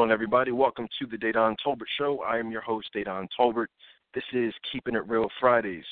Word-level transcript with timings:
On, 0.00 0.10
everybody? 0.10 0.50
Welcome 0.50 0.88
to 0.98 1.06
the 1.06 1.18
Dedan 1.18 1.56
Tolbert 1.62 1.84
Show. 1.98 2.22
I 2.22 2.38
am 2.38 2.50
your 2.50 2.62
host, 2.62 2.88
Dedan 2.96 3.28
Tolbert. 3.38 3.66
This 4.14 4.24
is 4.32 4.54
Keeping 4.72 4.94
It 4.94 5.06
Real 5.06 5.28
Fridays. 5.38 5.84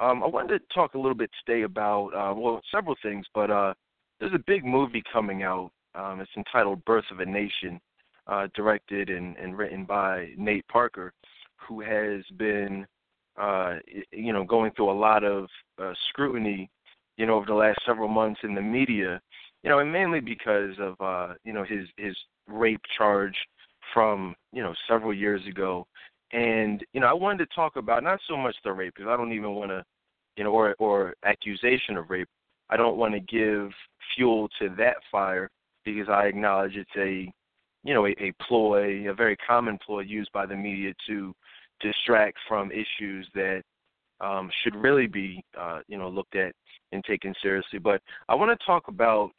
Um, 0.00 0.22
I 0.22 0.28
wanted 0.28 0.60
to 0.60 0.64
talk 0.72 0.94
a 0.94 0.96
little 0.96 1.16
bit 1.16 1.28
today 1.44 1.62
about, 1.62 2.10
uh, 2.10 2.32
well, 2.36 2.62
several 2.70 2.94
things, 3.02 3.26
but 3.34 3.50
uh, 3.50 3.74
there's 4.20 4.32
a 4.32 4.44
big 4.46 4.64
movie 4.64 5.02
coming 5.12 5.42
out. 5.42 5.72
Um, 5.96 6.20
it's 6.20 6.30
entitled 6.36 6.84
Birth 6.84 7.06
of 7.10 7.18
a 7.18 7.26
Nation, 7.26 7.80
uh, 8.28 8.46
directed 8.54 9.10
and, 9.10 9.36
and 9.36 9.58
written 9.58 9.86
by 9.86 10.28
Nate 10.36 10.68
Parker, 10.68 11.12
who 11.56 11.80
has 11.80 12.22
been, 12.36 12.86
uh, 13.36 13.78
you 14.12 14.32
know, 14.32 14.44
going 14.44 14.70
through 14.76 14.92
a 14.92 14.92
lot 14.92 15.24
of 15.24 15.48
uh, 15.82 15.94
scrutiny, 16.10 16.70
you 17.16 17.26
know, 17.26 17.34
over 17.34 17.46
the 17.46 17.54
last 17.54 17.80
several 17.84 18.06
months 18.06 18.38
in 18.44 18.54
the 18.54 18.62
media, 18.62 19.20
you 19.62 19.70
know, 19.70 19.78
and 19.78 19.92
mainly 19.92 20.20
because 20.20 20.74
of, 20.78 21.00
uh, 21.00 21.34
you 21.44 21.52
know, 21.52 21.64
his 21.64 21.88
his 21.96 22.16
rape 22.48 22.80
charge 22.96 23.36
from, 23.94 24.34
you 24.52 24.62
know, 24.62 24.74
several 24.88 25.14
years 25.14 25.46
ago 25.46 25.86
and 26.32 26.84
you 26.92 27.00
know, 27.00 27.06
I 27.06 27.12
wanted 27.12 27.46
to 27.46 27.54
talk 27.54 27.76
about 27.76 28.02
not 28.02 28.18
so 28.28 28.36
much 28.36 28.56
the 28.64 28.72
rape 28.72 28.94
because 28.96 29.08
I 29.08 29.16
don't 29.16 29.32
even 29.32 29.54
want 29.54 29.70
to, 29.70 29.84
you 30.36 30.44
know, 30.44 30.50
or 30.50 30.74
or 30.78 31.14
accusation 31.24 31.96
of 31.96 32.10
rape. 32.10 32.28
I 32.70 32.76
don't 32.76 32.96
want 32.96 33.12
to 33.14 33.20
give 33.20 33.70
fuel 34.14 34.48
to 34.58 34.70
that 34.78 34.96
fire 35.10 35.50
because 35.84 36.08
I 36.08 36.26
acknowledge 36.26 36.76
it's 36.76 36.90
a, 36.96 37.30
you 37.84 37.94
know, 37.94 38.06
a, 38.06 38.10
a 38.18 38.32
ploy, 38.48 39.10
a 39.10 39.14
very 39.14 39.36
common 39.36 39.78
ploy 39.84 40.00
used 40.00 40.32
by 40.32 40.46
the 40.46 40.56
media 40.56 40.94
to 41.06 41.34
distract 41.80 42.38
from 42.48 42.70
issues 42.70 43.28
that 43.34 43.62
um, 44.20 44.50
should 44.62 44.76
really 44.76 45.08
be, 45.08 45.44
uh, 45.58 45.80
you 45.88 45.98
know, 45.98 46.08
looked 46.08 46.36
at 46.36 46.54
and 46.92 47.04
taken 47.04 47.34
seriously. 47.42 47.78
But 47.78 48.00
I 48.28 48.34
want 48.34 48.58
to 48.58 48.66
talk 48.66 48.88
about, 48.88 49.32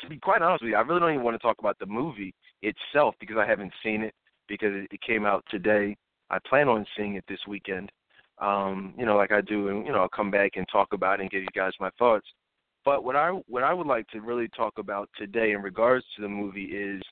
to 0.00 0.08
be 0.08 0.18
quite 0.18 0.42
honest 0.42 0.62
with 0.62 0.70
you, 0.70 0.76
I 0.76 0.80
really 0.80 1.00
don't 1.00 1.12
even 1.12 1.24
want 1.24 1.34
to 1.34 1.42
talk 1.46 1.58
about 1.58 1.78
the 1.78 1.86
movie 1.86 2.34
itself 2.62 3.14
because 3.20 3.36
I 3.36 3.46
haven't 3.46 3.72
seen 3.82 4.02
it 4.02 4.14
because 4.48 4.70
it 4.74 5.00
came 5.00 5.24
out 5.24 5.44
today. 5.50 5.96
I 6.30 6.38
plan 6.48 6.68
on 6.68 6.86
seeing 6.96 7.14
it 7.14 7.24
this 7.28 7.40
weekend. 7.46 7.90
Um, 8.38 8.94
you 8.96 9.06
know, 9.06 9.16
like 9.16 9.32
I 9.32 9.40
do, 9.40 9.68
and 9.68 9.86
you 9.86 9.92
know, 9.92 10.00
I'll 10.00 10.08
come 10.08 10.30
back 10.30 10.52
and 10.56 10.66
talk 10.70 10.92
about 10.92 11.20
it 11.20 11.22
and 11.22 11.30
give 11.30 11.42
you 11.42 11.48
guys 11.54 11.72
my 11.80 11.90
thoughts. 11.98 12.26
But 12.84 13.04
what 13.04 13.16
I 13.16 13.30
what 13.46 13.62
I 13.62 13.72
would 13.72 13.86
like 13.86 14.06
to 14.08 14.20
really 14.20 14.48
talk 14.48 14.78
about 14.78 15.08
today 15.16 15.52
in 15.52 15.62
regards 15.62 16.04
to 16.16 16.22
the 16.22 16.28
movie 16.28 16.64
is 16.64 17.02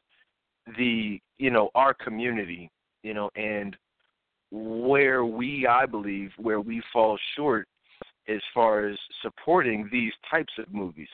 the 0.77 1.21
you 1.39 1.51
know 1.51 1.71
our 1.75 1.95
community, 1.95 2.71
you 3.03 3.15
know, 3.15 3.31
and 3.37 3.77
where 4.51 5.25
we 5.25 5.67
I 5.67 5.87
believe 5.87 6.31
where 6.37 6.61
we 6.61 6.83
fall 6.93 7.19
short 7.37 7.69
as 8.29 8.41
far 8.53 8.87
as 8.87 8.97
supporting 9.23 9.89
these 9.91 10.13
types 10.31 10.53
of 10.59 10.73
movies. 10.73 11.09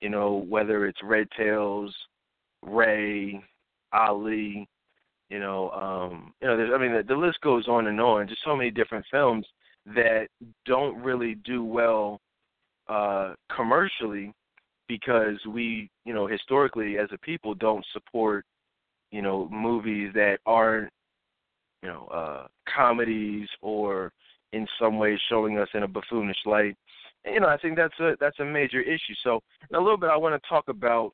You 0.00 0.08
know, 0.08 0.44
whether 0.48 0.86
it's 0.86 0.98
Red 1.02 1.28
Tails, 1.36 1.94
Ray, 2.62 3.42
Ali, 3.92 4.68
you 5.28 5.38
know, 5.38 5.70
um, 5.70 6.32
you 6.40 6.48
know, 6.48 6.56
there's, 6.56 6.72
I 6.74 6.78
mean, 6.78 6.92
the, 6.92 7.02
the 7.02 7.14
list 7.14 7.40
goes 7.42 7.68
on 7.68 7.86
and 7.86 8.00
on. 8.00 8.28
Just 8.28 8.42
so 8.44 8.56
many 8.56 8.70
different 8.70 9.04
films 9.10 9.46
that 9.86 10.26
don't 10.66 10.96
really 11.02 11.36
do 11.44 11.64
well 11.64 12.20
uh, 12.88 13.34
commercially 13.54 14.34
because 14.88 15.36
we, 15.48 15.88
you 16.04 16.12
know, 16.12 16.26
historically 16.26 16.98
as 16.98 17.08
a 17.12 17.18
people 17.18 17.54
don't 17.54 17.84
support, 17.92 18.44
you 19.12 19.22
know, 19.22 19.48
movies 19.50 20.10
that 20.14 20.38
aren't, 20.46 20.90
you 21.82 21.88
know, 21.88 22.06
uh, 22.12 22.46
comedies 22.74 23.48
or 23.62 24.12
in 24.52 24.66
some 24.80 24.98
way 24.98 25.18
showing 25.28 25.58
us 25.58 25.68
in 25.74 25.84
a 25.84 25.88
buffoonish 25.88 26.44
light. 26.44 26.76
You 27.24 27.40
know, 27.40 27.48
I 27.48 27.58
think 27.58 27.76
that's 27.76 27.98
a 28.00 28.14
that's 28.18 28.38
a 28.40 28.44
major 28.44 28.80
issue. 28.80 29.14
So, 29.22 29.40
in 29.70 29.76
a 29.76 29.80
little 29.80 29.98
bit, 29.98 30.10
I 30.10 30.16
want 30.16 30.40
to 30.40 30.48
talk 30.48 30.68
about 30.68 31.12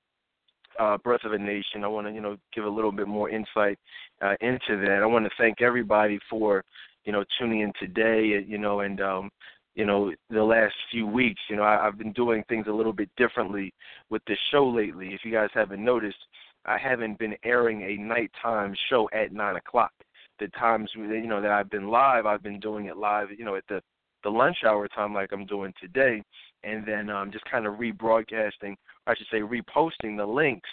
uh, 0.79 0.99
Birth 0.99 1.25
of 1.25 1.33
a 1.33 1.39
Nation. 1.39 1.85
I 1.85 1.89
want 1.89 2.07
to, 2.07 2.13
you 2.13 2.21
know, 2.21 2.37
give 2.55 2.65
a 2.65 2.69
little 2.69 2.93
bit 2.93 3.09
more 3.09 3.29
insight 3.29 3.79
uh, 4.23 4.35
into 4.41 4.81
that. 4.87 5.01
I 5.03 5.07
want 5.07 5.25
to 5.25 5.31
thank 5.39 5.61
everybody 5.61 6.19
for, 6.31 6.65
you 7.05 7.13
know, 7.13 7.25
tuning 7.39 7.61
in 7.61 7.73
today. 7.81 8.45
You 8.47 8.59
know, 8.59 8.81
and 8.81 9.01
um, 9.01 9.31
you 9.75 9.85
know, 9.85 10.13
the 10.31 10.43
last 10.43 10.75
few 10.91 11.07
weeks. 11.07 11.41
You 11.49 11.57
know, 11.57 11.63
I, 11.63 11.87
I've 11.87 11.99
been 11.99 12.13
doing 12.13 12.43
things 12.49 12.67
a 12.69 12.73
little 12.73 12.93
bit 12.93 13.11
differently 13.17 13.73
with 14.11 14.23
this 14.27 14.39
show 14.51 14.67
lately. 14.67 15.09
If 15.09 15.21
you 15.25 15.33
guys 15.33 15.51
haven't 15.55 15.85
noticed, 15.85 16.19
I 16.65 16.79
haven't 16.79 17.19
been 17.19 17.37
airing 17.45 17.83
a 17.83 18.03
nighttime 18.03 18.75
show 18.89 19.09
at 19.13 19.33
nine 19.33 19.57
o'clock. 19.57 19.93
The 20.39 20.49
times 20.49 20.91
you 20.95 21.27
know 21.27 21.41
that 21.41 21.51
I've 21.51 21.71
been 21.71 21.89
live, 21.89 22.27
I've 22.27 22.43
been 22.43 22.61
doing 22.61 22.87
it 22.87 22.97
live. 22.97 23.29
You 23.37 23.45
know, 23.45 23.57
at 23.57 23.65
the 23.69 23.81
the 24.27 24.31
lunch 24.31 24.57
hour 24.67 24.89
time 24.89 25.15
like 25.15 25.31
I'm 25.31 25.47
doing 25.47 25.73
today, 25.81 26.21
and 26.65 26.85
then 26.85 27.09
um, 27.11 27.31
just 27.31 27.45
kind 27.45 27.65
of 27.65 27.75
rebroadcasting, 27.75 28.75
I 29.07 29.15
should 29.15 29.29
say, 29.31 29.39
reposting 29.39 30.17
the 30.17 30.27
links 30.27 30.69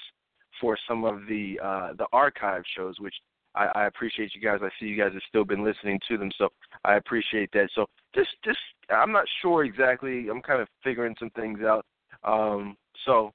for 0.59 0.75
some 0.88 1.03
of 1.03 1.28
the 1.30 1.59
uh, 1.64 1.94
the 1.96 2.08
archive 2.12 2.64
shows, 2.75 2.96
which 3.00 3.14
I, 3.53 3.66
I 3.75 3.86
appreciate 3.86 4.34
you 4.34 4.41
guys. 4.41 4.62
I 4.64 4.69
see 4.80 4.88
you 4.88 4.97
guys 4.97 5.14
have 5.14 5.22
still 5.30 5.46
been 5.46 5.64
listening 5.64 6.00
to 6.08 6.18
them, 6.18 6.31
so 6.36 6.50
I 6.84 6.96
appreciate 6.96 7.52
that. 7.53 7.69
So 7.75 7.86
just 8.16 8.30
just 8.44 8.58
I'm 8.90 9.12
not 9.12 9.25
sure 9.44 9.66
exactly. 9.66 10.30
I'm 10.30 10.41
kind 10.41 10.59
of 10.59 10.68
figuring 10.84 11.16
some 11.20 11.30
things 11.35 11.59
out. 11.62 11.85
Um, 12.24 12.75
so 13.06 13.31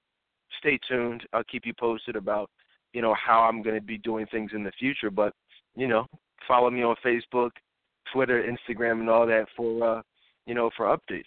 stay 0.58 0.80
tuned. 0.88 1.22
I'll 1.32 1.44
keep 1.44 1.64
you 1.64 1.74
posted 1.78 2.16
about 2.16 2.50
you 2.92 3.02
know 3.02 3.14
how 3.14 3.42
I'm 3.42 3.62
going 3.62 3.76
to 3.76 3.86
be 3.86 3.98
doing 3.98 4.26
things 4.32 4.50
in 4.52 4.64
the 4.64 4.72
future. 4.80 5.12
But 5.12 5.32
you 5.76 5.86
know, 5.86 6.06
follow 6.48 6.70
me 6.70 6.82
on 6.82 6.96
Facebook, 7.06 7.50
Twitter, 8.12 8.42
Instagram, 8.42 8.98
and 8.98 9.08
all 9.08 9.28
that 9.28 9.46
for 9.56 9.98
uh, 9.98 10.02
you 10.48 10.54
know 10.54 10.70
for 10.76 10.86
updates. 10.86 11.22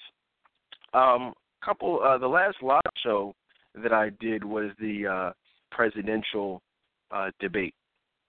Um, 0.93 1.33
couple 1.63 2.01
uh, 2.03 2.17
the 2.17 2.27
last 2.27 2.57
live 2.61 2.81
show 3.03 3.33
that 3.81 3.93
I 3.93 4.09
did 4.19 4.43
was 4.43 4.71
the 4.79 5.07
uh, 5.07 5.31
presidential 5.69 6.61
uh, 7.11 7.29
debate 7.39 7.75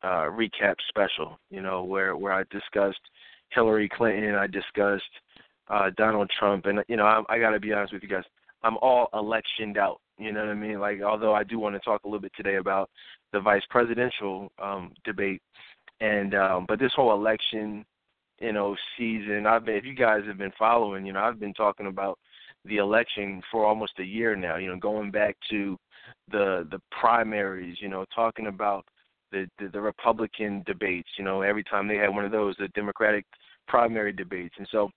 uh, 0.05 0.29
recap 0.29 0.75
special. 0.89 1.39
You 1.51 1.63
know 1.63 1.83
where 1.83 2.17
where 2.17 2.33
I 2.33 2.45
discussed 2.51 3.01
Hillary 3.51 3.89
Clinton, 3.89 4.25
and 4.25 4.37
I 4.37 4.47
discussed 4.47 5.03
uh, 5.69 5.91
Donald 5.97 6.31
Trump, 6.39 6.67
and 6.67 6.81
you 6.89 6.97
know 6.97 7.07
I, 7.07 7.23
I 7.29 7.39
got 7.39 7.51
to 7.51 7.61
be 7.61 7.73
honest 7.73 7.95
with 7.95 8.03
you 8.03 8.09
guys, 8.09 8.25
I'm 8.63 8.77
all 8.77 9.09
electioned 9.15 9.79
out. 9.79 10.01
You 10.19 10.31
know 10.31 10.41
what 10.41 10.51
I 10.51 10.55
mean? 10.55 10.79
Like 10.79 11.01
although 11.03 11.35
I 11.35 11.43
do 11.43 11.59
want 11.59 11.75
to 11.75 11.81
talk 11.81 12.05
a 12.05 12.07
little 12.07 12.21
bit 12.21 12.33
today 12.37 12.57
about 12.57 12.91
the 13.33 13.41
vice 13.41 13.63
presidential 13.71 14.53
um, 14.63 14.93
debate, 15.05 15.41
and 16.01 16.35
um, 16.35 16.67
but 16.69 16.79
this 16.79 16.93
whole 16.95 17.15
election 17.15 17.87
you 18.43 18.53
know, 18.53 18.77
season. 18.99 19.47
I've 19.47 19.65
been, 19.65 19.77
if 19.77 19.85
you 19.85 19.95
guys 19.95 20.23
have 20.27 20.37
been 20.37 20.53
following, 20.59 21.07
you 21.07 21.13
know, 21.13 21.21
I've 21.21 21.39
been 21.39 21.55
talking 21.55 21.87
about 21.87 22.19
the 22.65 22.79
election 22.79 23.41
for 23.51 23.65
almost 23.65 23.93
a 24.01 24.05
year 24.05 24.35
now. 24.35 24.57
You 24.57 24.69
know, 24.69 24.79
going 24.79 25.11
back 25.13 25.37
to 25.51 25.79
the 26.31 26.67
the 26.71 26.81
primaries. 26.91 27.79
You 27.81 27.89
know, 27.89 28.05
talking 28.15 28.49
about 28.49 28.85
the 29.31 29.47
the, 29.59 29.69
the 29.69 29.81
Republican 29.81 30.65
debates. 30.67 31.09
You 31.17 31.25
know, 31.25 31.43
every 31.43 31.63
time 31.63 31.87
they 31.87 31.97
had 31.97 32.11
one 32.11 32.25
of 32.25 32.33
those, 32.33 32.57
the 32.59 32.69
Democratic 32.69 33.25
primary 33.69 34.13
debates, 34.13 34.55
and 34.59 34.67
so, 34.73 34.91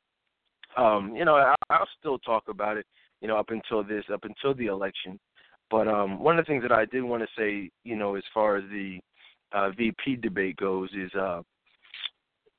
um, 0.75 1.15
you 1.15 1.23
know, 1.23 1.35
I, 1.35 1.53
I'll 1.69 1.87
still 1.99 2.17
talk 2.19 2.45
about 2.49 2.77
it. 2.77 2.85
You 3.21 3.27
know, 3.27 3.37
up 3.37 3.49
until 3.49 3.83
this, 3.83 4.03
up 4.11 4.23
until 4.23 4.55
the 4.55 4.65
election. 4.65 5.19
But 5.71 5.87
um, 5.87 6.19
one 6.19 6.37
of 6.37 6.45
the 6.45 6.49
things 6.51 6.63
that 6.63 6.71
I 6.71 6.85
did 6.85 7.03
want 7.03 7.23
to 7.23 7.29
say, 7.37 7.71
you 7.83 7.95
know, 7.95 8.15
as 8.15 8.23
far 8.33 8.57
as 8.57 8.63
the 8.69 8.99
uh, 9.51 9.71
VP 9.71 10.17
debate 10.17 10.57
goes, 10.57 10.89
is 10.93 11.11
uh, 11.15 11.41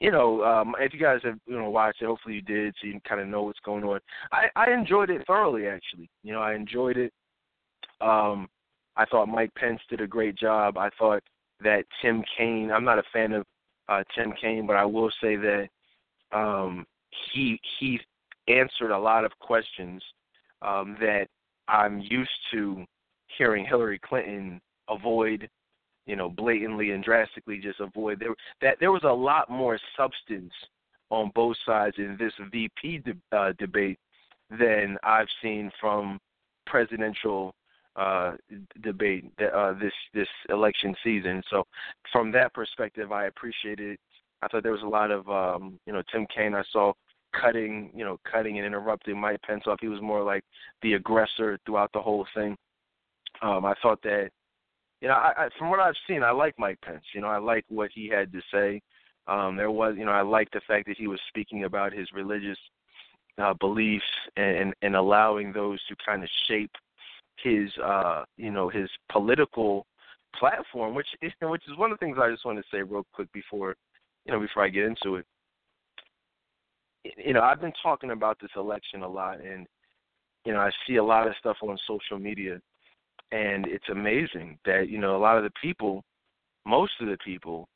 you 0.00 0.10
know, 0.10 0.42
um, 0.44 0.74
if 0.78 0.92
you 0.92 1.00
guys 1.00 1.20
have 1.24 1.38
you 1.46 1.56
know 1.56 1.70
watched 1.70 2.02
it, 2.02 2.06
hopefully 2.06 2.36
you 2.36 2.42
did, 2.42 2.74
so 2.80 2.86
you 2.86 3.00
kind 3.08 3.20
of 3.20 3.28
know 3.28 3.42
what's 3.42 3.60
going 3.60 3.84
on. 3.84 4.00
I, 4.32 4.46
I 4.54 4.70
enjoyed 4.70 5.10
it 5.10 5.26
thoroughly, 5.26 5.66
actually. 5.66 6.10
You 6.22 6.32
know, 6.32 6.40
I 6.40 6.54
enjoyed 6.54 6.96
it. 6.96 7.12
Um, 8.00 8.48
I 8.96 9.06
thought 9.06 9.28
Mike 9.28 9.54
Pence 9.54 9.80
did 9.88 10.00
a 10.00 10.06
great 10.06 10.36
job. 10.36 10.76
I 10.76 10.90
thought 10.98 11.22
that 11.62 11.84
Tim 12.02 12.22
Kaine. 12.36 12.70
I'm 12.70 12.84
not 12.84 12.98
a 12.98 13.04
fan 13.12 13.32
of 13.32 13.44
uh, 13.88 14.02
Tim 14.14 14.32
Kaine, 14.40 14.66
but 14.66 14.76
I 14.76 14.84
will 14.84 15.10
say 15.22 15.36
that 15.36 15.68
um, 16.32 16.84
he 17.32 17.58
he 17.78 18.00
answered 18.48 18.90
a 18.90 18.98
lot 18.98 19.24
of 19.24 19.32
questions 19.40 20.02
um, 20.62 20.96
that 21.00 21.28
I'm 21.68 22.00
used 22.00 22.30
to 22.52 22.84
hearing 23.38 23.64
Hillary 23.64 23.98
Clinton 23.98 24.60
avoid 24.88 25.48
you 26.06 26.16
know, 26.16 26.28
blatantly 26.28 26.90
and 26.92 27.02
drastically 27.04 27.58
just 27.58 27.80
avoid 27.80 28.20
there 28.20 28.34
that 28.62 28.76
there 28.80 28.92
was 28.92 29.04
a 29.04 29.12
lot 29.12 29.50
more 29.50 29.78
substance 29.96 30.52
on 31.10 31.30
both 31.34 31.56
sides 31.64 31.96
in 31.98 32.16
this 32.18 32.32
VP 32.50 32.98
de- 32.98 33.36
uh, 33.36 33.52
debate 33.58 33.98
than 34.50 34.96
I've 35.02 35.28
seen 35.42 35.70
from 35.80 36.18
presidential 36.66 37.54
uh, 37.96 38.32
debate 38.82 39.24
uh, 39.54 39.72
this 39.74 39.92
this 40.14 40.28
election 40.48 40.94
season. 41.02 41.42
So 41.50 41.64
from 42.12 42.30
that 42.32 42.52
perspective, 42.54 43.12
I 43.12 43.26
appreciated 43.26 43.92
it. 43.92 44.00
I 44.42 44.48
thought 44.48 44.62
there 44.62 44.72
was 44.72 44.82
a 44.82 44.86
lot 44.86 45.10
of 45.10 45.28
um, 45.28 45.78
you 45.86 45.92
know 45.92 46.02
Tim 46.12 46.26
Kaine. 46.34 46.54
I 46.54 46.62
saw 46.72 46.92
cutting 47.40 47.90
you 47.94 48.04
know 48.04 48.18
cutting 48.30 48.58
and 48.58 48.66
interrupting 48.66 49.18
Mike 49.18 49.40
Pence 49.42 49.64
off. 49.66 49.78
He 49.80 49.88
was 49.88 50.02
more 50.02 50.22
like 50.22 50.44
the 50.82 50.94
aggressor 50.94 51.58
throughout 51.64 51.90
the 51.92 52.00
whole 52.00 52.26
thing. 52.34 52.56
Um, 53.42 53.64
I 53.64 53.74
thought 53.82 54.00
that 54.02 54.30
you 55.00 55.08
know, 55.08 55.14
I, 55.14 55.32
I, 55.36 55.48
from 55.58 55.70
what 55.70 55.80
I've 55.80 55.94
seen, 56.08 56.22
I 56.22 56.30
like 56.30 56.54
Mike 56.58 56.80
Pence. 56.82 57.04
You 57.14 57.20
know, 57.20 57.28
I 57.28 57.38
like 57.38 57.64
what 57.68 57.90
he 57.94 58.08
had 58.08 58.32
to 58.32 58.40
say. 58.52 58.80
Um, 59.26 59.56
there 59.56 59.70
was, 59.70 59.94
you 59.98 60.04
know, 60.04 60.12
I 60.12 60.22
like 60.22 60.50
the 60.52 60.60
fact 60.66 60.86
that 60.86 60.96
he 60.96 61.08
was 61.08 61.20
speaking 61.28 61.64
about 61.64 61.92
his 61.92 62.08
religious 62.14 62.58
uh, 63.38 63.54
beliefs 63.54 64.04
and, 64.36 64.72
and 64.82 64.96
allowing 64.96 65.52
those 65.52 65.80
to 65.88 65.96
kind 66.04 66.22
of 66.22 66.30
shape 66.48 66.70
his, 67.42 67.70
uh, 67.84 68.24
you 68.36 68.50
know, 68.50 68.68
his 68.68 68.88
political 69.10 69.86
platform, 70.38 70.94
which 70.94 71.08
is, 71.22 71.32
which 71.42 71.62
is 71.68 71.76
one 71.76 71.90
of 71.92 71.98
the 71.98 72.04
things 72.04 72.18
I 72.20 72.30
just 72.30 72.44
want 72.44 72.58
to 72.58 72.64
say 72.70 72.82
real 72.82 73.06
quick 73.12 73.30
before 73.32 73.76
you 74.26 74.32
know 74.32 74.40
before 74.40 74.64
I 74.64 74.68
get 74.68 74.84
into 74.84 75.16
it. 75.16 75.26
You 77.24 77.32
know, 77.32 77.42
I've 77.42 77.60
been 77.60 77.72
talking 77.82 78.10
about 78.10 78.38
this 78.40 78.50
election 78.56 79.02
a 79.02 79.08
lot, 79.08 79.40
and 79.40 79.66
you 80.44 80.52
know, 80.52 80.58
I 80.58 80.70
see 80.86 80.96
a 80.96 81.04
lot 81.04 81.26
of 81.26 81.34
stuff 81.38 81.56
on 81.62 81.78
social 81.86 82.18
media, 82.18 82.60
and 83.32 83.66
it's 83.66 83.88
amazing 83.90 84.58
that 84.64 84.88
you 84.88 84.98
know 84.98 85.16
a 85.16 85.18
lot 85.18 85.36
of 85.36 85.44
the 85.44 85.52
people, 85.60 86.04
most 86.64 86.92
of 87.00 87.08
the 87.08 87.18
people, 87.24 87.68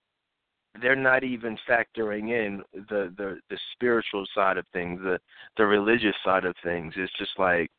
they're 0.81 0.97
not 0.97 1.25
even 1.25 1.59
factoring 1.69 2.31
in 2.31 2.63
the 2.73 3.13
the 3.17 3.39
the 3.49 3.59
spiritual 3.73 4.25
side 4.35 4.57
of 4.57 4.67
things, 4.73 5.01
the 5.03 5.19
the 5.57 5.67
religious 5.67 6.15
side 6.25 6.45
of 6.45 6.55
things. 6.63 6.95
It's 6.97 7.13
just 7.19 7.39
like 7.39 7.71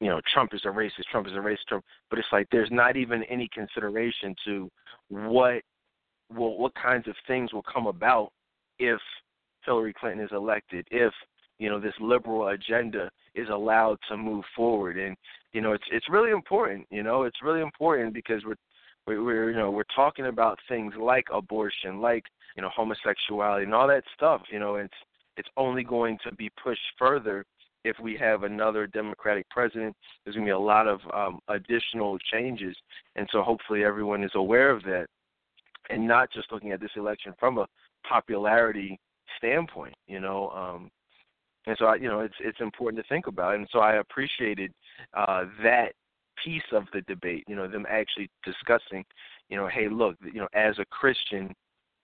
you 0.00 0.08
know, 0.08 0.20
Trump 0.32 0.54
is 0.54 0.62
a 0.64 0.68
racist, 0.68 1.06
Trump 1.10 1.26
is 1.26 1.32
a 1.32 1.36
racist, 1.36 1.66
Trump. 1.68 1.84
But 2.10 2.18
it's 2.18 2.28
like 2.30 2.46
there's 2.52 2.70
not 2.70 2.96
even 2.96 3.24
any 3.24 3.48
consideration 3.52 4.34
to 4.44 4.70
what 5.08 5.62
will 6.34 6.58
what 6.58 6.74
kinds 6.74 7.08
of 7.08 7.14
things 7.26 7.52
will 7.52 7.64
come 7.64 7.86
about 7.86 8.30
if 8.78 9.00
Hillary 9.64 9.94
Clinton 9.98 10.24
is 10.24 10.30
elected, 10.32 10.86
if 10.90 11.12
you 11.58 11.68
know 11.68 11.80
this 11.80 11.94
liberal 12.00 12.48
agenda 12.48 13.10
is 13.34 13.48
allowed 13.48 13.98
to 14.08 14.16
move 14.16 14.44
forward, 14.56 14.98
and 14.98 15.16
you 15.52 15.60
know 15.60 15.72
it's 15.72 15.84
it's 15.90 16.08
really 16.08 16.30
important. 16.30 16.86
You 16.90 17.02
know, 17.02 17.22
it's 17.22 17.42
really 17.42 17.60
important 17.60 18.14
because 18.14 18.42
we're 18.44 18.56
we're, 19.06 19.50
you 19.50 19.56
know 19.56 19.70
we're 19.70 19.84
talking 19.94 20.26
about 20.26 20.58
things 20.68 20.94
like 20.98 21.26
abortion, 21.32 22.00
like 22.00 22.24
you 22.56 22.62
know 22.62 22.70
homosexuality, 22.74 23.64
and 23.64 23.74
all 23.74 23.88
that 23.88 24.04
stuff. 24.14 24.42
You 24.50 24.58
know, 24.58 24.76
it's 24.76 24.94
it's 25.36 25.48
only 25.56 25.84
going 25.84 26.18
to 26.24 26.34
be 26.34 26.50
pushed 26.62 26.80
further 26.98 27.44
if 27.84 27.96
we 28.00 28.16
have 28.16 28.42
another 28.42 28.86
Democratic 28.86 29.48
president. 29.50 29.94
There's 30.24 30.34
going 30.34 30.46
to 30.46 30.50
be 30.50 30.54
a 30.54 30.58
lot 30.58 30.86
of 30.86 31.00
um, 31.14 31.38
additional 31.48 32.18
changes, 32.30 32.76
and 33.16 33.28
so 33.32 33.42
hopefully 33.42 33.84
everyone 33.84 34.24
is 34.24 34.32
aware 34.34 34.70
of 34.70 34.82
that, 34.84 35.06
and 35.90 36.06
not 36.06 36.30
just 36.32 36.52
looking 36.52 36.72
at 36.72 36.80
this 36.80 36.90
election 36.96 37.32
from 37.38 37.58
a 37.58 37.66
popularity 38.06 38.98
standpoint. 39.38 39.94
You 40.06 40.20
know, 40.20 40.50
um, 40.50 40.90
and 41.68 41.76
so 41.78 41.86
I, 41.86 41.96
you 41.96 42.08
know 42.08 42.20
it's 42.20 42.34
it's 42.40 42.60
important 42.60 43.02
to 43.02 43.08
think 43.08 43.26
about, 43.26 43.54
and 43.54 43.68
so 43.70 43.80
I 43.80 43.96
appreciated 43.96 44.72
uh, 45.14 45.44
that 45.62 45.92
piece 46.42 46.62
of 46.72 46.84
the 46.92 47.02
debate. 47.02 47.44
You 47.46 47.56
know, 47.56 47.68
them 47.68 47.86
actually 47.88 48.30
discussing, 48.44 49.04
you 49.50 49.56
know, 49.56 49.68
hey, 49.68 49.88
look, 49.88 50.16
you 50.24 50.40
know, 50.40 50.48
as 50.54 50.78
a 50.78 50.84
Christian, 50.86 51.54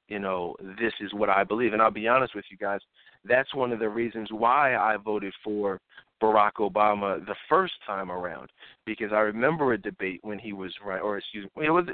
you 0.09 0.19
know, 0.19 0.55
this 0.79 0.93
is 1.01 1.15
what 1.15 1.31
I 1.31 1.45
believe. 1.45 1.73
And 1.73 1.81
I'll 1.81 1.91
be 1.91 2.09
honest 2.09 2.35
with 2.35 2.45
you 2.51 2.59
guys, 2.59 2.81
that's 3.25 3.55
one 3.55 3.73
of 3.73 3.79
the 3.79 3.89
reasons 3.89 4.29
why 4.31 4.77
I 4.77 4.97
voted 4.97 5.33
for 5.43 5.81
Barack 6.23 6.53
Obama 6.61 7.25
the 7.25 7.35
first 7.49 7.75
time 7.87 8.11
around 8.11 8.51
because 8.85 9.13
I 9.13 9.21
remember 9.21 9.73
a 9.73 9.81
debate 9.81 10.21
when 10.23 10.39
he 10.39 10.53
was 10.53 10.73
running, 10.85 11.03
or 11.03 11.19
excuse 11.19 11.49
me, 11.57 11.67
it 11.67 11.71
was 11.71 11.87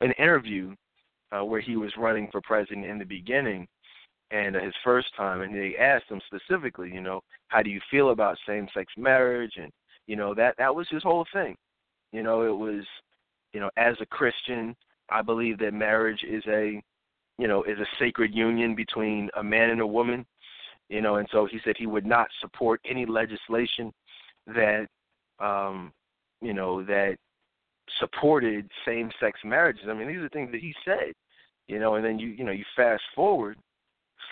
an 0.00 0.12
interview 0.18 0.74
uh, 1.32 1.44
where 1.44 1.60
he 1.60 1.76
was 1.76 1.92
running 1.96 2.28
for 2.30 2.40
president 2.42 2.84
in 2.84 2.98
the 2.98 3.04
beginning, 3.04 3.66
and 4.30 4.56
uh, 4.56 4.60
his 4.60 4.74
first 4.82 5.08
time, 5.16 5.42
and 5.42 5.54
they 5.54 5.76
asked 5.76 6.10
him 6.10 6.20
specifically, 6.26 6.90
you 6.92 7.00
know, 7.00 7.20
how 7.48 7.62
do 7.62 7.70
you 7.70 7.80
feel 7.90 8.10
about 8.10 8.38
same-sex 8.46 8.92
marriage, 8.96 9.52
and 9.60 9.70
you 10.06 10.16
know 10.16 10.34
that 10.34 10.54
that 10.58 10.74
was 10.74 10.86
his 10.90 11.02
whole 11.02 11.26
thing. 11.32 11.56
You 12.12 12.22
know, 12.22 12.42
it 12.42 12.56
was, 12.56 12.84
you 13.52 13.60
know, 13.60 13.70
as 13.76 13.96
a 14.00 14.06
Christian, 14.06 14.76
I 15.10 15.22
believe 15.22 15.58
that 15.58 15.74
marriage 15.74 16.24
is 16.28 16.44
a, 16.46 16.82
you 17.38 17.48
know, 17.48 17.64
is 17.64 17.78
a 17.78 17.86
sacred 17.98 18.34
union 18.34 18.74
between 18.74 19.30
a 19.36 19.42
man 19.42 19.70
and 19.70 19.80
a 19.80 19.86
woman 19.86 20.24
you 20.88 21.00
know, 21.00 21.16
and 21.16 21.28
so 21.32 21.46
he 21.46 21.58
said 21.64 21.76
he 21.78 21.86
would 21.86 22.06
not 22.06 22.28
support 22.40 22.80
any 22.88 23.06
legislation 23.06 23.92
that, 24.46 24.86
um, 25.40 25.92
you 26.42 26.52
know, 26.52 26.84
that 26.84 27.16
supported 27.98 28.70
same-sex 28.86 29.40
marriages. 29.44 29.84
I 29.88 29.94
mean, 29.94 30.08
these 30.08 30.18
are 30.18 30.28
things 30.28 30.50
that 30.52 30.60
he 30.60 30.74
said, 30.84 31.12
you 31.68 31.78
know, 31.78 31.94
and 31.94 32.04
then 32.04 32.18
you, 32.18 32.28
you 32.28 32.44
know, 32.44 32.52
you 32.52 32.64
fast 32.76 33.02
forward 33.14 33.56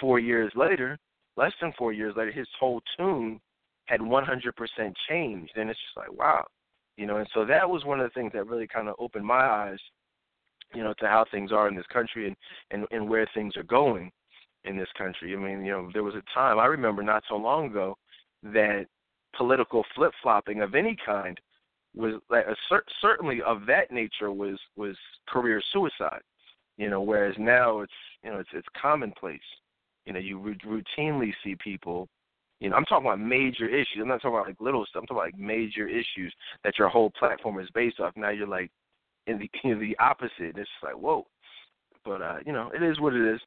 four 0.02 0.18
years 0.18 0.52
later, 0.56 0.98
less 1.36 1.52
than 1.60 1.72
four 1.78 1.92
years 1.92 2.14
later, 2.16 2.32
his 2.32 2.48
whole 2.58 2.82
tune 2.98 3.40
had 3.86 4.00
100% 4.00 4.94
changed, 5.08 5.52
and 5.56 5.70
it's 5.70 5.80
just 5.80 5.96
like, 5.96 6.12
wow, 6.12 6.44
you 6.96 7.06
know, 7.06 7.16
and 7.16 7.28
so 7.32 7.46
that 7.46 7.68
was 7.68 7.84
one 7.84 8.00
of 8.00 8.04
the 8.04 8.20
things 8.20 8.32
that 8.34 8.46
really 8.46 8.66
kind 8.66 8.88
of 8.88 8.96
opened 8.98 9.24
my 9.24 9.46
eyes, 9.46 9.78
you 10.74 10.82
know, 10.82 10.92
to 10.98 11.06
how 11.06 11.24
things 11.30 11.52
are 11.52 11.68
in 11.68 11.76
this 11.76 11.86
country 11.86 12.26
and 12.26 12.36
and, 12.70 12.86
and 12.90 13.08
where 13.08 13.28
things 13.32 13.56
are 13.56 13.62
going 13.62 14.10
in 14.64 14.76
this 14.76 14.88
country. 14.98 15.34
I 15.34 15.38
mean, 15.38 15.64
you 15.64 15.72
know, 15.72 15.90
there 15.92 16.02
was 16.02 16.14
a 16.14 16.22
time 16.34 16.58
I 16.58 16.66
remember 16.66 17.02
not 17.02 17.24
so 17.28 17.36
long 17.36 17.66
ago 17.66 17.96
that 18.42 18.86
political 19.36 19.84
flip 19.94 20.12
flopping 20.22 20.62
of 20.62 20.74
any 20.74 20.96
kind 21.04 21.38
was 21.94 22.14
like 22.30 22.46
a 22.46 22.56
cer- 22.68 22.84
certainly 23.00 23.40
of 23.42 23.66
that 23.66 23.90
nature 23.90 24.32
was 24.32 24.58
was 24.76 24.96
career 25.28 25.62
suicide. 25.72 26.22
You 26.76 26.90
know, 26.90 27.02
whereas 27.02 27.34
now 27.38 27.80
it's 27.80 27.92
you 28.24 28.30
know 28.30 28.38
it's 28.38 28.50
it's 28.52 28.68
commonplace. 28.80 29.40
You 30.06 30.12
know, 30.12 30.18
you 30.18 30.38
r- 30.38 30.54
routinely 30.66 31.32
see 31.44 31.56
people. 31.56 32.08
You 32.60 32.70
know, 32.70 32.76
I'm 32.76 32.84
talking 32.84 33.06
about 33.06 33.20
major 33.20 33.68
issues. 33.68 33.98
I'm 34.00 34.08
not 34.08 34.22
talking 34.22 34.36
about 34.36 34.46
like 34.46 34.60
little 34.60 34.86
stuff. 34.86 35.02
I'm 35.02 35.06
talking 35.06 35.16
about 35.18 35.38
like 35.38 35.38
major 35.38 35.88
issues 35.88 36.32
that 36.64 36.78
your 36.78 36.88
whole 36.88 37.10
platform 37.10 37.58
is 37.58 37.68
based 37.74 38.00
off. 38.00 38.12
Now 38.16 38.30
you're 38.30 38.46
like 38.46 38.70
in 39.26 39.38
the 39.38 39.50
in 39.68 39.80
the 39.80 39.96
opposite. 39.98 40.56
It's 40.56 40.68
like 40.82 40.94
whoa. 40.94 41.26
But 42.04 42.22
uh, 42.22 42.38
you 42.44 42.52
know, 42.52 42.70
it 42.74 42.82
is 42.82 43.00
what 43.00 43.14
it 43.14 43.34
is. 43.34 43.40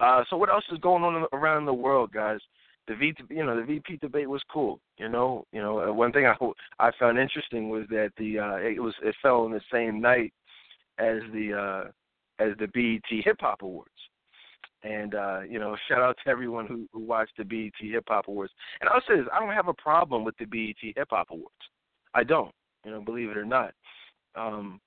Uh, 0.00 0.22
so 0.30 0.36
what 0.36 0.50
else 0.50 0.64
is 0.70 0.78
going 0.78 1.02
on 1.02 1.26
around 1.32 1.64
the 1.64 1.74
world, 1.74 2.12
guys? 2.12 2.38
The 2.86 2.94
V, 2.94 3.12
you 3.28 3.44
know, 3.44 3.56
the 3.56 3.66
VP 3.66 3.98
debate 3.98 4.28
was 4.28 4.42
cool. 4.50 4.80
You 4.96 5.08
know, 5.08 5.44
you 5.52 5.60
know, 5.60 5.80
uh, 5.80 5.92
one 5.92 6.12
thing 6.12 6.26
I 6.26 6.34
I 6.78 6.90
found 6.98 7.18
interesting 7.18 7.68
was 7.68 7.84
that 7.90 8.12
the 8.16 8.38
uh, 8.38 8.56
it 8.56 8.80
was 8.80 8.94
it 9.02 9.14
fell 9.20 9.42
on 9.42 9.52
the 9.52 9.60
same 9.72 10.00
night 10.00 10.32
as 10.98 11.18
the 11.32 11.52
uh, 11.54 12.42
as 12.42 12.56
the 12.58 12.68
BET 12.68 13.24
Hip 13.24 13.36
Hop 13.40 13.62
Awards. 13.62 13.90
And 14.82 15.14
uh, 15.14 15.40
you 15.48 15.58
know, 15.58 15.76
shout 15.88 16.02
out 16.02 16.16
to 16.24 16.30
everyone 16.30 16.66
who, 16.66 16.88
who 16.92 17.00
watched 17.00 17.36
the 17.36 17.44
BET 17.44 17.72
Hip 17.80 18.04
Hop 18.08 18.28
Awards. 18.28 18.52
And 18.80 18.88
I'll 18.88 19.02
say 19.08 19.16
this: 19.16 19.28
I 19.32 19.40
don't 19.40 19.54
have 19.54 19.68
a 19.68 19.74
problem 19.74 20.24
with 20.24 20.36
the 20.38 20.44
BET 20.44 20.94
Hip 20.96 21.08
Hop 21.10 21.28
Awards. 21.30 21.52
I 22.14 22.24
don't. 22.24 22.52
You 22.84 22.92
know, 22.92 23.00
believe 23.00 23.30
it 23.30 23.36
or 23.36 23.44
not. 23.44 23.74
Um, 24.34 24.80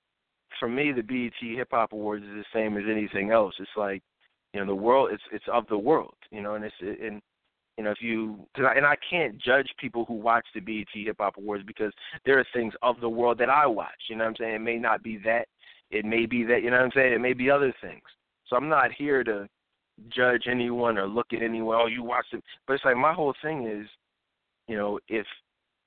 for 0.58 0.68
me, 0.68 0.92
the 0.92 1.02
BET 1.02 1.32
Hip 1.40 1.68
Hop 1.72 1.92
Awards 1.92 2.24
is 2.24 2.30
the 2.30 2.44
same 2.54 2.76
as 2.76 2.84
anything 2.90 3.30
else. 3.30 3.54
It's 3.58 3.70
like 3.76 4.02
you 4.52 4.60
know, 4.60 4.66
the 4.66 4.74
world 4.74 5.10
it's 5.12 5.22
it's 5.32 5.44
of 5.52 5.66
the 5.68 5.78
world. 5.78 6.14
You 6.30 6.42
know, 6.42 6.54
and 6.54 6.64
it's 6.64 6.74
and 6.80 7.20
you 7.76 7.84
know 7.84 7.90
if 7.90 8.00
you 8.00 8.46
cause 8.56 8.66
I, 8.68 8.76
and 8.76 8.86
I 8.86 8.96
can't 9.08 9.38
judge 9.38 9.68
people 9.78 10.04
who 10.06 10.14
watch 10.14 10.46
the 10.54 10.60
BET 10.60 10.86
Hip 10.92 11.16
Hop 11.20 11.36
Awards 11.38 11.64
because 11.66 11.92
there 12.24 12.38
are 12.38 12.46
things 12.54 12.74
of 12.82 13.00
the 13.00 13.08
world 13.08 13.38
that 13.38 13.50
I 13.50 13.66
watch. 13.66 13.90
You 14.08 14.16
know 14.16 14.24
what 14.24 14.30
I'm 14.30 14.36
saying? 14.36 14.54
It 14.54 14.60
may 14.60 14.78
not 14.78 15.02
be 15.02 15.18
that. 15.24 15.48
It 15.90 16.04
may 16.04 16.26
be 16.26 16.44
that. 16.44 16.62
You 16.62 16.70
know 16.70 16.76
what 16.76 16.86
I'm 16.86 16.92
saying? 16.94 17.12
It 17.12 17.20
may 17.20 17.32
be 17.34 17.50
other 17.50 17.74
things. 17.80 18.02
So 18.46 18.56
I'm 18.56 18.68
not 18.68 18.92
here 18.92 19.24
to 19.24 19.48
judge 20.10 20.44
anyone 20.50 20.98
or 20.98 21.06
look 21.06 21.32
at 21.32 21.42
anyone. 21.42 21.78
Oh, 21.80 21.86
you 21.86 22.02
watch 22.02 22.26
it, 22.32 22.42
but 22.66 22.74
it's 22.74 22.84
like 22.84 22.96
my 22.96 23.12
whole 23.12 23.34
thing 23.42 23.66
is, 23.66 23.86
you 24.68 24.76
know, 24.76 24.98
if 25.08 25.26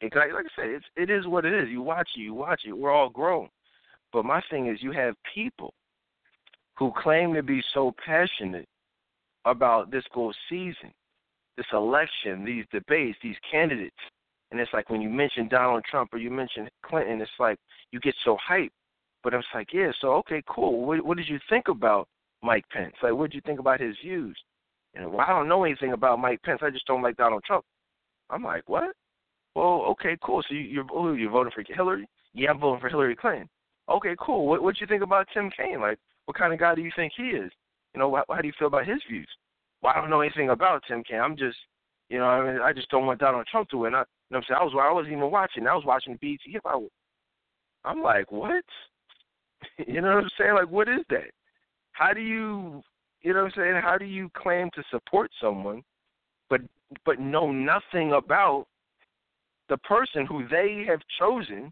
it, 0.02 0.14
like 0.16 0.32
I 0.32 0.42
said, 0.56 0.70
it's 0.70 0.86
it 0.96 1.10
is 1.10 1.28
what 1.28 1.46
it 1.46 1.54
is. 1.54 1.70
You 1.70 1.82
watch 1.82 2.10
it, 2.16 2.20
you 2.20 2.34
watch 2.34 2.62
it. 2.68 2.74
We're 2.74 2.92
all 2.92 3.10
grown, 3.10 3.50
but 4.12 4.26
my 4.26 4.42
thing 4.50 4.68
is, 4.68 4.82
you 4.82 4.92
have 4.92 5.16
people 5.34 5.74
who 6.78 6.92
claim 7.02 7.34
to 7.34 7.44
be 7.44 7.62
so 7.74 7.94
passionate 8.06 8.68
about 9.46 9.92
this 9.92 10.04
whole 10.12 10.34
season, 10.50 10.92
this 11.58 11.66
election, 11.72 12.44
these 12.44 12.66
debates, 12.72 13.18
these 13.24 13.38
candidates. 13.50 13.96
And 14.52 14.60
it's 14.60 14.74
like 14.74 14.90
when 14.90 15.02
you 15.02 15.10
mention 15.10 15.48
Donald 15.48 15.84
Trump 15.90 16.14
or 16.14 16.18
you 16.18 16.30
mention 16.30 16.68
Clinton, 16.84 17.22
it's 17.22 17.32
like 17.40 17.58
you 17.92 18.00
get 18.00 18.16
so 18.24 18.38
hyped. 18.50 18.70
But 19.24 19.34
it's 19.34 19.48
like, 19.56 19.74
yeah, 19.74 19.92
so 20.02 20.14
okay, 20.14 20.44
cool. 20.48 20.86
What, 20.86 21.04
what 21.04 21.18
did 21.18 21.28
you 21.28 21.40
think 21.50 21.68
about 21.68 22.08
Mike 22.46 22.66
Pence? 22.72 22.94
Like, 23.02 23.14
what 23.14 23.32
did 23.32 23.36
you 23.36 23.42
think 23.46 23.60
about 23.60 23.82
his 23.82 23.96
views? 24.04 24.38
And 24.94 25.12
well, 25.12 25.26
I 25.28 25.32
don't 25.32 25.50
know 25.50 25.64
anything 25.64 25.94
about 25.94 26.20
Mike 26.20 26.42
Pence. 26.44 26.62
I 26.64 26.70
just 26.70 26.88
don't 26.88 27.02
like 27.02 27.18
Donald 27.18 27.44
Trump. 27.46 27.66
I'm 28.30 28.44
like, 28.44 28.64
what? 28.68 28.96
Well, 29.56 29.86
okay, 29.92 30.18
cool. 30.24 30.42
So 30.48 30.54
you, 30.54 30.62
you're 30.62 30.86
oh, 30.94 31.14
you're 31.14 31.32
voting 31.32 31.52
for 31.54 31.64
Hillary? 31.68 32.08
Yeah, 32.34 32.52
I'm 32.52 32.60
voting 32.60 32.82
for 32.82 32.90
Hillary 32.90 33.16
Clinton. 33.16 33.50
Okay, 33.90 34.16
cool. 34.20 34.48
What 34.48 34.64
what 34.64 34.80
you 34.80 34.88
think 34.88 35.04
about 35.04 35.28
Tim 35.34 35.50
Kaine? 35.56 35.82
Like, 35.82 36.00
what 36.26 36.38
kind 36.38 36.54
of 36.54 36.60
guy 36.60 36.76
do 36.76 36.82
you 36.82 36.92
think 36.96 37.14
he 37.16 37.24
is? 37.24 37.52
You 37.94 38.00
know, 38.00 38.16
how, 38.16 38.26
how 38.30 38.42
do 38.42 38.48
you 38.48 38.54
feel 38.58 38.68
about 38.68 38.88
his 38.88 39.02
views? 39.10 39.28
Well, 39.82 39.94
I 39.96 40.02
don't 40.02 40.10
know 40.10 40.22
anything 40.22 40.50
about 40.50 40.84
Tim 40.88 41.04
Kaine. 41.04 41.20
I'm 41.20 41.38
just, 41.38 41.58
you 42.10 42.18
know, 42.18 42.26
I 42.26 42.46
mean, 42.46 42.62
I 42.62 42.74
just 42.74 42.90
don't 42.90 43.06
want 43.06 43.20
Donald 43.20 43.48
Trump 43.50 43.70
to 43.70 43.78
win. 43.78 43.96
I, 43.96 44.00
you 44.00 44.04
know, 44.04 44.06
what 44.30 44.38
I'm 44.38 44.44
saying 44.48 44.60
I 44.60 44.64
was, 44.64 44.74
I 44.90 44.94
wasn't 44.94 45.14
even 45.14 45.32
watching. 45.32 45.68
I 45.68 45.76
was 45.76 45.86
watching 45.86 46.18
Hop. 46.66 46.84
I'm 47.86 48.02
like, 48.02 48.32
what? 48.32 48.64
you 49.88 50.02
know 50.02 50.16
what 50.16 50.24
I'm 50.24 50.30
saying? 50.38 50.56
Like, 50.56 50.70
what 50.70 50.90
is 50.90 51.02
that? 51.10 51.32
How 51.96 52.12
do 52.12 52.20
you, 52.20 52.84
you 53.22 53.34
know 53.34 53.44
what 53.44 53.54
I'm 53.58 53.62
saying? 53.62 53.82
How 53.82 53.98
do 53.98 54.04
you 54.04 54.30
claim 54.36 54.70
to 54.76 54.84
support 54.92 55.32
someone, 55.42 55.82
but 56.50 56.60
but 57.06 57.20
know 57.20 57.52
nothing 57.52 58.12
about 58.12 58.68
the 59.70 59.78
person 59.78 60.26
who 60.26 60.46
they 60.50 60.84
have 60.88 61.00
chosen 61.18 61.72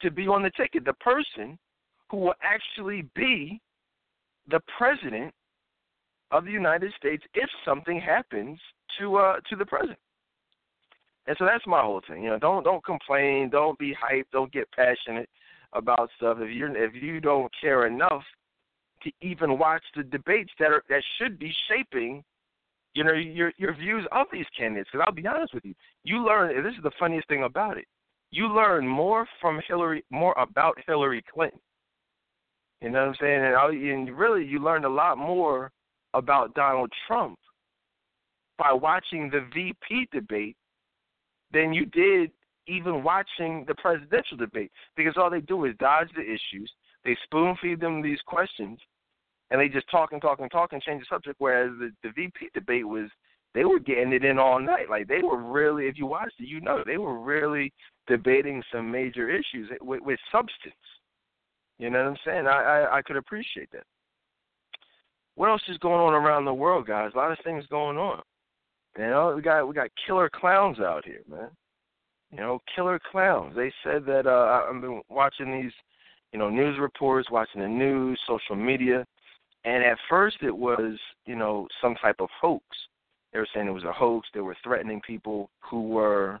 to 0.00 0.10
be 0.10 0.26
on 0.26 0.42
the 0.42 0.50
ticket, 0.56 0.86
the 0.86 0.94
person 0.94 1.58
who 2.10 2.16
will 2.16 2.34
actually 2.42 3.04
be 3.14 3.60
the 4.50 4.60
president 4.78 5.32
of 6.30 6.46
the 6.46 6.50
United 6.50 6.92
States 6.96 7.22
if 7.34 7.48
something 7.62 8.00
happens 8.00 8.58
to 8.98 9.16
uh 9.16 9.36
to 9.50 9.56
the 9.56 9.66
president. 9.66 9.98
And 11.26 11.36
so 11.38 11.44
that's 11.44 11.66
my 11.66 11.82
whole 11.82 12.00
thing. 12.08 12.24
You 12.24 12.30
know, 12.30 12.38
don't 12.38 12.64
don't 12.64 12.82
complain, 12.82 13.50
don't 13.50 13.78
be 13.78 13.94
hyped, 13.94 14.32
don't 14.32 14.50
get 14.50 14.72
passionate 14.72 15.28
about 15.74 16.08
stuff 16.16 16.38
if 16.40 16.50
you're 16.50 16.74
if 16.74 16.94
you 16.94 17.20
don't 17.20 17.52
care 17.60 17.86
enough 17.86 18.22
to 19.02 19.10
even 19.20 19.58
watch 19.58 19.82
the 19.96 20.02
debates 20.02 20.52
that 20.58 20.70
are 20.70 20.82
that 20.88 21.02
should 21.18 21.38
be 21.38 21.52
shaping 21.68 22.22
you 22.94 23.04
know 23.04 23.12
your 23.12 23.52
your 23.56 23.74
views 23.74 24.06
of 24.12 24.26
these 24.32 24.46
candidates. 24.56 24.90
Because 24.92 25.04
I'll 25.06 25.14
be 25.14 25.26
honest 25.26 25.54
with 25.54 25.64
you 25.64 25.74
you 26.04 26.24
learn 26.24 26.62
this 26.62 26.74
is 26.74 26.82
the 26.82 26.90
funniest 26.98 27.28
thing 27.28 27.44
about 27.44 27.78
it 27.78 27.86
you 28.30 28.48
learn 28.48 28.86
more 28.86 29.26
from 29.40 29.60
Hillary 29.66 30.04
more 30.10 30.34
about 30.38 30.78
Hillary 30.86 31.22
Clinton. 31.32 31.60
You 32.80 32.90
know 32.90 33.00
what 33.00 33.08
I'm 33.08 33.14
saying? 33.20 33.44
And, 33.44 33.54
I, 33.54 33.66
and 33.68 34.16
really 34.16 34.44
you 34.44 34.58
learned 34.58 34.84
a 34.84 34.90
lot 34.90 35.18
more 35.18 35.70
about 36.14 36.54
Donald 36.54 36.90
Trump 37.06 37.38
by 38.58 38.72
watching 38.72 39.30
the 39.30 39.46
VP 39.52 40.08
debate 40.12 40.56
than 41.52 41.72
you 41.72 41.86
did 41.86 42.30
even 42.66 43.02
watching 43.02 43.64
the 43.66 43.74
presidential 43.74 44.36
debate. 44.36 44.70
Because 44.96 45.14
all 45.16 45.30
they 45.30 45.40
do 45.40 45.64
is 45.64 45.74
dodge 45.78 46.08
the 46.14 46.22
issues. 46.22 46.70
They 47.04 47.16
spoon 47.24 47.56
feed 47.60 47.80
them 47.80 48.02
these 48.02 48.20
questions, 48.26 48.78
and 49.50 49.60
they 49.60 49.68
just 49.68 49.90
talk 49.90 50.12
and 50.12 50.20
talk 50.20 50.40
and 50.40 50.50
talk 50.50 50.72
and 50.72 50.82
change 50.82 51.00
the 51.00 51.06
subject. 51.14 51.36
Whereas 51.38 51.70
the, 51.78 51.90
the 52.02 52.10
VP 52.10 52.50
debate 52.54 52.86
was 52.86 53.08
they 53.54 53.64
were 53.64 53.80
getting 53.80 54.12
it 54.12 54.24
in 54.24 54.38
all 54.38 54.60
night. 54.60 54.90
Like 54.90 55.08
they 55.08 55.22
were 55.22 55.42
really, 55.42 55.86
if 55.86 55.98
you 55.98 56.06
watched 56.06 56.40
it, 56.40 56.48
you 56.48 56.60
know 56.60 56.82
they 56.84 56.98
were 56.98 57.18
really 57.18 57.72
debating 58.06 58.62
some 58.72 58.90
major 58.90 59.28
issues 59.30 59.70
with, 59.80 60.02
with 60.02 60.18
substance. 60.30 60.74
You 61.78 61.88
know 61.90 62.04
what 62.04 62.10
I'm 62.10 62.16
saying? 62.24 62.46
I, 62.46 62.62
I 62.62 62.98
I 62.98 63.02
could 63.02 63.16
appreciate 63.16 63.70
that. 63.72 63.84
What 65.36 65.48
else 65.48 65.62
is 65.68 65.78
going 65.78 66.00
on 66.00 66.12
around 66.12 66.44
the 66.44 66.52
world, 66.52 66.86
guys? 66.86 67.12
A 67.14 67.16
lot 67.16 67.32
of 67.32 67.38
things 67.42 67.64
going 67.70 67.96
on. 67.96 68.20
You 68.98 69.06
know, 69.06 69.32
we 69.34 69.42
got 69.42 69.66
we 69.66 69.74
got 69.74 69.88
killer 70.06 70.28
clowns 70.28 70.80
out 70.80 71.04
here, 71.04 71.22
man. 71.28 71.48
You 72.30 72.38
know, 72.38 72.60
killer 72.74 73.00
clowns. 73.10 73.56
They 73.56 73.72
said 73.82 74.04
that 74.06 74.26
uh 74.26 74.66
I've 74.68 74.80
been 74.80 75.00
watching 75.08 75.50
these, 75.50 75.72
you 76.32 76.38
know, 76.38 76.50
news 76.50 76.78
reports, 76.78 77.30
watching 77.30 77.60
the 77.60 77.68
news, 77.68 78.18
social 78.26 78.56
media, 78.56 79.04
and 79.64 79.84
at 79.84 79.98
first 80.08 80.38
it 80.42 80.56
was, 80.56 80.98
you 81.26 81.36
know, 81.36 81.68
some 81.82 81.94
type 81.96 82.16
of 82.20 82.28
hoax. 82.40 82.64
They 83.32 83.38
were 83.38 83.48
saying 83.54 83.66
it 83.66 83.72
was 83.72 83.84
a 83.84 83.92
hoax. 83.92 84.28
They 84.32 84.40
were 84.40 84.56
threatening 84.62 85.00
people 85.06 85.50
who 85.60 85.88
were, 85.88 86.40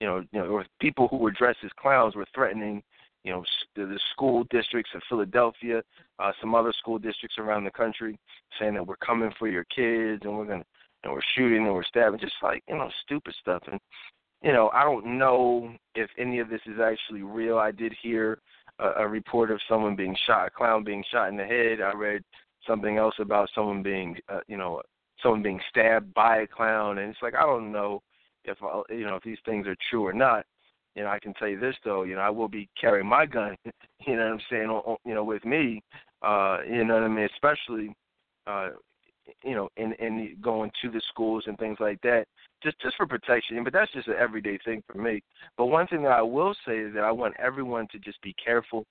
you 0.00 0.06
know, 0.06 0.24
you 0.32 0.38
know, 0.38 0.46
or 0.46 0.66
people 0.80 1.08
who 1.08 1.16
were 1.16 1.30
dressed 1.30 1.58
as 1.64 1.70
clowns 1.78 2.14
were 2.14 2.26
threatening, 2.34 2.82
you 3.24 3.32
know, 3.32 3.44
the, 3.76 3.86
the 3.86 4.00
school 4.12 4.44
districts 4.50 4.92
of 4.94 5.02
Philadelphia, 5.08 5.82
uh, 6.18 6.32
some 6.40 6.54
other 6.54 6.72
school 6.78 6.98
districts 6.98 7.38
around 7.38 7.64
the 7.64 7.70
country, 7.70 8.18
saying 8.58 8.74
that 8.74 8.86
we're 8.86 8.96
coming 8.96 9.32
for 9.38 9.48
your 9.48 9.64
kids 9.64 10.22
and 10.24 10.36
we're 10.36 10.46
gonna, 10.46 10.64
and 11.04 11.12
we're 11.12 11.20
shooting 11.34 11.64
and 11.64 11.74
we're 11.74 11.84
stabbing, 11.84 12.20
just 12.20 12.34
like 12.42 12.62
you 12.68 12.76
know, 12.76 12.90
stupid 13.04 13.34
stuff. 13.40 13.62
And 13.70 13.80
you 14.42 14.52
know, 14.52 14.70
I 14.72 14.84
don't 14.84 15.18
know 15.18 15.72
if 15.94 16.10
any 16.18 16.38
of 16.38 16.48
this 16.48 16.60
is 16.66 16.80
actually 16.80 17.22
real. 17.22 17.58
I 17.58 17.70
did 17.70 17.94
hear 18.02 18.38
a, 18.98 19.08
report 19.08 19.50
of 19.50 19.60
someone 19.68 19.96
being 19.96 20.16
shot, 20.26 20.46
a 20.48 20.50
clown 20.50 20.84
being 20.84 21.04
shot 21.10 21.28
in 21.28 21.36
the 21.36 21.44
head. 21.44 21.80
I 21.80 21.92
read 21.92 22.22
something 22.66 22.98
else 22.98 23.14
about 23.18 23.50
someone 23.54 23.82
being, 23.82 24.16
uh, 24.28 24.40
you 24.48 24.56
know, 24.56 24.82
someone 25.22 25.42
being 25.42 25.60
stabbed 25.68 26.12
by 26.14 26.38
a 26.38 26.46
clown, 26.46 26.98
and 26.98 27.10
it's 27.10 27.22
like 27.22 27.34
I 27.34 27.42
don't 27.42 27.72
know 27.72 28.02
if 28.44 28.58
you 28.90 29.04
know 29.04 29.16
if 29.16 29.22
these 29.22 29.38
things 29.44 29.66
are 29.66 29.76
true 29.90 30.06
or 30.06 30.12
not. 30.12 30.44
You 30.94 31.02
know, 31.02 31.08
I 31.08 31.18
can 31.18 31.32
tell 31.34 31.48
you 31.48 31.58
this 31.58 31.76
though. 31.84 32.02
You 32.02 32.16
know, 32.16 32.20
I 32.20 32.30
will 32.30 32.48
be 32.48 32.68
carrying 32.80 33.06
my 33.06 33.26
gun. 33.26 33.56
You 34.04 34.16
know 34.16 34.24
what 34.24 34.32
I'm 34.32 34.40
saying? 34.50 34.96
You 35.04 35.14
know, 35.14 35.22
with 35.22 35.44
me. 35.44 35.80
Uh, 36.22 36.58
you 36.68 36.84
know 36.84 36.94
what 36.94 37.04
I 37.04 37.08
mean? 37.08 37.28
Especially, 37.32 37.94
uh, 38.48 38.70
you 39.42 39.54
know, 39.54 39.68
in 39.76 39.92
in 39.94 40.36
going 40.40 40.70
to 40.82 40.90
the 40.90 41.00
schools 41.08 41.44
and 41.46 41.58
things 41.58 41.78
like 41.80 42.00
that 42.02 42.26
just 42.62 42.78
just 42.80 42.96
for 42.96 43.06
protection. 43.06 43.62
But 43.64 43.72
that's 43.72 43.92
just 43.92 44.08
an 44.08 44.14
everyday 44.18 44.58
thing 44.64 44.82
for 44.90 44.98
me. 44.98 45.22
But 45.56 45.66
one 45.66 45.86
thing 45.86 46.02
that 46.02 46.12
I 46.12 46.22
will 46.22 46.54
say 46.66 46.78
is 46.78 46.94
that 46.94 47.04
I 47.04 47.12
want 47.12 47.34
everyone 47.38 47.88
to 47.92 47.98
just 47.98 48.20
be 48.22 48.34
careful. 48.42 48.84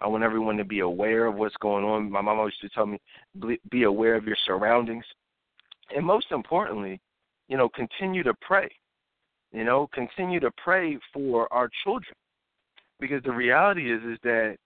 I 0.00 0.08
want 0.08 0.24
everyone 0.24 0.56
to 0.56 0.64
be 0.64 0.80
aware 0.80 1.26
of 1.26 1.36
what's 1.36 1.56
going 1.60 1.84
on. 1.84 2.10
My 2.10 2.20
mom 2.20 2.38
always 2.38 2.54
used 2.60 2.72
to 2.72 2.76
tell 2.76 2.86
me, 2.86 2.98
be 3.70 3.84
aware 3.84 4.16
of 4.16 4.24
your 4.24 4.36
surroundings, 4.46 5.04
and 5.94 6.04
most 6.04 6.32
importantly, 6.32 7.00
you 7.48 7.56
know, 7.56 7.68
continue 7.68 8.22
to 8.24 8.34
pray. 8.40 8.68
You 9.52 9.64
know, 9.64 9.88
continue 9.92 10.40
to 10.40 10.50
pray 10.56 10.98
for 11.12 11.52
our 11.52 11.68
children, 11.84 12.14
because 12.98 13.22
the 13.22 13.32
reality 13.32 13.92
is 13.92 14.02
is 14.02 14.18
that, 14.24 14.56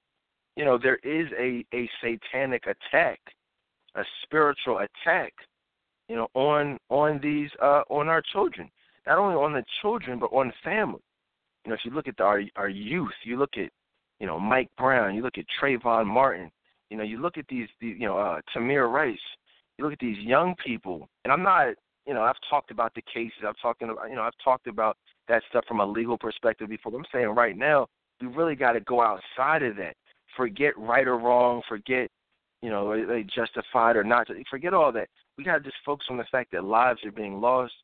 you 0.55 0.65
know, 0.65 0.79
there 0.79 1.01
is 1.03 1.29
a 1.39 1.67
a 1.75 1.91
satanic 2.01 2.65
attack, 2.67 3.19
a 3.97 4.05
spiritual 4.25 4.79
attack 4.79 5.33
you 6.09 6.17
know, 6.17 6.29
on 6.35 6.79
on 6.89 7.21
these 7.23 7.51
uh, 7.63 7.83
on 7.89 8.09
our 8.09 8.23
children. 8.33 8.71
Not 9.07 9.19
only 9.19 9.37
on 9.37 9.53
the 9.53 9.65
children, 9.83 10.19
but 10.19 10.27
on 10.27 10.49
the 10.49 10.55
family. 10.65 11.01
You 11.65 11.71
know, 11.71 11.75
if 11.75 11.81
you 11.85 11.93
look 11.93 12.09
at 12.09 12.17
the, 12.17 12.25
our 12.25 12.43
our 12.57 12.69
youth, 12.69 13.13
you 13.25 13.39
look 13.39 13.57
at 13.57 13.71
you 14.21 14.27
know 14.27 14.39
Mike 14.39 14.71
Brown, 14.79 15.15
you 15.15 15.23
look 15.23 15.39
at 15.39 15.45
Trayvon 15.61 16.07
Martin, 16.07 16.51
you 16.91 16.97
know, 16.97 17.05
you 17.05 17.21
look 17.21 17.39
at 17.39 17.47
these, 17.49 17.69
these 17.81 17.97
you 17.99 18.07
know 18.07 18.19
uh, 18.19 18.41
Tamir 18.55 18.91
Rice, 18.93 19.19
you 19.79 19.85
look 19.85 19.93
at 19.93 19.99
these 19.99 20.19
young 20.19 20.55
people, 20.65 21.09
and 21.25 21.33
I'm 21.33 21.43
not 21.43 21.75
you 22.07 22.15
know 22.15 22.23
I've 22.23 22.37
talked 22.49 22.71
about 22.71 22.95
the 22.95 23.03
cases, 23.03 23.45
I've 23.47 23.61
talked 23.61 23.83
about 23.83 24.09
you 24.09 24.17
know 24.17 24.23
I've 24.23 24.39
talked 24.43 24.67
about 24.67 24.97
that 25.29 25.43
stuff 25.49 25.65
from 25.67 25.81
a 25.81 25.87
legal 25.87 26.19
perspective 26.19 26.69
before. 26.69 26.93
But 26.93 26.99
I'm 26.99 27.05
saying 27.13 27.29
right 27.29 27.57
now 27.57 27.89
we 28.21 28.29
really 28.29 28.55
got 28.55 28.73
to 28.73 28.81
go 28.81 29.03
outside 29.03 29.63
of 29.63 29.77
that. 29.77 29.97
Forget 30.37 30.77
right 30.79 31.07
or 31.07 31.19
wrong. 31.19 31.63
Forget 31.69 32.11
you 32.63 32.71
know, 32.71 32.91
are 32.91 33.07
they 33.07 33.23
justified 33.23 33.97
or 33.97 34.05
not? 34.05 34.29
Forget 34.51 34.75
all 34.75 34.93
that. 34.93 35.09
We 35.37 35.45
got 35.45 35.59
to 35.59 35.65
just 35.65 35.77
focus 35.85 36.07
on 36.11 36.17
the 36.17 36.25
fact 36.31 36.53
that 36.53 36.65
lives 36.65 37.05
are 37.05 37.13
being 37.13 37.41
lost. 37.41 37.75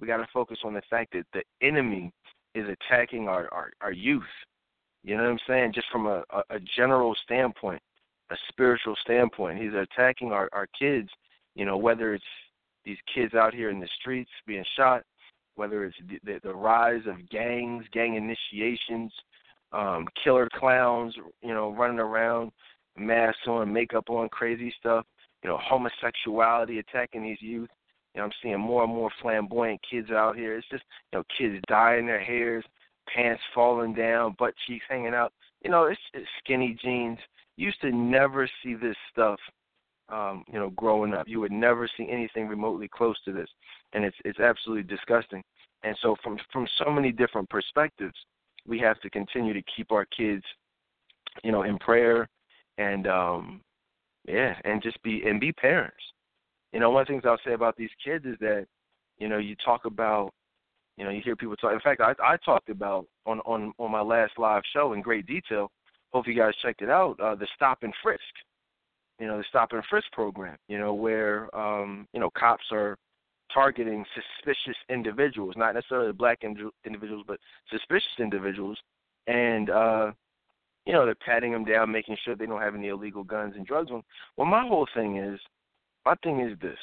We 0.00 0.06
got 0.06 0.18
to 0.18 0.28
focus 0.32 0.58
on 0.64 0.74
the 0.74 0.82
fact 0.88 1.12
that 1.12 1.26
the 1.32 1.42
enemy 1.66 2.12
is 2.54 2.66
attacking 2.68 3.28
our, 3.28 3.48
our, 3.52 3.70
our 3.80 3.92
youth. 3.92 4.22
You 5.04 5.16
know 5.16 5.24
what 5.24 5.30
I'm 5.30 5.38
saying? 5.46 5.72
Just 5.74 5.88
from 5.90 6.06
a, 6.06 6.22
a, 6.50 6.60
general 6.76 7.14
standpoint, 7.24 7.82
a 8.30 8.36
spiritual 8.48 8.96
standpoint. 9.02 9.60
He's 9.60 9.74
attacking 9.74 10.32
our, 10.32 10.48
our 10.52 10.66
kids, 10.78 11.08
you 11.54 11.64
know, 11.64 11.76
whether 11.76 12.14
it's 12.14 12.24
these 12.84 12.98
kids 13.12 13.34
out 13.34 13.54
here 13.54 13.70
in 13.70 13.80
the 13.80 13.88
streets 14.00 14.30
being 14.46 14.64
shot, 14.76 15.02
whether 15.56 15.84
it's 15.84 15.96
the, 16.08 16.18
the, 16.24 16.40
the 16.44 16.54
rise 16.54 17.02
of 17.06 17.28
gangs, 17.30 17.84
gang 17.92 18.14
initiations, 18.14 19.12
um, 19.72 20.06
killer 20.22 20.48
clowns, 20.54 21.14
you 21.42 21.54
know, 21.54 21.72
running 21.72 21.98
around 21.98 22.52
masks 22.96 23.46
on, 23.46 23.72
makeup 23.72 24.08
on, 24.08 24.28
crazy 24.28 24.72
stuff. 24.78 25.04
You 25.42 25.50
know, 25.50 25.58
homosexuality 25.60 26.78
attacking 26.78 27.22
these 27.22 27.40
youth. 27.40 27.70
You 28.14 28.20
know, 28.20 28.26
I'm 28.26 28.32
seeing 28.42 28.60
more 28.60 28.84
and 28.84 28.92
more 28.92 29.10
flamboyant 29.20 29.80
kids 29.88 30.10
out 30.10 30.36
here. 30.36 30.56
It's 30.56 30.68
just, 30.68 30.84
you 31.12 31.18
know, 31.18 31.24
kids 31.36 31.62
dyeing 31.68 32.06
their 32.06 32.22
hairs, 32.22 32.64
pants 33.12 33.42
falling 33.54 33.94
down, 33.94 34.36
butt 34.38 34.54
cheeks 34.66 34.84
hanging 34.88 35.14
out. 35.14 35.32
You 35.64 35.70
know, 35.70 35.84
it's, 35.84 36.00
it's 36.12 36.28
skinny 36.44 36.76
jeans. 36.82 37.18
You 37.56 37.66
used 37.66 37.80
to 37.80 37.90
never 37.90 38.48
see 38.62 38.74
this 38.74 38.96
stuff, 39.10 39.38
um, 40.08 40.44
you 40.52 40.58
know, 40.58 40.70
growing 40.70 41.14
up. 41.14 41.26
You 41.28 41.40
would 41.40 41.52
never 41.52 41.88
see 41.96 42.08
anything 42.10 42.48
remotely 42.48 42.88
close 42.88 43.16
to 43.24 43.32
this, 43.32 43.48
and 43.92 44.04
it's 44.04 44.16
it's 44.24 44.40
absolutely 44.40 44.84
disgusting. 44.84 45.42
And 45.82 45.96
so, 46.02 46.16
from 46.22 46.38
from 46.52 46.66
so 46.82 46.90
many 46.90 47.12
different 47.12 47.48
perspectives, 47.50 48.14
we 48.66 48.78
have 48.78 48.98
to 49.00 49.10
continue 49.10 49.52
to 49.52 49.62
keep 49.76 49.92
our 49.92 50.06
kids, 50.06 50.44
you 51.44 51.52
know, 51.52 51.62
in 51.62 51.78
prayer 51.78 52.28
and 52.78 53.06
um 53.06 53.60
yeah, 54.26 54.54
and 54.64 54.82
just 54.82 55.02
be 55.02 55.22
and 55.26 55.40
be 55.40 55.52
parents. 55.52 56.02
You 56.72 56.80
know, 56.80 56.90
one 56.90 57.02
of 57.02 57.08
the 57.08 57.12
things 57.12 57.24
I'll 57.26 57.38
say 57.44 57.52
about 57.52 57.76
these 57.76 57.90
kids 58.02 58.24
is 58.24 58.36
that, 58.40 58.66
you 59.18 59.28
know, 59.28 59.38
you 59.38 59.56
talk 59.64 59.84
about 59.84 60.32
you 60.96 61.04
know, 61.04 61.10
you 61.10 61.20
hear 61.22 61.36
people 61.36 61.56
talk 61.56 61.72
in 61.72 61.80
fact 61.80 62.00
I 62.00 62.14
I 62.22 62.36
talked 62.44 62.68
about 62.68 63.06
on 63.26 63.40
on 63.40 63.72
on 63.78 63.90
my 63.90 64.02
last 64.02 64.32
live 64.38 64.62
show 64.72 64.92
in 64.92 65.02
great 65.02 65.26
detail. 65.26 65.70
Hope 66.12 66.26
you 66.26 66.34
guys 66.34 66.52
checked 66.62 66.82
it 66.82 66.90
out, 66.90 67.18
uh 67.20 67.34
the 67.34 67.46
stop 67.54 67.78
and 67.82 67.94
frisk. 68.02 68.20
You 69.18 69.26
know, 69.28 69.38
the 69.38 69.44
stop 69.48 69.72
and 69.72 69.84
frisk 69.88 70.10
program, 70.12 70.56
you 70.68 70.78
know, 70.78 70.94
where 70.94 71.54
um, 71.56 72.08
you 72.12 72.18
know, 72.18 72.30
cops 72.36 72.64
are 72.72 72.96
targeting 73.52 74.04
suspicious 74.14 74.76
individuals, 74.88 75.54
not 75.56 75.74
necessarily 75.74 76.12
black 76.12 76.40
individuals, 76.42 77.24
but 77.26 77.38
suspicious 77.70 78.18
individuals, 78.18 78.78
and 79.26 79.70
uh, 79.70 80.12
you 80.86 80.92
know, 80.92 81.04
they're 81.04 81.14
patting 81.14 81.52
them 81.52 81.64
down, 81.64 81.92
making 81.92 82.16
sure 82.24 82.34
they 82.34 82.46
don't 82.46 82.60
have 82.60 82.74
any 82.74 82.88
illegal 82.88 83.24
guns 83.24 83.54
and 83.56 83.66
drugs. 83.66 83.90
Well, 83.90 84.46
my 84.46 84.66
whole 84.66 84.86
thing 84.94 85.18
is, 85.18 85.38
my 86.04 86.14
thing 86.22 86.40
is 86.40 86.58
this. 86.60 86.78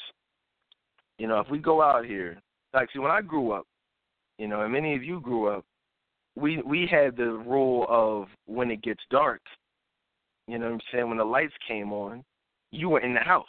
You 1.18 1.26
know, 1.26 1.38
if 1.40 1.50
we 1.50 1.58
go 1.58 1.82
out 1.82 2.06
here, 2.06 2.40
like, 2.72 2.88
see, 2.92 2.98
when 2.98 3.10
I 3.10 3.20
grew 3.20 3.52
up, 3.52 3.66
you 4.38 4.48
know, 4.48 4.62
and 4.62 4.72
many 4.72 4.94
of 4.94 5.02
you 5.02 5.20
grew 5.20 5.48
up, 5.48 5.64
we 6.34 6.62
we 6.62 6.86
had 6.90 7.16
the 7.16 7.32
rule 7.32 7.86
of 7.90 8.28
when 8.46 8.70
it 8.70 8.82
gets 8.82 9.02
dark. 9.10 9.42
You 10.46 10.58
know 10.58 10.66
what 10.66 10.74
I'm 10.74 10.80
saying? 10.92 11.08
When 11.08 11.18
the 11.18 11.24
lights 11.24 11.52
came 11.66 11.92
on, 11.92 12.24
you 12.70 12.88
were 12.88 13.00
in 13.00 13.12
the 13.12 13.20
house. 13.20 13.46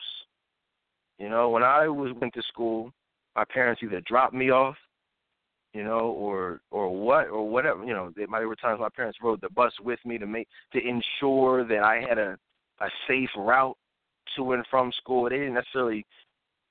You 1.18 1.30
know, 1.30 1.50
when 1.50 1.64
I 1.64 1.88
was 1.88 2.12
went 2.20 2.34
to 2.34 2.42
school, 2.42 2.92
my 3.36 3.46
parents 3.46 3.82
either 3.84 4.02
dropped 4.02 4.34
me 4.34 4.50
off 4.50 4.76
you 5.74 5.84
know, 5.84 6.00
or 6.00 6.62
or 6.72 6.90
what 6.90 7.28
or 7.28 7.48
whatever. 7.48 7.84
You 7.84 7.94
know, 7.94 8.14
there 8.16 8.48
were 8.48 8.56
times 8.56 8.80
my 8.80 8.90
parents 8.90 9.20
rode 9.22 9.42
the 9.42 9.50
bus 9.50 9.74
with 9.82 10.00
me 10.06 10.18
to 10.18 10.28
make 10.28 10.48
to 10.74 10.80
ensure 10.80 11.66
that 11.68 11.84
I 11.84 12.04
had 12.08 12.18
a 12.18 12.38
a 12.80 12.88
safe 13.08 13.30
route 13.38 13.78
to 14.36 14.54
and 14.54 14.66
from 14.70 14.92
school. 14.94 15.30
They 15.30 15.38
didn't 15.38 15.54
necessarily 15.54 16.06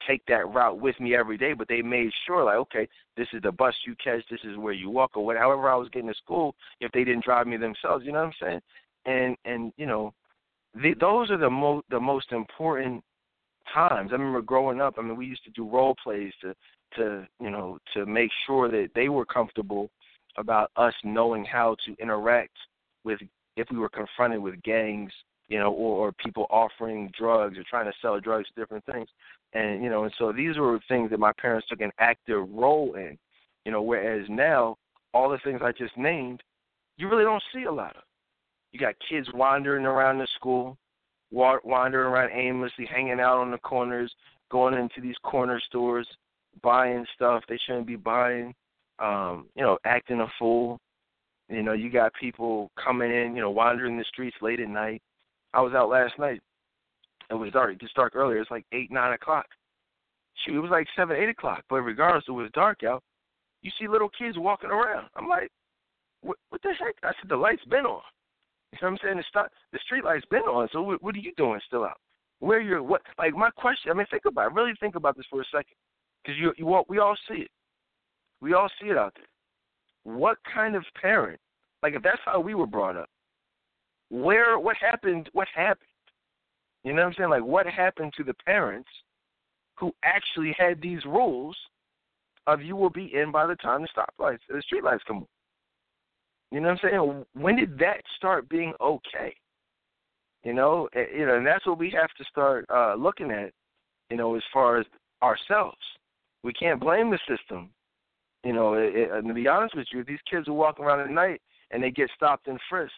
take 0.09 0.23
that 0.26 0.49
route 0.49 0.80
with 0.80 0.99
me 0.99 1.14
every 1.14 1.37
day, 1.37 1.52
but 1.52 1.69
they 1.69 1.83
made 1.83 2.11
sure 2.26 2.45
like, 2.45 2.57
okay, 2.57 2.88
this 3.16 3.28
is 3.35 3.42
the 3.42 3.52
bus 3.52 3.75
you 3.87 3.95
catch, 4.02 4.23
this 4.30 4.40
is 4.45 4.57
where 4.57 4.73
you 4.73 4.88
walk 4.88 5.11
or 5.14 5.25
whatever. 5.25 5.45
However 5.45 5.71
I 5.71 5.76
was 5.76 5.90
getting 5.90 6.09
to 6.09 6.14
school, 6.14 6.54
if 6.80 6.90
they 6.92 7.04
didn't 7.04 7.25
drive 7.25 7.47
me 7.47 7.59
themselves, 7.59 8.04
you 8.07 8.12
know 8.12 8.21
what 8.21 8.28
I'm 8.28 8.33
saying? 8.40 8.61
and 9.07 9.37
and 9.45 9.73
you 9.76 9.87
know, 9.87 10.12
the, 10.75 10.95
those 11.00 11.30
are 11.30 11.38
the 11.38 11.50
most 11.50 11.87
the 11.90 12.00
most 12.00 12.33
important 12.33 13.02
times. 13.73 14.11
I 14.11 14.14
remember 14.14 14.42
growing 14.42 14.80
up. 14.80 14.95
I 14.99 15.02
mean, 15.02 15.16
we 15.16 15.26
used 15.26 15.45
to 15.45 15.50
do 15.50 15.69
role 15.69 15.95
plays 16.02 16.33
to 16.42 16.54
to 16.97 17.26
you 17.40 17.50
know 17.50 17.78
to 17.94 18.06
make 18.06 18.30
sure 18.47 18.70
that 18.70 18.90
they 18.94 19.09
were 19.09 19.25
comfortable 19.25 19.90
about 20.37 20.70
us 20.76 20.94
knowing 21.04 21.44
how 21.44 21.76
to 21.87 21.94
interact 22.00 22.56
with 23.04 23.20
if 23.56 23.68
we 23.70 23.78
were 23.78 23.88
confronted 23.88 24.40
with 24.40 24.62
gangs, 24.62 25.12
you 25.49 25.59
know, 25.59 25.73
or, 25.73 26.09
or 26.09 26.12
people 26.12 26.47
offering 26.50 27.11
drugs 27.18 27.59
or 27.59 27.64
trying 27.68 27.87
to 27.87 27.92
sell 28.00 28.18
drugs, 28.20 28.49
different 28.56 28.85
things. 28.87 29.09
And 29.52 29.82
you 29.82 29.90
know, 29.90 30.04
and 30.04 30.12
so 30.18 30.32
these 30.32 30.56
were 30.56 30.78
things 30.88 31.11
that 31.11 31.18
my 31.18 31.32
parents 31.40 31.66
took 31.68 31.80
an 31.80 31.92
active 31.99 32.49
role 32.52 32.94
in. 32.94 33.18
You 33.64 33.73
know, 33.73 33.82
whereas 33.82 34.26
now 34.28 34.76
all 35.12 35.28
the 35.28 35.38
things 35.44 35.61
I 35.62 35.73
just 35.73 35.97
named, 35.97 36.42
you 36.97 37.09
really 37.09 37.25
don't 37.25 37.42
see 37.52 37.64
a 37.64 37.73
lot 37.73 37.97
of. 37.97 38.02
You 38.73 38.78
got 38.78 38.94
kids 39.09 39.28
wandering 39.35 39.85
around 39.85 40.18
the 40.18 40.28
school, 40.37 40.78
wandering 41.32 42.06
around 42.06 42.30
aimlessly, 42.32 42.87
hanging 42.87 43.18
out 43.18 43.38
on 43.38 43.50
the 43.50 43.59
corners, 43.59 44.12
going 44.50 44.75
into 44.75 45.00
these 45.00 45.16
corner 45.25 45.61
stores, 45.66 46.06
buying 46.62 47.07
stuff 47.14 47.42
they 47.49 47.59
shouldn't 47.66 47.87
be 47.87 47.97
buying, 47.97 48.54
um, 48.99 49.47
you 49.54 49.62
know, 49.62 49.78
acting 49.85 50.21
a 50.21 50.26
fool. 50.38 50.78
You 51.49 51.62
know, 51.62 51.73
you 51.73 51.90
got 51.90 52.12
people 52.14 52.71
coming 52.83 53.11
in, 53.11 53.35
you 53.35 53.42
know, 53.42 53.50
wandering 53.50 53.99
the 53.99 54.04
streets 54.04 54.37
late 54.40 54.61
at 54.61 54.69
night. 54.69 55.02
I 55.52 55.61
was 55.61 55.73
out 55.75 55.88
last 55.88 56.19
night. 56.19 56.40
It 57.30 57.35
was 57.35 57.52
dark. 57.52 57.73
It 57.73 57.90
dark 57.95 58.14
earlier. 58.14 58.40
It's 58.40 58.50
like 58.50 58.64
eight, 58.73 58.90
nine 58.90 59.12
o'clock. 59.12 59.47
Shoot, 60.45 60.57
it 60.57 60.61
was 60.61 60.71
like 60.71 60.87
seven, 60.97 61.16
eight 61.16 61.28
o'clock. 61.28 61.64
But 61.69 61.83
regardless, 61.83 62.25
it 62.28 62.33
was 62.33 62.50
dark 62.54 62.83
out. 62.85 63.02
You 63.62 63.71
see 63.78 63.88
little 63.88 64.09
kids 64.09 64.38
walking 64.38 64.71
around. 64.71 65.09
I'm 65.16 65.28
like, 65.28 65.50
what, 66.23 66.38
what 66.50 66.62
the 66.62 66.71
heck? 66.78 66.95
I 67.02 67.12
said 67.21 67.28
the 67.28 67.37
lights 67.37 67.64
been 67.69 67.87
on. 67.87 68.02
You 68.73 68.78
know 68.83 68.88
what 68.88 68.92
I'm 68.92 68.99
saying? 69.02 69.16
The, 69.16 69.25
st- 69.28 69.52
the 69.73 69.78
street 69.85 70.04
lights 70.04 70.25
been 70.30 70.42
on. 70.42 70.69
So 70.73 70.83
what, 70.83 71.02
what 71.02 71.14
are 71.14 71.19
you 71.19 71.33
doing 71.37 71.61
still 71.66 71.85
out? 71.85 71.98
Where 72.38 72.61
you're 72.61 72.83
what? 72.83 73.03
Like 73.18 73.35
my 73.35 73.51
question. 73.51 73.90
I 73.90 73.94
mean, 73.94 74.07
think 74.11 74.24
about 74.27 74.53
it. 74.53 74.55
Really 74.55 74.72
think 74.81 74.94
about 74.94 75.16
this 75.16 75.27
for 75.29 75.40
a 75.40 75.44
second, 75.53 75.77
because 76.22 76.38
you 76.38 76.52
you 76.56 76.85
we 76.88 76.98
all 76.98 77.16
see 77.28 77.42
it. 77.42 77.50
We 78.40 78.54
all 78.54 78.68
see 78.80 78.88
it 78.88 78.96
out 78.96 79.14
there. 79.16 80.14
What 80.14 80.38
kind 80.52 80.74
of 80.74 80.85
parent? 81.00 81.40
Like 81.83 81.94
if 81.94 82.02
that's 82.02 82.20
how 82.24 82.40
we 82.40 82.54
were 82.54 82.66
brought 82.66 82.96
up, 82.96 83.09
where 84.11 84.59
what 84.59 84.76
happened? 84.76 85.28
What 85.33 85.48
happened? 85.54 85.87
You 86.85 86.92
know 86.92 87.02
what 87.02 87.09
I'm 87.09 87.14
saying? 87.16 87.30
Like 87.30 87.44
what 87.44 87.66
happened 87.66 88.12
to 88.16 88.24
the 88.24 88.35
parents 88.46 88.88
who 89.76 89.92
actually 90.04 90.54
had 90.59 90.80
these 90.80 91.04
rules 91.04 91.56
of 92.46 92.62
you 92.62 92.76
will 92.76 92.90
be 92.90 93.14
in 93.14 93.30
by 93.30 93.46
the 93.46 93.56
time 93.56 93.83
the 93.83 93.88
stoplights, 93.88 94.40
the 94.48 94.62
street 94.62 94.85
lights 94.85 95.04
come 95.06 95.18
on. 95.18 95.26
You 96.50 96.61
know 96.61 96.68
what 96.68 96.85
I'm 96.85 96.90
saying? 96.90 97.24
When 97.35 97.56
did 97.56 97.78
that 97.78 98.02
start 98.16 98.48
being 98.48 98.72
okay? 98.80 99.35
You 100.44 100.54
know, 100.54 100.88
you 100.94 101.26
know, 101.26 101.37
and 101.37 101.46
that's 101.46 101.66
what 101.66 101.78
we 101.78 101.90
have 101.90 102.11
to 102.16 102.24
start 102.24 102.64
uh, 102.70 102.94
looking 102.94 103.30
at. 103.30 103.52
You 104.11 104.16
know, 104.16 104.35
as 104.35 104.42
far 104.52 104.78
as 104.78 104.87
ourselves, 105.22 105.76
we 106.42 106.53
can't 106.53 106.81
blame 106.81 107.11
the 107.11 107.18
system. 107.29 107.70
You 108.44 108.53
know, 108.53 108.74
it, 108.74 108.94
it, 108.94 109.22
to 109.22 109.35
be 109.35 109.48
honest 109.48 109.76
with 109.76 109.87
you, 109.92 110.03
these 110.05 110.18
kids 110.31 110.48
are 110.48 110.55
walking 110.55 110.85
around 110.85 111.00
at 111.00 111.11
night 111.11 111.40
and 111.70 111.83
they 111.83 111.90
get 111.90 112.11
stopped 112.14 112.46
and 112.46 112.59
frisked. 112.68 112.94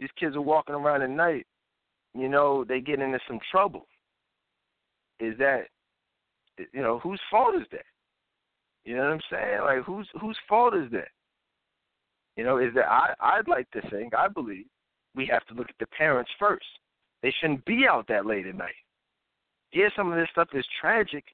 These 0.00 0.10
kids 0.18 0.34
are 0.34 0.42
walking 0.42 0.74
around 0.74 1.02
at 1.02 1.10
night. 1.10 1.46
You 2.14 2.28
know, 2.28 2.64
they 2.64 2.80
get 2.80 3.00
into 3.00 3.18
some 3.28 3.38
trouble. 3.50 3.86
Is 5.20 5.36
that, 5.38 5.64
you 6.58 6.82
know, 6.82 6.98
whose 6.98 7.20
fault 7.30 7.54
is 7.54 7.66
that? 7.72 7.84
You 8.84 8.96
know 8.96 9.02
what 9.02 9.12
I'm 9.12 9.20
saying? 9.30 9.60
Like, 9.60 9.84
whose 9.84 10.08
whose 10.20 10.38
fault 10.48 10.74
is 10.74 10.90
that? 10.90 11.08
You 12.36 12.44
know, 12.44 12.58
is 12.58 12.74
that 12.74 12.90
I 12.90 13.14
I'd 13.20 13.48
like 13.48 13.70
to 13.70 13.90
think, 13.90 14.14
I 14.14 14.26
believe, 14.26 14.66
we 15.14 15.26
have 15.26 15.44
to 15.46 15.54
look 15.54 15.68
at 15.68 15.76
the 15.78 15.86
parents 15.86 16.30
first. 16.38 16.66
They 17.22 17.32
shouldn't 17.40 17.64
be 17.64 17.84
out 17.88 18.08
that 18.08 18.26
late 18.26 18.46
at 18.46 18.56
night. 18.56 18.74
Yeah, 19.72 19.88
some 19.96 20.10
of 20.10 20.18
this 20.18 20.28
stuff 20.32 20.48
is 20.54 20.66
tragic, 20.80 21.24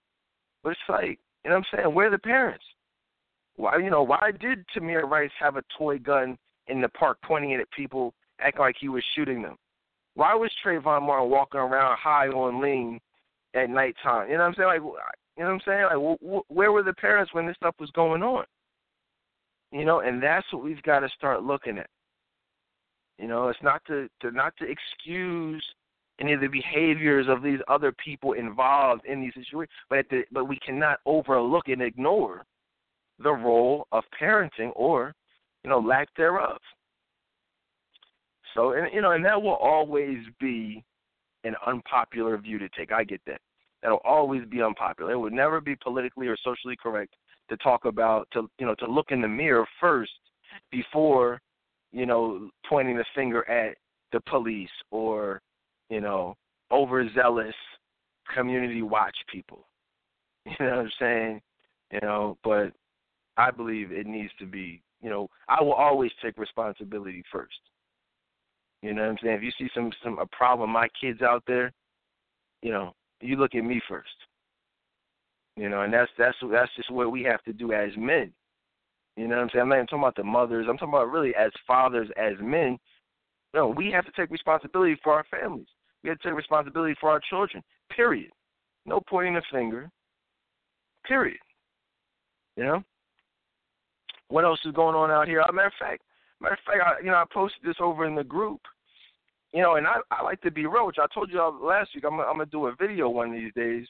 but 0.62 0.70
it's 0.70 0.80
like, 0.88 1.18
you 1.44 1.50
know 1.50 1.56
what 1.56 1.66
I'm 1.72 1.78
saying? 1.78 1.94
Where 1.94 2.08
are 2.08 2.10
the 2.10 2.18
parents? 2.18 2.64
Why 3.56 3.78
you 3.78 3.90
know, 3.90 4.02
why 4.02 4.32
did 4.40 4.64
Tamir 4.68 5.02
Rice 5.02 5.30
have 5.40 5.56
a 5.56 5.64
toy 5.76 5.98
gun 5.98 6.36
in 6.68 6.80
the 6.80 6.88
park 6.90 7.18
pointing 7.24 7.52
it 7.52 7.60
at 7.60 7.70
people, 7.70 8.14
acting 8.40 8.60
like 8.60 8.76
he 8.80 8.88
was 8.88 9.04
shooting 9.14 9.42
them? 9.42 9.56
Why 10.14 10.34
was 10.34 10.50
Trayvon 10.64 11.02
Martin 11.02 11.30
walking 11.30 11.60
around 11.60 11.96
high 11.96 12.28
on 12.28 12.60
lean 12.60 13.00
at 13.54 13.70
nighttime? 13.70 14.28
You 14.28 14.34
know 14.34 14.40
what 14.40 14.48
I'm 14.48 14.54
saying? 14.54 14.68
Like, 14.68 14.80
you 14.80 15.44
know 15.44 15.50
what 15.50 15.52
I'm 15.54 15.60
saying? 15.64 15.84
Like, 15.84 16.18
wh- 16.20 16.24
wh- 16.24 16.50
where 16.50 16.72
were 16.72 16.82
the 16.82 16.94
parents 16.94 17.32
when 17.32 17.46
this 17.46 17.56
stuff 17.56 17.76
was 17.78 17.90
going 17.92 18.22
on? 18.22 18.44
You 19.70 19.84
know, 19.84 20.00
and 20.00 20.22
that's 20.22 20.46
what 20.52 20.64
we've 20.64 20.82
got 20.82 21.00
to 21.00 21.08
start 21.10 21.44
looking 21.44 21.78
at. 21.78 21.88
You 23.18 23.28
know, 23.28 23.48
it's 23.48 23.62
not 23.62 23.82
to, 23.86 24.08
to 24.20 24.30
not 24.30 24.54
to 24.58 24.64
excuse 24.64 25.64
any 26.20 26.32
of 26.32 26.40
the 26.40 26.48
behaviors 26.48 27.26
of 27.28 27.42
these 27.42 27.60
other 27.68 27.92
people 27.92 28.32
involved 28.32 29.04
in 29.06 29.20
these 29.20 29.34
situations, 29.34 29.70
but 29.88 30.06
the, 30.10 30.22
but 30.32 30.46
we 30.46 30.58
cannot 30.58 30.98
overlook 31.06 31.68
and 31.68 31.82
ignore 31.82 32.44
the 33.22 33.30
role 33.30 33.86
of 33.92 34.04
parenting 34.20 34.70
or 34.74 35.14
you 35.64 35.70
know 35.70 35.78
lack 35.78 36.08
thereof. 36.16 36.58
So 38.54 38.72
and 38.72 38.92
you 38.92 39.00
know, 39.00 39.12
and 39.12 39.24
that 39.24 39.40
will 39.40 39.56
always 39.56 40.18
be 40.40 40.84
an 41.44 41.54
unpopular 41.66 42.36
view 42.38 42.58
to 42.58 42.68
take. 42.76 42.92
I 42.92 43.04
get 43.04 43.20
that. 43.26 43.40
That'll 43.82 43.98
always 43.98 44.44
be 44.46 44.62
unpopular. 44.62 45.12
It 45.12 45.18
would 45.18 45.32
never 45.32 45.60
be 45.60 45.76
politically 45.76 46.26
or 46.26 46.36
socially 46.42 46.76
correct 46.80 47.14
to 47.48 47.56
talk 47.58 47.84
about 47.84 48.28
to 48.32 48.50
you 48.58 48.66
know 48.66 48.74
to 48.76 48.86
look 48.86 49.10
in 49.10 49.20
the 49.20 49.28
mirror 49.28 49.66
first 49.80 50.12
before 50.70 51.40
you 51.92 52.06
know 52.06 52.50
pointing 52.68 52.96
the 52.96 53.04
finger 53.14 53.48
at 53.48 53.76
the 54.12 54.20
police 54.22 54.70
or 54.90 55.40
you 55.88 56.00
know 56.00 56.36
overzealous 56.70 57.54
community 58.34 58.82
watch 58.82 59.16
people 59.32 59.66
you 60.46 60.52
know 60.60 60.76
what 60.76 60.78
i'm 60.78 60.90
saying 60.98 61.40
you 61.92 62.00
know 62.02 62.36
but 62.44 62.72
i 63.36 63.50
believe 63.50 63.92
it 63.92 64.06
needs 64.06 64.32
to 64.38 64.46
be 64.46 64.82
you 65.02 65.08
know 65.08 65.28
i 65.48 65.62
will 65.62 65.72
always 65.72 66.10
take 66.22 66.36
responsibility 66.38 67.22
first 67.32 67.58
you 68.82 68.92
know 68.92 69.02
what 69.02 69.10
i'm 69.10 69.16
saying 69.22 69.36
if 69.36 69.42
you 69.42 69.52
see 69.58 69.68
some 69.74 69.90
some 70.02 70.18
a 70.18 70.26
problem 70.26 70.70
my 70.70 70.88
kids 71.00 71.22
out 71.22 71.42
there 71.46 71.72
you 72.62 72.70
know 72.70 72.92
you 73.20 73.36
look 73.36 73.54
at 73.54 73.64
me 73.64 73.80
first 73.88 74.08
you 75.58 75.68
know, 75.68 75.82
and 75.82 75.92
that's 75.92 76.10
that's 76.16 76.36
that's 76.52 76.70
just 76.76 76.90
what 76.90 77.10
we 77.10 77.24
have 77.24 77.42
to 77.42 77.52
do 77.52 77.72
as 77.72 77.90
men. 77.98 78.32
You 79.16 79.26
know 79.26 79.36
what 79.36 79.42
I'm 79.42 79.50
saying? 79.52 79.62
I'm 79.62 79.68
not 79.68 79.74
even 79.74 79.86
talking 79.88 80.02
about 80.04 80.14
the 80.14 80.22
mothers. 80.22 80.66
I'm 80.70 80.78
talking 80.78 80.94
about 80.94 81.10
really 81.10 81.34
as 81.34 81.50
fathers, 81.66 82.08
as 82.16 82.34
men. 82.40 82.78
You 83.52 83.60
know, 83.60 83.68
we 83.68 83.90
have 83.90 84.06
to 84.06 84.12
take 84.12 84.30
responsibility 84.30 84.96
for 85.02 85.12
our 85.14 85.24
families. 85.28 85.66
We 86.02 86.10
have 86.10 86.18
to 86.18 86.28
take 86.28 86.36
responsibility 86.36 86.94
for 87.00 87.10
our 87.10 87.20
children. 87.28 87.62
Period. 87.94 88.30
No 88.86 89.00
pointing 89.00 89.34
the 89.34 89.42
finger. 89.52 89.90
Period. 91.06 91.38
You 92.56 92.64
know. 92.64 92.82
What 94.28 94.44
else 94.44 94.60
is 94.64 94.72
going 94.72 94.94
on 94.94 95.10
out 95.10 95.26
here? 95.26 95.40
As 95.40 95.46
a 95.48 95.52
matter 95.52 95.68
of 95.68 95.72
fact, 95.78 96.02
matter 96.40 96.54
of 96.54 96.60
fact, 96.66 96.78
I, 96.84 97.04
you 97.04 97.10
know, 97.10 97.16
I 97.16 97.24
posted 97.32 97.62
this 97.64 97.76
over 97.80 98.04
in 98.06 98.14
the 98.14 98.24
group. 98.24 98.60
You 99.52 99.62
know, 99.62 99.76
and 99.76 99.86
I, 99.86 99.96
I 100.10 100.22
like 100.22 100.42
to 100.42 100.50
be 100.50 100.66
real, 100.66 100.86
which 100.86 100.98
I 101.00 101.06
told 101.12 101.30
you 101.30 101.40
last 101.62 101.90
week. 101.94 102.04
I'm, 102.06 102.20
I'm 102.20 102.34
gonna 102.34 102.46
do 102.46 102.66
a 102.66 102.74
video 102.78 103.08
one 103.08 103.28
of 103.28 103.32
these 103.32 103.54
days 103.54 103.86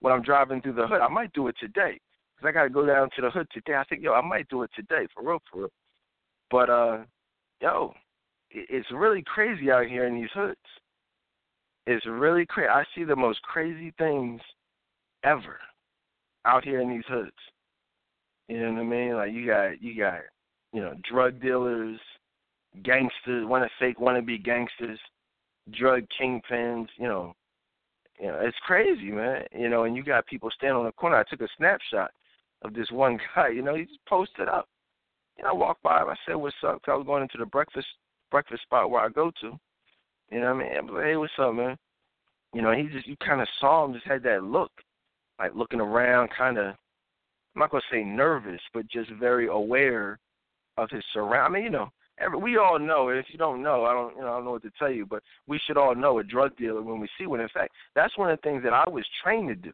when 0.00 0.12
I'm 0.12 0.22
driving 0.22 0.60
through 0.60 0.74
the 0.74 0.86
hood. 0.86 1.00
I 1.00 1.08
might 1.08 1.32
do 1.32 1.48
it 1.48 1.56
today 1.58 1.98
because 2.36 2.48
I 2.48 2.52
got 2.52 2.64
to 2.64 2.70
go 2.70 2.86
down 2.86 3.08
to 3.16 3.22
the 3.22 3.30
hood 3.30 3.48
today. 3.52 3.74
I 3.74 3.84
think, 3.84 4.02
yo, 4.02 4.12
I 4.12 4.20
might 4.20 4.48
do 4.48 4.62
it 4.62 4.70
today 4.76 5.06
for 5.14 5.26
real, 5.26 5.42
for 5.50 5.60
real. 5.60 5.68
But 6.50 6.70
uh, 6.70 6.98
yo, 7.60 7.94
it's 8.50 8.86
really 8.92 9.22
crazy 9.22 9.70
out 9.70 9.86
here 9.86 10.06
in 10.06 10.14
these 10.14 10.30
hoods. 10.34 10.56
It's 11.90 12.04
really 12.04 12.44
crazy. 12.44 12.68
I 12.68 12.84
see 12.94 13.04
the 13.04 13.16
most 13.16 13.40
crazy 13.40 13.94
things 13.96 14.42
ever 15.24 15.58
out 16.44 16.62
here 16.62 16.82
in 16.82 16.90
these 16.90 17.06
hoods. 17.08 17.32
You 18.46 18.60
know 18.60 18.72
what 18.74 18.80
I 18.80 18.84
mean? 18.84 19.14
Like 19.14 19.32
you 19.32 19.46
got 19.46 19.80
you 19.80 19.98
got 19.98 20.20
you 20.74 20.82
know 20.82 20.94
drug 21.10 21.40
dealers, 21.40 21.98
gangsters, 22.82 23.46
want 23.46 23.64
to 23.64 23.70
fake 23.78 24.00
want 24.00 24.18
to 24.18 24.22
be 24.22 24.36
gangsters, 24.36 24.98
drug 25.78 26.02
kingpins. 26.20 26.88
You 26.98 27.08
know, 27.08 27.34
you 28.20 28.26
know, 28.26 28.38
it's 28.42 28.58
crazy, 28.66 29.10
man. 29.10 29.44
You 29.58 29.70
know, 29.70 29.84
and 29.84 29.96
you 29.96 30.02
got 30.02 30.26
people 30.26 30.50
standing 30.54 30.76
on 30.76 30.84
the 30.84 30.92
corner. 30.92 31.16
I 31.16 31.24
took 31.24 31.40
a 31.40 31.48
snapshot 31.56 32.10
of 32.66 32.74
this 32.74 32.90
one 32.90 33.18
guy. 33.34 33.48
You 33.48 33.62
know, 33.62 33.74
he 33.74 33.84
just 33.84 34.04
posted 34.06 34.46
up. 34.46 34.68
Know, 35.42 35.48
I 35.48 35.52
walked 35.54 35.82
by 35.82 36.02
him. 36.02 36.10
I 36.10 36.16
said, 36.26 36.34
"What's 36.34 36.54
up?" 36.62 36.82
Cause 36.82 36.92
I 36.92 36.96
was 36.96 37.06
going 37.06 37.22
into 37.22 37.38
the 37.38 37.46
breakfast 37.46 37.88
breakfast 38.30 38.64
spot 38.64 38.90
where 38.90 39.00
I 39.00 39.08
go 39.08 39.32
to. 39.40 39.58
You 40.30 40.40
know 40.40 40.54
what 40.54 40.64
I 40.64 40.68
mean? 40.68 40.76
I 40.76 40.80
was 40.80 40.90
like, 40.92 41.04
"Hey, 41.04 41.16
what's 41.16 41.32
up, 41.38 41.54
man?" 41.54 41.76
You 42.54 42.62
know, 42.62 42.72
he 42.72 42.84
just 42.84 43.06
you 43.06 43.16
kind 43.16 43.40
of 43.40 43.48
saw 43.60 43.84
him, 43.84 43.94
just 43.94 44.06
had 44.06 44.22
that 44.24 44.42
look, 44.42 44.70
like 45.38 45.54
looking 45.54 45.80
around, 45.80 46.30
kind 46.36 46.58
of. 46.58 46.66
I'm 46.66 47.60
not 47.60 47.70
gonna 47.70 47.82
say 47.90 48.04
nervous, 48.04 48.60
but 48.72 48.88
just 48.88 49.10
very 49.12 49.48
aware 49.48 50.18
of 50.76 50.90
his 50.90 51.02
surround. 51.12 51.46
I 51.46 51.48
mean, 51.54 51.64
you 51.64 51.70
know, 51.70 51.90
every, 52.18 52.38
we 52.38 52.56
all 52.56 52.78
know. 52.78 53.08
If 53.08 53.26
you 53.30 53.38
don't 53.38 53.62
know, 53.62 53.84
I 53.84 53.92
don't, 53.92 54.14
you 54.16 54.22
know, 54.22 54.28
I 54.28 54.36
don't 54.36 54.44
know 54.44 54.52
what 54.52 54.62
to 54.62 54.70
tell 54.78 54.90
you. 54.90 55.06
But 55.06 55.22
we 55.46 55.58
should 55.66 55.76
all 55.76 55.94
know 55.94 56.18
a 56.18 56.24
drug 56.24 56.56
dealer 56.56 56.82
when 56.82 57.00
we 57.00 57.08
see 57.18 57.26
one. 57.26 57.40
In 57.40 57.48
fact, 57.48 57.72
that's 57.94 58.16
one 58.16 58.30
of 58.30 58.38
the 58.38 58.48
things 58.48 58.62
that 58.62 58.72
I 58.72 58.88
was 58.88 59.04
trained 59.22 59.48
to 59.48 59.54
do 59.54 59.72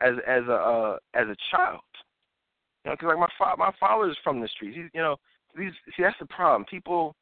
as 0.00 0.14
as 0.26 0.42
a 0.48 0.54
uh, 0.54 0.96
as 1.14 1.28
a 1.28 1.36
child. 1.50 1.80
You 2.84 2.90
know, 2.90 2.96
because 2.96 3.08
like 3.08 3.18
my 3.18 3.28
fa- 3.38 3.56
my 3.58 3.72
father 3.78 4.10
is 4.10 4.16
from 4.24 4.40
the 4.40 4.48
streets. 4.48 4.76
He's, 4.76 4.90
you 4.94 5.00
know, 5.00 5.16
these 5.56 5.72
see 5.96 6.02
that's 6.02 6.18
the 6.18 6.26
problem. 6.26 6.64
People 6.64 7.14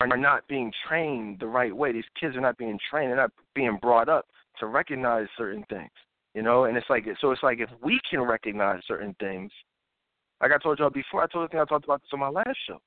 are 0.00 0.16
not 0.16 0.46
being 0.48 0.72
trained 0.88 1.38
the 1.40 1.46
right 1.46 1.74
way. 1.74 1.92
These 1.92 2.04
kids 2.18 2.36
are 2.36 2.40
not 2.40 2.56
being 2.56 2.78
trained. 2.90 3.10
They're 3.10 3.16
not 3.16 3.32
being 3.54 3.78
brought 3.80 4.08
up 4.08 4.26
to 4.58 4.66
recognize 4.66 5.26
certain 5.36 5.64
things. 5.68 5.90
You 6.34 6.42
know, 6.42 6.64
and 6.64 6.76
it's 6.76 6.88
like 6.88 7.06
so. 7.20 7.32
It's 7.32 7.42
like 7.42 7.58
if 7.58 7.70
we 7.82 8.00
can 8.08 8.20
recognize 8.20 8.80
certain 8.86 9.16
things, 9.18 9.50
like 10.40 10.52
I 10.52 10.58
told 10.58 10.78
y'all 10.78 10.88
before, 10.88 11.24
I 11.24 11.26
told 11.26 11.52
you 11.52 11.60
I 11.60 11.64
talked 11.64 11.84
about 11.84 12.00
this 12.02 12.10
on 12.12 12.20
my 12.20 12.28
last 12.28 12.56
show. 12.68 12.78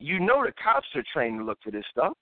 You 0.00 0.18
know 0.18 0.42
the 0.44 0.52
cops 0.62 0.86
are 0.94 1.04
trained 1.12 1.38
to 1.38 1.44
look 1.44 1.58
for 1.62 1.70
this 1.70 1.84
stuff. 1.90 2.14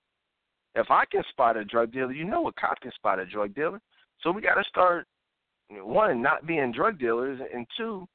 If 0.74 0.90
I 0.90 1.04
can 1.10 1.22
spot 1.30 1.56
a 1.56 1.64
drug 1.64 1.92
dealer, 1.92 2.12
you 2.12 2.24
know 2.24 2.48
a 2.48 2.52
cop 2.52 2.80
can 2.80 2.92
spot 2.92 3.20
a 3.20 3.26
drug 3.26 3.54
dealer. 3.54 3.80
So 4.22 4.30
we 4.30 4.42
got 4.42 4.54
to 4.54 4.64
start 4.68 5.06
one 5.70 6.20
not 6.20 6.46
being 6.46 6.72
drug 6.72 6.98
dealers, 6.98 7.40
and 7.54 7.66
two, 7.76 8.06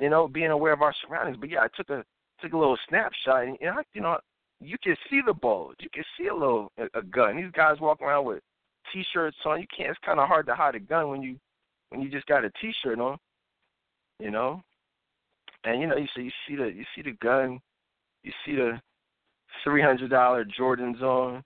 you 0.00 0.10
know, 0.10 0.28
being 0.28 0.50
aware 0.50 0.72
of 0.72 0.82
our 0.82 0.94
surroundings. 1.06 1.36
But 1.38 1.50
yeah, 1.50 1.60
I 1.60 1.68
took 1.76 1.90
a 1.90 2.04
took 2.40 2.52
a 2.52 2.58
little 2.58 2.78
snapshot, 2.88 3.44
and 3.44 3.58
know, 3.60 3.82
you 3.92 4.00
know, 4.00 4.18
you 4.64 4.76
can 4.82 4.96
see 5.10 5.20
the 5.24 5.34
bulge, 5.34 5.76
you 5.80 5.88
can 5.92 6.04
see 6.18 6.28
a 6.28 6.34
little 6.34 6.70
a, 6.78 6.98
a 6.98 7.02
gun. 7.02 7.36
These 7.36 7.52
guys 7.52 7.80
walking 7.80 8.06
around 8.06 8.24
with 8.24 8.40
t-shirts 8.92 9.36
on. 9.44 9.60
You 9.60 9.66
can't. 9.76 9.90
It's 9.90 9.98
kind 10.04 10.20
of 10.20 10.28
hard 10.28 10.46
to 10.46 10.54
hide 10.54 10.74
a 10.74 10.80
gun 10.80 11.08
when 11.08 11.22
you 11.22 11.36
when 11.90 12.00
you 12.00 12.08
just 12.10 12.26
got 12.26 12.44
a 12.44 12.50
t-shirt 12.60 12.98
on, 12.98 13.18
you 14.18 14.30
know. 14.30 14.62
And 15.64 15.80
you 15.80 15.86
know, 15.86 15.96
you 15.96 16.06
see 16.16 16.22
you 16.22 16.30
see 16.48 16.56
the 16.56 16.66
you 16.66 16.84
see 16.94 17.02
the 17.02 17.16
gun, 17.22 17.60
you 18.22 18.32
see 18.44 18.56
the 18.56 18.80
three 19.64 19.82
hundred 19.82 20.10
dollar 20.10 20.44
Jordans 20.44 21.00
on. 21.02 21.42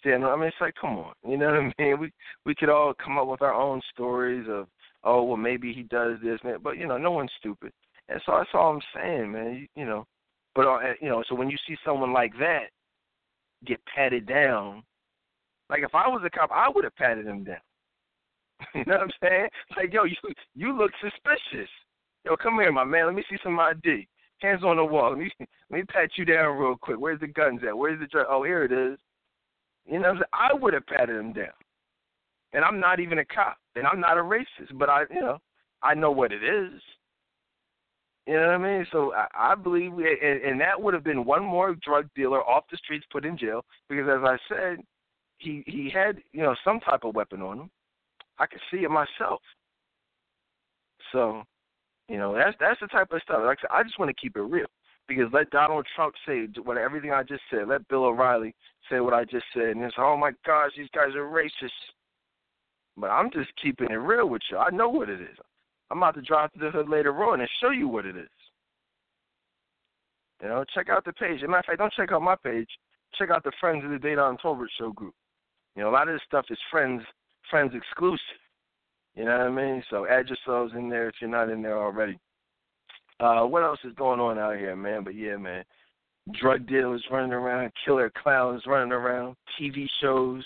Standing, 0.00 0.28
I 0.28 0.36
mean, 0.36 0.48
it's 0.48 0.56
like, 0.60 0.74
come 0.78 0.98
on, 0.98 1.14
you 1.28 1.38
know 1.38 1.46
what 1.46 1.56
I 1.56 1.82
mean? 1.82 1.98
We 1.98 2.12
we 2.44 2.54
could 2.54 2.68
all 2.68 2.92
come 3.02 3.18
up 3.18 3.28
with 3.28 3.40
our 3.40 3.54
own 3.54 3.80
stories 3.92 4.46
of, 4.48 4.66
oh, 5.04 5.22
well, 5.22 5.36
maybe 5.36 5.72
he 5.72 5.84
does 5.84 6.18
this, 6.22 6.38
man. 6.44 6.58
But 6.62 6.76
you 6.76 6.86
know, 6.86 6.98
no 6.98 7.12
one's 7.12 7.30
stupid, 7.38 7.72
and 8.08 8.20
so 8.26 8.32
that's 8.36 8.50
all 8.52 8.72
I'm 8.72 8.80
saying, 8.94 9.32
man. 9.32 9.54
You, 9.54 9.82
you 9.82 9.86
know, 9.86 10.06
but 10.56 10.66
uh, 10.66 10.78
you 11.00 11.08
know, 11.08 11.22
so 11.28 11.34
when 11.34 11.50
you 11.50 11.58
see 11.68 11.76
someone 11.84 12.14
like 12.14 12.32
that 12.40 12.70
get 13.66 13.78
patted 13.94 14.26
down, 14.26 14.82
like 15.68 15.82
if 15.82 15.94
I 15.94 16.08
was 16.08 16.22
a 16.24 16.30
cop, 16.30 16.50
I 16.50 16.68
would 16.74 16.84
have 16.84 16.96
patted 16.96 17.26
him 17.26 17.44
down. 17.44 17.60
you 18.74 18.84
know 18.86 18.94
what 18.94 19.02
I'm 19.02 19.10
saying? 19.22 19.48
Like, 19.76 19.92
yo, 19.92 20.04
you 20.04 20.16
you 20.54 20.76
look 20.76 20.92
suspicious. 21.02 21.68
Yo, 22.24 22.36
come 22.36 22.54
here, 22.54 22.72
my 22.72 22.84
man. 22.84 23.06
Let 23.06 23.14
me 23.14 23.24
see 23.28 23.36
some 23.44 23.60
ID. 23.60 24.08
Hands 24.38 24.64
on 24.64 24.76
the 24.76 24.84
wall. 24.84 25.10
Let 25.10 25.18
me 25.18 25.30
let 25.38 25.78
me 25.78 25.82
pat 25.84 26.10
you 26.16 26.24
down 26.24 26.56
real 26.56 26.76
quick. 26.76 26.98
Where's 26.98 27.20
the 27.20 27.28
guns 27.28 27.60
at? 27.66 27.76
Where's 27.76 28.00
the 28.00 28.06
drug? 28.06 28.26
Oh, 28.28 28.42
here 28.42 28.64
it 28.64 28.72
is. 28.72 28.98
You 29.84 30.00
know, 30.00 30.08
what 30.08 30.08
I'm 30.08 30.16
saying? 30.16 30.24
I 30.32 30.54
would 30.54 30.72
have 30.72 30.86
patted 30.86 31.16
him 31.16 31.34
down. 31.34 31.52
And 32.54 32.64
I'm 32.64 32.80
not 32.80 32.98
even 32.98 33.18
a 33.18 33.24
cop, 33.24 33.58
and 33.74 33.86
I'm 33.86 34.00
not 34.00 34.16
a 34.16 34.22
racist, 34.22 34.72
but 34.74 34.88
I, 34.88 35.02
you 35.12 35.20
know, 35.20 35.38
I 35.82 35.94
know 35.94 36.10
what 36.10 36.32
it 36.32 36.42
is. 36.42 36.80
You 38.26 38.34
know 38.34 38.46
what 38.46 38.50
I 38.50 38.58
mean? 38.58 38.86
So 38.90 39.14
I, 39.14 39.52
I 39.52 39.54
believe, 39.54 39.92
we, 39.92 40.04
and, 40.04 40.42
and 40.42 40.60
that 40.60 40.80
would 40.80 40.94
have 40.94 41.04
been 41.04 41.24
one 41.24 41.44
more 41.44 41.76
drug 41.76 42.08
dealer 42.16 42.42
off 42.42 42.64
the 42.70 42.76
streets 42.76 43.06
put 43.12 43.24
in 43.24 43.38
jail 43.38 43.64
because, 43.88 44.06
as 44.08 44.24
I 44.24 44.36
said, 44.48 44.78
he 45.38 45.62
he 45.66 45.90
had 45.92 46.18
you 46.32 46.42
know 46.42 46.56
some 46.64 46.80
type 46.80 47.04
of 47.04 47.14
weapon 47.14 47.40
on 47.42 47.60
him. 47.60 47.70
I 48.38 48.46
could 48.46 48.60
see 48.70 48.78
it 48.78 48.90
myself. 48.90 49.40
So, 51.12 51.44
you 52.08 52.18
know, 52.18 52.34
that's 52.34 52.56
that's 52.58 52.80
the 52.80 52.88
type 52.88 53.12
of 53.12 53.22
stuff. 53.22 53.40
Like 53.44 53.58
I 53.58 53.62
said, 53.62 53.70
I 53.72 53.82
just 53.84 53.98
want 53.98 54.08
to 54.08 54.20
keep 54.20 54.36
it 54.36 54.42
real 54.42 54.66
because 55.06 55.26
let 55.32 55.50
Donald 55.50 55.86
Trump 55.94 56.14
say 56.26 56.48
what 56.64 56.78
everything 56.78 57.12
I 57.12 57.22
just 57.22 57.42
said. 57.50 57.68
Let 57.68 57.86
Bill 57.88 58.04
O'Reilly 58.06 58.54
say 58.90 59.00
what 59.00 59.14
I 59.14 59.24
just 59.24 59.46
said, 59.54 59.68
and 59.68 59.82
it's 59.82 59.94
oh 59.98 60.16
my 60.16 60.32
gosh, 60.44 60.72
these 60.76 60.88
guys 60.94 61.14
are 61.14 61.30
racist. 61.30 61.70
But 62.96 63.10
I'm 63.10 63.30
just 63.30 63.50
keeping 63.62 63.90
it 63.90 63.94
real 63.94 64.28
with 64.28 64.42
you. 64.50 64.56
I 64.56 64.70
know 64.70 64.88
what 64.88 65.10
it 65.10 65.20
is. 65.20 65.36
I'm 65.90 65.98
about 65.98 66.14
to 66.16 66.22
drive 66.22 66.52
to 66.52 66.58
the 66.58 66.70
hood 66.70 66.88
later 66.88 67.12
on 67.24 67.40
and 67.40 67.48
show 67.60 67.70
you 67.70 67.88
what 67.88 68.06
it 68.06 68.16
is. 68.16 68.28
You 70.42 70.48
know, 70.48 70.64
check 70.74 70.88
out 70.88 71.04
the 71.04 71.12
page. 71.12 71.38
As 71.38 71.44
a 71.44 71.48
matter 71.48 71.60
of 71.60 71.64
fact, 71.66 71.78
don't 71.78 71.92
check 71.92 72.12
out 72.12 72.22
my 72.22 72.36
page. 72.36 72.68
Check 73.18 73.30
out 73.30 73.44
the 73.44 73.52
Friends 73.60 73.84
of 73.84 73.90
the 73.90 73.96
Dedan 73.96 74.38
Tolbert 74.40 74.66
Show 74.78 74.92
group. 74.92 75.14
You 75.76 75.82
know, 75.82 75.90
a 75.90 75.92
lot 75.92 76.08
of 76.08 76.14
this 76.14 76.22
stuff 76.26 76.46
is 76.50 76.58
friends 76.70 77.02
friends 77.50 77.72
exclusive. 77.74 78.20
You 79.14 79.24
know 79.24 79.38
what 79.38 79.46
I 79.46 79.50
mean? 79.50 79.82
So 79.88 80.06
add 80.06 80.28
yourselves 80.28 80.74
in 80.76 80.88
there 80.88 81.08
if 81.08 81.14
you're 81.20 81.30
not 81.30 81.48
in 81.48 81.62
there 81.62 81.78
already. 81.78 82.18
Uh, 83.18 83.42
what 83.42 83.62
else 83.62 83.78
is 83.84 83.94
going 83.94 84.20
on 84.20 84.38
out 84.38 84.58
here, 84.58 84.76
man? 84.76 85.04
But 85.04 85.14
yeah, 85.14 85.36
man. 85.36 85.64
Drug 86.32 86.66
dealers 86.66 87.04
running 87.10 87.32
around, 87.32 87.72
killer 87.84 88.10
clowns 88.22 88.62
running 88.66 88.92
around, 88.92 89.36
TV 89.58 89.86
shows, 90.00 90.44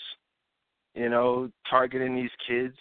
you 0.94 1.09
know, 1.09 1.50
targeting 1.68 2.14
these 2.14 2.31
kids. 2.46 2.76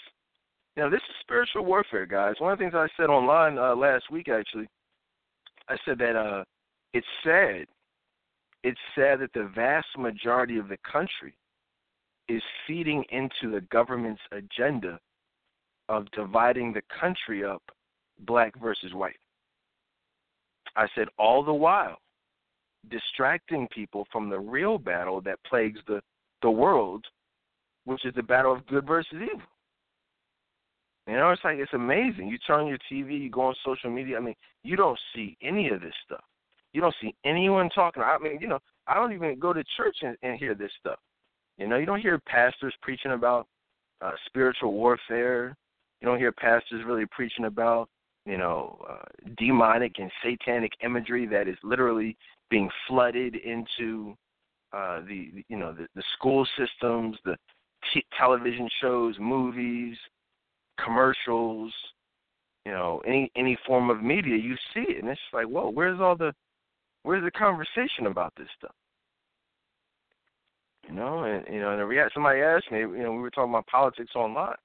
Know, 0.80 0.90
this 0.90 1.02
is 1.10 1.16
spiritual 1.20 1.66
warfare, 1.66 2.06
guys. 2.06 2.36
One 2.40 2.54
of 2.54 2.58
the 2.58 2.64
things 2.64 2.74
I 2.74 2.88
said 2.96 3.10
online 3.10 3.58
uh, 3.58 3.76
last 3.76 4.10
week, 4.10 4.30
actually, 4.30 4.66
I 5.68 5.76
said 5.84 5.98
that 5.98 6.16
uh, 6.16 6.46
it's 6.94 7.06
sad. 7.22 7.66
It's 8.64 8.80
sad 8.96 9.20
that 9.20 9.34
the 9.34 9.52
vast 9.54 9.88
majority 9.98 10.58
of 10.58 10.70
the 10.70 10.78
country 10.90 11.34
is 12.30 12.42
feeding 12.66 13.04
into 13.10 13.52
the 13.52 13.60
government's 13.72 14.22
agenda 14.32 14.98
of 15.90 16.10
dividing 16.12 16.72
the 16.72 16.84
country 16.98 17.44
up 17.44 17.64
black 18.20 18.58
versus 18.58 18.94
white. 18.94 19.20
I 20.78 20.88
said 20.96 21.10
all 21.18 21.44
the 21.44 21.54
while 21.54 21.98
distracting 22.90 23.68
people 23.68 24.08
from 24.14 24.30
the 24.30 24.40
real 24.40 24.78
battle 24.78 25.20
that 25.22 25.44
plagues 25.46 25.82
the, 25.88 26.00
the 26.42 26.50
world, 26.50 27.04
which 27.84 28.06
is 28.06 28.14
the 28.14 28.24
battle 28.24 28.54
of 28.54 28.66
good 28.68 28.88
versus 28.88 29.12
evil. 29.16 29.42
You 31.10 31.16
know, 31.16 31.32
it's 31.32 31.44
like 31.44 31.58
it's 31.58 31.74
amazing. 31.74 32.28
You 32.28 32.38
turn 32.38 32.68
your 32.68 32.78
TV, 32.92 33.20
you 33.20 33.32
go 33.32 33.42
on 33.42 33.56
social 33.66 33.90
media. 33.90 34.18
I 34.18 34.20
mean, 34.20 34.36
you 34.64 34.76
don't 34.76 35.00
see 35.16 35.36
any 35.42 35.70
of 35.70 35.82
this 35.82 35.94
stuff. 36.06 36.24
You 36.72 36.82
don't 36.82 36.94
see 37.02 37.16
anyone 37.26 37.70
talking. 37.74 38.04
I 38.04 38.20
mean, 38.20 38.38
you 38.40 38.48
know, 38.48 38.60
I 38.86 38.94
don't 38.94 39.12
even 39.12 39.40
go 39.40 39.52
to 39.52 39.64
church 39.76 39.98
and, 40.04 40.16
and 40.22 40.38
hear 40.38 40.54
this 40.54 40.70
stuff. 40.80 41.00
You 41.58 41.68
know, 41.68 41.78
you 41.78 41.88
don't 41.88 42.00
hear 42.00 42.20
pastors 42.28 42.76
preaching 42.84 43.14
about 43.14 43.48
uh, 44.02 44.12
spiritual 44.28 44.74
warfare. 44.74 45.56
You 46.00 46.08
don't 46.08 46.20
hear 46.20 46.32
pastors 46.32 46.86
really 46.86 47.06
preaching 47.10 47.46
about, 47.46 47.90
you 48.28 48.38
know, 48.38 48.78
uh, 48.88 49.32
demonic 49.40 49.94
and 49.98 50.12
satanic 50.24 50.74
imagery 50.84 51.26
that 51.26 51.48
is 51.48 51.58
literally 51.64 52.16
being 52.52 52.70
flooded 52.88 53.36
into 53.36 54.16
uh, 54.74 55.02
the, 55.08 55.44
you 55.48 55.58
know, 55.58 55.74
the, 55.74 55.88
the 55.96 56.04
school 56.16 56.48
systems, 56.56 57.18
the 57.26 57.36
t- 57.94 58.06
television 58.16 58.70
shows, 58.80 59.16
movies, 59.20 59.98
commercials, 60.84 61.74
you 62.66 62.72
know, 62.72 63.02
any 63.06 63.32
any 63.36 63.58
form 63.66 63.90
of 63.90 64.04
media. 64.04 64.38
You 64.38 64.56
see 64.74 64.92
it, 64.92 65.04
and 65.04 65.10
it's 65.10 65.22
like, 65.34 65.46
whoa, 65.46 65.70
where's 65.70 66.00
all 66.00 66.16
the, 66.16 66.34
where's 67.04 67.24
the 67.24 67.32
conversation 67.32 68.08
about 68.08 68.34
this 68.38 68.48
stuff? 68.58 68.76
You 70.88 70.96
know, 70.96 71.24
and 71.24 71.46
you 71.54 71.60
know, 71.62 71.72
and 71.72 71.80
the 71.80 71.86
react 71.86 72.14
somebody 72.14 72.42
asked 72.42 72.72
me, 72.72 72.80
you 72.80 73.04
know, 73.04 73.12
we 73.12 73.20
were 73.20 73.30
talking 73.30 73.52
about 73.52 73.68
politics 73.68 74.12
online. 74.16 74.56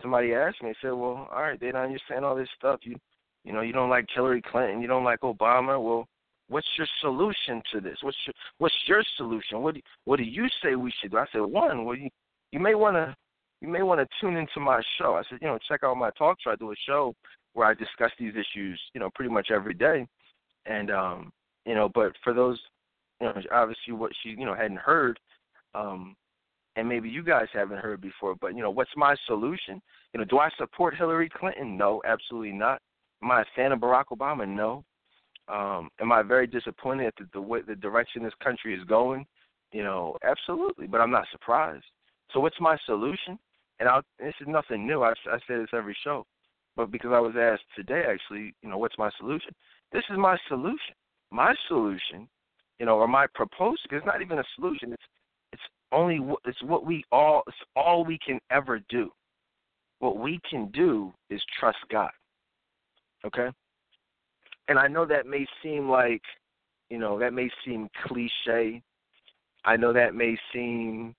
Somebody 0.00 0.34
asked 0.34 0.62
me, 0.62 0.72
said, 0.80 0.90
Well, 0.90 1.28
all 1.32 1.42
right, 1.42 1.60
they 1.60 1.72
don't 1.72 1.82
understand 1.82 2.24
all 2.24 2.36
this 2.36 2.48
stuff. 2.56 2.80
You 2.82 2.96
you 3.44 3.52
know, 3.52 3.62
you 3.62 3.72
don't 3.72 3.90
like 3.90 4.06
Hillary 4.14 4.42
Clinton, 4.42 4.80
you 4.80 4.88
don't 4.88 5.04
like 5.04 5.20
Obama. 5.20 5.82
Well, 5.82 6.06
what's 6.48 6.66
your 6.76 6.86
solution 7.00 7.62
to 7.72 7.80
this? 7.80 7.96
What's 8.02 8.16
your 8.26 8.34
what's 8.58 8.74
your 8.86 9.02
solution? 9.16 9.62
What 9.62 9.74
do 9.74 9.80
what 10.04 10.18
do 10.18 10.24
you 10.24 10.46
say 10.62 10.74
we 10.74 10.92
should 11.00 11.12
do? 11.12 11.18
I 11.18 11.26
said, 11.32 11.40
one, 11.40 11.84
well 11.84 11.96
you 11.96 12.10
you 12.52 12.60
may 12.60 12.74
wanna 12.74 13.16
you 13.60 13.68
may 13.68 13.82
want 13.82 14.00
to 14.00 14.08
tune 14.20 14.36
into 14.36 14.60
my 14.60 14.80
show. 14.98 15.14
I 15.14 15.22
said, 15.28 15.38
you 15.42 15.48
know, 15.48 15.58
check 15.68 15.80
out 15.84 15.96
my 15.96 16.10
talk 16.16 16.38
show. 16.40 16.50
I 16.50 16.56
do 16.56 16.72
a 16.72 16.76
show 16.86 17.14
where 17.52 17.66
I 17.66 17.74
discuss 17.74 18.10
these 18.18 18.32
issues, 18.32 18.80
you 18.94 19.00
know, 19.00 19.10
pretty 19.14 19.30
much 19.30 19.50
every 19.50 19.74
day. 19.74 20.06
And 20.66 20.90
um, 20.90 21.32
you 21.66 21.74
know, 21.74 21.88
but 21.88 22.12
for 22.22 22.32
those 22.32 22.58
you 23.20 23.26
know, 23.26 23.34
obviously 23.52 23.92
what 23.92 24.12
she, 24.22 24.30
you 24.30 24.46
know, 24.46 24.54
hadn't 24.54 24.78
heard, 24.78 25.18
um, 25.74 26.16
and 26.76 26.88
maybe 26.88 27.08
you 27.08 27.22
guys 27.22 27.48
haven't 27.52 27.78
heard 27.78 28.00
before. 28.00 28.34
But 28.34 28.54
you 28.54 28.62
know, 28.62 28.70
what's 28.70 28.90
my 28.96 29.14
solution? 29.26 29.82
You 30.12 30.20
know, 30.20 30.24
do 30.24 30.38
I 30.38 30.48
support 30.56 30.96
Hillary 30.96 31.28
Clinton? 31.28 31.76
No, 31.76 32.00
absolutely 32.06 32.52
not. 32.52 32.80
Am 33.22 33.30
I 33.30 33.42
a 33.42 33.44
fan 33.54 33.72
of 33.72 33.80
Barack 33.80 34.06
Obama? 34.12 34.48
No. 34.48 34.84
Um, 35.48 35.90
am 36.00 36.12
I 36.12 36.22
very 36.22 36.46
disappointed 36.46 37.08
at 37.08 37.14
the, 37.18 37.28
the 37.34 37.40
way 37.40 37.60
the 37.60 37.74
direction 37.74 38.22
this 38.22 38.32
country 38.42 38.74
is 38.74 38.84
going? 38.84 39.26
You 39.72 39.82
know, 39.82 40.16
absolutely. 40.24 40.86
But 40.86 41.00
I'm 41.00 41.10
not 41.10 41.26
surprised. 41.30 41.84
So 42.32 42.40
what's 42.40 42.60
my 42.60 42.76
solution? 42.86 43.38
And 43.80 43.88
I, 43.88 44.00
this 44.18 44.34
is 44.40 44.46
nothing 44.46 44.86
new. 44.86 45.02
I, 45.02 45.14
I 45.26 45.38
say 45.48 45.56
this 45.56 45.70
every 45.72 45.96
show, 46.04 46.26
but 46.76 46.90
because 46.90 47.10
I 47.12 47.18
was 47.18 47.34
asked 47.38 47.64
today, 47.74 48.02
actually, 48.08 48.54
you 48.62 48.68
know, 48.68 48.78
what's 48.78 48.98
my 48.98 49.10
solution? 49.18 49.52
This 49.90 50.04
is 50.10 50.18
my 50.18 50.36
solution. 50.48 50.94
My 51.32 51.54
solution, 51.66 52.28
you 52.78 52.86
know, 52.86 52.98
or 52.98 53.08
my 53.08 53.26
proposal. 53.34 53.78
It's 53.90 54.06
not 54.06 54.20
even 54.20 54.38
a 54.38 54.44
solution. 54.56 54.92
It's 54.92 55.02
it's 55.52 55.62
only 55.92 56.20
it's 56.44 56.62
what 56.62 56.84
we 56.84 57.04
all 57.10 57.42
it's 57.46 57.56
all 57.74 58.04
we 58.04 58.18
can 58.24 58.38
ever 58.50 58.80
do. 58.88 59.10
What 60.00 60.18
we 60.18 60.40
can 60.48 60.70
do 60.72 61.12
is 61.30 61.40
trust 61.58 61.78
God. 61.90 62.10
Okay? 63.24 63.48
And 64.68 64.78
I 64.78 64.88
know 64.88 65.04
that 65.06 65.26
may 65.26 65.46
seem 65.62 65.88
like, 65.88 66.22
you 66.90 66.98
know, 66.98 67.18
that 67.18 67.32
may 67.32 67.50
seem 67.64 67.88
cliche. 68.06 68.82
I 69.64 69.76
know 69.76 69.92
that 69.92 70.14
may 70.14 70.36
seem 70.52 71.14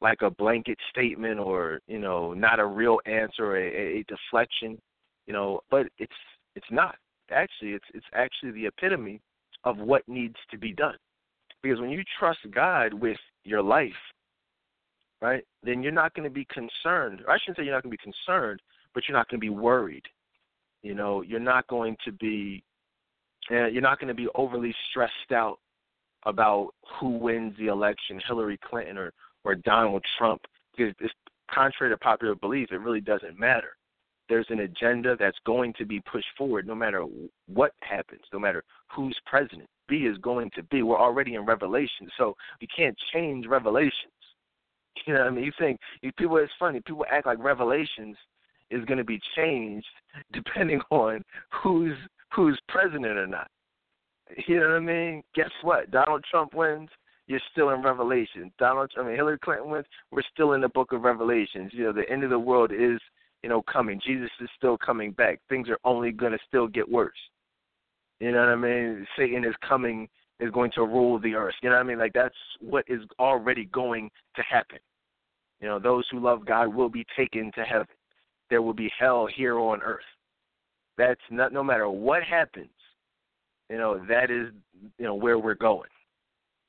like 0.00 0.22
a 0.22 0.30
blanket 0.30 0.78
statement 0.90 1.40
or, 1.40 1.80
you 1.88 1.98
know, 1.98 2.32
not 2.32 2.60
a 2.60 2.66
real 2.66 2.98
answer, 3.06 3.56
a, 3.56 3.98
a 3.98 4.04
deflection, 4.04 4.80
you 5.26 5.32
know, 5.32 5.60
but 5.70 5.86
it's 5.98 6.12
it's 6.54 6.66
not. 6.70 6.96
Actually, 7.30 7.72
it's 7.72 7.84
it's 7.94 8.06
actually 8.14 8.52
the 8.52 8.66
epitome 8.66 9.20
of 9.64 9.78
what 9.78 10.02
needs 10.08 10.36
to 10.50 10.58
be 10.58 10.72
done. 10.72 10.96
Because 11.62 11.80
when 11.80 11.90
you 11.90 12.02
trust 12.18 12.38
God 12.52 12.94
with 12.94 13.18
your 13.44 13.62
life, 13.62 13.92
right, 15.20 15.44
then 15.62 15.82
you're 15.82 15.92
not 15.92 16.14
going 16.14 16.28
to 16.28 16.34
be 16.34 16.46
concerned. 16.46 17.22
I 17.28 17.36
shouldn't 17.38 17.58
say 17.58 17.64
you're 17.64 17.74
not 17.74 17.82
going 17.82 17.96
to 17.96 17.98
be 17.98 18.12
concerned, 18.12 18.60
but 18.94 19.04
you're 19.08 19.16
not 19.16 19.28
going 19.28 19.40
to 19.40 19.44
be 19.44 19.50
worried. 19.50 20.04
You 20.82 20.94
know, 20.94 21.22
you're 21.22 21.40
not 21.40 21.66
going 21.66 21.96
to 22.04 22.12
be, 22.12 22.62
uh, 23.50 23.66
you're 23.66 23.82
not 23.82 23.98
going 23.98 24.08
to 24.08 24.14
be 24.14 24.28
overly 24.36 24.74
stressed 24.90 25.32
out 25.32 25.58
about 26.24 26.70
who 27.00 27.10
wins 27.10 27.54
the 27.58 27.66
election, 27.66 28.20
Hillary 28.26 28.58
Clinton 28.62 28.96
or 28.96 29.12
or 29.44 29.54
Donald 29.54 30.04
Trump, 30.18 30.42
because 30.76 30.94
it's 31.00 31.14
contrary 31.52 31.92
to 31.92 31.98
popular 31.98 32.34
belief, 32.34 32.68
it 32.70 32.80
really 32.80 33.00
doesn't 33.00 33.38
matter. 33.38 33.76
There's 34.28 34.46
an 34.50 34.60
agenda 34.60 35.16
that's 35.18 35.38
going 35.46 35.72
to 35.78 35.86
be 35.86 36.00
pushed 36.00 36.26
forward 36.36 36.66
no 36.66 36.74
matter 36.74 37.04
what 37.46 37.72
happens, 37.80 38.22
no 38.32 38.38
matter 38.38 38.62
who's 38.94 39.18
president. 39.24 39.68
B 39.88 39.96
is 40.00 40.18
going 40.18 40.50
to 40.54 40.62
be. 40.64 40.82
We're 40.82 41.00
already 41.00 41.34
in 41.34 41.46
Revelation, 41.46 42.08
so 42.18 42.36
we 42.60 42.66
can't 42.66 42.96
change 43.12 43.46
Revelations. 43.46 43.92
You 45.06 45.14
know 45.14 45.20
what 45.20 45.28
I 45.28 45.30
mean? 45.30 45.44
You 45.44 45.52
think 45.56 45.78
you, 46.02 46.10
people? 46.10 46.38
It's 46.38 46.52
funny. 46.58 46.80
People 46.84 47.06
act 47.08 47.24
like 47.24 47.38
Revelations 47.38 48.16
is 48.68 48.84
going 48.84 48.98
to 48.98 49.04
be 49.04 49.20
changed 49.36 49.86
depending 50.32 50.80
on 50.90 51.22
who's 51.62 51.96
who's 52.34 52.58
president 52.68 53.16
or 53.16 53.28
not. 53.28 53.48
You 54.48 54.56
know 54.56 54.70
what 54.70 54.76
I 54.76 54.80
mean? 54.80 55.22
Guess 55.36 55.50
what? 55.62 55.90
Donald 55.92 56.24
Trump 56.28 56.52
wins. 56.52 56.90
You're 57.28 57.40
still 57.52 57.70
in 57.70 57.82
Revelation. 57.82 58.50
Donald, 58.58 58.90
I 58.98 59.02
mean 59.04 59.14
Hillary 59.14 59.38
Clinton 59.38 59.70
wins. 59.70 59.86
We're 60.10 60.22
still 60.32 60.54
in 60.54 60.62
the 60.62 60.68
Book 60.70 60.92
of 60.92 61.02
Revelations. 61.02 61.70
You 61.74 61.84
know, 61.84 61.92
the 61.92 62.08
end 62.10 62.24
of 62.24 62.30
the 62.30 62.38
world 62.38 62.72
is 62.72 62.98
you 63.42 63.50
know 63.50 63.62
coming. 63.70 64.00
Jesus 64.04 64.30
is 64.40 64.48
still 64.56 64.78
coming 64.78 65.12
back. 65.12 65.38
Things 65.48 65.68
are 65.68 65.78
only 65.84 66.10
going 66.10 66.32
to 66.32 66.38
still 66.48 66.66
get 66.66 66.88
worse. 66.88 67.12
You 68.18 68.32
know 68.32 68.40
what 68.40 68.48
I 68.48 68.56
mean? 68.56 69.06
Satan 69.16 69.44
is 69.44 69.54
coming, 69.66 70.08
is 70.40 70.50
going 70.50 70.72
to 70.74 70.80
rule 70.82 71.20
the 71.20 71.34
earth. 71.34 71.54
You 71.62 71.68
know 71.68 71.76
what 71.76 71.82
I 71.82 71.86
mean? 71.86 71.98
Like 71.98 72.14
that's 72.14 72.34
what 72.60 72.84
is 72.88 73.02
already 73.20 73.66
going 73.66 74.10
to 74.34 74.42
happen. 74.42 74.78
You 75.60 75.68
know, 75.68 75.78
those 75.78 76.06
who 76.10 76.20
love 76.20 76.46
God 76.46 76.74
will 76.74 76.88
be 76.88 77.04
taken 77.14 77.52
to 77.56 77.62
heaven. 77.62 77.86
There 78.48 78.62
will 78.62 78.74
be 78.74 78.90
hell 78.98 79.28
here 79.32 79.58
on 79.58 79.82
earth. 79.82 80.00
That's 80.96 81.20
not 81.30 81.52
no 81.52 81.62
matter 81.62 81.90
what 81.90 82.22
happens. 82.22 82.70
You 83.68 83.76
know, 83.76 84.02
that 84.08 84.30
is 84.30 84.48
you 84.98 85.04
know 85.04 85.14
where 85.14 85.38
we're 85.38 85.54
going. 85.54 85.90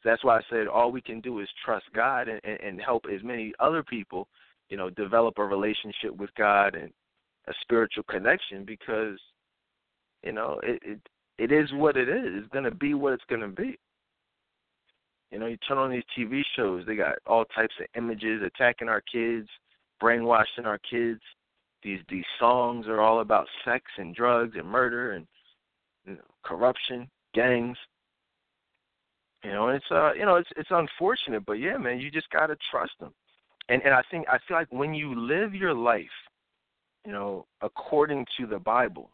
So 0.01 0.09
that's 0.09 0.23
why 0.23 0.37
I 0.37 0.41
said 0.49 0.67
all 0.67 0.91
we 0.91 1.01
can 1.01 1.19
do 1.19 1.39
is 1.39 1.47
trust 1.65 1.85
God 1.93 2.27
and, 2.27 2.41
and 2.43 2.81
help 2.81 3.05
as 3.13 3.23
many 3.23 3.53
other 3.59 3.83
people, 3.83 4.27
you 4.69 4.77
know, 4.77 4.89
develop 4.89 5.37
a 5.37 5.43
relationship 5.43 6.15
with 6.15 6.29
God 6.35 6.75
and 6.75 6.91
a 7.47 7.53
spiritual 7.61 8.03
connection 8.03 8.63
because, 8.65 9.17
you 10.23 10.31
know, 10.31 10.59
it, 10.63 10.81
it 10.83 10.99
it 11.39 11.53
is 11.53 11.71
what 11.73 11.95
it 11.95 12.09
is. 12.09 12.43
It's 12.43 12.63
to 12.65 12.71
be 12.71 12.93
what 12.93 13.13
it's 13.13 13.23
to 13.41 13.47
be. 13.47 13.79
You 15.31 15.39
know, 15.39 15.45
you 15.45 15.57
turn 15.57 15.77
on 15.77 15.91
these 15.91 16.03
TV 16.17 16.41
shows, 16.55 16.83
they 16.85 16.95
got 16.95 17.15
all 17.25 17.45
types 17.45 17.73
of 17.79 17.85
images 17.95 18.41
attacking 18.43 18.89
our 18.89 19.01
kids, 19.01 19.47
brainwashing 19.99 20.65
our 20.65 20.79
kids. 20.79 21.21
These 21.81 21.99
these 22.09 22.25
songs 22.39 22.87
are 22.87 22.99
all 22.99 23.21
about 23.21 23.47
sex 23.63 23.85
and 23.97 24.13
drugs 24.13 24.55
and 24.57 24.67
murder 24.67 25.13
and 25.13 25.27
you 26.05 26.13
know, 26.13 26.21
corruption, 26.43 27.09
gangs. 27.33 27.77
You 29.43 29.51
know, 29.51 29.67
and 29.69 29.77
it's 29.77 29.91
uh, 29.91 30.13
you 30.13 30.25
know, 30.25 30.35
it's 30.35 30.49
it's 30.57 30.69
unfortunate, 30.71 31.45
but 31.45 31.53
yeah, 31.53 31.77
man, 31.77 31.99
you 31.99 32.11
just 32.11 32.29
gotta 32.29 32.57
trust 32.69 32.91
them. 32.99 33.13
And 33.69 33.81
and 33.83 33.93
I 33.93 34.01
think 34.11 34.27
I 34.27 34.37
feel 34.47 34.57
like 34.57 34.71
when 34.71 34.93
you 34.93 35.17
live 35.17 35.53
your 35.53 35.73
life, 35.73 36.05
you 37.05 37.11
know, 37.13 37.45
according 37.61 38.25
to 38.37 38.47
the 38.47 38.59
Bible, 38.59 39.09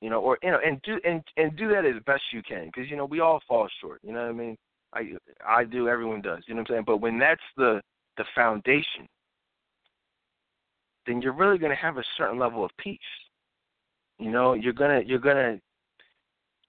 you 0.00 0.10
know, 0.10 0.20
or 0.20 0.38
you 0.42 0.50
know, 0.50 0.60
and 0.64 0.80
do 0.82 1.00
and 1.04 1.22
and 1.36 1.56
do 1.56 1.68
that 1.70 1.84
as 1.84 2.00
best 2.06 2.22
you 2.32 2.42
can, 2.42 2.66
because 2.66 2.88
you 2.88 2.96
know 2.96 3.04
we 3.04 3.20
all 3.20 3.40
fall 3.48 3.68
short. 3.80 4.00
You 4.04 4.12
know 4.12 4.22
what 4.22 4.30
I 4.30 4.32
mean? 4.32 4.56
I 4.92 5.12
I 5.44 5.64
do, 5.64 5.88
everyone 5.88 6.22
does. 6.22 6.44
You 6.46 6.54
know 6.54 6.60
what 6.60 6.70
I'm 6.70 6.74
saying? 6.74 6.84
But 6.86 6.98
when 6.98 7.18
that's 7.18 7.40
the 7.56 7.80
the 8.16 8.24
foundation, 8.34 9.08
then 11.06 11.20
you're 11.20 11.32
really 11.32 11.58
going 11.58 11.70
to 11.70 11.76
have 11.76 11.96
a 11.96 12.04
certain 12.16 12.38
level 12.38 12.64
of 12.64 12.70
peace. 12.78 12.98
You 14.18 14.30
know, 14.30 14.54
you're 14.54 14.72
gonna 14.72 15.00
you're 15.04 15.18
gonna 15.18 15.60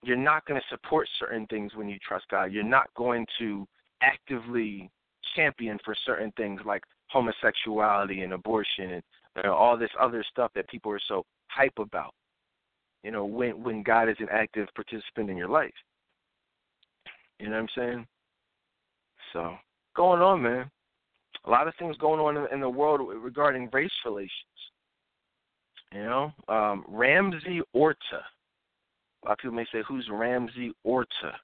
you're 0.04 0.18
not 0.18 0.46
going 0.46 0.60
to 0.60 0.68
support 0.70 1.08
certain 1.20 1.46
things 1.48 1.74
when 1.76 1.90
you 1.90 1.98
trust 2.06 2.26
God. 2.30 2.52
You're 2.52 2.64
not 2.64 2.94
going 2.96 3.26
to 3.40 3.68
actively 4.02 4.90
champion 5.36 5.78
for 5.84 5.96
certain 6.06 6.32
things 6.38 6.62
like 6.66 6.84
homosexuality 7.08 8.22
and 8.22 8.34
abortion 8.34 8.92
and 8.92 9.04
you 9.36 9.44
know, 9.44 9.54
all 9.54 9.78
this 9.78 9.90
other 10.00 10.24
stuff 10.32 10.52
that 10.56 10.68
people 10.70 10.92
are 10.92 11.02
so 11.08 11.26
hype 11.50 11.78
about 11.78 12.14
you 13.04 13.12
know, 13.12 13.26
when 13.26 13.64
when 13.64 13.84
God 13.84 14.10
is 14.10 14.18
an 14.20 14.28
active 14.32 14.68
participant 14.76 15.30
in 15.30 15.38
your 15.38 15.50
life. 15.50 15.74
You 17.40 17.48
know 17.48 17.56
what 17.56 17.62
I'm 17.62 17.70
saying? 17.76 18.08
So 19.34 19.56
going 19.96 20.22
on, 20.22 20.42
man. 20.42 20.70
A 21.46 21.50
lot 21.50 21.68
of 21.68 21.74
things 21.80 21.96
going 21.98 22.20
on 22.20 22.36
in, 22.36 22.54
in 22.54 22.60
the 22.60 22.70
world 22.70 23.02
regarding 23.24 23.70
race 23.72 23.92
relations. 24.06 24.32
You 25.94 26.04
know, 26.04 26.34
um, 26.50 26.84
Ramsey 26.88 27.62
Orta. 27.74 28.22
A 29.24 29.28
lot 29.28 29.34
of 29.34 29.38
people 29.40 29.56
may 29.56 29.66
say, 29.72 29.84
"Who's 29.88 30.08
Ramsey 30.10 30.74
Orta?" 30.84 31.40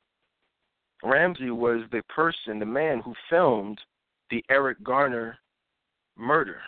Ramsey 1.03 1.51
was 1.51 1.81
the 1.91 2.01
person, 2.03 2.59
the 2.59 2.65
man 2.65 2.99
who 2.99 3.13
filmed 3.29 3.79
the 4.29 4.43
Eric 4.49 4.81
Garner 4.83 5.37
murder. 6.17 6.61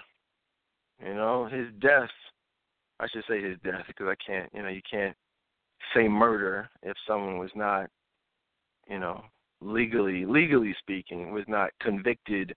You 1.04 1.14
know, 1.14 1.46
his 1.46 1.68
death 1.80 2.12
I 3.00 3.08
should 3.08 3.24
say 3.28 3.42
his 3.42 3.58
death 3.64 3.84
because 3.88 4.08
I 4.08 4.16
can't, 4.16 4.50
you 4.54 4.64
know, 4.64 4.70
you 4.70 4.82
can't 4.90 5.16
say 5.94 6.08
murder 6.08 6.70
if 6.84 6.98
someone 7.08 7.38
was 7.38 7.52
not, 7.56 7.90
you 8.90 9.00
know, 9.00 9.24
legally 9.62 10.26
legally 10.26 10.76
speaking 10.80 11.32
was 11.32 11.46
not 11.48 11.72
convicted, 11.82 12.56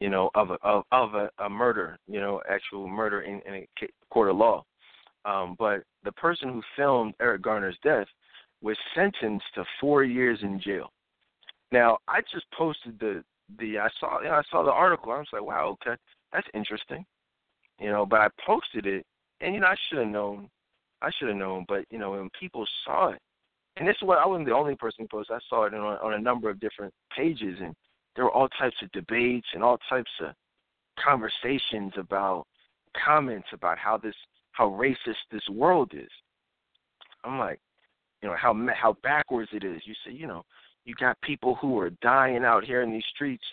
you 0.00 0.08
know, 0.08 0.30
of 0.34 0.50
a 0.50 0.58
of, 0.62 0.84
of 0.92 1.14
a, 1.14 1.30
a 1.38 1.48
murder, 1.48 1.98
you 2.06 2.20
know, 2.20 2.40
actual 2.48 2.88
murder 2.88 3.22
in, 3.22 3.40
in 3.46 3.54
a 3.54 3.68
court 4.10 4.30
of 4.30 4.36
law. 4.36 4.64
Um, 5.24 5.56
but 5.58 5.82
the 6.04 6.12
person 6.12 6.48
who 6.48 6.62
filmed 6.76 7.14
Eric 7.20 7.42
Garner's 7.42 7.78
death 7.82 8.06
was 8.62 8.76
sentenced 8.94 9.44
to 9.54 9.64
four 9.80 10.04
years 10.04 10.38
in 10.42 10.60
jail. 10.60 10.90
Now, 11.72 11.98
I 12.08 12.20
just 12.32 12.46
posted 12.52 12.98
the 12.98 13.22
the 13.58 13.78
I 13.78 13.88
saw 13.98 14.20
you 14.20 14.28
know, 14.28 14.34
I 14.34 14.42
saw 14.50 14.62
the 14.62 14.72
article. 14.72 15.12
I 15.12 15.18
was 15.18 15.28
like, 15.32 15.42
wow, 15.42 15.76
okay, 15.82 15.96
that's 16.32 16.46
interesting, 16.54 17.04
you 17.78 17.90
know. 17.90 18.06
But 18.06 18.20
I 18.20 18.28
posted 18.46 18.86
it 18.86 19.04
and 19.40 19.54
you 19.54 19.60
know, 19.60 19.66
I 19.66 19.76
should 19.88 19.98
have 19.98 20.08
known. 20.08 20.48
I 21.02 21.10
should 21.18 21.28
have 21.28 21.36
known, 21.36 21.64
but 21.68 21.84
you 21.90 21.98
know, 21.98 22.10
when 22.10 22.28
people 22.38 22.66
saw 22.84 23.08
it, 23.08 23.20
and 23.76 23.88
this 23.88 23.96
is 23.96 24.06
what 24.06 24.18
I 24.18 24.26
wasn't 24.26 24.48
the 24.48 24.54
only 24.54 24.76
person 24.76 25.04
who 25.04 25.08
posted. 25.08 25.36
I 25.36 25.40
saw 25.48 25.64
it 25.64 25.74
on, 25.74 25.80
on 25.80 26.14
a 26.14 26.18
number 26.18 26.50
of 26.50 26.60
different 26.60 26.92
pages, 27.16 27.58
and 27.60 27.74
there 28.14 28.24
were 28.24 28.32
all 28.32 28.48
types 28.48 28.76
of 28.82 28.92
debates 28.92 29.46
and 29.54 29.62
all 29.62 29.78
types 29.88 30.10
of 30.20 30.34
conversations 31.02 31.92
about 31.96 32.46
comments 33.04 33.48
about 33.52 33.78
how 33.78 33.96
this 33.96 34.14
how 34.60 34.68
racist 34.68 35.24
this 35.32 35.48
world 35.50 35.92
is. 35.94 36.10
I'm 37.24 37.38
like, 37.38 37.58
you 38.22 38.28
know, 38.28 38.36
how 38.36 38.54
how 38.74 38.94
backwards 39.02 39.48
it 39.54 39.64
is. 39.64 39.80
You 39.86 39.94
say, 40.04 40.12
you 40.12 40.26
know, 40.26 40.44
you 40.84 40.94
got 40.94 41.18
people 41.22 41.54
who 41.54 41.78
are 41.78 41.88
dying 42.02 42.44
out 42.44 42.64
here 42.64 42.82
in 42.82 42.92
these 42.92 43.04
streets, 43.14 43.44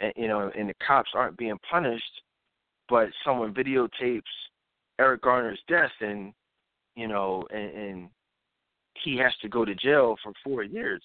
and 0.00 0.12
you 0.16 0.26
know, 0.26 0.50
and 0.56 0.70
the 0.70 0.74
cops 0.86 1.10
aren't 1.14 1.36
being 1.36 1.58
punished, 1.70 2.22
but 2.88 3.08
someone 3.26 3.52
videotapes 3.52 4.22
Eric 4.98 5.20
Garner's 5.20 5.60
death, 5.68 5.90
and 6.00 6.32
you 6.96 7.08
know, 7.08 7.46
and, 7.50 7.70
and 7.70 8.08
he 9.02 9.18
has 9.18 9.32
to 9.42 9.50
go 9.50 9.66
to 9.66 9.74
jail 9.74 10.16
for 10.22 10.32
four 10.42 10.62
years. 10.62 11.02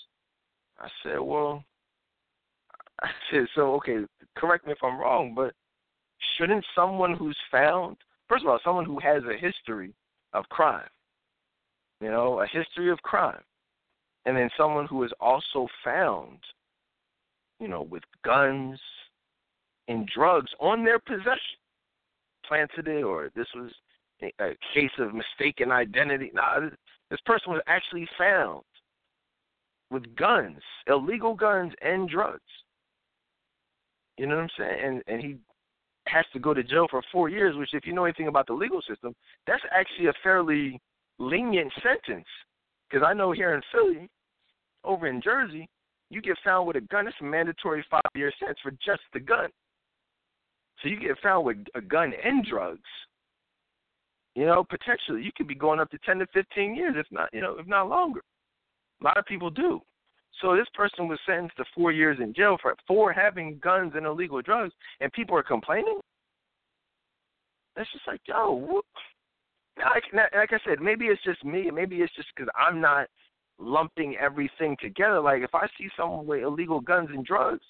I 0.79 0.87
said, 1.03 1.19
well, 1.19 1.65
I 3.03 3.09
said, 3.29 3.45
so 3.55 3.73
okay, 3.75 4.05
correct 4.37 4.65
me 4.65 4.71
if 4.71 4.83
I'm 4.83 4.97
wrong, 4.97 5.33
but 5.35 5.53
shouldn't 6.37 6.65
someone 6.73 7.13
who's 7.13 7.37
found, 7.51 7.97
first 8.29 8.45
of 8.45 8.49
all, 8.49 8.59
someone 8.63 8.85
who 8.85 8.99
has 8.99 9.23
a 9.23 9.37
history 9.37 9.93
of 10.33 10.47
crime, 10.49 10.87
you 11.99 12.09
know, 12.09 12.41
a 12.41 12.47
history 12.47 12.91
of 12.91 13.01
crime, 13.01 13.41
and 14.25 14.37
then 14.37 14.49
someone 14.55 14.85
who 14.85 15.03
is 15.03 15.11
also 15.19 15.67
found, 15.83 16.37
you 17.59 17.67
know, 17.67 17.81
with 17.81 18.03
guns 18.23 18.79
and 19.87 20.07
drugs 20.07 20.51
on 20.59 20.85
their 20.85 20.99
possession, 20.99 21.57
planted 22.45 22.87
it 22.87 23.03
or 23.03 23.29
this 23.35 23.47
was 23.55 23.71
a 24.21 24.55
case 24.73 24.91
of 24.99 25.13
mistaken 25.13 25.71
identity. 25.71 26.31
Nah, 26.33 26.59
this 27.09 27.19
person 27.25 27.51
was 27.51 27.61
actually 27.67 28.07
found 28.17 28.63
with 29.91 30.15
guns, 30.15 30.59
illegal 30.87 31.33
guns 31.33 31.73
and 31.81 32.09
drugs. 32.09 32.41
You 34.17 34.27
know 34.27 34.35
what 34.35 34.43
I'm 34.43 34.49
saying? 34.57 34.79
And 34.83 35.03
and 35.07 35.21
he 35.21 35.37
has 36.11 36.25
to 36.33 36.39
go 36.39 36.53
to 36.53 36.63
jail 36.63 36.87
for 36.89 37.01
four 37.11 37.29
years, 37.29 37.55
which 37.55 37.73
if 37.73 37.85
you 37.85 37.93
know 37.93 38.05
anything 38.05 38.27
about 38.27 38.47
the 38.47 38.53
legal 38.53 38.81
system, 38.81 39.13
that's 39.47 39.63
actually 39.71 40.07
a 40.07 40.13
fairly 40.23 40.79
lenient 41.17 41.71
sentence. 41.83 42.27
Because 42.89 43.05
I 43.05 43.13
know 43.13 43.31
here 43.31 43.53
in 43.53 43.61
Philly, 43.71 44.09
over 44.83 45.07
in 45.07 45.21
Jersey, 45.21 45.67
you 46.09 46.21
get 46.21 46.37
found 46.43 46.67
with 46.67 46.75
a 46.75 46.81
gun, 46.81 47.07
it's 47.07 47.15
a 47.21 47.23
mandatory 47.23 47.85
five 47.89 48.01
year 48.15 48.31
sentence 48.39 48.59
for 48.63 48.71
just 48.71 49.01
the 49.13 49.19
gun. 49.19 49.49
So 50.81 50.89
you 50.89 50.99
get 50.99 51.19
found 51.21 51.45
with 51.45 51.57
a 51.75 51.81
gun 51.81 52.13
and 52.23 52.45
drugs. 52.45 52.79
You 54.35 54.45
know, 54.45 54.63
potentially 54.63 55.23
you 55.23 55.31
could 55.35 55.47
be 55.47 55.55
going 55.55 55.79
up 55.79 55.91
to 55.91 55.97
ten 56.05 56.19
to 56.19 56.27
fifteen 56.33 56.75
years, 56.75 56.95
if 56.97 57.05
not, 57.11 57.29
you 57.33 57.41
know, 57.41 57.57
if 57.59 57.67
not 57.67 57.89
longer. 57.89 58.21
A 59.01 59.03
lot 59.03 59.17
of 59.17 59.25
people 59.25 59.49
do. 59.49 59.81
So 60.41 60.55
this 60.55 60.67
person 60.73 61.07
was 61.07 61.19
sentenced 61.25 61.57
to 61.57 61.65
four 61.75 61.91
years 61.91 62.17
in 62.21 62.33
jail 62.33 62.57
for 62.61 62.75
for 62.87 63.11
having 63.11 63.59
guns 63.63 63.93
and 63.95 64.05
illegal 64.05 64.41
drugs, 64.41 64.73
and 65.01 65.11
people 65.13 65.37
are 65.37 65.43
complaining. 65.43 65.99
That's 67.75 67.91
just 67.91 68.07
like, 68.07 68.21
yo, 68.25 68.53
whoop. 68.53 68.85
Like, 69.77 70.03
I 70.51 70.57
said, 70.67 70.81
maybe 70.81 71.05
it's 71.05 71.23
just 71.23 71.45
me. 71.45 71.71
Maybe 71.71 71.97
it's 71.97 72.13
just 72.15 72.27
because 72.35 72.49
I'm 72.53 72.81
not 72.81 73.07
lumping 73.59 74.17
everything 74.19 74.75
together. 74.81 75.21
Like 75.21 75.41
if 75.41 75.53
I 75.53 75.67
see 75.77 75.89
someone 75.95 76.25
with 76.25 76.43
illegal 76.43 76.81
guns 76.81 77.09
and 77.13 77.25
drugs, 77.25 77.63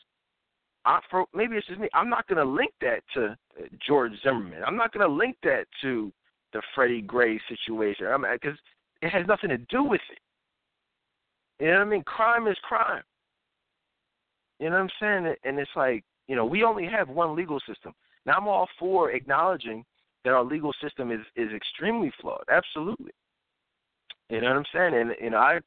I, 0.85 0.99
for, 1.09 1.25
maybe 1.33 1.55
it's 1.55 1.67
just 1.67 1.79
me. 1.79 1.89
I'm 1.93 2.09
not 2.09 2.27
going 2.27 2.37
to 2.37 2.51
link 2.51 2.73
that 2.81 3.01
to 3.13 3.25
uh, 3.25 3.65
George 3.85 4.13
Zimmerman. 4.23 4.63
I'm 4.65 4.77
not 4.77 4.93
going 4.93 5.07
to 5.07 5.13
link 5.13 5.35
that 5.43 5.65
to 5.81 6.11
the 6.53 6.61
Freddie 6.73 7.01
Gray 7.01 7.39
situation. 7.49 8.07
I 8.07 8.17
mean, 8.17 8.31
because 8.41 8.57
it 9.01 9.09
has 9.09 9.27
nothing 9.27 9.49
to 9.49 9.57
do 9.57 9.83
with 9.83 10.01
it. 10.11 10.19
You 11.59 11.67
know 11.67 11.73
what 11.73 11.81
I 11.81 11.85
mean? 11.85 12.03
Crime 12.03 12.47
is 12.47 12.57
crime. 12.63 13.03
You 14.59 14.69
know 14.69 14.75
what 14.75 14.81
I'm 14.83 14.89
saying? 14.99 15.35
And 15.43 15.59
it's 15.59 15.71
like, 15.75 16.03
you 16.27 16.35
know, 16.35 16.45
we 16.45 16.63
only 16.63 16.85
have 16.85 17.09
one 17.09 17.35
legal 17.35 17.59
system. 17.67 17.93
Now 18.25 18.37
I'm 18.37 18.47
all 18.47 18.67
for 18.77 19.11
acknowledging 19.11 19.83
that 20.23 20.33
our 20.33 20.43
legal 20.43 20.73
system 20.81 21.11
is 21.11 21.21
is 21.35 21.51
extremely 21.53 22.11
flawed. 22.21 22.43
Absolutely. 22.51 23.11
You 24.29 24.41
know 24.41 24.47
what 24.49 24.57
I'm 24.57 24.65
saying? 24.73 24.93
And 24.93 25.31
know, 25.31 25.37
I 25.37 25.59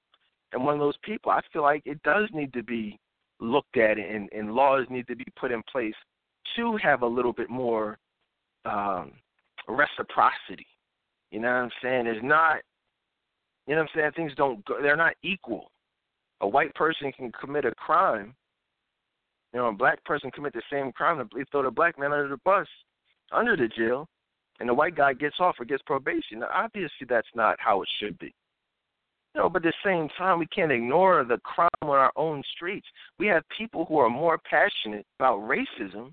am 0.55 0.65
one 0.65 0.75
of 0.75 0.81
those 0.81 0.97
people. 1.03 1.33
I 1.33 1.41
feel 1.53 1.63
like 1.63 1.83
it 1.85 2.03
does 2.03 2.29
need 2.33 2.53
to 2.53 2.63
be 2.63 2.99
looked 3.41 3.77
at 3.77 3.99
and, 3.99 4.29
and 4.33 4.55
laws 4.55 4.87
need 4.89 5.09
to 5.09 5.17
be 5.17 5.27
put 5.37 5.51
in 5.51 5.63
place 5.71 5.95
to 6.57 6.77
have 6.77 7.03
a 7.03 7.07
little 7.07 7.33
bit 7.33 7.51
more 7.51 7.99
um 8.65 9.13
reciprocity. 9.69 10.67
You 11.31 11.41
know 11.41 11.49
what 11.49 11.55
I'm 11.55 11.71
saying? 11.83 12.05
There's 12.05 12.23
not 12.23 12.59
you 13.67 13.75
know 13.75 13.83
what 13.83 13.91
I'm 13.95 14.01
saying? 14.01 14.13
Things 14.15 14.33
don't 14.37 14.65
go 14.65 14.81
they're 14.81 14.97
not 14.97 15.15
equal. 15.23 15.71
A 16.43 16.49
white 16.49 16.75
person 16.75 17.11
can 17.13 17.33
commit 17.33 17.65
a 17.65 17.75
crime 17.75 18.35
you 19.53 19.61
know, 19.61 19.69
a 19.69 19.73
black 19.73 20.03
person 20.05 20.31
commit 20.31 20.55
the 20.55 20.63
same 20.71 20.93
crime, 20.93 21.29
they 21.35 21.45
throw 21.51 21.63
the 21.63 21.71
black 21.71 21.99
man 21.99 22.13
under 22.13 22.29
the 22.29 22.39
bus, 22.39 22.67
under 23.31 23.57
the 23.57 23.69
jail, 23.69 24.09
and 24.61 24.69
the 24.69 24.75
white 24.75 24.97
guy 24.97 25.13
gets 25.13 25.37
off 25.41 25.57
or 25.59 25.65
gets 25.65 25.83
probation. 25.83 26.41
Now, 26.41 26.49
obviously, 26.53 27.07
that's 27.09 27.29
not 27.35 27.57
how 27.59 27.83
it 27.83 27.89
should 27.99 28.19
be. 28.19 28.35
You 29.35 29.43
know, 29.43 29.49
but 29.49 29.65
at 29.65 29.73
the 29.73 29.89
same 29.89 30.09
time, 30.17 30.39
we 30.39 30.47
can't 30.47 30.73
ignore 30.73 31.25
the 31.25 31.39
crime 31.39 31.71
on 31.83 31.89
our 31.91 32.13
own 32.17 32.43
streets. 32.55 32.87
We 33.19 33.27
have 33.29 33.43
people 33.57 33.87
who 33.87 33.99
are 33.99 34.11
more 34.11 34.39
passionate 34.39 35.07
about 35.19 35.41
racism 35.41 36.13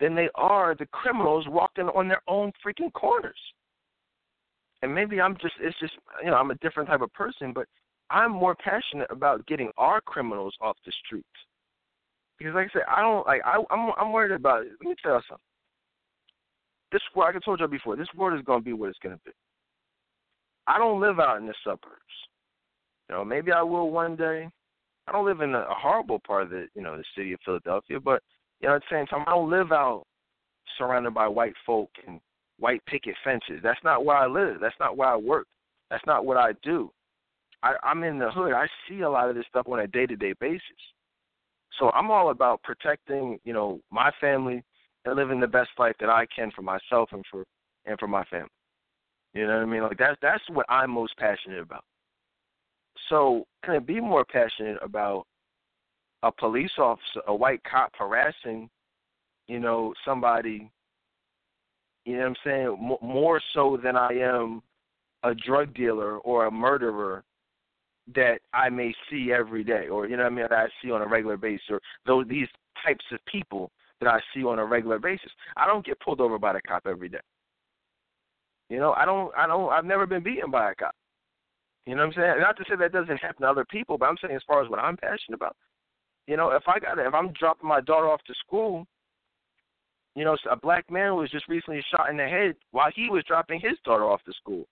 than 0.00 0.14
they 0.14 0.28
are 0.34 0.74
the 0.74 0.86
criminals 0.86 1.46
walking 1.48 1.88
on 1.88 2.08
their 2.08 2.22
own 2.26 2.52
freaking 2.64 2.92
corners. 2.92 3.38
And 4.82 4.94
maybe 4.94 5.20
I'm 5.20 5.36
just, 5.40 5.54
it's 5.60 5.78
just, 5.78 5.92
you 6.22 6.30
know, 6.30 6.36
I'm 6.36 6.50
a 6.50 6.56
different 6.56 6.88
type 6.88 7.00
of 7.00 7.12
person, 7.12 7.52
but 7.52 7.66
I'm 8.10 8.32
more 8.32 8.54
passionate 8.54 9.10
about 9.10 9.46
getting 9.46 9.70
our 9.76 10.00
criminals 10.00 10.54
off 10.60 10.76
the 10.84 10.92
streets 11.04 11.28
because 12.38 12.54
like 12.54 12.68
I 12.70 12.72
said, 12.72 12.82
I 12.88 13.00
don't 13.00 13.26
like 13.26 13.42
I 13.44 13.62
I'm 13.70 13.92
I'm 13.98 14.12
worried 14.12 14.32
about 14.32 14.62
it. 14.62 14.72
Let 14.80 14.88
me 14.88 14.94
tell 15.02 15.14
you 15.14 15.20
something. 15.28 15.42
This 16.92 17.02
world, 17.14 17.34
like 17.34 17.42
I 17.42 17.44
told 17.44 17.60
you 17.60 17.68
before, 17.68 17.96
this 17.96 18.08
world 18.16 18.38
is 18.38 18.44
gonna 18.44 18.60
be 18.60 18.72
what 18.72 18.90
it's 18.90 18.98
gonna 19.02 19.18
be. 19.24 19.32
I 20.66 20.78
don't 20.78 21.00
live 21.00 21.20
out 21.20 21.38
in 21.38 21.46
the 21.46 21.54
suburbs. 21.64 21.90
You 23.08 23.16
know, 23.16 23.24
maybe 23.24 23.52
I 23.52 23.62
will 23.62 23.90
one 23.90 24.16
day. 24.16 24.48
I 25.06 25.12
don't 25.12 25.26
live 25.26 25.40
in 25.40 25.54
a, 25.54 25.60
a 25.60 25.74
horrible 25.74 26.20
part 26.26 26.44
of 26.44 26.50
the 26.50 26.66
you 26.74 26.82
know, 26.82 26.96
the 26.96 27.04
city 27.16 27.32
of 27.32 27.40
Philadelphia, 27.44 28.00
but 28.00 28.22
you 28.60 28.68
know, 28.68 28.76
at 28.76 28.82
the 28.88 28.96
same 28.96 29.06
time 29.06 29.24
I 29.26 29.30
don't 29.30 29.50
live 29.50 29.72
out 29.72 30.04
surrounded 30.78 31.14
by 31.14 31.28
white 31.28 31.54
folk 31.66 31.90
and 32.06 32.20
white 32.58 32.84
picket 32.86 33.14
fences. 33.22 33.60
That's 33.62 33.82
not 33.84 34.04
where 34.04 34.16
I 34.16 34.26
live. 34.26 34.58
That's 34.60 34.78
not 34.80 34.96
where 34.96 35.08
I 35.08 35.16
work. 35.16 35.46
That's 35.90 36.04
not 36.06 36.24
what 36.24 36.36
I 36.36 36.52
do. 36.62 36.90
I, 37.64 37.76
I'm 37.82 38.04
in 38.04 38.18
the 38.18 38.30
hood. 38.30 38.52
I 38.52 38.66
see 38.86 39.00
a 39.00 39.10
lot 39.10 39.30
of 39.30 39.34
this 39.34 39.46
stuff 39.48 39.66
on 39.68 39.80
a 39.80 39.86
day 39.86 40.04
to 40.04 40.16
day 40.16 40.34
basis. 40.38 40.60
So 41.78 41.90
I'm 41.90 42.10
all 42.10 42.30
about 42.30 42.62
protecting, 42.62 43.38
you 43.44 43.54
know, 43.54 43.80
my 43.90 44.12
family 44.20 44.62
and 45.04 45.16
living 45.16 45.40
the 45.40 45.46
best 45.46 45.70
life 45.78 45.96
that 45.98 46.10
I 46.10 46.26
can 46.26 46.50
for 46.50 46.62
myself 46.62 47.08
and 47.12 47.24
for 47.30 47.44
and 47.86 47.98
for 47.98 48.06
my 48.06 48.22
family. 48.24 48.50
You 49.32 49.46
know 49.46 49.54
what 49.54 49.62
I 49.62 49.64
mean? 49.64 49.82
Like 49.82 49.98
that's 49.98 50.18
that's 50.20 50.44
what 50.50 50.66
I'm 50.68 50.90
most 50.90 51.16
passionate 51.16 51.60
about. 51.60 51.84
So 53.08 53.46
can 53.64 53.74
I 53.74 53.78
be 53.78 53.98
more 53.98 54.24
passionate 54.24 54.78
about 54.82 55.26
a 56.22 56.30
police 56.30 56.70
officer, 56.78 57.20
a 57.26 57.34
white 57.34 57.62
cop 57.64 57.92
harassing, 57.98 58.68
you 59.48 59.58
know, 59.58 59.94
somebody, 60.04 60.70
you 62.04 62.16
know 62.16 62.20
what 62.20 62.26
I'm 62.28 62.36
saying, 62.44 62.96
more 63.02 63.40
so 63.54 63.78
than 63.82 63.96
I 63.96 64.10
am 64.12 64.62
a 65.22 65.34
drug 65.34 65.74
dealer 65.74 66.18
or 66.18 66.46
a 66.46 66.50
murderer 66.50 67.24
that 68.14 68.40
I 68.52 68.68
may 68.68 68.94
see 69.10 69.32
every 69.32 69.64
day, 69.64 69.88
or 69.88 70.06
you 70.06 70.16
know 70.16 70.24
what 70.24 70.32
I 70.32 70.34
mean, 70.34 70.46
that 70.48 70.52
I 70.52 70.66
see 70.82 70.90
on 70.90 71.02
a 71.02 71.06
regular 71.06 71.36
basis, 71.36 71.66
or 71.70 71.80
those 72.06 72.26
these 72.28 72.48
types 72.84 73.04
of 73.12 73.18
people 73.26 73.70
that 74.00 74.08
I 74.08 74.20
see 74.34 74.44
on 74.44 74.58
a 74.58 74.64
regular 74.64 74.98
basis. 74.98 75.30
I 75.56 75.66
don't 75.66 75.84
get 75.84 76.00
pulled 76.00 76.20
over 76.20 76.38
by 76.38 76.52
the 76.52 76.60
cop 76.66 76.86
every 76.86 77.08
day. 77.08 77.20
You 78.68 78.78
know, 78.78 78.92
I 78.92 79.04
don't, 79.04 79.32
I 79.36 79.46
don't, 79.46 79.70
I've 79.72 79.84
never 79.84 80.06
been 80.06 80.22
beaten 80.22 80.50
by 80.50 80.72
a 80.72 80.74
cop. 80.74 80.94
You 81.86 81.94
know 81.94 82.06
what 82.06 82.16
I'm 82.16 82.22
saying? 82.22 82.40
Not 82.40 82.56
to 82.56 82.64
say 82.68 82.76
that 82.76 82.92
doesn't 82.92 83.18
happen 83.18 83.42
to 83.42 83.48
other 83.50 83.64
people, 83.66 83.98
but 83.98 84.06
I'm 84.06 84.16
saying 84.22 84.34
as 84.34 84.42
far 84.46 84.62
as 84.62 84.70
what 84.70 84.78
I'm 84.78 84.96
passionate 84.96 85.36
about. 85.36 85.56
You 86.26 86.36
know, 86.36 86.50
if 86.50 86.62
I 86.66 86.78
got, 86.78 86.98
if 86.98 87.12
I'm 87.12 87.32
dropping 87.32 87.68
my 87.68 87.82
daughter 87.82 88.08
off 88.08 88.22
to 88.26 88.34
school, 88.46 88.86
you 90.16 90.24
know, 90.24 90.36
a 90.50 90.56
black 90.56 90.90
man 90.90 91.16
was 91.16 91.30
just 91.30 91.48
recently 91.48 91.84
shot 91.90 92.08
in 92.08 92.16
the 92.16 92.26
head 92.26 92.54
while 92.70 92.90
he 92.94 93.10
was 93.10 93.24
dropping 93.26 93.60
his 93.60 93.78
daughter 93.84 94.04
off 94.04 94.22
to 94.24 94.32
school 94.32 94.64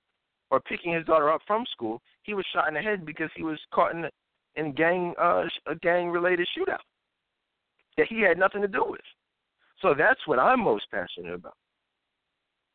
or 0.51 0.61
picking 0.61 0.95
his 0.95 1.05
daughter 1.05 1.31
up 1.31 1.40
from 1.47 1.64
school, 1.71 2.01
he 2.23 2.35
was 2.35 2.45
shot 2.53 2.69
in 2.69 2.75
the 2.75 2.81
head 2.81 3.05
because 3.05 3.31
he 3.37 3.43
was 3.43 3.59
caught 3.73 3.95
in 3.95 4.05
a 4.05 4.11
in 4.57 4.73
gang 4.73 5.15
uh, 5.21 5.45
a 5.67 5.75
gang 5.77 6.11
related 6.11 6.47
shootout 6.57 6.79
that 7.97 8.07
he 8.09 8.21
had 8.21 8.39
nothing 8.39 8.63
to 8.63 8.69
do 8.69 8.85
with. 8.87 9.01
So 9.81 9.95
that's 9.97 10.21
what 10.27 10.39
I'm 10.39 10.61
most 10.61 10.87
passionate 10.91 11.35
about. 11.35 11.55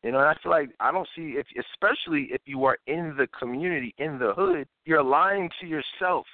You 0.02 0.12
know, 0.12 0.18
and 0.18 0.28
I 0.28 0.34
feel 0.42 0.52
like 0.52 0.70
I 0.78 0.92
don't 0.92 1.08
see 1.16 1.36
if 1.36 1.46
especially 1.58 2.28
if 2.30 2.40
you 2.44 2.64
are 2.64 2.78
in 2.86 3.14
the 3.16 3.26
community, 3.38 3.94
in 3.98 4.18
the 4.18 4.32
hood, 4.34 4.66
you're 4.84 5.02
lying 5.02 5.50
to 5.60 5.66
yourself. 5.66 6.26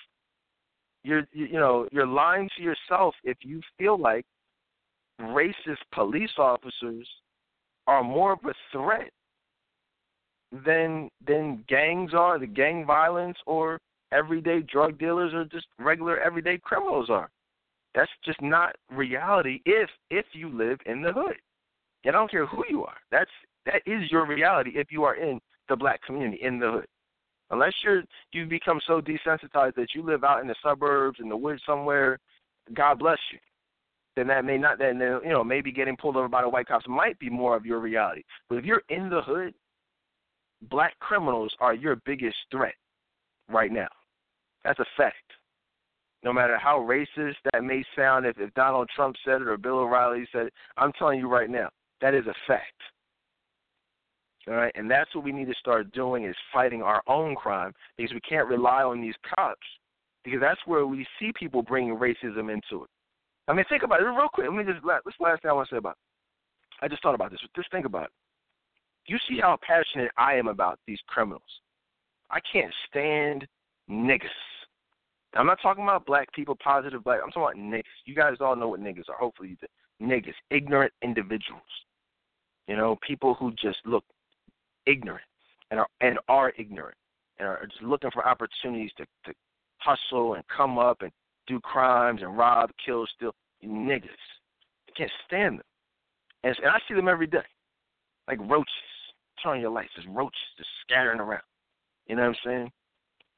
You're 1.03 1.27
you, 1.33 1.47
you 1.47 1.59
know, 1.59 1.89
you're 1.93 2.07
lying 2.07 2.51
to 2.57 2.63
yourself 2.63 3.15
if 3.25 3.39
you 3.43 3.61
feel 3.79 3.99
like 3.99 4.27
racist 5.21 5.79
police 5.93 6.33
officers 6.39 7.09
are 7.87 8.03
more 8.03 8.33
of 8.33 8.41
a 8.45 8.55
threat 8.73 9.11
than 10.65 11.09
than 11.27 11.65
gangs 11.69 12.15
are, 12.15 12.39
the 12.39 12.47
gang 12.47 12.87
violence 12.87 13.39
or 13.47 13.81
everyday 14.13 14.61
drug 14.61 14.99
dealers 14.99 15.33
or 15.35 15.45
just 15.45 15.67
regular 15.79 16.19
everyday 16.21 16.59
criminals 16.59 17.11
are. 17.11 17.31
That's 17.95 18.11
just 18.25 18.41
not 18.43 18.77
reality 18.91 19.61
if 19.67 19.89
if 20.11 20.27
you 20.33 20.49
live 20.49 20.79
in 20.87 21.03
the 21.03 21.13
hood. 21.13 21.37
And 22.05 22.15
I 22.15 22.19
don't 22.19 22.31
care 22.31 22.47
who 22.47 22.65
you 22.69 22.85
are. 22.85 22.97
That's 23.11 23.31
that 23.67 23.83
is 23.87 24.11
your 24.11 24.27
reality 24.27 24.73
if 24.75 24.91
you 24.91 25.05
are 25.05 25.17
in 25.17 25.41
the 25.69 25.77
black 25.77 26.03
community 26.03 26.43
in 26.43 26.59
the 26.59 26.71
hood. 26.71 26.87
Unless 27.51 27.75
you're 27.83 28.03
you 28.33 28.47
become 28.47 28.81
so 28.87 29.01
desensitized 29.01 29.75
that 29.77 29.95
you 29.95 30.03
live 30.03 30.25
out 30.25 30.41
in 30.41 30.49
the 30.49 30.55
suburbs 30.63 31.19
in 31.21 31.29
the 31.29 31.37
woods 31.37 31.63
somewhere, 31.67 32.19
God 32.75 32.99
bless 32.99 33.19
you. 33.33 33.39
Then 34.17 34.29
that 34.29 34.45
may 34.45 34.59
not 34.59 34.79
then 34.79 34.99
you 34.99 35.31
know 35.31 35.45
maybe 35.45 35.73
getting 35.73 35.97
pulled 35.97 36.17
over 36.17 36.29
by 36.29 36.43
the 36.43 36.49
white 36.49 36.67
cops 36.67 36.87
might 36.89 37.19
be 37.19 37.31
more 37.31 37.57
of 37.57 37.67
your 37.67 37.81
reality. 37.81 38.23
But 38.49 38.59
if 38.59 38.65
you're 38.65 38.83
in 38.89 39.09
the 39.09 39.23
hood 39.23 39.55
black 40.71 40.99
criminals 41.01 41.55
are 41.61 41.75
your 41.75 41.97
biggest 42.05 42.37
threat 42.51 42.75
right 43.49 43.73
now. 43.73 43.89
That's 44.65 44.79
a 44.79 44.87
fact. 44.97 45.17
No 46.23 46.33
matter 46.33 46.59
how 46.59 46.79
racist 46.79 47.35
that 47.53 47.63
may 47.63 47.85
sound, 47.95 48.25
if, 48.25 48.39
if 48.39 48.53
Donald 48.55 48.89
Trump 48.95 49.17
said 49.25 49.43
it 49.43 49.49
or 49.49 49.59
Bill 49.59 49.81
O'Reilly 49.81 50.27
said 50.33 50.47
it, 50.47 50.55
I'm 50.79 50.93
telling 50.93 51.19
you 51.19 51.29
right 51.29 51.51
now, 51.51 51.69
that 52.01 52.15
is 52.15 52.27
a 52.27 52.35
fact. 52.47 52.73
All 54.49 54.55
right, 54.55 54.73
and 54.75 54.91
that's 54.91 55.15
what 55.15 55.25
we 55.25 55.33
need 55.33 55.47
to 55.47 55.55
start 55.59 55.91
doing 55.93 56.25
is 56.25 56.37
fighting 56.53 56.83
our 56.83 57.03
own 57.07 57.35
crime 57.35 57.73
because 57.97 58.13
we 58.13 58.21
can't 58.21 58.49
rely 58.49 58.83
on 58.83 59.01
these 59.01 59.15
cops 59.35 59.67
because 60.23 60.41
that's 60.41 60.61
where 60.67 60.87
we 60.87 61.07
see 61.19 61.33
people 61.39 61.63
bringing 61.63 61.97
racism 61.97 62.53
into 62.53 62.85
it. 62.85 62.91
I 63.49 63.53
mean, 63.53 63.65
think 63.69 63.83
about 63.83 64.01
it 64.01 64.05
real 64.05 64.29
quick. 64.33 64.47
Let 64.49 64.57
me 64.57 64.65
just 64.65 64.85
this 65.05 65.15
last 65.21 65.43
thing 65.43 65.51
I 65.51 65.55
want 65.55 65.69
to 65.69 65.75
say 65.75 65.79
about. 65.79 65.93
It. 65.93 66.85
I 66.85 66.89
just 66.89 67.03
thought 67.03 67.15
about 67.15 67.31
this. 67.31 67.41
Just 67.57 67.71
think 67.71 67.87
about 67.87 68.05
it 68.05 68.11
you 69.07 69.19
see 69.29 69.39
how 69.41 69.59
passionate 69.67 70.11
I 70.17 70.35
am 70.35 70.49
about 70.49 70.79
these 70.87 70.99
criminals. 71.07 71.43
I 72.31 72.41
can't 72.51 72.73
stand 72.89 73.47
niggas. 73.91 74.29
I'm 75.35 75.47
not 75.47 75.59
talking 75.61 75.85
about 75.85 76.07
black 76.07 76.33
people, 76.33 76.57
positive 76.63 77.05
black. 77.05 77.21
I'm 77.23 77.31
talking 77.31 77.61
about 77.61 77.75
niggas. 77.75 77.83
You 78.07 78.15
guys 78.15 78.37
all 78.41 78.57
know 78.57 78.69
what 78.69 78.81
niggas 78.81 79.09
are. 79.09 79.17
Hopefully 79.19 79.51
you 79.51 79.57
do. 79.61 79.67
Niggas, 80.07 80.35
ignorant 80.51 80.93
individuals. 81.03 81.63
You 82.69 82.77
know, 82.77 82.99
people 83.07 83.35
who 83.35 83.53
just 83.53 83.79
look 83.85 84.05
ignorant 84.87 85.25
and 85.71 85.81
are 85.81 85.89
and 86.01 86.19
are 86.29 86.53
ignorant 86.59 86.97
and 87.39 87.49
are 87.49 87.67
just 87.67 87.83
looking 87.83 88.11
for 88.11 88.27
opportunities 88.27 88.91
to, 88.97 89.05
to 89.27 89.33
hustle 89.79 90.35
and 90.35 90.45
come 90.55 90.79
up 90.79 91.03
and 91.03 91.11
do 91.47 91.61
crimes 91.61 92.23
and 92.23 92.37
rob, 92.39 92.71
kill, 92.85 93.07
steal. 93.15 93.35
Niggas. 93.65 94.09
I 94.89 94.93
can't 94.97 95.11
stand 95.27 95.59
them. 95.59 95.65
And, 96.43 96.57
and 96.63 96.71
I 96.71 96.79
see 96.87 96.95
them 96.95 97.09
every 97.09 97.27
day, 97.27 97.39
like 98.29 98.39
roaches 98.49 98.94
turn 99.45 99.61
your 99.61 99.71
life. 99.71 99.87
There's 99.95 100.09
roaches 100.09 100.39
just 100.57 100.69
scattering 100.83 101.21
around. 101.21 101.43
You 102.07 102.17
know 102.17 102.23
what 102.23 102.29
I'm 102.29 102.37
saying? 102.45 102.73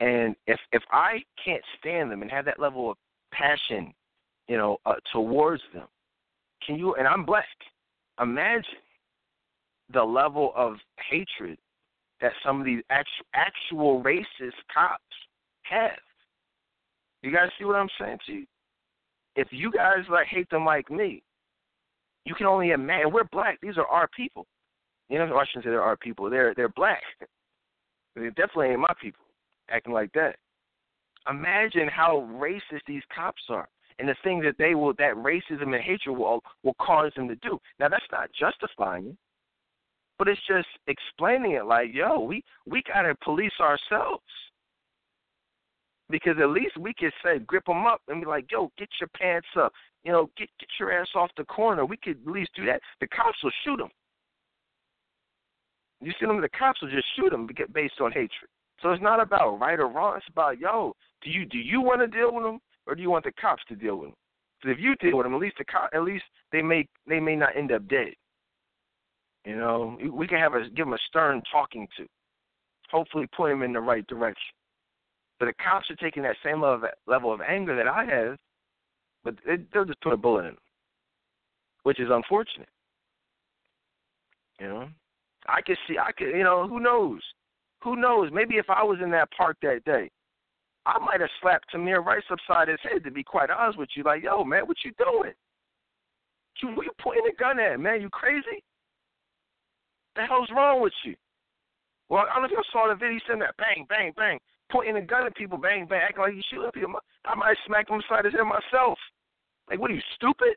And 0.01 0.37
if 0.47 0.59
if 0.73 0.83
I 0.91 1.19
can't 1.43 1.63
stand 1.79 2.11
them 2.11 2.23
and 2.23 2.31
have 2.31 2.45
that 2.47 2.61
level 2.61 2.91
of 2.91 2.97
passion, 3.33 3.93
you 4.49 4.57
know, 4.57 4.79
uh, 4.87 4.95
towards 5.13 5.63
them. 5.75 5.87
Can 6.67 6.77
you? 6.77 6.95
And 6.95 7.07
I'm 7.07 7.25
black. 7.25 7.45
Imagine 8.21 8.65
the 9.93 10.03
level 10.03 10.53
of 10.57 10.77
hatred 11.11 11.59
that 12.21 12.33
some 12.45 12.61
of 12.61 12.67
these 12.67 12.83
actual, 12.91 13.27
actual 13.35 14.03
racist 14.03 14.57
cops 14.73 15.03
have. 15.63 15.91
You 17.23 17.33
guys 17.33 17.49
see 17.59 17.65
what 17.65 17.77
I'm 17.77 17.89
saying 18.01 18.19
to 18.27 18.33
you? 18.33 18.47
If 19.37 19.49
you 19.51 19.71
guys 19.71 20.05
like 20.11 20.27
hate 20.27 20.49
them 20.51 20.65
like 20.65 20.91
me, 20.91 21.23
you 22.25 22.35
can 22.35 22.47
only 22.47 22.71
imagine. 22.71 23.13
We're 23.13 23.25
black. 23.33 23.59
These 23.61 23.77
are 23.77 23.87
our 23.87 24.09
people. 24.17 24.47
You 25.09 25.19
know, 25.19 25.37
I 25.37 25.45
shouldn't 25.47 25.65
say 25.65 25.71
they're 25.71 25.97
people. 25.97 26.29
They're 26.31 26.55
they're 26.55 26.69
black. 26.69 27.03
They 28.15 28.29
definitely 28.29 28.69
ain't 28.69 28.81
my 28.81 28.95
people 29.01 29.25
acting 29.71 29.93
like 29.93 30.11
that. 30.15 30.37
Imagine 31.29 31.89
how 31.89 32.29
racist 32.33 32.81
these 32.87 33.03
cops 33.15 33.43
are, 33.49 33.69
and 33.99 34.09
the 34.09 34.15
things 34.25 34.45
that 34.45 34.57
they 34.59 34.75
will, 34.75 34.95
that 34.95 35.15
racism 35.17 35.75
and 35.75 35.83
hatred 35.83 36.17
will 36.17 36.43
will 36.63 36.77
cause 36.81 37.13
them 37.17 37.29
to 37.29 37.37
do. 37.37 37.59
Now, 37.79 37.89
that's 37.89 38.05
not 38.11 38.31
justifying 38.39 39.09
it, 39.09 39.17
but 40.19 40.29
it's 40.29 40.41
just 40.49 40.69
explaining 40.87 41.53
it. 41.53 41.67
Like, 41.67 41.89
yo, 41.93 42.21
we 42.21 42.43
we 42.67 42.83
gotta 42.87 43.15
police 43.23 43.53
ourselves 43.61 44.23
because 46.11 46.37
at 46.41 46.51
least 46.51 46.77
we 46.79 46.95
can 46.95 47.11
say 47.25 47.39
grip 47.41 47.65
them 47.67 47.87
up 47.87 48.01
and 48.09 48.21
be 48.21 48.27
like, 48.27 48.51
yo, 48.51 48.71
get 48.79 48.89
your 49.01 49.09
pants 49.09 49.49
up, 49.59 49.73
you 50.05 50.13
know, 50.13 50.31
get 50.37 50.49
get 50.59 50.69
your 50.79 50.93
ass 50.93 51.09
off 51.15 51.31
the 51.37 51.45
corner. 51.45 51.85
We 51.85 51.97
could 51.97 52.19
at 52.25 52.33
least 52.33 52.51
do 52.55 52.65
that. 52.67 52.81
The 53.01 53.09
cops 53.09 53.43
will 53.43 53.53
shoot 53.65 53.79
them. 53.79 53.91
You 56.07 56.13
see 56.21 56.27
them, 56.27 56.41
the 56.41 56.49
cops 56.49 56.81
will 56.81 56.89
just 56.89 57.09
shoot 57.17 57.31
them 57.31 57.49
based 57.75 58.01
on 58.01 58.13
hatred. 58.13 58.49
So 58.81 58.93
it's 58.93 59.03
not 59.03 59.21
about 59.21 59.59
right 59.59 59.81
or 59.81 59.89
wrong. 59.89 60.15
It's 60.17 60.29
about 60.31 60.61
yo, 60.61 60.95
do 61.21 61.31
you 61.31 61.45
do 61.45 61.59
you 61.59 61.81
want 61.81 62.01
to 62.01 62.07
deal 62.07 62.33
with 62.33 62.45
them 62.45 62.61
or 62.87 62.95
do 62.95 63.03
you 63.03 63.11
want 63.11 63.25
the 63.25 63.33
cops 63.33 63.65
to 63.69 63.75
deal 63.75 63.97
with 63.97 64.11
them? 64.11 64.17
Because 64.61 64.77
if 64.77 64.81
you 64.81 64.95
deal 64.97 65.17
with 65.17 65.27
them, 65.27 65.35
at 65.35 65.41
least 65.41 65.57
the 65.59 65.65
cop, 65.65 65.91
at 65.93 66.05
least 66.05 66.23
they 66.53 66.63
may 66.63 66.87
they 67.09 67.19
may 67.19 67.35
not 67.35 67.57
end 67.57 67.73
up 67.73 67.89
dead. 67.89 68.13
You 69.45 69.57
know, 69.57 69.99
we 70.13 70.29
can 70.29 70.39
have 70.39 70.55
a 70.55 70.69
give 70.69 70.87
them 70.87 70.93
a 70.93 70.99
stern 71.09 71.43
talking 71.51 71.89
to, 71.97 72.07
hopefully 72.89 73.27
point 73.37 73.55
them 73.55 73.63
in 73.65 73.73
the 73.73 73.81
right 73.81 74.07
direction. 74.07 74.55
But 75.41 75.47
the 75.47 75.55
cops 75.55 75.91
are 75.91 75.97
taking 75.97 76.23
that 76.23 76.37
same 76.45 76.63
level 76.63 76.85
of, 76.85 76.85
level 77.09 77.33
of 77.33 77.41
anger 77.41 77.75
that 77.75 77.89
I 77.89 78.05
have, 78.05 78.37
but 79.25 79.35
they, 79.45 79.57
they'll 79.73 79.85
just 79.85 80.01
put 80.03 80.13
a 80.13 80.17
bullet 80.17 80.43
in 80.43 80.47
them, 80.47 80.59
which 81.83 81.99
is 81.99 82.11
unfortunate. 82.13 82.69
You 84.61 84.69
know, 84.69 84.89
I 85.49 85.61
could 85.63 85.79
see, 85.89 85.97
I 85.99 86.13
could, 86.13 86.31
you 86.37 86.45
know, 86.45 86.67
who 86.69 86.81
knows? 86.81 87.21
Who 87.83 87.97
knows? 87.97 88.31
Maybe 88.33 88.57
if 88.57 88.69
I 88.69 88.83
was 88.83 88.99
in 89.03 89.11
that 89.13 89.31
park 89.37 89.57
that 89.63 89.85
day, 89.85 90.11
I 90.87 90.99
might 90.99 91.21
have 91.21 91.31
slapped 91.41 91.73
Tamir 91.75 92.05
Rice 92.05 92.23
upside 92.31 92.69
his 92.69 92.79
head. 92.83 93.05
To 93.05 93.11
be 93.11 93.23
quite 93.23 93.51
honest 93.51 93.79
with 93.79 93.89
you, 93.97 94.03
like, 94.05 94.23
yo, 94.23 94.45
man, 94.45 94.67
what 94.67 94.77
you 94.85 94.93
doing? 94.99 95.33
You, 96.63 96.69
what 96.75 96.87
you 96.87 96.93
pointing 97.01 97.31
a 97.31 97.37
gun 97.37 97.61
at, 97.61 97.79
man? 97.79 98.01
You 98.01 98.09
crazy? 98.09 98.65
The 100.15 100.23
hell's 100.23 100.49
wrong 100.55 100.81
with 100.81 100.95
you? 101.05 101.15
Well, 102.09 102.25
I 102.31 102.35
don't 102.35 102.43
know 102.43 102.47
if 102.47 102.53
you 102.53 102.63
saw 102.73 102.89
the 102.89 102.95
video. 102.95 103.19
Said 103.27 103.41
that 103.41 103.57
bang, 103.59 103.85
bang, 103.89 104.13
bang, 104.17 104.39
pointing 104.71 104.97
a 104.97 105.03
gun 105.03 105.27
at 105.27 105.37
people, 105.37 105.59
bang, 105.59 105.87
bang, 105.87 106.01
acting 106.03 106.23
like 106.23 106.35
he's 106.35 106.45
shooting 106.51 106.71
people. 106.73 106.95
I 107.25 107.35
might 107.35 107.57
smack 107.67 107.91
him 107.91 107.97
upside 107.99 108.25
his 108.25 108.35
head 108.35 108.45
myself. 108.45 108.99
Like, 109.69 109.81
what 109.81 109.91
are 109.91 109.95
you 109.95 110.03
stupid? 110.15 110.57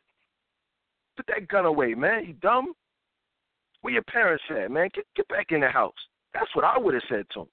Put 1.17 1.27
that 1.27 1.47
gun 1.47 1.65
away, 1.65 1.95
man. 1.95 2.25
You 2.25 2.33
dumb? 2.33 2.73
Where 3.81 3.93
your 3.93 4.03
parents 4.03 4.43
at, 4.49 4.71
man? 4.71 4.89
Get 4.93 5.05
get 5.15 5.27
back 5.27 5.47
in 5.51 5.61
the 5.61 5.69
house. 5.69 5.93
That's 6.33 6.53
what 6.55 6.65
I 6.65 6.77
would 6.77 6.93
have 6.93 7.03
said 7.09 7.25
to 7.33 7.41
him. 7.41 7.47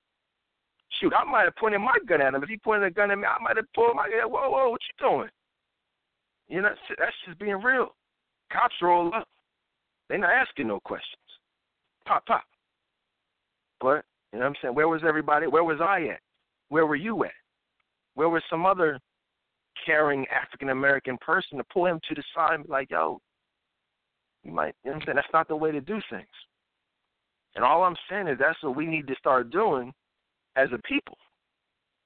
Shoot, 1.00 1.12
I 1.16 1.24
might 1.24 1.44
have 1.44 1.56
pointed 1.56 1.80
my 1.80 1.96
gun 2.06 2.20
at 2.20 2.34
him. 2.34 2.42
If 2.42 2.48
he 2.48 2.56
pointed 2.56 2.86
a 2.86 2.90
gun 2.90 3.10
at 3.10 3.18
me, 3.18 3.24
I 3.24 3.42
might 3.42 3.56
have 3.56 3.66
pulled 3.74 3.96
my 3.96 4.08
gun. 4.08 4.30
Whoa, 4.30 4.50
whoa, 4.50 4.70
what 4.70 4.80
you 4.80 5.08
doing? 5.08 5.28
You 6.48 6.62
know, 6.62 6.70
that's 6.98 7.16
just 7.26 7.38
being 7.38 7.60
real. 7.62 7.94
Cops 8.52 8.74
roll 8.80 9.12
up. 9.14 9.26
They're 10.08 10.18
not 10.18 10.30
asking 10.30 10.68
no 10.68 10.78
questions. 10.80 11.16
Pop, 12.06 12.24
pop. 12.26 12.44
But, 13.80 14.04
you 14.32 14.38
know 14.38 14.44
what 14.44 14.46
I'm 14.46 14.54
saying? 14.62 14.74
Where 14.74 14.88
was 14.88 15.02
everybody? 15.06 15.48
Where 15.48 15.64
was 15.64 15.80
I 15.80 16.02
at? 16.12 16.20
Where 16.68 16.86
were 16.86 16.96
you 16.96 17.24
at? 17.24 17.32
Where 18.14 18.28
was 18.28 18.42
some 18.48 18.64
other 18.64 19.00
caring 19.84 20.24
African 20.28 20.70
American 20.70 21.18
person 21.18 21.58
to 21.58 21.64
pull 21.72 21.86
him 21.86 22.00
to 22.08 22.14
the 22.14 22.22
side 22.34 22.54
and 22.54 22.64
be 22.64 22.70
like, 22.70 22.90
yo, 22.90 23.20
you 24.46 24.52
might, 24.52 24.74
you 24.84 24.90
know 24.90 24.94
what 24.94 25.02
I'm 25.02 25.06
saying? 25.06 25.16
That's 25.16 25.32
not 25.32 25.48
the 25.48 25.56
way 25.56 25.72
to 25.72 25.80
do 25.80 26.00
things. 26.08 26.26
And 27.56 27.64
all 27.64 27.82
I'm 27.82 27.96
saying 28.08 28.28
is 28.28 28.38
that's 28.38 28.62
what 28.62 28.76
we 28.76 28.86
need 28.86 29.06
to 29.08 29.14
start 29.16 29.50
doing 29.50 29.92
as 30.54 30.68
a 30.72 30.78
people. 30.78 31.18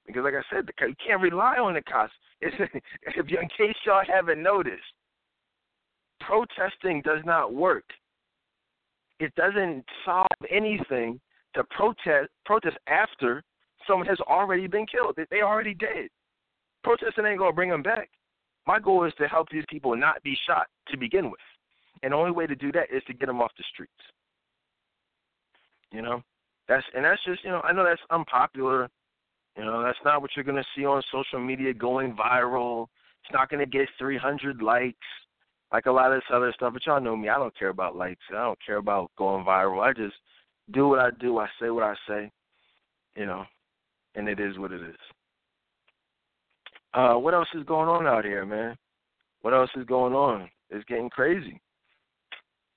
Because, 0.07 0.23
like 0.23 0.33
I 0.33 0.41
said, 0.53 0.67
you 0.79 0.95
can't 1.05 1.21
rely 1.21 1.57
on 1.57 1.75
the 1.75 1.81
cops. 1.81 2.13
It's, 2.41 2.55
if 3.03 3.29
you, 3.29 3.37
in 3.39 3.47
case 3.49 3.75
y'all 3.85 4.01
haven't 4.07 4.41
noticed, 4.41 4.81
protesting 6.19 7.01
does 7.03 7.21
not 7.25 7.53
work. 7.53 7.85
It 9.19 9.33
doesn't 9.35 9.85
solve 10.03 10.27
anything 10.49 11.19
to 11.53 11.63
protest 11.65 12.29
protest 12.45 12.77
after 12.87 13.43
someone 13.85 14.07
has 14.07 14.19
already 14.21 14.67
been 14.67 14.87
killed. 14.87 15.17
They 15.29 15.41
already 15.41 15.75
dead. 15.75 16.07
Protesting 16.83 17.25
ain't 17.25 17.37
gonna 17.37 17.53
bring 17.53 17.69
them 17.69 17.83
back. 17.83 18.09
My 18.65 18.79
goal 18.79 19.03
is 19.03 19.13
to 19.19 19.27
help 19.27 19.49
these 19.49 19.65
people 19.69 19.95
not 19.95 20.23
be 20.23 20.35
shot 20.47 20.67
to 20.89 20.97
begin 20.97 21.29
with, 21.29 21.39
and 22.03 22.13
the 22.13 22.17
only 22.17 22.31
way 22.31 22.47
to 22.47 22.55
do 22.55 22.71
that 22.71 22.87
is 22.93 23.03
to 23.07 23.13
get 23.13 23.27
them 23.27 23.41
off 23.41 23.51
the 23.57 23.63
streets. 23.71 23.91
You 25.91 26.01
know, 26.01 26.21
that's 26.67 26.85
and 26.95 27.03
that's 27.03 27.23
just 27.25 27.43
you 27.43 27.49
know 27.49 27.61
I 27.63 27.73
know 27.73 27.83
that's 27.83 28.01
unpopular. 28.09 28.89
You 29.57 29.65
know, 29.65 29.83
that's 29.83 29.97
not 30.05 30.21
what 30.21 30.31
you're 30.35 30.45
gonna 30.45 30.63
see 30.75 30.85
on 30.85 31.01
social 31.11 31.39
media 31.39 31.73
going 31.73 32.15
viral. 32.15 32.87
It's 33.23 33.33
not 33.33 33.49
gonna 33.49 33.65
get 33.65 33.89
300 33.99 34.61
likes 34.61 34.97
like 35.71 35.85
a 35.85 35.91
lot 35.91 36.11
of 36.11 36.17
this 36.17 36.33
other 36.33 36.53
stuff. 36.55 36.73
But 36.73 36.85
y'all 36.85 37.01
know 37.01 37.15
me. 37.15 37.29
I 37.29 37.37
don't 37.37 37.57
care 37.57 37.69
about 37.69 37.95
likes. 37.95 38.21
I 38.29 38.43
don't 38.43 38.59
care 38.65 38.77
about 38.77 39.11
going 39.17 39.45
viral. 39.45 39.81
I 39.81 39.93
just 39.93 40.15
do 40.71 40.87
what 40.87 40.99
I 40.99 41.09
do. 41.19 41.39
I 41.39 41.47
say 41.59 41.69
what 41.69 41.83
I 41.83 41.95
say. 42.07 42.31
You 43.15 43.25
know, 43.25 43.43
and 44.15 44.29
it 44.29 44.39
is 44.39 44.57
what 44.57 44.71
it 44.71 44.81
is. 44.81 44.95
Uh, 46.93 47.13
what 47.13 47.33
else 47.33 47.47
is 47.53 47.63
going 47.63 47.89
on 47.89 48.07
out 48.07 48.25
here, 48.25 48.45
man? 48.45 48.77
What 49.41 49.53
else 49.53 49.69
is 49.75 49.85
going 49.85 50.13
on? 50.13 50.49
It's 50.69 50.85
getting 50.85 51.09
crazy. 51.09 51.59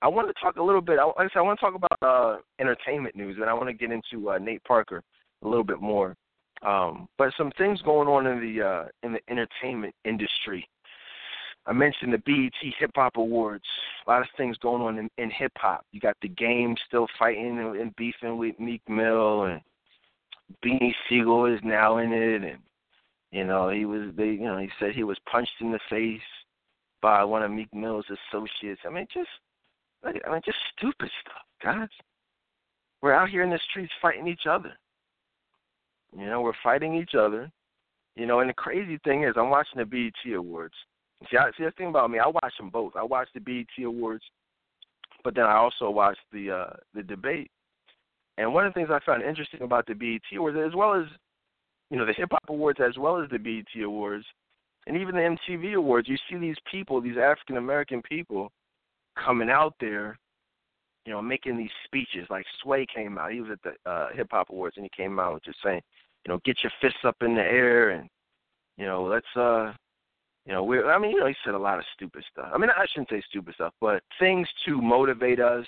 I 0.05 0.07
want 0.07 0.27
to 0.27 0.39
talk 0.39 0.57
a 0.57 0.61
little 0.61 0.81
bit. 0.81 0.99
I, 0.99 1.05
like 1.05 1.15
I 1.17 1.23
said, 1.23 1.39
I 1.39 1.41
want 1.41 1.59
to 1.59 1.65
talk 1.65 1.73
about 1.73 1.97
uh, 2.03 2.37
entertainment 2.59 3.15
news, 3.15 3.37
and 3.41 3.49
I 3.49 3.53
want 3.55 3.69
to 3.69 3.73
get 3.73 3.89
into 3.91 4.29
uh, 4.29 4.37
Nate 4.37 4.63
Parker 4.63 5.01
a 5.41 5.47
little 5.47 5.63
bit 5.63 5.81
more. 5.81 6.15
Um, 6.61 7.07
but 7.17 7.33
some 7.35 7.51
things 7.57 7.81
going 7.81 8.07
on 8.07 8.27
in 8.27 8.39
the 8.39 8.63
uh, 8.63 8.85
in 9.01 9.13
the 9.13 9.19
entertainment 9.31 9.95
industry. 10.05 10.69
I 11.65 11.73
mentioned 11.73 12.13
the 12.13 12.19
BET 12.19 12.73
Hip 12.77 12.91
Hop 12.93 13.17
Awards. 13.17 13.65
A 14.05 14.11
lot 14.11 14.21
of 14.21 14.27
things 14.37 14.55
going 14.59 14.83
on 14.83 14.99
in, 14.99 15.09
in 15.17 15.31
hip 15.31 15.53
hop. 15.57 15.83
You 15.91 15.99
got 15.99 16.17
the 16.21 16.27
game 16.27 16.75
still 16.87 17.07
fighting 17.17 17.57
and, 17.57 17.75
and 17.75 17.95
beefing 17.95 18.37
with 18.37 18.59
Meek 18.59 18.83
Mill, 18.87 19.45
and 19.45 19.59
Beanie 20.63 20.93
Sigel 21.09 21.47
is 21.47 21.59
now 21.63 21.97
in 21.97 22.13
it, 22.13 22.43
and 22.43 22.59
you 23.31 23.43
know 23.43 23.69
he 23.69 23.85
was 23.85 24.11
they 24.15 24.25
you 24.25 24.45
know 24.45 24.59
he 24.59 24.69
said 24.79 24.91
he 24.93 25.03
was 25.03 25.17
punched 25.31 25.61
in 25.61 25.71
the 25.71 25.79
face 25.89 26.21
by 27.01 27.23
one 27.23 27.41
of 27.41 27.49
Meek 27.49 27.73
Mill's 27.73 28.05
associates. 28.05 28.81
I 28.85 28.91
mean 28.91 29.07
just 29.11 29.29
I 30.03 30.11
mean, 30.11 30.41
just 30.45 30.57
stupid 30.77 31.09
stuff, 31.21 31.43
guys. 31.63 31.89
We're 33.01 33.13
out 33.13 33.29
here 33.29 33.43
in 33.43 33.49
the 33.49 33.59
streets 33.69 33.93
fighting 34.01 34.27
each 34.27 34.47
other. 34.49 34.73
You 36.17 36.25
know, 36.25 36.41
we're 36.41 36.53
fighting 36.63 36.95
each 36.95 37.15
other. 37.15 37.51
You 38.15 38.25
know, 38.25 38.39
and 38.39 38.49
the 38.49 38.53
crazy 38.53 38.97
thing 39.03 39.23
is, 39.23 39.33
I'm 39.37 39.49
watching 39.49 39.79
the 39.79 39.85
BET 39.85 40.33
Awards. 40.33 40.73
See, 41.29 41.37
I, 41.37 41.49
see, 41.57 41.65
the 41.65 41.71
thing 41.71 41.89
about 41.89 42.09
me, 42.09 42.19
I 42.19 42.27
watch 42.27 42.53
them 42.57 42.69
both. 42.69 42.93
I 42.95 43.03
watch 43.03 43.27
the 43.33 43.41
BET 43.41 43.83
Awards, 43.83 44.23
but 45.23 45.35
then 45.35 45.45
I 45.45 45.55
also 45.55 45.89
watch 45.89 46.17
the 46.31 46.51
uh, 46.51 46.73
the 46.93 47.03
debate. 47.03 47.51
And 48.37 48.53
one 48.53 48.65
of 48.65 48.73
the 48.73 48.79
things 48.79 48.89
I 48.91 48.99
found 49.05 49.23
interesting 49.23 49.61
about 49.61 49.85
the 49.87 49.93
BET 49.93 50.21
Awards, 50.37 50.57
as 50.65 50.75
well 50.75 50.93
as 50.93 51.05
you 51.89 51.97
know 51.97 52.05
the 52.05 52.13
Hip 52.13 52.29
Hop 52.31 52.43
Awards, 52.49 52.79
as 52.85 52.97
well 52.97 53.21
as 53.21 53.29
the 53.29 53.37
BET 53.37 53.83
Awards, 53.83 54.25
and 54.87 54.97
even 54.97 55.15
the 55.15 55.37
MTV 55.49 55.75
Awards, 55.75 56.07
you 56.07 56.17
see 56.29 56.37
these 56.37 56.57
people, 56.69 57.01
these 57.01 57.17
African 57.17 57.57
American 57.57 58.01
people, 58.01 58.51
coming 59.23 59.49
out 59.49 59.73
there, 59.79 60.17
you 61.05 61.13
know, 61.13 61.21
making 61.21 61.57
these 61.57 61.69
speeches. 61.85 62.27
Like 62.29 62.45
Sway 62.61 62.85
came 62.93 63.17
out, 63.17 63.31
he 63.31 63.41
was 63.41 63.51
at 63.51 63.59
the 63.63 63.89
uh, 63.89 64.09
Hip 64.13 64.27
Hop 64.31 64.49
Awards, 64.49 64.77
and 64.77 64.85
he 64.85 65.03
came 65.03 65.19
out 65.19 65.43
just 65.43 65.59
saying, 65.63 65.81
you 66.25 66.33
know, 66.33 66.39
get 66.43 66.57
your 66.63 66.71
fists 66.81 66.99
up 67.03 67.17
in 67.21 67.35
the 67.35 67.41
air, 67.41 67.91
and 67.91 68.09
you 68.77 68.85
know, 68.85 69.03
let's, 69.03 69.25
uh, 69.35 69.71
you 70.45 70.53
know, 70.53 70.63
we're. 70.63 70.91
I 70.91 70.97
mean, 70.97 71.11
you 71.11 71.19
know, 71.19 71.27
he 71.27 71.35
said 71.45 71.53
a 71.53 71.59
lot 71.59 71.79
of 71.79 71.85
stupid 71.95 72.23
stuff. 72.31 72.49
I 72.53 72.57
mean, 72.57 72.69
I 72.69 72.85
shouldn't 72.91 73.09
say 73.09 73.21
stupid 73.29 73.55
stuff, 73.55 73.73
but 73.79 74.03
things 74.19 74.47
to 74.65 74.81
motivate 74.81 75.39
us, 75.39 75.65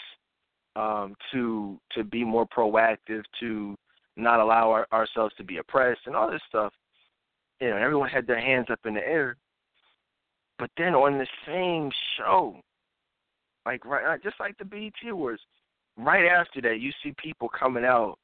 um, 0.75 1.15
to 1.31 1.79
to 1.93 2.03
be 2.03 2.23
more 2.23 2.47
proactive, 2.47 3.23
to 3.39 3.75
not 4.15 4.39
allow 4.39 4.71
our, 4.71 4.87
ourselves 4.91 5.33
to 5.37 5.43
be 5.43 5.57
oppressed, 5.57 6.01
and 6.05 6.15
all 6.15 6.29
this 6.29 6.41
stuff. 6.47 6.73
You 7.61 7.69
know, 7.69 7.77
everyone 7.77 8.09
had 8.09 8.27
their 8.27 8.39
hands 8.39 8.67
up 8.69 8.79
in 8.85 8.93
the 8.93 9.07
air. 9.07 9.35
But 10.59 10.71
then 10.77 10.95
on 10.95 11.17
the 11.17 11.27
same 11.45 11.91
show, 12.17 12.59
like 13.67 13.85
right, 13.85 14.23
just 14.23 14.39
like 14.39 14.57
the 14.57 14.65
BET 14.65 14.93
Awards. 15.09 15.41
Right 15.97 16.25
after 16.25 16.61
that, 16.61 16.79
you 16.79 16.91
see 17.03 17.13
people 17.21 17.49
coming 17.49 17.83
out 17.83 18.17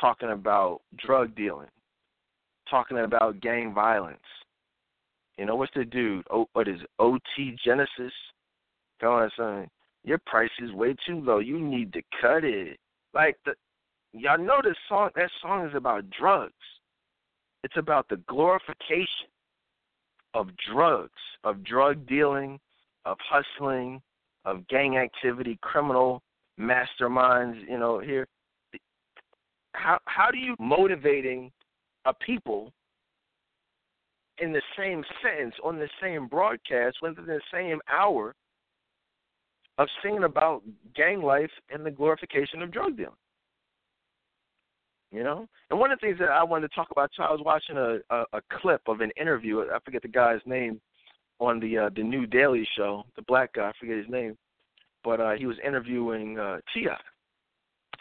talking 0.00 0.30
about 0.30 0.80
drug 0.96 1.34
dealing, 1.34 1.68
talking 2.70 2.98
about 2.98 3.40
gang 3.40 3.74
violence, 3.74 4.18
You 5.38 5.46
know, 5.46 5.56
what's 5.56 5.72
the 5.74 5.84
dude? 5.84 6.24
Oh, 6.30 6.46
what 6.52 6.68
is 6.68 6.80
it? 6.80 6.90
OT 7.00 7.56
Genasis? 7.64 8.12
Come 9.00 9.12
on, 9.12 9.30
son. 9.36 9.68
Your 10.04 10.18
price 10.24 10.50
is 10.60 10.70
way 10.70 10.94
too 11.04 11.20
low. 11.20 11.40
You 11.40 11.58
need 11.58 11.92
to 11.94 12.02
cut 12.20 12.44
it. 12.44 12.78
Like 13.12 13.36
the 13.44 13.54
y'all 14.12 14.38
know 14.38 14.60
this 14.62 14.76
song 14.88 15.10
that 15.16 15.30
song 15.42 15.66
is 15.66 15.74
about 15.74 16.08
drugs. 16.10 16.52
It's 17.64 17.76
about 17.76 18.08
the 18.08 18.18
glorification 18.28 19.30
of 20.34 20.48
drugs, 20.70 21.20
of 21.42 21.64
drug 21.64 22.06
dealing, 22.06 22.60
of 23.04 23.16
hustling, 23.28 24.00
of 24.44 24.66
gang 24.68 24.96
activity, 24.96 25.58
criminal 25.62 26.22
masterminds, 26.60 27.60
you 27.68 27.78
know, 27.78 27.98
here 27.98 28.26
how 29.72 29.98
how 30.06 30.30
do 30.30 30.38
you 30.38 30.54
motivating 30.58 31.50
a 32.04 32.14
people 32.14 32.72
in 34.38 34.52
the 34.52 34.62
same 34.76 35.04
sentence 35.22 35.54
on 35.62 35.78
the 35.78 35.88
same 36.02 36.26
broadcast 36.26 36.96
within 37.02 37.26
the 37.26 37.40
same 37.52 37.80
hour 37.90 38.34
of 39.78 39.88
singing 40.02 40.24
about 40.24 40.62
gang 40.94 41.22
life 41.22 41.50
and 41.70 41.84
the 41.84 41.90
glorification 41.90 42.62
of 42.62 42.70
drug 42.70 42.96
dealing. 42.96 43.12
You 45.10 45.22
know, 45.22 45.46
and 45.70 45.78
one 45.78 45.92
of 45.92 46.00
the 46.00 46.06
things 46.06 46.18
that 46.18 46.30
I 46.30 46.42
wanted 46.42 46.68
to 46.68 46.74
talk 46.74 46.88
about, 46.90 47.08
I 47.18 47.30
was 47.30 47.40
watching 47.44 47.76
a, 47.76 47.98
a, 48.10 48.24
a 48.32 48.40
clip 48.60 48.82
of 48.88 49.00
an 49.00 49.12
interview. 49.20 49.60
I 49.60 49.78
forget 49.84 50.02
the 50.02 50.08
guy's 50.08 50.40
name 50.44 50.80
on 51.40 51.60
the 51.60 51.78
uh, 51.78 51.90
the 51.94 52.02
new 52.02 52.26
Daily 52.26 52.66
Show. 52.76 53.04
The 53.16 53.22
black 53.22 53.52
guy, 53.54 53.68
I 53.68 53.72
forget 53.78 53.96
his 53.96 54.08
name, 54.08 54.36
but 55.02 55.20
uh, 55.20 55.32
he 55.32 55.46
was 55.46 55.56
interviewing 55.64 56.38
uh, 56.38 56.58
T.I., 56.72 56.96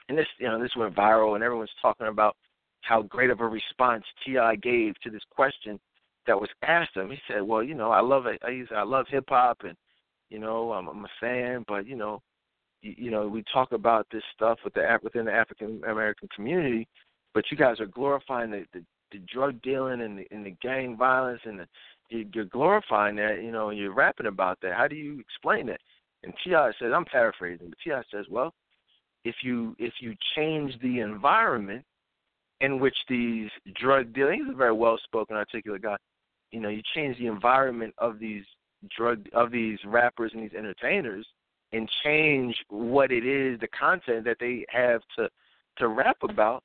and 0.10 0.18
this 0.18 0.28
you 0.40 0.48
know 0.48 0.62
this 0.62 0.76
went 0.76 0.96
viral, 0.96 1.36
and 1.36 1.44
everyone's 1.44 1.70
talking 1.82 2.08
about 2.08 2.36
how 2.82 3.02
great 3.02 3.30
of 3.30 3.40
a 3.40 3.48
response 3.48 4.04
T.I. 4.26 4.56
gave 4.58 4.94
to 5.02 5.10
this 5.10 5.24
question 5.32 5.80
that 6.28 6.40
was 6.40 6.50
asked 6.64 6.96
him. 6.96 7.10
He 7.10 7.18
said, 7.28 7.42
"Well, 7.42 7.64
you 7.64 7.76
know, 7.76 7.92
I 7.92 8.02
love 8.02 8.26
it. 8.26 8.42
I, 8.44 8.64
I 8.76 8.84
love 8.84 9.06
hip 9.10 9.26
hop, 9.28 9.60
and 9.64 9.76
you 10.30 10.40
know, 10.40 10.72
I'm, 10.72 10.88
I'm 10.88 11.06
a 11.06 11.10
fan, 11.20 11.66
but 11.68 11.88
you 11.88 11.96
know, 11.96 12.22
you, 12.82 12.96
you 12.98 13.12
know, 13.12 13.28
we 13.28 13.44
talk 13.54 13.72
about 13.72 14.08
this 14.12 14.24
stuff 14.36 14.60
with 14.64 14.74
the 14.74 15.00
within 15.02 15.26
the 15.26 15.34
African 15.34 15.82
American 15.88 16.30
community, 16.36 16.88
but 17.34 17.46
you 17.52 17.58
guys 17.58 17.80
are 17.80 17.86
glorifying 17.86 18.52
the, 18.52 18.66
the 18.74 18.84
the 19.12 19.20
drug 19.32 19.62
dealing 19.62 20.02
and 20.02 20.20
the 20.20 20.28
and 20.32 20.46
the 20.46 20.56
gang 20.62 20.98
violence 20.98 21.42
and 21.46 21.60
the 21.60 21.68
you're 22.10 22.46
glorifying 22.46 23.16
that, 23.18 23.42
you 23.42 23.52
know, 23.52 23.70
and 23.70 23.78
you're 23.78 23.94
rapping 23.94 24.28
about 24.28 24.60
that. 24.62 24.74
How 24.74 24.88
do 24.88 24.96
you 24.96 25.20
explain 25.20 25.68
that? 25.68 25.80
And 26.24 26.34
T.I. 26.44 26.72
says, 26.80 26.92
I'm 26.96 27.06
paraphrasing, 27.06 27.70
but 27.70 27.78
T.I. 27.84 28.02
says, 28.12 28.26
well, 28.30 28.54
if 29.26 29.36
you 29.42 29.76
if 29.80 29.94
you 30.00 30.16
change 30.36 30.74
the 30.82 31.00
environment 31.00 31.84
in 32.62 32.80
which 32.80 32.96
these 33.10 33.50
drug 33.82 34.14
dealers, 34.14 34.38
he's 34.40 34.54
a 34.54 34.58
very 34.58 34.74
well 34.74 35.00
spoken, 35.04 35.36
articulate 35.36 35.82
guy. 35.82 35.96
You 36.52 36.60
know, 36.60 36.70
you 36.70 36.82
change 36.94 37.18
the 37.18 37.28
environment 37.28 37.94
of 37.98 38.20
these 38.20 38.44
drug 38.96 39.26
of 39.34 39.52
these 39.52 39.80
rappers 39.86 40.32
and 40.34 40.44
these 40.44 40.58
entertainers 40.58 41.26
and 41.72 41.90
change 42.04 42.56
what 42.70 43.12
it 43.12 43.26
is, 43.26 43.60
the 43.60 43.68
content 43.68 44.24
that 44.26 44.38
they 44.40 44.66
have 44.70 45.02
to 45.18 45.30
to 45.78 45.88
rap 45.88 46.18
about, 46.22 46.64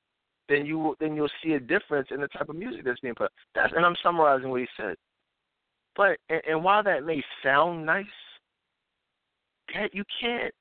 then 0.49 0.67
you 0.67 0.95
then 1.01 1.15
you'll 1.15 1.31
see 1.43 1.53
a 1.53 1.61
difference 1.61 2.09
in 2.11 2.21
the 2.21 2.29
type 2.29 2.49
of 2.49 2.57
music 2.57 2.85
that's 2.85 3.01
being 3.01 3.15
put. 3.15 3.31
That's 3.55 3.73
and 3.75 3.85
I'm 3.85 3.97
summarizing 4.03 4.51
what 4.51 4.61
he 4.61 4.67
said. 4.77 4.97
But 5.99 6.19
and, 6.31 6.41
and 6.49 6.65
while 6.65 6.83
that 6.85 7.05
may 7.05 7.23
sound 7.43 7.85
nice, 7.85 8.07
you 9.93 10.05
can't 10.19 10.55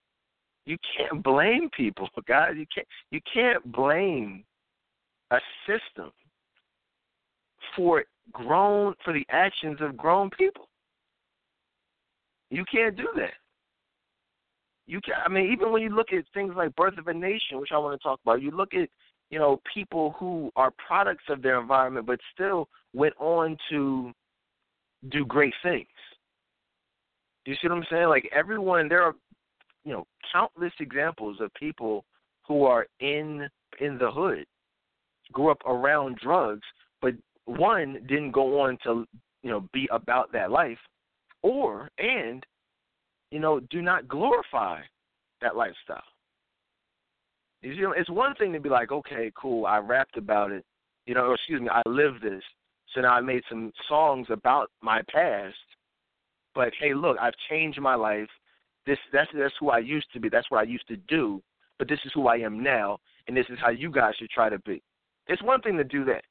you 0.65 0.77
can't 0.97 1.23
blame 1.23 1.69
people, 1.77 2.09
guys. 2.27 2.55
You 2.57 2.65
can't 2.73 2.87
you 3.11 3.21
can't 3.31 3.71
blame 3.71 4.43
a 5.31 5.37
system 5.65 6.11
for 7.75 8.03
grown 8.33 8.95
for 9.05 9.13
the 9.13 9.25
actions 9.29 9.77
of 9.79 9.95
grown 9.95 10.31
people. 10.31 10.67
You 12.49 12.65
can't 12.69 12.97
do 12.97 13.07
that. 13.17 13.33
You 14.87 14.99
can 15.01 15.13
I 15.23 15.29
mean, 15.29 15.51
even 15.51 15.71
when 15.71 15.83
you 15.83 15.89
look 15.89 16.13
at 16.13 16.23
things 16.33 16.53
like 16.57 16.75
Birth 16.75 16.97
of 16.97 17.07
a 17.07 17.13
Nation, 17.13 17.59
which 17.59 17.71
I 17.71 17.77
want 17.77 17.99
to 17.99 18.03
talk 18.03 18.19
about, 18.25 18.41
you 18.41 18.49
look 18.49 18.73
at, 18.73 18.89
you 19.29 19.37
know, 19.37 19.61
people 19.71 20.15
who 20.17 20.49
are 20.55 20.71
products 20.87 21.25
of 21.29 21.43
their 21.43 21.61
environment 21.61 22.07
but 22.07 22.19
still 22.33 22.67
went 22.93 23.13
on 23.19 23.55
to 23.69 24.13
do 25.09 25.25
great 25.25 25.53
things. 25.63 25.87
Do 27.45 27.51
you 27.51 27.57
see 27.61 27.67
what 27.67 27.77
I'm 27.77 27.85
saying? 27.89 28.09
Like 28.09 28.29
everyone 28.33 28.89
there 28.89 29.03
are 29.03 29.15
you 29.87 29.93
know, 29.93 30.05
countless 30.33 30.73
examples 30.81 31.37
of 31.39 31.53
people 31.53 32.03
who 32.45 32.65
are 32.65 32.87
in 32.99 33.47
in 33.79 33.97
the 33.97 34.11
hood, 34.11 34.45
grew 35.31 35.49
up 35.49 35.61
around 35.65 36.17
drugs, 36.21 36.67
but 37.01 37.13
one 37.45 38.05
didn't 38.05 38.31
go 38.31 38.59
on 38.59 38.77
to, 38.83 39.07
you 39.43 39.49
know, 39.49 39.63
be 39.71 39.87
about 39.89 40.29
that 40.33 40.51
life 40.51 40.77
or 41.41 41.89
and 41.99 42.45
you 43.31 43.39
know 43.39 43.61
do 43.69 43.81
not 43.81 44.09
glorify 44.09 44.81
that 45.41 45.55
lifestyle. 45.55 46.03
You 47.61 47.81
know, 47.81 47.93
it's 47.93 48.09
one 48.09 48.35
thing 48.35 48.51
to 48.53 48.59
be 48.59 48.69
like, 48.69 48.91
okay, 48.91 49.31
cool, 49.39 49.65
I 49.65 49.77
rapped 49.77 50.17
about 50.17 50.51
it, 50.51 50.65
you 51.05 51.15
know, 51.15 51.27
or 51.27 51.35
excuse 51.35 51.61
me, 51.61 51.69
I 51.69 51.81
lived 51.87 52.21
this, 52.21 52.43
so 52.93 53.01
now 53.01 53.13
I 53.13 53.21
made 53.21 53.43
some 53.49 53.71
songs 53.87 54.27
about 54.29 54.69
my 54.81 55.01
past. 55.13 55.55
But 56.55 56.73
hey, 56.79 56.93
look, 56.93 57.17
I've 57.19 57.33
changed 57.49 57.79
my 57.79 57.95
life. 57.95 58.29
This 58.85 58.97
that's 59.11 59.29
that's 59.37 59.53
who 59.59 59.69
I 59.69 59.79
used 59.79 60.07
to 60.13 60.19
be. 60.19 60.29
That's 60.29 60.49
what 60.49 60.59
I 60.59 60.63
used 60.63 60.87
to 60.87 60.97
do. 61.07 61.41
But 61.77 61.87
this 61.87 61.99
is 62.05 62.11
who 62.15 62.27
I 62.27 62.37
am 62.37 62.63
now, 62.63 62.97
and 63.27 63.37
this 63.37 63.45
is 63.49 63.59
how 63.61 63.69
you 63.69 63.91
guys 63.91 64.15
should 64.17 64.29
try 64.29 64.49
to 64.49 64.59
be. 64.59 64.81
It's 65.27 65.43
one 65.43 65.61
thing 65.61 65.77
to 65.77 65.83
do 65.83 66.05
that, 66.05 66.23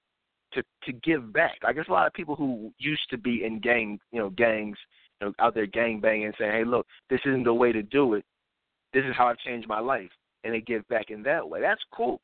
to 0.55 0.63
to 0.85 0.93
give 0.93 1.33
back. 1.33 1.59
I 1.65 1.73
guess 1.73 1.85
a 1.89 1.93
lot 1.93 2.07
of 2.07 2.15
people 2.15 2.35
who 2.35 2.73
used 2.79 3.09
to 3.11 3.19
be 3.19 3.45
in 3.45 3.61
gang, 3.61 4.01
you 4.11 4.19
know, 4.19 4.31
gangs 4.31 4.79
you 5.21 5.29
know, 5.29 5.35
out 5.39 5.55
there 5.55 5.67
gang 5.67 6.01
banging 6.01 6.33
saying, 6.39 6.53
hey, 6.53 6.65
look, 6.65 6.87
this 7.11 7.21
isn't 7.25 7.45
the 7.45 7.55
way 7.55 7.73
to 7.73 7.83
do 7.83 8.15
it. 8.15 8.25
This 8.93 9.05
is 9.05 9.15
how 9.17 9.27
I've 9.27 9.39
changed 9.39 9.69
my 9.69 9.81
life. 9.81 10.11
And 10.45 10.55
they 10.55 10.61
give 10.61 10.87
back 10.89 11.11
in 11.11 11.23
that 11.25 11.49
way. 11.49 11.61
That's 11.61 11.81
cool. 11.93 12.21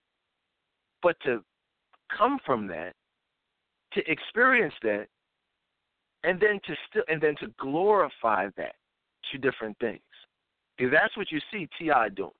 But 1.02 1.16
to 1.24 1.42
come 2.16 2.38
from 2.44 2.66
that, 2.68 2.94
to 3.94 4.10
experience 4.10 4.74
that, 4.82 5.06
and 6.24 6.40
then 6.40 6.60
to 6.66 6.74
still 6.88 7.02
and 7.08 7.20
then 7.20 7.34
to 7.40 7.48
glorify 7.58 8.48
that 8.56 8.74
two 9.30 9.38
different 9.38 9.76
things. 9.78 10.00
Because 10.76 10.92
that's 10.92 11.16
what 11.16 11.30
you 11.30 11.40
see 11.52 11.68
T.I. 11.78 12.10
doing. 12.10 12.30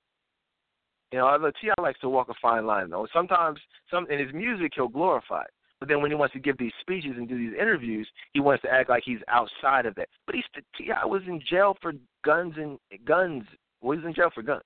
You 1.11 1.19
know, 1.19 1.27
although 1.27 1.51
T.I. 1.61 1.79
likes 1.81 1.99
to 1.99 2.09
walk 2.09 2.29
a 2.29 2.33
fine 2.41 2.65
line 2.65 2.89
though. 2.89 3.07
Sometimes 3.13 3.59
some 3.91 4.09
in 4.09 4.19
his 4.19 4.33
music 4.33 4.71
he'll 4.75 4.87
glorify 4.87 5.43
it. 5.43 5.51
But 5.79 5.89
then 5.89 6.01
when 6.01 6.11
he 6.11 6.15
wants 6.15 6.33
to 6.33 6.39
give 6.39 6.57
these 6.57 6.71
speeches 6.79 7.11
and 7.17 7.27
do 7.27 7.37
these 7.37 7.57
interviews, 7.59 8.07
he 8.31 8.39
wants 8.39 8.61
to 8.63 8.69
act 8.71 8.89
like 8.89 9.03
he's 9.05 9.19
outside 9.27 9.85
of 9.85 9.95
that. 9.95 10.07
But 10.25 10.35
he's 10.35 10.45
T.I. 10.77 11.05
was 11.05 11.21
in 11.27 11.41
jail 11.47 11.75
for 11.81 11.93
guns 12.23 12.53
and 12.57 12.79
guns. 13.05 13.43
Well, 13.81 13.97
he's 13.97 14.05
in 14.05 14.13
jail 14.13 14.29
for 14.33 14.43
guns. 14.43 14.63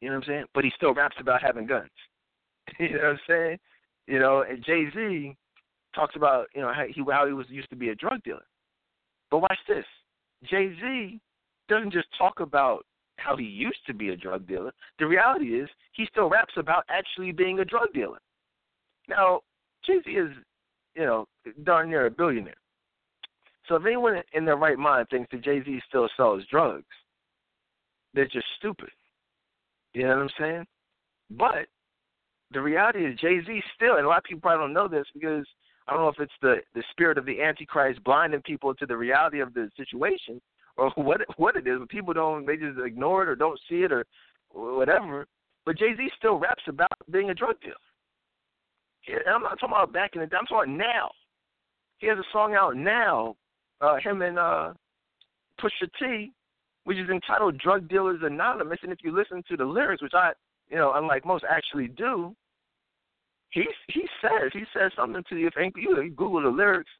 You 0.00 0.10
know 0.10 0.16
what 0.16 0.24
I'm 0.24 0.28
saying? 0.28 0.44
But 0.52 0.64
he 0.64 0.72
still 0.76 0.92
raps 0.92 1.16
about 1.18 1.40
having 1.40 1.66
guns. 1.66 1.90
you 2.78 2.90
know 2.90 2.98
what 2.98 3.06
I'm 3.12 3.18
saying? 3.26 3.58
You 4.06 4.18
know, 4.18 4.44
and 4.48 4.62
Jay 4.62 4.84
Z 4.94 5.34
talks 5.94 6.16
about 6.16 6.46
you 6.54 6.60
know 6.60 6.72
how 6.72 6.84
he 6.88 7.02
how 7.10 7.26
he 7.26 7.32
was 7.32 7.46
used 7.48 7.70
to 7.70 7.76
be 7.76 7.90
a 7.90 7.94
drug 7.94 8.22
dealer. 8.24 8.44
But 9.30 9.38
watch 9.38 9.58
this. 9.68 9.84
Jay 10.44 10.74
Z 10.80 11.20
doesn't 11.68 11.92
just 11.92 12.08
talk 12.18 12.40
about 12.40 12.84
how 13.16 13.36
he 13.36 13.44
used 13.44 13.78
to 13.86 13.94
be 13.94 14.10
a 14.10 14.16
drug 14.16 14.46
dealer. 14.46 14.72
The 14.98 15.06
reality 15.06 15.60
is 15.60 15.68
he 15.92 16.06
still 16.10 16.28
raps 16.28 16.54
about 16.56 16.84
actually 16.88 17.32
being 17.32 17.60
a 17.60 17.64
drug 17.64 17.88
dealer. 17.94 18.18
Now, 19.08 19.40
Jay 19.86 19.98
Z 20.04 20.10
is, 20.10 20.30
you 20.94 21.04
know, 21.04 21.26
darn 21.64 21.90
near 21.90 22.06
a 22.06 22.10
billionaire. 22.10 22.54
So 23.68 23.76
if 23.76 23.86
anyone 23.86 24.20
in 24.32 24.44
their 24.44 24.56
right 24.56 24.78
mind 24.78 25.06
thinks 25.10 25.30
that 25.30 25.42
Jay 25.42 25.62
Z 25.64 25.80
still 25.88 26.08
sells 26.16 26.42
drugs, 26.50 26.84
they're 28.12 28.26
just 28.26 28.46
stupid. 28.58 28.90
You 29.94 30.02
know 30.02 30.08
what 30.08 30.18
I'm 30.18 30.30
saying? 30.38 30.66
But 31.30 31.66
the 32.52 32.60
reality 32.60 33.06
is 33.06 33.18
Jay 33.18 33.40
Z 33.44 33.62
still, 33.74 33.96
and 33.96 34.04
a 34.04 34.08
lot 34.08 34.18
of 34.18 34.24
people 34.24 34.40
probably 34.40 34.64
don't 34.64 34.74
know 34.74 34.88
this 34.88 35.06
because 35.14 35.46
I 35.86 35.92
don't 35.92 36.02
know 36.02 36.08
if 36.08 36.20
it's 36.20 36.32
the 36.40 36.56
the 36.74 36.82
spirit 36.90 37.18
of 37.18 37.26
the 37.26 37.42
Antichrist 37.42 38.02
blinding 38.04 38.42
people 38.42 38.74
to 38.74 38.86
the 38.86 38.96
reality 38.96 39.40
of 39.40 39.52
the 39.54 39.70
situation 39.76 40.40
or 40.76 40.90
what 40.96 41.20
what 41.36 41.56
it 41.56 41.66
is, 41.66 41.78
but 41.78 41.88
people 41.88 42.14
don't 42.14 42.46
they 42.46 42.56
just 42.56 42.78
ignore 42.84 43.22
it 43.22 43.28
or 43.28 43.36
don't 43.36 43.60
see 43.68 43.82
it 43.82 43.92
or 43.92 44.04
whatever. 44.52 45.26
But 45.66 45.78
Jay 45.78 45.94
Z 45.96 46.10
still 46.16 46.36
raps 46.36 46.62
about 46.68 46.92
being 47.10 47.30
a 47.30 47.34
drug 47.34 47.60
dealer. 47.60 47.74
And 49.06 49.34
I'm 49.34 49.42
not 49.42 49.60
talking 49.60 49.74
about 49.74 49.92
back 49.92 50.12
in 50.14 50.20
the 50.20 50.26
day. 50.26 50.36
I'm 50.38 50.46
talking 50.46 50.76
now. 50.76 51.10
He 51.98 52.06
has 52.06 52.18
a 52.18 52.24
song 52.32 52.54
out 52.54 52.76
now, 52.76 53.36
uh, 53.80 53.96
him 53.96 54.22
and 54.22 54.38
uh, 54.38 54.72
Pusha 55.60 55.88
T, 55.98 56.32
which 56.84 56.98
is 56.98 57.08
entitled 57.08 57.58
"Drug 57.58 57.88
Dealers 57.88 58.20
Anonymous." 58.22 58.78
And 58.82 58.92
if 58.92 58.98
you 59.02 59.14
listen 59.14 59.42
to 59.48 59.56
the 59.56 59.64
lyrics, 59.64 60.02
which 60.02 60.14
I, 60.14 60.32
you 60.68 60.76
know, 60.76 60.92
unlike 60.94 61.24
most, 61.24 61.44
actually 61.48 61.88
do, 61.88 62.34
he 63.54 63.64
he 63.88 64.02
says 64.20 64.50
he 64.52 64.64
says 64.76 64.90
something 64.96 65.22
to 65.28 65.34
the 65.34 65.46
effect. 65.46 65.76
You, 65.76 66.02
you 66.02 66.10
Google 66.10 66.42
the 66.42 66.48
lyrics, 66.48 66.90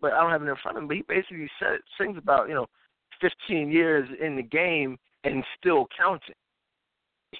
but 0.00 0.12
I 0.12 0.20
don't 0.20 0.32
have 0.32 0.42
it 0.42 0.48
in 0.48 0.56
front 0.62 0.76
of 0.76 0.82
him. 0.82 0.88
But 0.88 0.96
he 0.96 1.04
basically 1.08 1.48
said 1.58 1.78
sings 1.98 2.18
about 2.18 2.48
you 2.48 2.54
know, 2.54 2.66
15 3.20 3.70
years 3.70 4.08
in 4.20 4.36
the 4.36 4.42
game 4.42 4.98
and 5.22 5.42
still 5.58 5.86
counting. 5.96 6.34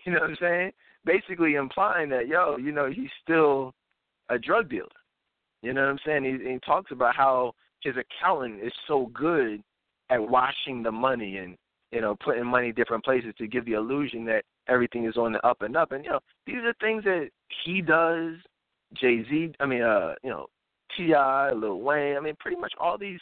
You 0.05 0.13
know 0.13 0.21
what 0.23 0.31
I'm 0.31 0.37
saying? 0.41 0.73
Basically 1.05 1.55
implying 1.55 2.09
that 2.09 2.27
yo, 2.27 2.57
you 2.57 2.73
know, 2.73 2.91
he's 2.91 3.11
still 3.23 3.73
a 4.29 4.37
drug 4.37 4.69
dealer. 4.69 4.89
You 5.63 5.73
know 5.73 5.83
what 5.83 5.91
I'm 5.91 5.99
saying? 6.05 6.25
He, 6.25 6.51
he 6.51 6.59
talks 6.67 6.91
about 6.91 7.15
how 7.15 7.53
his 7.81 7.95
accountant 7.97 8.61
is 8.61 8.73
so 8.89 9.07
good 9.15 9.63
at 10.11 10.21
washing 10.21 10.83
the 10.83 10.91
money 10.91 11.37
and 11.37 11.57
you 11.95 12.01
know 12.01 12.17
putting 12.17 12.45
money 12.45 12.73
different 12.73 13.05
places 13.05 13.33
to 13.39 13.47
give 13.47 13.65
the 13.65 13.75
illusion 13.75 14.25
that 14.27 14.43
everything 14.69 15.07
is 15.07 15.17
on 15.17 15.33
the 15.33 15.47
up 15.47 15.63
and 15.63 15.77
up. 15.77 15.93
And 15.93 16.05
you 16.05 16.11
know 16.11 16.21
these 16.47 16.57
are 16.57 16.75
things 16.81 17.05
that 17.05 17.29
he 17.65 17.81
does. 17.81 18.35
Jay 18.95 19.25
Z, 19.29 19.55
I 19.59 19.67
mean, 19.67 19.83
uh, 19.83 20.15
you 20.23 20.31
know, 20.31 20.47
T.I., 20.97 21.53
Lil 21.53 21.81
Wayne. 21.81 22.17
I 22.17 22.21
mean, 22.21 22.37
pretty 22.39 22.57
much 22.57 22.73
all 22.79 22.97
these 22.99 23.21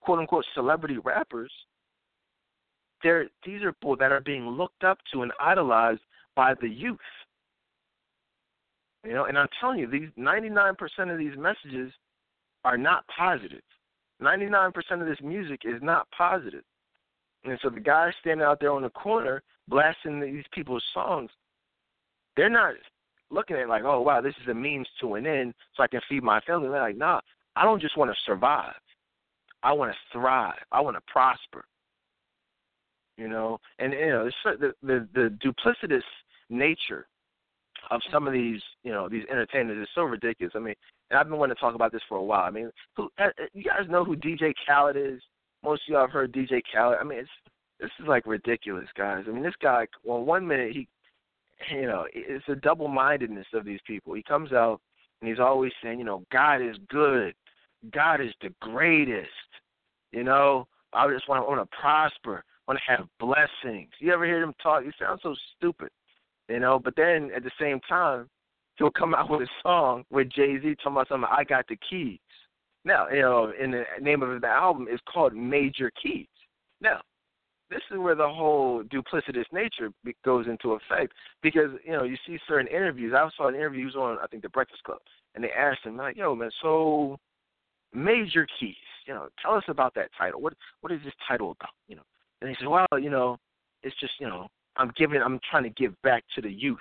quote 0.00 0.18
unquote 0.18 0.44
celebrity 0.54 0.98
rappers. 0.98 1.52
They're 3.02 3.26
these 3.44 3.62
are 3.62 3.72
people 3.72 3.96
that 3.96 4.12
are 4.12 4.20
being 4.20 4.48
looked 4.48 4.84
up 4.84 4.98
to 5.12 5.22
and 5.22 5.32
idolized 5.40 6.00
by 6.36 6.54
the 6.60 6.68
youth. 6.68 6.98
You 9.04 9.12
know, 9.12 9.26
and 9.26 9.38
I'm 9.38 9.48
telling 9.60 9.78
you, 9.78 9.86
these 9.86 10.08
99% 10.18 10.74
of 11.12 11.18
these 11.18 11.36
messages 11.36 11.92
are 12.64 12.78
not 12.78 13.04
positive. 13.14 13.60
99% 14.22 14.72
of 14.92 15.06
this 15.06 15.18
music 15.22 15.60
is 15.64 15.82
not 15.82 16.08
positive. 16.16 16.62
And 17.44 17.58
so 17.62 17.68
the 17.70 17.80
guys 17.80 18.12
standing 18.20 18.44
out 18.44 18.60
there 18.60 18.72
on 18.72 18.82
the 18.82 18.90
corner 18.90 19.42
blasting 19.68 20.20
these 20.20 20.44
people's 20.52 20.84
songs, 20.92 21.30
they're 22.36 22.48
not 22.48 22.74
looking 23.30 23.56
at 23.56 23.62
it 23.62 23.68
like, 23.68 23.84
oh 23.84 24.00
wow, 24.00 24.20
this 24.20 24.34
is 24.42 24.48
a 24.48 24.54
means 24.54 24.88
to 25.00 25.14
an 25.14 25.26
end, 25.26 25.54
so 25.76 25.82
I 25.82 25.88
can 25.88 26.00
feed 26.08 26.22
my 26.22 26.40
family. 26.40 26.68
They're 26.68 26.80
like, 26.80 26.96
nah, 26.96 27.20
I 27.56 27.64
don't 27.64 27.80
just 27.80 27.96
want 27.96 28.10
to 28.10 28.16
survive. 28.24 28.74
I 29.62 29.72
want 29.72 29.92
to 29.92 30.18
thrive. 30.18 30.58
I 30.72 30.80
want 30.80 30.96
to 30.96 31.02
prosper. 31.06 31.64
You 33.16 33.28
know, 33.28 33.58
and 33.78 33.92
you 33.92 34.06
know 34.06 34.30
the 34.44 34.72
the 34.82 35.08
the 35.14 35.38
duplicitous 35.44 36.02
nature 36.50 37.06
of 37.90 38.00
some 38.10 38.26
of 38.26 38.32
these, 38.32 38.60
you 38.82 38.92
know, 38.92 39.08
these 39.08 39.24
entertainers 39.30 39.82
is 39.82 39.88
so 39.94 40.02
ridiculous. 40.02 40.52
I 40.56 40.58
mean, 40.58 40.74
and 41.10 41.18
I've 41.18 41.28
been 41.28 41.38
wanting 41.38 41.54
to 41.54 41.60
talk 41.60 41.74
about 41.74 41.92
this 41.92 42.02
for 42.08 42.16
a 42.18 42.22
while. 42.22 42.44
I 42.44 42.50
mean, 42.50 42.70
who 42.96 43.08
uh, 43.18 43.26
uh, 43.26 43.44
you 43.52 43.62
guys 43.62 43.88
know 43.88 44.04
who 44.04 44.16
DJ 44.16 44.52
Khaled 44.66 44.96
is? 44.96 45.20
Most 45.64 45.82
of 45.88 45.92
y'all 45.92 46.02
have 46.02 46.10
heard 46.10 46.32
DJ 46.32 46.60
Khaled. 46.72 46.98
I 47.00 47.04
mean, 47.04 47.20
it's 47.20 47.30
this 47.80 47.90
is 47.98 48.06
like 48.06 48.26
ridiculous, 48.26 48.88
guys. 48.96 49.24
I 49.26 49.32
mean, 49.32 49.42
this 49.42 49.54
guy, 49.60 49.86
well, 50.04 50.22
one 50.22 50.46
minute 50.46 50.72
he, 50.72 50.86
you 51.74 51.86
know, 51.86 52.06
it's 52.12 52.44
a 52.48 52.54
double-mindedness 52.54 53.46
of 53.54 53.64
these 53.64 53.80
people. 53.86 54.14
He 54.14 54.22
comes 54.22 54.52
out 54.52 54.80
and 55.20 55.28
he's 55.28 55.40
always 55.40 55.72
saying, 55.82 55.98
you 55.98 56.04
know, 56.04 56.22
God 56.30 56.56
is 56.56 56.76
good, 56.88 57.34
God 57.92 58.20
is 58.20 58.32
the 58.42 58.50
greatest. 58.60 59.28
You 60.12 60.22
know, 60.22 60.68
I 60.92 61.10
just 61.10 61.28
want 61.28 61.42
to 61.42 61.48
want 61.48 61.68
to 61.68 61.76
prosper, 61.76 62.44
want 62.68 62.78
to 62.78 62.96
have 62.96 63.08
blessings. 63.18 63.90
You 63.98 64.12
ever 64.12 64.26
hear 64.26 64.42
him 64.42 64.54
talk? 64.62 64.84
He 64.84 64.90
sounds 65.00 65.20
so 65.22 65.34
stupid, 65.56 65.88
you 66.48 66.60
know. 66.60 66.78
But 66.78 66.94
then 66.96 67.30
at 67.34 67.42
the 67.42 67.50
same 67.60 67.80
time, 67.88 68.28
he'll 68.76 68.90
come 68.90 69.14
out 69.14 69.30
with 69.30 69.42
a 69.42 69.48
song 69.62 70.04
with 70.10 70.30
Jay 70.30 70.60
Z 70.60 70.76
talking 70.76 70.92
about 70.92 71.08
something. 71.08 71.28
I 71.30 71.42
got 71.42 71.66
the 71.68 71.78
keys. 71.88 72.18
Now, 72.84 73.08
you 73.08 73.22
know, 73.22 73.52
in 73.58 73.70
the 73.70 73.84
name 74.00 74.22
of 74.22 74.40
the 74.40 74.46
album 74.46 74.86
is 74.92 75.00
called 75.12 75.34
Major 75.34 75.90
Keys. 76.02 76.26
Now, 76.80 77.00
this 77.70 77.80
is 77.90 77.98
where 77.98 78.14
the 78.14 78.28
whole 78.28 78.82
duplicitous 78.84 79.46
nature 79.52 79.90
goes 80.24 80.46
into 80.46 80.72
effect 80.72 81.12
because 81.42 81.70
you 81.84 81.92
know 81.92 82.04
you 82.04 82.16
see 82.26 82.38
certain 82.46 82.66
interviews. 82.66 83.14
I 83.16 83.28
saw 83.36 83.48
an 83.48 83.54
interview 83.54 83.88
on 83.90 84.18
I 84.22 84.26
think 84.26 84.42
the 84.42 84.50
Breakfast 84.50 84.82
Club, 84.84 84.98
and 85.34 85.42
they 85.42 85.50
asked 85.50 85.84
him 85.84 85.96
like, 85.96 86.16
"Yo, 86.16 86.34
man, 86.34 86.50
so 86.62 87.18
Major 87.92 88.46
Keys, 88.60 88.76
you 89.06 89.14
know, 89.14 89.28
tell 89.40 89.54
us 89.54 89.64
about 89.68 89.94
that 89.94 90.10
title. 90.16 90.40
What 90.40 90.54
what 90.82 90.92
is 90.92 91.00
this 91.04 91.14
title 91.26 91.52
about? 91.52 91.72
You 91.88 91.96
know?" 91.96 92.02
And 92.40 92.50
he 92.50 92.56
said, 92.58 92.68
"Well, 92.68 92.86
you 93.00 93.10
know, 93.10 93.38
it's 93.82 93.98
just 93.98 94.12
you 94.20 94.28
know, 94.28 94.48
I'm 94.76 94.92
giving, 94.96 95.22
I'm 95.22 95.40
trying 95.50 95.64
to 95.64 95.70
give 95.70 96.00
back 96.02 96.24
to 96.34 96.42
the 96.42 96.52
youth." 96.52 96.78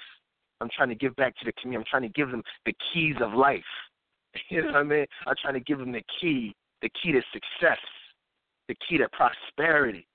I'm 0.62 0.70
trying 0.74 0.90
to 0.90 0.96
give 0.96 1.14
back 1.18 1.36
to 1.40 1.46
the 1.46 1.52
community. 1.54 1.84
I'm 1.84 1.90
trying 1.90 2.10
to 2.10 2.18
give 2.18 2.32
them 2.32 2.42
the 2.66 2.74
keys 2.94 3.16
of 3.22 3.34
life. 3.34 3.64
You 4.50 4.62
know 4.62 4.68
what 4.68 4.76
I 4.78 4.84
mean? 4.84 5.06
I'm 5.28 5.36
trying 5.42 5.54
to 5.56 5.60
give 5.60 5.80
them 5.80 5.92
the 5.92 6.04
key, 6.20 6.56
the 6.82 6.90
key 7.02 7.12
to 7.12 7.22
success, 7.32 7.80
the 8.68 8.76
key 8.88 8.98
to 8.98 9.08
prosperity. 9.10 10.08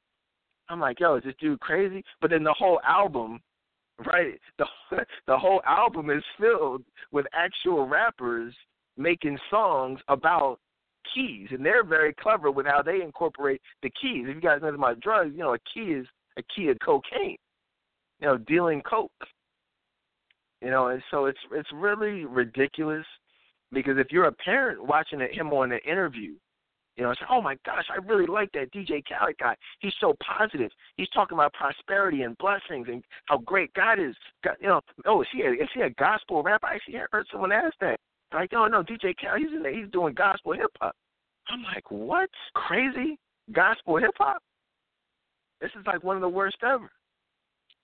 I'm 0.68 0.80
like, 0.80 1.00
yo, 1.00 1.16
is 1.16 1.24
this 1.24 1.34
dude 1.40 1.60
crazy? 1.60 2.04
But 2.20 2.30
then 2.30 2.44
the 2.44 2.54
whole 2.56 2.80
album, 2.86 3.40
right? 4.06 4.38
The 4.58 4.66
the 5.26 5.38
whole 5.38 5.62
album 5.66 6.10
is 6.10 6.22
filled 6.38 6.82
with 7.10 7.26
actual 7.32 7.86
rappers 7.88 8.54
making 8.96 9.38
songs 9.50 10.00
about 10.08 10.58
keys, 11.14 11.48
and 11.50 11.64
they're 11.64 11.84
very 11.84 12.14
clever 12.14 12.50
with 12.50 12.66
how 12.66 12.82
they 12.82 13.02
incorporate 13.02 13.62
the 13.82 13.90
keys. 13.90 14.26
If 14.28 14.34
you 14.34 14.40
guys 14.40 14.60
know 14.60 14.68
about 14.68 15.00
drugs, 15.00 15.32
you 15.32 15.38
know 15.38 15.54
a 15.54 15.58
key 15.72 15.92
is 15.92 16.06
a 16.36 16.42
key 16.54 16.68
of 16.68 16.78
cocaine. 16.84 17.36
You 18.20 18.26
know, 18.26 18.38
dealing 18.38 18.82
coke. 18.82 19.12
You 20.60 20.70
know, 20.70 20.88
and 20.88 21.02
so 21.10 21.26
it's 21.26 21.38
it's 21.52 21.68
really 21.72 22.24
ridiculous 22.24 23.06
because 23.72 23.98
if 23.98 24.08
you're 24.10 24.26
a 24.26 24.32
parent 24.32 24.84
watching 24.84 25.20
him 25.20 25.52
on 25.52 25.72
an 25.72 25.80
interview, 25.86 26.34
you 26.98 27.04
know, 27.04 27.12
it's 27.12 27.20
oh 27.30 27.40
my 27.40 27.56
gosh, 27.64 27.84
I 27.90 28.04
really 28.04 28.26
like 28.26 28.50
that 28.52 28.72
DJ 28.72 29.02
Khaled 29.08 29.36
guy. 29.38 29.54
He's 29.78 29.94
so 30.00 30.16
positive. 30.26 30.70
He's 30.96 31.08
talking 31.10 31.36
about 31.36 31.52
prosperity 31.52 32.22
and 32.22 32.36
blessings 32.38 32.88
and 32.90 33.04
how 33.26 33.38
great 33.38 33.72
God 33.74 34.00
is. 34.00 34.16
God, 34.42 34.56
you 34.60 34.66
know, 34.66 34.80
oh, 35.06 35.22
is 35.22 35.28
he 35.32 35.42
a, 35.42 35.52
is 35.52 35.68
he 35.72 35.82
a 35.82 35.90
gospel 35.90 36.42
rapper? 36.42 36.66
I 36.66 36.74
actually 36.74 36.98
heard 37.12 37.26
someone 37.30 37.52
ask 37.52 37.74
that. 37.80 38.00
Like, 38.34 38.50
oh 38.52 38.66
no, 38.66 38.82
DJ 38.82 39.14
Khaled, 39.16 39.40
he's 39.40 39.52
in 39.54 39.62
there, 39.62 39.72
he's 39.72 39.90
doing 39.92 40.12
gospel 40.14 40.54
hip 40.54 40.70
hop. 40.80 40.94
I'm 41.48 41.62
like, 41.62 41.88
what? 41.90 42.28
Crazy 42.54 43.16
gospel 43.52 43.98
hip 43.98 44.10
hop? 44.18 44.42
This 45.60 45.70
is 45.78 45.86
like 45.86 46.02
one 46.02 46.16
of 46.16 46.22
the 46.22 46.28
worst 46.28 46.56
ever 46.64 46.90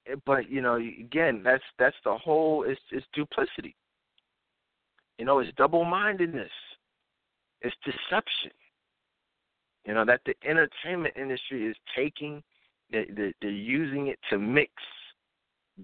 eh, 0.09 0.17
but 0.27 0.51
you 0.51 0.61
know, 0.61 0.75
again, 0.75 1.43
that's 1.45 1.63
that's 1.79 1.97
the 2.05 2.17
whole. 2.17 2.65
It's 2.65 2.81
it's 2.91 3.07
duplicity. 3.15 3.77
You 5.19 5.25
know, 5.25 5.39
it's 5.39 5.51
double-mindedness. 5.57 6.51
It's 7.63 7.77
deception. 7.85 8.51
You 9.87 9.95
know 9.95 10.05
that 10.07 10.21
the 10.25 10.35
entertainment 10.49 11.15
industry 11.17 11.67
is 11.67 11.77
taking, 11.95 12.43
they're, 12.91 13.33
they're 13.41 13.51
using 13.51 14.07
it 14.09 14.19
to 14.31 14.39
mix 14.39 14.73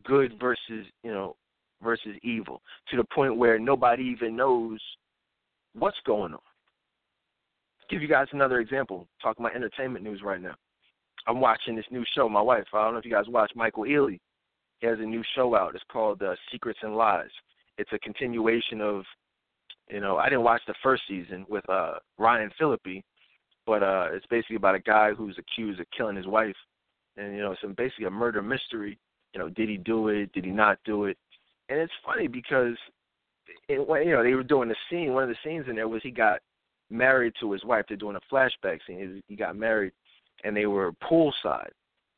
good 0.05 0.39
versus 0.41 0.87
you 1.03 1.13
know 1.13 1.37
versus 1.83 2.17
evil 2.23 2.63
to 2.91 2.97
the 2.97 3.05
point 3.05 3.37
where 3.37 3.59
nobody 3.59 4.03
even 4.05 4.37
knows 4.37 4.81
what's 5.75 5.99
going 6.07 6.33
on. 6.33 6.41
give 7.89 8.03
you 8.03 8.09
guys 8.09 8.27
another 8.33 8.61
example. 8.61 9.07
Talking 9.23 9.45
about 9.45 9.57
entertainment 9.57 10.05
news 10.05 10.23
right 10.23 10.41
now. 10.41 10.55
I'm 11.27 11.41
watching 11.41 11.77
this 11.77 11.85
new 11.91 12.05
show. 12.15 12.29
My 12.29 12.41
wife, 12.41 12.65
I 12.73 12.85
don't 12.85 12.95
know 12.95 12.99
if 12.99 13.05
you 13.05 13.11
guys 13.11 13.27
watch 13.29 13.53
Michael 13.55 13.85
Ealy. 13.85 14.19
He 14.79 14.87
has 14.87 14.99
a 14.99 15.05
new 15.05 15.23
show 15.35 15.55
out. 15.55 15.75
It's 15.75 15.85
called 15.93 16.23
uh, 16.23 16.35
Secrets 16.51 16.79
and 16.83 16.97
Lies. 16.97 17.29
It's 17.77 17.93
a 17.93 17.99
continuation 17.99 18.81
of, 18.81 19.05
you 19.93 20.01
know, 20.01 20.17
I 20.17 20.29
didn't 20.29 20.45
watch 20.45 20.63
the 20.67 20.75
first 20.83 21.03
season 21.09 21.47
with 21.49 21.69
uh 21.69 21.95
Ryan 22.19 22.51
Phillippe, 22.59 23.03
but 23.67 23.83
uh 23.83 24.09
it's 24.13 24.27
basically 24.27 24.57
about 24.57 24.75
a 24.75 24.81
guy 24.81 25.13
who's 25.13 25.39
accused 25.39 25.81
of 25.81 25.87
killing 25.97 26.17
his 26.17 26.27
wife, 26.27 26.57
and 27.17 27.35
you 27.35 27.43
know, 27.43 27.53
it's 27.53 27.77
basically 27.77 28.07
a 28.07 28.11
murder 28.11 28.43
mystery. 28.43 28.99
You 29.35 29.41
know, 29.41 29.49
did 29.49 29.69
he 29.69 29.77
do 29.77 30.09
it? 30.09 30.33
Did 30.33 30.45
he 30.45 30.51
not 30.51 30.79
do 30.85 31.05
it? 31.05 31.17
And 31.69 31.79
it's 31.79 31.93
funny 32.05 32.27
because, 32.27 32.77
it, 33.69 33.87
when, 33.87 34.05
you 34.09 34.13
know, 34.15 34.25
they 34.25 34.35
were 34.35 34.43
doing 34.43 34.69
the 34.69 34.75
scene. 34.91 35.13
One 35.13 35.23
of 35.23 35.29
the 35.29 35.37
scenes 35.45 35.67
in 35.69 35.77
there 35.77 35.87
was 35.87 36.03
he 36.03 36.11
got 36.11 36.41
married 36.91 37.35
to 37.39 37.53
his 37.53 37.65
wife. 37.65 37.85
They're 37.87 37.97
doing 37.97 38.17
a 38.17 38.35
flashback 38.35 38.81
scene. 38.85 39.23
He 39.29 39.37
got 39.37 39.55
married 39.57 39.93
and 40.43 40.57
they 40.57 40.67
were 40.67 40.93
poolside, 40.95 41.71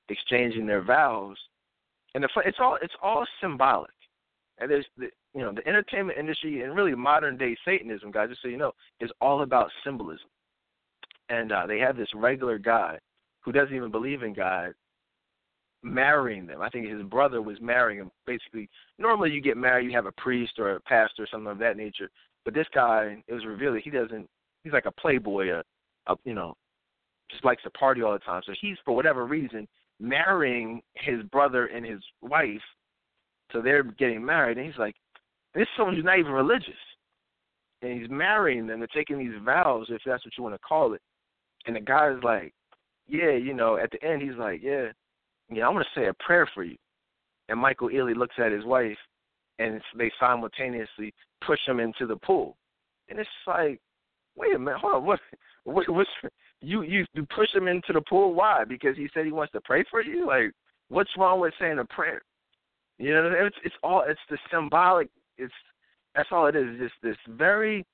exchanging 0.09 0.67
their 0.67 0.83
vows. 0.83 1.37
And 2.15 2.25
the, 2.25 2.29
it's 2.45 2.59
all 2.61 2.79
it's 2.81 2.95
all 3.03 3.27
symbolic. 3.41 3.91
And 4.63 4.71
there's 4.71 4.87
the 4.97 5.09
you 5.35 5.41
know 5.41 5.53
the 5.53 5.67
entertainment 5.67 6.19
industry 6.19 6.63
and 6.63 6.77
really 6.77 6.95
modern 6.95 7.37
day 7.37 7.57
Satanism, 7.65 8.11
guys. 8.11 8.29
Just 8.29 8.43
so 8.43 8.49
you 8.49 8.57
know, 8.57 8.73
is 9.01 9.11
all 9.21 9.43
about 9.43 9.71
symbolism. 9.85 10.29
And 11.29 11.53
uh, 11.53 11.67
they 11.67 11.79
have 11.79 11.97
this 11.97 12.09
regular 12.15 12.59
guy 12.59 12.99
who 13.41 13.53
doesn't 13.53 13.75
even 13.75 13.91
believe 13.91 14.23
in 14.23 14.35
God 14.35 14.75
marrying 15.83 16.47
them. 16.47 16.61
I 16.61 16.69
think 16.69 16.87
his 16.87 17.03
brother 17.03 17.43
was 17.43 17.57
marrying 17.61 18.01
him. 18.01 18.11
Basically, 18.27 18.69
normally 18.99 19.31
you 19.31 19.41
get 19.41 19.57
married, 19.57 19.87
you 19.87 19.97
have 19.97 20.07
a 20.07 20.13
priest 20.13 20.53
or 20.59 20.77
a 20.77 20.81
pastor 20.81 21.25
or 21.25 21.27
something 21.31 21.51
of 21.51 21.59
that 21.59 21.77
nature. 21.77 22.11
But 22.45 22.55
this 22.55 22.67
guy, 22.75 23.23
it 23.27 23.33
was 23.33 23.45
revealed 23.47 23.77
that 23.77 23.83
he 23.83 23.91
doesn't. 23.91 24.29
He's 24.65 24.73
like 24.73 24.87
a 24.87 24.93
playboy, 24.93 25.51
a, 25.51 25.63
a 26.07 26.17
you 26.25 26.35
know, 26.35 26.55
just 27.31 27.45
likes 27.45 27.63
to 27.65 27.71
party 27.71 28.03
all 28.03 28.13
the 28.13 28.19
time. 28.21 28.43
So 28.47 28.53
he's 28.61 28.77
for 28.85 28.95
whatever 28.95 29.27
reason 29.27 29.67
marrying 30.01 30.83
his 30.95 31.23
brother 31.25 31.67
and 31.67 31.87
his 31.87 32.01
wife. 32.21 32.61
So 33.53 33.61
they're 33.61 33.83
getting 33.83 34.25
married, 34.25 34.59
and 34.59 34.67
he's 34.67 34.79
like, 34.79 34.95
this 35.55 35.63
is 35.63 35.69
someone 35.77 35.95
who's 35.95 36.05
not 36.05 36.19
even 36.19 36.33
religious, 36.33 36.75
and 37.83 38.01
he's 38.01 38.11
marrying 38.11 38.67
them. 38.67 38.81
They're 38.81 38.89
taking 38.95 39.19
these 39.19 39.39
vows, 39.45 39.87
if 39.91 40.01
that's 40.05 40.25
what 40.25 40.33
you 40.37 40.43
want 40.43 40.55
to 40.55 40.61
call 40.67 40.95
it. 40.95 41.03
And 41.67 41.77
the 41.77 41.81
guy's 41.81 42.23
like, 42.23 42.53
yeah, 43.07 43.33
you 43.33 43.55
know. 43.55 43.77
At 43.77 43.91
the 43.91 44.03
end, 44.03 44.23
he's 44.23 44.39
like, 44.39 44.61
yeah, 44.63 44.87
yeah, 45.51 45.67
I 45.67 45.69
want 45.69 45.85
to 45.85 46.01
say 46.01 46.07
a 46.07 46.15
prayer 46.15 46.49
for 46.55 46.65
you. 46.65 46.77
And 47.49 47.59
Michael 47.59 47.91
Ealy 47.91 48.17
looks 48.17 48.37
at 48.39 48.53
his 48.53 48.65
wife, 48.65 48.97
and 49.59 49.81
they 49.97 50.11
simultaneously 50.19 51.13
push 51.47 51.59
him 51.67 51.81
into 51.81 52.07
the 52.07 52.17
pool. 52.17 52.57
And 53.09 53.19
it's 53.19 53.29
like, 53.47 53.81
wait 54.37 54.55
a 54.55 54.59
minute, 54.59 54.81
hold 54.81 54.95
on, 54.95 55.05
what, 55.05 55.21
what 55.65 55.89
what's 55.89 56.11
you 56.61 56.83
you 56.83 57.05
you 57.13 57.27
push 57.35 57.53
him 57.55 57.69
into 57.69 57.93
the 57.93 58.01
pool? 58.09 58.35
Why? 58.35 58.65
Because 58.65 58.97
he 58.97 59.09
said 59.13 59.27
he 59.27 59.33
wants 59.33 59.53
to 59.53 59.61
pray 59.61 59.85
for 59.91 60.03
you. 60.03 60.27
Like, 60.27 60.53
what's 60.89 61.11
wrong 61.19 61.41
with 61.41 61.53
saying 61.61 61.79
a 61.79 61.85
prayer? 61.85 62.23
You 63.03 63.13
know, 63.15 63.33
it's 63.35 63.57
it's 63.65 63.75
all 63.83 64.05
it's 64.07 64.21
the 64.31 64.39
symbolic. 64.49 65.09
It's 65.37 65.53
that's 66.15 66.29
all 66.31 66.47
it 66.47 66.55
is. 66.55 66.67
It's 66.69 66.83
just 66.83 66.95
this 67.03 67.17
very 67.37 67.85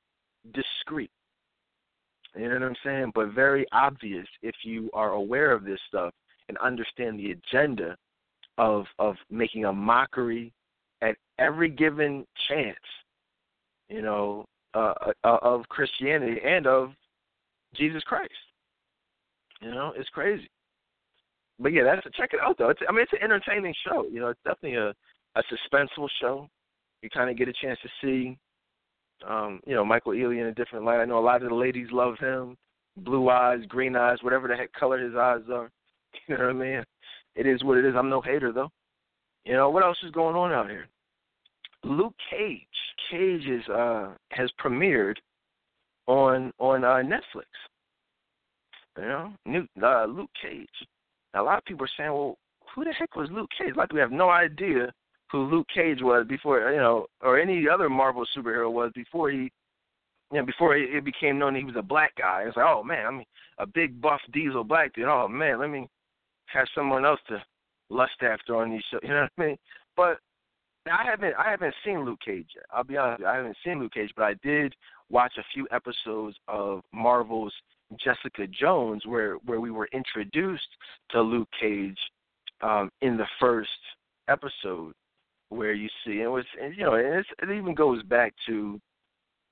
discreet. 0.53 1.11
You 2.37 2.49
know 2.49 2.55
what 2.57 2.63
I'm 2.63 2.77
saying? 2.85 3.13
But 3.15 3.33
very 3.33 3.65
obvious 3.73 4.27
if 4.43 4.55
you 4.65 4.91
are 4.93 5.13
aware 5.13 5.53
of 5.53 5.65
this 5.65 5.81
stuff 5.89 6.13
and 6.51 6.59
understand 6.59 7.19
the 7.19 7.31
agenda 7.31 7.97
of 8.59 8.85
of 8.99 9.17
making 9.31 9.65
a 9.65 9.73
mockery 9.73 10.53
at 11.01 11.17
every 11.39 11.71
given 11.71 12.27
chance, 12.47 12.77
you 13.89 14.03
know, 14.03 14.45
uh, 14.75 14.93
uh, 15.25 15.39
of 15.41 15.67
Christianity 15.71 16.39
and 16.45 16.67
of 16.67 16.91
Jesus 17.75 18.03
Christ. 18.03 18.31
You 19.63 19.71
know, 19.71 19.95
it's 19.97 20.11
crazy. 20.11 20.51
But 21.59 21.73
yeah, 21.73 21.83
that's 21.85 22.07
a, 22.07 22.11
check 22.11 22.31
it 22.33 22.41
out 22.41 22.57
though. 22.59 22.71
It's, 22.71 22.81
I 22.89 22.93
mean, 22.93 23.03
it's 23.03 23.13
an 23.13 23.23
entertaining 23.23 23.75
show. 23.87 24.07
You 24.11 24.21
know, 24.21 24.29
it's 24.29 24.41
definitely 24.45 24.77
a 24.77 24.95
a 25.37 25.43
suspenseful 25.53 26.09
show. 26.21 26.49
You 27.03 27.11
kind 27.11 27.31
of 27.31 27.37
get 27.37 27.49
a 27.49 27.53
chance 27.53 27.79
to 27.83 27.89
see, 28.03 28.39
um, 29.27 29.61
you 29.67 29.75
know, 29.75 29.85
Michael 29.85 30.13
Ealy 30.13 30.41
in 30.41 30.47
a 30.47 30.55
different 30.55 30.85
light. 30.85 31.01
I 31.01 31.05
know 31.05 31.19
a 31.19 31.21
lot 31.21 31.43
of 31.43 31.49
the 31.49 31.55
ladies 31.55 31.89
love 31.93 32.19
him. 32.19 32.57
Blue 32.99 33.29
eyes, 33.29 33.61
green 33.69 33.95
eyes, 33.95 34.19
whatever 34.23 34.49
the 34.49 34.57
heck 34.57 34.73
color 34.73 34.99
his 34.99 35.15
eyes 35.15 35.43
are. 35.53 35.71
You 36.27 36.37
know 36.37 36.47
what 36.47 36.51
I 36.51 36.53
mean? 36.55 36.85
It 37.37 37.47
is 37.47 37.63
what 37.63 37.79
it 37.79 37.85
is. 37.85 37.95
I'm 37.97 38.09
no 38.09 38.21
hater 38.21 38.51
though. 38.51 38.71
You 39.45 39.53
know 39.53 39.71
what 39.71 39.85
else 39.85 39.99
is 40.03 40.11
going 40.11 40.35
on 40.35 40.53
out 40.53 40.69
here? 40.69 40.89
Luke 41.85 42.15
Cage. 42.31 42.63
Cage 43.11 43.47
is 43.47 43.67
uh 43.69 44.15
has 44.31 44.51
premiered 44.59 45.17
on 46.07 46.51
on 46.59 46.83
uh, 46.83 46.97
Netflix. 46.97 47.47
You 48.97 49.05
know, 49.05 49.33
new 49.47 49.67
uh, 49.83 50.07
Luke 50.07 50.31
Cage. 50.43 50.69
A 51.35 51.43
lot 51.43 51.59
of 51.59 51.65
people 51.65 51.85
are 51.85 51.91
saying, 51.97 52.13
"Well, 52.13 52.39
who 52.75 52.85
the 52.85 52.93
heck 52.93 53.15
was 53.17 53.31
Luke 53.31 53.51
Cage?" 53.59 53.75
Like 53.77 53.93
we 53.93 54.01
have 54.01 54.13
no 54.13 54.31
idea 54.31 54.93
who 55.31 55.45
Luke 55.45 55.67
Cage 55.73 55.99
was 56.01 56.27
before, 56.27 56.71
you 56.71 56.79
know, 56.79 57.07
or 57.21 57.39
any 57.39 57.69
other 57.69 57.89
Marvel 57.89 58.25
superhero 58.37 58.71
was 58.73 58.91
before 58.95 59.31
he, 59.31 59.51
you 60.33 60.39
know, 60.39 60.45
before 60.45 60.77
it 60.77 61.05
became 61.05 61.39
known 61.39 61.55
he 61.55 61.65
was 61.65 61.77
a 61.77 61.83
black 61.83 62.15
guy. 62.17 62.45
It's 62.47 62.57
like, 62.57 62.67
oh 62.67 62.83
man, 62.83 63.07
I 63.07 63.11
mean, 63.11 63.27
a 63.59 63.67
big 63.67 64.01
buff 64.01 64.21
diesel 64.33 64.65
black 64.65 64.95
dude. 64.95 65.07
Oh 65.07 65.29
man, 65.29 65.61
let 65.61 65.71
me 65.71 65.89
have 66.47 66.67
someone 66.75 67.05
else 67.05 67.21
to 67.29 67.43
lust 67.91 68.23
after 68.23 68.57
on 68.57 68.71
these 68.71 68.83
shows. 68.91 69.01
You 69.03 69.11
know 69.11 69.29
what 69.37 69.45
I 69.45 69.49
mean? 69.49 69.57
But 69.97 70.19
I 70.91 71.05
haven't 71.05 71.35
I 71.39 71.51
haven't 71.51 71.75
seen 71.85 72.05
Luke 72.05 72.21
Cage 72.25 72.49
yet. 72.55 72.65
I'll 72.73 72.85
be 72.85 72.97
honest, 72.97 73.25
I 73.25 73.37
haven't 73.37 73.57
seen 73.65 73.81
Luke 73.81 73.93
Cage, 73.93 74.13
but 74.17 74.25
I 74.25 74.35
did 74.43 74.75
watch 75.11 75.33
a 75.39 75.45
few 75.53 75.67
episodes 75.71 76.37
of 76.49 76.83
Marvel's 76.93 77.53
Jessica 77.97 78.47
Jones, 78.47 79.07
where 79.07 79.35
where 79.47 79.61
we 79.61 79.71
were 79.71 79.89
introduced 79.93 80.69
to 81.11 81.21
Luke 81.21 81.49
Cage 81.61 81.99
um, 82.61 82.91
in 83.01 83.17
the 83.17 83.27
first 83.41 83.71
episode, 84.29 84.93
where 85.49 85.73
you 85.73 85.89
see 86.05 86.21
it 86.21 86.31
was 86.31 86.45
you 86.77 86.85
know 86.85 86.95
it 86.95 87.25
even 87.43 87.75
goes 87.75 88.03
back 88.05 88.35
to 88.47 88.81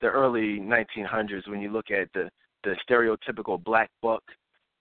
the 0.01 0.09
early 0.09 0.61
1900s 0.61 1.49
when 1.49 1.61
you 1.61 1.71
look 1.71 1.91
at 1.91 2.09
the 2.13 2.29
the 2.65 2.77
stereotypical 2.89 3.63
black 3.63 3.91
buck, 4.03 4.23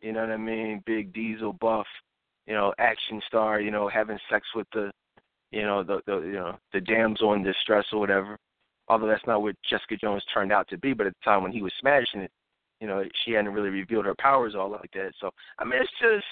you 0.01 0.11
know 0.11 0.21
what 0.21 0.31
I 0.31 0.37
mean, 0.37 0.81
big 0.85 1.13
diesel 1.13 1.53
buff, 1.53 1.85
you 2.47 2.53
know, 2.53 2.73
action 2.79 3.21
star, 3.27 3.61
you 3.61 3.71
know, 3.71 3.87
having 3.87 4.19
sex 4.29 4.45
with 4.55 4.67
the, 4.73 4.91
you 5.51 5.61
know, 5.61 5.83
the 5.83 6.01
the 6.05 6.17
you 6.21 6.33
know 6.33 6.57
the 6.73 6.81
damsel 6.81 7.33
in 7.33 7.43
distress 7.43 7.85
or 7.93 7.99
whatever. 7.99 8.37
Although 8.87 9.07
that's 9.07 9.25
not 9.25 9.41
what 9.41 9.55
Jessica 9.67 9.97
Jones 9.97 10.23
turned 10.33 10.51
out 10.51 10.67
to 10.69 10.77
be, 10.77 10.93
but 10.93 11.07
at 11.07 11.13
the 11.13 11.23
time 11.23 11.41
when 11.41 11.51
he 11.51 11.61
was 11.61 11.73
smashing 11.79 12.21
it, 12.21 12.31
you 12.85 12.91
know, 12.91 13.03
she 13.23 13.31
hadn't 13.31 13.51
really 13.51 13.69
revealed 13.69 14.05
her 14.05 14.13
powers 14.19 14.53
all 14.53 14.69
like 14.69 14.91
that. 14.93 15.11
So 15.19 15.31
I 15.57 15.63
mean, 15.63 15.81
it's 15.81 15.89
just, 15.99 16.23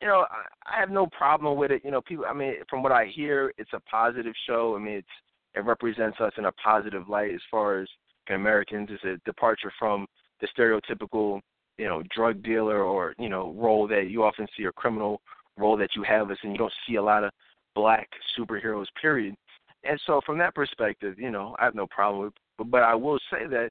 you 0.00 0.06
know, 0.06 0.24
I, 0.30 0.76
I 0.76 0.78
have 0.78 0.88
no 0.88 1.08
problem 1.08 1.58
with 1.58 1.72
it. 1.72 1.82
You 1.84 1.90
know, 1.90 2.00
people. 2.00 2.26
I 2.28 2.32
mean, 2.32 2.54
from 2.70 2.84
what 2.84 2.92
I 2.92 3.06
hear, 3.06 3.52
it's 3.58 3.72
a 3.72 3.80
positive 3.80 4.34
show. 4.46 4.76
I 4.76 4.78
mean, 4.78 4.94
it's 4.94 5.08
it 5.56 5.64
represents 5.64 6.20
us 6.20 6.32
in 6.38 6.44
a 6.44 6.52
positive 6.52 7.08
light 7.08 7.34
as 7.34 7.40
far 7.50 7.80
as 7.80 7.88
Americans. 8.30 8.88
It's 8.92 9.02
a 9.02 9.16
departure 9.24 9.72
from 9.76 10.06
the 10.40 10.46
stereotypical, 10.56 11.40
you 11.76 11.86
know, 11.86 12.04
drug 12.14 12.40
dealer 12.44 12.84
or 12.84 13.14
you 13.18 13.28
know 13.28 13.52
role 13.56 13.88
that 13.88 14.10
you 14.10 14.22
often 14.22 14.46
see 14.56 14.64
or 14.64 14.70
criminal 14.70 15.20
role 15.58 15.76
that 15.76 15.96
you 15.96 16.04
have 16.04 16.30
us, 16.30 16.38
and 16.44 16.52
you 16.52 16.58
don't 16.58 16.72
see 16.86 16.94
a 16.96 17.02
lot 17.02 17.24
of 17.24 17.32
black 17.74 18.08
superheroes. 18.38 18.86
Period. 19.02 19.34
And 19.82 20.00
so, 20.06 20.20
from 20.24 20.38
that 20.38 20.54
perspective, 20.54 21.18
you 21.18 21.32
know, 21.32 21.56
I 21.58 21.64
have 21.64 21.74
no 21.74 21.88
problem 21.88 22.26
with. 22.26 22.32
But, 22.58 22.70
but 22.70 22.82
I 22.84 22.94
will 22.94 23.18
say 23.28 23.48
that 23.48 23.70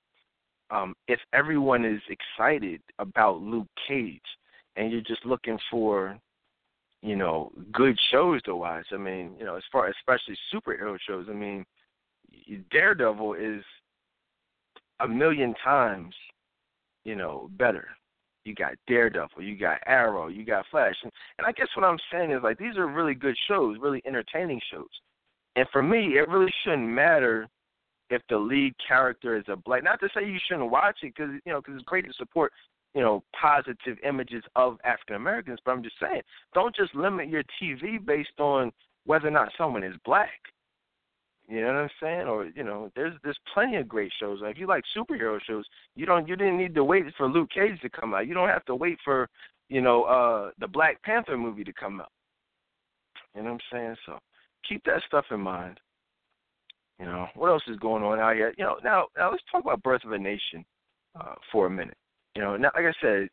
um, 0.73 0.95
if 1.07 1.19
everyone 1.33 1.85
is 1.85 2.01
excited 2.09 2.81
about 2.97 3.41
Luke 3.41 3.67
Cage 3.87 4.21
and 4.75 4.91
you're 4.91 5.01
just 5.01 5.23
looking 5.25 5.59
for, 5.69 6.17
you 7.01 7.15
know, 7.15 7.51
good 7.71 7.97
shows 8.11 8.41
to 8.43 8.55
watch, 8.55 8.87
I 8.91 8.97
mean, 8.97 9.35
you 9.37 9.45
know, 9.45 9.55
as 9.55 9.63
far 9.71 9.87
especially 9.87 10.35
superhero 10.53 10.97
shows, 11.07 11.27
I 11.29 11.33
mean, 11.33 11.63
Daredevil 12.71 13.35
is 13.35 13.63
a 14.99 15.07
million 15.07 15.53
times, 15.63 16.15
you 17.05 17.15
know, 17.15 17.49
better. 17.51 17.89
You 18.43 18.55
got 18.55 18.73
Daredevil, 18.87 19.41
you 19.41 19.55
got 19.55 19.77
Arrow, 19.85 20.27
you 20.27 20.43
got 20.43 20.65
Flash, 20.71 20.95
and, 21.03 21.11
and 21.37 21.47
I 21.47 21.51
guess 21.51 21.67
what 21.75 21.85
I'm 21.85 21.99
saying 22.11 22.31
is 22.31 22.41
like 22.43 22.57
these 22.57 22.77
are 22.77 22.87
really 22.87 23.13
good 23.13 23.35
shows, 23.47 23.77
really 23.79 24.01
entertaining 24.07 24.59
shows. 24.71 24.89
And 25.55 25.67
for 25.71 25.83
me, 25.83 26.17
it 26.17 26.27
really 26.27 26.51
shouldn't 26.63 26.87
matter 26.87 27.47
if 28.09 28.21
the 28.29 28.37
lead 28.37 28.73
character 28.85 29.37
is 29.37 29.45
a 29.47 29.55
black. 29.55 29.83
Not 29.83 29.99
to 30.01 30.09
say 30.13 30.25
you 30.25 30.39
shouldn't 30.47 30.71
watch 30.71 30.97
it, 31.03 31.13
because 31.15 31.33
you 31.45 31.51
know, 31.51 31.61
because 31.61 31.75
it's 31.75 31.85
great 31.85 32.05
to 32.05 32.13
support 32.13 32.51
you 32.93 33.01
know 33.01 33.23
positive 33.39 33.97
images 34.07 34.43
of 34.55 34.77
African 34.83 35.15
Americans. 35.15 35.59
But 35.65 35.71
I'm 35.71 35.83
just 35.83 35.99
saying, 35.99 36.21
don't 36.53 36.75
just 36.75 36.93
limit 36.95 37.29
your 37.29 37.43
TV 37.61 38.03
based 38.03 38.39
on 38.39 38.71
whether 39.05 39.27
or 39.27 39.31
not 39.31 39.51
someone 39.57 39.83
is 39.83 39.95
black. 40.05 40.29
You 41.49 41.61
know 41.61 41.67
what 41.67 41.75
I'm 41.75 41.89
saying? 42.01 42.27
Or 42.27 42.45
you 42.55 42.63
know, 42.63 42.91
there's 42.95 43.13
there's 43.23 43.37
plenty 43.53 43.75
of 43.75 43.87
great 43.87 44.11
shows. 44.19 44.39
Like 44.41 44.55
if 44.55 44.57
you 44.59 44.67
like 44.67 44.83
superhero 44.95 45.39
shows, 45.41 45.65
you 45.95 46.05
don't 46.05 46.27
you 46.27 46.35
didn't 46.35 46.57
need 46.57 46.75
to 46.75 46.83
wait 46.83 47.03
for 47.17 47.27
Luke 47.27 47.49
Cage 47.53 47.79
to 47.81 47.89
come 47.89 48.13
out. 48.13 48.27
You 48.27 48.33
don't 48.33 48.49
have 48.49 48.65
to 48.65 48.75
wait 48.75 48.97
for 49.03 49.29
you 49.69 49.81
know 49.81 50.03
uh 50.03 50.51
the 50.59 50.67
Black 50.67 51.01
Panther 51.03 51.37
movie 51.37 51.63
to 51.65 51.73
come 51.73 51.99
out. 51.99 52.11
You 53.35 53.41
know 53.41 53.51
what 53.51 53.61
I'm 53.71 53.77
saying? 53.77 53.95
So 54.05 54.19
keep 54.67 54.83
that 54.85 55.01
stuff 55.05 55.25
in 55.31 55.41
mind. 55.41 55.79
You 56.99 57.05
know, 57.05 57.27
what 57.35 57.49
else 57.49 57.63
is 57.67 57.77
going 57.77 58.03
on 58.03 58.19
out 58.19 58.35
here? 58.35 58.53
You 58.57 58.65
know, 58.65 58.77
now 58.83 59.05
now 59.17 59.31
let's 59.31 59.43
talk 59.51 59.63
about 59.63 59.83
Birth 59.83 60.03
of 60.05 60.11
a 60.11 60.17
Nation 60.17 60.63
uh, 61.19 61.35
for 61.51 61.65
a 61.65 61.69
minute. 61.69 61.97
You 62.35 62.41
know, 62.41 62.55
now 62.55 62.71
like 62.75 62.85
I 62.85 62.93
said, 63.01 63.29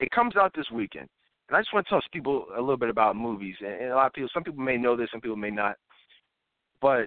it 0.00 0.10
comes 0.10 0.36
out 0.36 0.52
this 0.54 0.70
weekend, 0.72 1.08
and 1.48 1.56
I 1.56 1.60
just 1.60 1.72
want 1.72 1.86
to 1.86 1.90
tell 1.90 2.02
people 2.12 2.46
a 2.56 2.60
little 2.60 2.76
bit 2.76 2.88
about 2.88 3.16
movies. 3.16 3.54
And, 3.60 3.72
and 3.72 3.90
a 3.92 3.94
lot 3.94 4.06
of 4.06 4.12
people, 4.12 4.30
some 4.34 4.44
people 4.44 4.62
may 4.62 4.76
know 4.76 4.96
this, 4.96 5.08
some 5.12 5.20
people 5.20 5.36
may 5.36 5.50
not. 5.50 5.76
But 6.80 7.06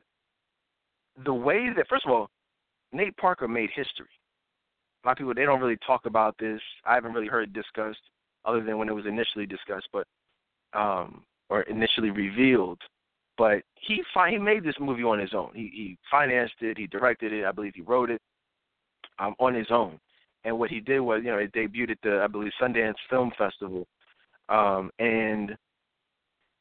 the 1.26 1.34
way 1.34 1.70
that, 1.76 1.88
first 1.90 2.06
of 2.06 2.12
all, 2.12 2.30
Nate 2.94 3.16
Parker 3.18 3.48
made 3.48 3.70
history. 3.76 4.08
A 5.04 5.08
lot 5.08 5.12
of 5.14 5.18
people 5.18 5.34
they 5.34 5.46
don't 5.46 5.62
really 5.62 5.78
talk 5.86 6.06
about 6.06 6.36
this. 6.40 6.62
I 6.86 6.96
haven't 6.96 7.14
really 7.14 7.28
heard 7.28 7.54
discussed, 7.54 8.00
other 8.46 8.64
than 8.64 8.78
when 8.78 8.90
it 8.90 8.96
was 8.96 9.06
initially 9.06 9.46
discussed, 9.46 9.90
but 9.92 10.08
um, 10.74 11.24
or 11.50 11.62
initially 11.64 12.10
revealed 12.10 12.80
but 13.38 13.62
he 13.76 14.02
fi- 14.14 14.32
he 14.32 14.38
made 14.38 14.64
this 14.64 14.76
movie 14.80 15.04
on 15.04 15.20
his 15.20 15.34
own. 15.34 15.52
He 15.54 15.70
he 15.74 15.98
financed 16.10 16.56
it, 16.62 16.78
he 16.78 16.88
directed 16.88 17.34
it, 17.34 17.46
I 17.46 17.52
believe 17.52 17.74
he 17.76 17.82
wrote 17.82 18.10
it 18.10 18.22
um, 19.20 19.36
on 19.40 19.54
his 19.54 19.68
own. 19.70 20.00
And 20.44 20.58
what 20.60 20.70
he 20.70 20.80
did 20.80 21.00
was, 21.00 21.22
you 21.24 21.32
know, 21.32 21.38
it 21.38 21.54
debuted 21.54 21.92
at 21.92 21.98
the 22.04 22.22
I 22.24 22.28
believe 22.28 22.52
Sundance 22.62 22.96
Film 23.10 23.32
Festival, 23.38 23.88
um, 24.50 24.92
and 25.00 25.56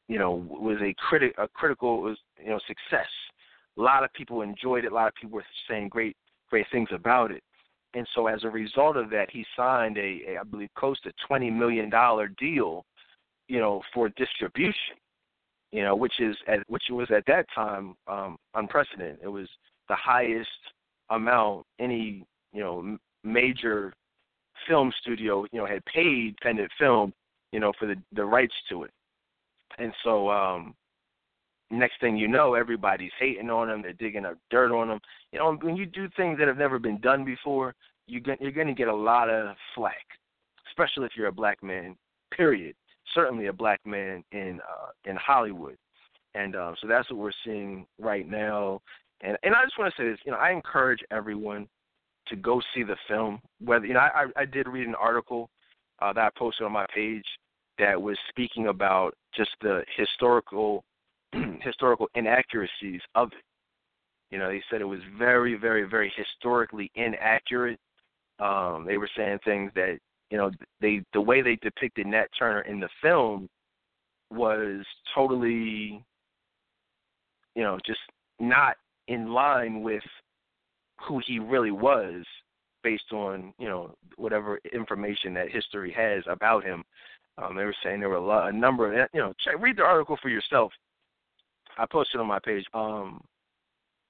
you 0.07 0.19
know 0.19 0.45
was 0.49 0.77
a 0.81 0.93
critic 0.97 1.33
a 1.37 1.47
critical 1.47 2.01
was 2.01 2.17
you 2.43 2.49
know 2.49 2.59
success. 2.67 3.09
A 3.77 3.81
lot 3.81 4.03
of 4.03 4.13
people 4.13 4.41
enjoyed 4.41 4.85
it. 4.85 4.91
A 4.91 4.95
lot 4.95 5.07
of 5.07 5.15
people 5.15 5.35
were 5.35 5.45
saying 5.69 5.89
great 5.89 6.15
great 6.49 6.65
things 6.71 6.89
about 6.91 7.31
it. 7.31 7.43
And 7.93 8.05
so 8.13 8.27
as 8.27 8.43
a 8.43 8.49
result 8.49 8.97
of 8.97 9.09
that, 9.11 9.29
he 9.31 9.45
signed 9.55 9.97
a, 9.97 10.21
a 10.27 10.37
I 10.41 10.43
believe 10.43 10.69
close 10.75 10.99
to 11.01 11.13
twenty 11.27 11.49
million 11.49 11.89
dollar 11.89 12.27
deal, 12.27 12.85
you 13.47 13.59
know, 13.59 13.81
for 13.93 14.09
distribution 14.09 14.97
you 15.75 15.83
know, 15.83 15.93
which 15.93 16.21
is 16.21 16.37
at 16.47 16.59
which 16.69 16.83
was 16.89 17.09
at 17.13 17.25
that 17.27 17.45
time 17.53 17.95
um, 18.07 18.37
unprecedented. 18.53 19.17
It 19.21 19.27
was 19.27 19.49
the 19.89 19.95
highest 19.95 20.47
amount 21.09 21.65
any 21.79 22.25
you 22.53 22.61
know 22.61 22.97
major 23.25 23.93
film 24.69 24.93
studio 25.01 25.45
you 25.51 25.59
know 25.59 25.65
had 25.65 25.83
paid 25.83 26.35
Pendant 26.41 26.71
Film 26.79 27.13
you 27.51 27.59
know 27.59 27.73
for 27.77 27.87
the 27.87 27.95
the 28.13 28.23
rights 28.23 28.53
to 28.69 28.83
it, 28.83 28.91
and 29.77 29.91
so 30.01 30.29
um, 30.29 30.73
next 31.71 31.99
thing 31.99 32.15
you 32.15 32.29
know, 32.29 32.53
everybody's 32.53 33.11
hating 33.19 33.49
on 33.49 33.67
them. 33.67 33.81
They're 33.81 33.91
digging 33.91 34.25
up 34.25 34.37
dirt 34.49 34.73
on 34.73 34.87
them. 34.87 35.01
You 35.33 35.39
know, 35.39 35.57
when 35.61 35.75
you 35.75 35.85
do 35.85 36.07
things 36.15 36.39
that 36.39 36.47
have 36.47 36.57
never 36.57 36.79
been 36.79 37.01
done 37.01 37.25
before, 37.25 37.75
you 38.07 38.21
get, 38.21 38.39
you're 38.39 38.51
going 38.51 38.67
to 38.67 38.73
get 38.73 38.87
a 38.87 38.95
lot 38.95 39.29
of 39.29 39.57
flack, 39.73 40.05
especially 40.69 41.05
if 41.05 41.17
you're 41.17 41.27
a 41.27 41.33
black 41.33 41.61
man. 41.61 41.97
Period 42.31 42.75
certainly 43.15 43.47
a 43.47 43.53
black 43.53 43.79
man 43.85 44.23
in 44.31 44.59
uh, 44.61 45.09
in 45.09 45.15
Hollywood, 45.15 45.77
and 46.35 46.55
uh, 46.55 46.73
so 46.79 46.87
that's 46.87 47.09
what 47.09 47.19
we're 47.19 47.31
seeing 47.43 47.87
right 47.99 48.29
now. 48.29 48.81
And 49.21 49.37
and 49.41 49.55
I 49.55 49.63
just 49.63 49.79
want 49.79 49.91
to 49.95 50.01
say 50.01 50.07
this, 50.07 50.19
you 50.25 50.31
know, 50.31 50.37
I 50.37 50.51
encourage 50.51 50.99
everyone 51.09 51.67
to 52.27 52.35
go 52.35 52.61
see 52.75 52.83
the 52.83 52.97
film. 53.07 53.39
Whether 53.63 53.87
you 53.87 53.93
know, 53.93 54.01
I 54.01 54.25
I 54.35 54.45
did 54.45 54.67
read 54.67 54.87
an 54.87 54.95
article 54.95 55.49
uh, 55.99 56.13
that 56.13 56.25
I 56.25 56.29
posted 56.37 56.65
on 56.65 56.73
my 56.73 56.85
page 56.93 57.25
that 57.79 57.99
was 57.99 58.17
speaking 58.29 58.67
about 58.67 59.15
just 59.35 59.51
the 59.61 59.83
historical 59.97 60.83
historical 61.61 62.07
inaccuracies 62.15 63.01
of 63.15 63.29
it. 63.29 63.43
You 64.31 64.39
know, 64.39 64.49
they 64.49 64.61
said 64.69 64.81
it 64.81 64.85
was 64.85 65.01
very, 65.17 65.55
very, 65.55 65.83
very 65.83 66.11
historically 66.15 66.91
inaccurate. 66.95 67.79
Um, 68.39 68.85
they 68.85 68.97
were 68.97 69.09
saying 69.15 69.39
things 69.45 69.71
that 69.75 69.99
you 70.29 70.37
know 70.37 70.51
they 70.81 71.01
the 71.13 71.21
way 71.21 71.41
they 71.41 71.57
depicted 71.57 72.07
Nat 72.07 72.27
Turner 72.37 72.61
in 72.61 72.79
the 72.79 72.89
film 73.01 73.49
was 74.31 74.85
totally 75.13 76.03
you 77.55 77.63
know 77.63 77.77
just 77.85 77.99
not 78.39 78.75
in 79.07 79.31
line 79.31 79.81
with 79.81 80.03
who 81.01 81.21
he 81.25 81.39
really 81.39 81.71
was 81.71 82.25
based 82.83 83.11
on 83.11 83.53
you 83.57 83.67
know 83.67 83.95
whatever 84.17 84.59
information 84.73 85.33
that 85.33 85.51
history 85.51 85.91
has 85.91 86.23
about 86.27 86.63
him. 86.63 86.83
Um, 87.37 87.55
they 87.55 87.65
were 87.65 87.75
saying 87.83 87.99
there 87.99 88.09
were 88.09 88.15
a, 88.15 88.25
lot, 88.25 88.49
a 88.49 88.55
number 88.55 88.91
of 88.91 89.09
you 89.13 89.19
know 89.19 89.33
check 89.43 89.55
read 89.59 89.77
the 89.77 89.83
article 89.83 90.17
for 90.21 90.29
yourself. 90.29 90.71
I 91.77 91.85
posted 91.85 92.21
on 92.21 92.27
my 92.27 92.39
page. 92.39 92.65
Um, 92.73 93.21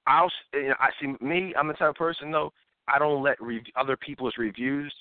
I'll 0.08 0.32
you 0.54 0.70
know, 0.70 0.76
I 0.80 0.90
see 1.02 1.16
me. 1.26 1.54
I'm 1.58 1.68
the 1.68 1.74
type 1.74 1.90
of 1.90 1.96
person 1.96 2.32
though. 2.32 2.52
I 2.88 3.00
don't 3.00 3.24
let 3.24 3.42
re- 3.42 3.64
other 3.76 3.98
people's 3.98 4.36
reviews, 4.38 4.94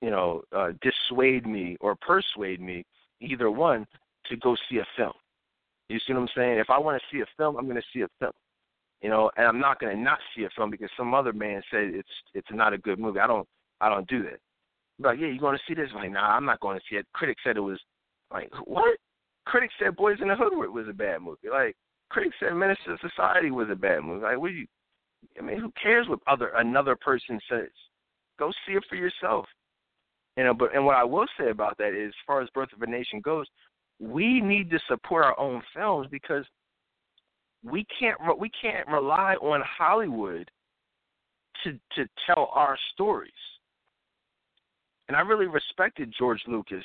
you 0.00 0.10
know, 0.10 0.42
uh, 0.54 0.72
dissuade 0.82 1.46
me 1.46 1.76
or 1.80 1.96
persuade 1.96 2.60
me, 2.60 2.84
either 3.20 3.50
one, 3.50 3.86
to 4.26 4.36
go 4.36 4.56
see 4.68 4.78
a 4.78 4.86
film. 4.96 5.12
You 5.88 5.98
see 6.06 6.12
what 6.12 6.20
I'm 6.20 6.28
saying? 6.36 6.58
If 6.58 6.70
I 6.70 6.78
want 6.78 7.00
to 7.00 7.16
see 7.16 7.22
a 7.22 7.26
film, 7.36 7.56
I'm 7.56 7.64
going 7.64 7.76
to 7.76 7.82
see 7.92 8.02
a 8.02 8.08
film. 8.18 8.32
You 9.02 9.10
know, 9.10 9.30
and 9.36 9.46
I'm 9.46 9.60
not 9.60 9.78
going 9.78 9.94
to 9.94 10.02
not 10.02 10.18
see 10.34 10.44
a 10.44 10.48
film 10.56 10.70
because 10.70 10.90
some 10.96 11.14
other 11.14 11.32
man 11.32 11.62
said 11.70 11.90
it's 11.94 12.08
it's 12.34 12.48
not 12.50 12.72
a 12.72 12.78
good 12.78 12.98
movie. 12.98 13.20
I 13.20 13.26
don't 13.26 13.46
I 13.80 13.88
don't 13.88 14.08
do 14.08 14.22
that. 14.24 14.40
But 14.98 15.18
yeah, 15.18 15.28
you 15.28 15.38
going 15.38 15.56
to 15.56 15.62
see 15.68 15.74
this? 15.74 15.90
I'm 15.94 16.00
like, 16.00 16.12
nah, 16.12 16.34
I'm 16.34 16.46
not 16.46 16.60
going 16.60 16.78
to 16.78 16.84
see 16.88 16.96
it. 16.96 17.06
Critics 17.12 17.42
said 17.44 17.56
it 17.56 17.60
was 17.60 17.78
like 18.32 18.50
what? 18.64 18.96
Critics 19.44 19.74
said 19.78 19.96
Boys 19.96 20.18
in 20.20 20.28
the 20.28 20.34
Hood 20.34 20.52
was 20.72 20.88
a 20.88 20.94
bad 20.94 21.20
movie. 21.20 21.48
Like 21.50 21.76
critics 22.08 22.36
said 22.40 22.54
Menace 22.54 22.78
to 22.86 22.96
Society 23.08 23.50
was 23.50 23.68
a 23.70 23.76
bad 23.76 24.02
movie. 24.02 24.22
Like 24.22 24.38
what 24.38 24.52
you? 24.52 24.66
I 25.38 25.42
mean, 25.42 25.60
who 25.60 25.72
cares 25.80 26.08
what 26.08 26.20
other 26.26 26.48
another 26.56 26.96
person 26.96 27.38
says? 27.48 27.70
Go 28.38 28.50
see 28.66 28.72
it 28.74 28.84
for 28.88 28.96
yourself. 28.96 29.46
You 30.36 30.44
know, 30.44 30.54
but 30.54 30.74
and 30.74 30.84
what 30.84 30.96
I 30.96 31.04
will 31.04 31.26
say 31.38 31.50
about 31.50 31.78
that 31.78 31.94
is, 31.94 32.08
as 32.08 32.24
far 32.26 32.42
as 32.42 32.48
Birth 32.50 32.72
of 32.74 32.82
a 32.82 32.86
Nation 32.86 33.20
goes, 33.20 33.46
we 33.98 34.40
need 34.40 34.70
to 34.70 34.78
support 34.88 35.24
our 35.24 35.38
own 35.38 35.62
films 35.74 36.08
because 36.10 36.44
we 37.64 37.86
can't 37.98 38.18
we 38.38 38.50
can't 38.60 38.86
rely 38.88 39.34
on 39.40 39.62
Hollywood 39.78 40.50
to 41.64 41.72
to 41.94 42.08
tell 42.26 42.50
our 42.54 42.76
stories. 42.92 43.32
And 45.08 45.16
I 45.16 45.20
really 45.20 45.46
respected 45.46 46.12
George 46.18 46.42
Lucas, 46.46 46.84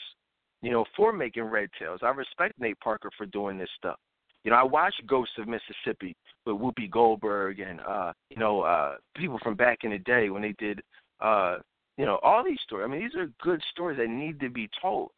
you 0.61 0.71
know, 0.71 0.85
for 0.95 1.11
making 1.11 1.43
Red 1.43 1.69
Tails. 1.77 2.01
I 2.03 2.09
respect 2.09 2.59
Nate 2.59 2.79
Parker 2.79 3.09
for 3.17 3.25
doing 3.25 3.57
this 3.57 3.69
stuff. 3.77 3.97
You 4.43 4.51
know, 4.51 4.57
I 4.57 4.63
watched 4.63 5.05
Ghosts 5.07 5.33
of 5.39 5.47
Mississippi 5.47 6.15
with 6.45 6.55
Whoopi 6.55 6.89
Goldberg 6.89 7.59
and 7.59 7.81
uh, 7.81 8.13
you 8.29 8.37
know, 8.37 8.61
uh 8.61 8.95
people 9.15 9.39
from 9.43 9.55
back 9.55 9.79
in 9.83 9.91
the 9.91 9.99
day 9.99 10.29
when 10.29 10.41
they 10.41 10.55
did 10.57 10.81
uh, 11.19 11.57
you 11.97 12.05
know, 12.05 12.19
all 12.23 12.43
these 12.43 12.59
stories. 12.63 12.85
I 12.85 12.91
mean, 12.91 13.01
these 13.01 13.15
are 13.15 13.29
good 13.41 13.61
stories 13.71 13.97
that 13.97 14.09
need 14.09 14.39
to 14.39 14.49
be 14.49 14.69
told. 14.81 15.11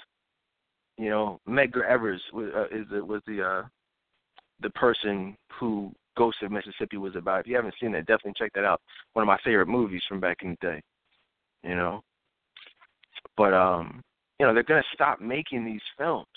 You 0.98 1.10
know, 1.10 1.40
Medgar 1.48 1.86
Evers 1.88 2.22
was 2.34 2.50
uh, 2.56 2.66
is 2.66 2.86
the, 2.92 3.04
was 3.04 3.22
the 3.26 3.42
uh 3.42 3.64
the 4.62 4.70
person 4.72 5.36
who 5.60 5.92
Ghost 6.16 6.38
of 6.44 6.52
Mississippi 6.52 6.98
was 6.98 7.16
about. 7.16 7.42
If 7.42 7.48
you 7.48 7.56
haven't 7.56 7.74
seen 7.80 7.92
that, 7.94 8.06
definitely 8.06 8.34
check 8.38 8.52
that 8.54 8.66
out. 8.66 8.82
One 9.14 9.24
of 9.24 9.28
my 9.28 9.40
favorite 9.44 9.68
movies 9.68 10.04
from 10.08 10.20
back 10.20 10.38
in 10.44 10.52
the 10.52 10.68
day. 10.68 10.82
You 11.64 11.76
know. 11.76 12.02
But 13.36 13.54
um, 13.54 14.02
you 14.40 14.46
know, 14.46 14.54
they're 14.54 14.64
gonna 14.64 14.84
stop 14.94 15.20
making 15.20 15.66
these 15.66 15.82
films. 15.98 16.28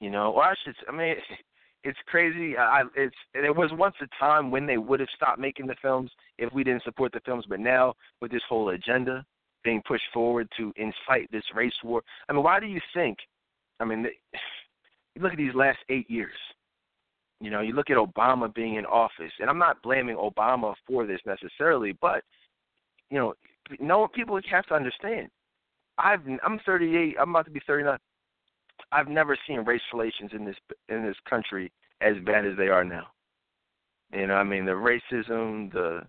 You 0.00 0.10
know, 0.10 0.32
or 0.32 0.42
I 0.42 0.54
should 0.64 0.74
I 0.88 0.92
mean 0.92 1.16
it's 1.84 1.98
crazy. 2.06 2.56
I 2.56 2.82
it's 2.96 3.14
there 3.32 3.52
was 3.52 3.70
once 3.72 3.94
a 4.00 4.06
time 4.18 4.50
when 4.50 4.66
they 4.66 4.78
would 4.78 5.00
have 5.00 5.08
stopped 5.14 5.38
making 5.38 5.66
the 5.66 5.76
films 5.80 6.10
if 6.38 6.52
we 6.52 6.64
didn't 6.64 6.82
support 6.82 7.12
the 7.12 7.20
films, 7.20 7.44
but 7.48 7.60
now 7.60 7.94
with 8.20 8.30
this 8.32 8.42
whole 8.48 8.70
agenda 8.70 9.24
being 9.62 9.82
pushed 9.86 10.04
forward 10.12 10.48
to 10.56 10.72
incite 10.76 11.30
this 11.30 11.44
race 11.54 11.74
war. 11.82 12.02
I 12.28 12.32
mean, 12.32 12.42
why 12.42 12.60
do 12.60 12.66
you 12.66 12.80
think 12.92 13.18
I 13.80 13.84
mean, 13.84 14.06
you 15.14 15.22
look 15.22 15.32
at 15.32 15.38
these 15.38 15.54
last 15.54 15.78
8 15.88 16.10
years 16.10 16.32
you 17.44 17.50
know, 17.50 17.60
you 17.60 17.74
look 17.74 17.90
at 17.90 17.98
Obama 17.98 18.52
being 18.52 18.76
in 18.76 18.86
office, 18.86 19.32
and 19.38 19.50
I'm 19.50 19.58
not 19.58 19.82
blaming 19.82 20.16
Obama 20.16 20.74
for 20.86 21.06
this 21.06 21.20
necessarily, 21.26 21.92
but 22.00 22.22
you 23.10 23.18
know, 23.18 23.34
no 23.80 24.08
people 24.08 24.40
have 24.50 24.66
to 24.66 24.74
understand. 24.74 25.28
I've 25.98 26.20
I'm 26.42 26.58
38. 26.64 27.16
I'm 27.20 27.30
about 27.30 27.44
to 27.44 27.50
be 27.50 27.60
39. 27.66 27.98
I've 28.92 29.08
never 29.08 29.36
seen 29.46 29.60
race 29.60 29.82
relations 29.92 30.30
in 30.34 30.44
this 30.44 30.56
in 30.88 31.04
this 31.04 31.16
country 31.28 31.72
as 32.00 32.14
bad 32.24 32.46
as 32.46 32.56
they 32.56 32.68
are 32.68 32.84
now. 32.84 33.06
You 34.12 34.26
know, 34.26 34.34
I 34.34 34.44
mean 34.44 34.64
the 34.64 34.72
racism, 34.72 35.72
the 35.72 36.02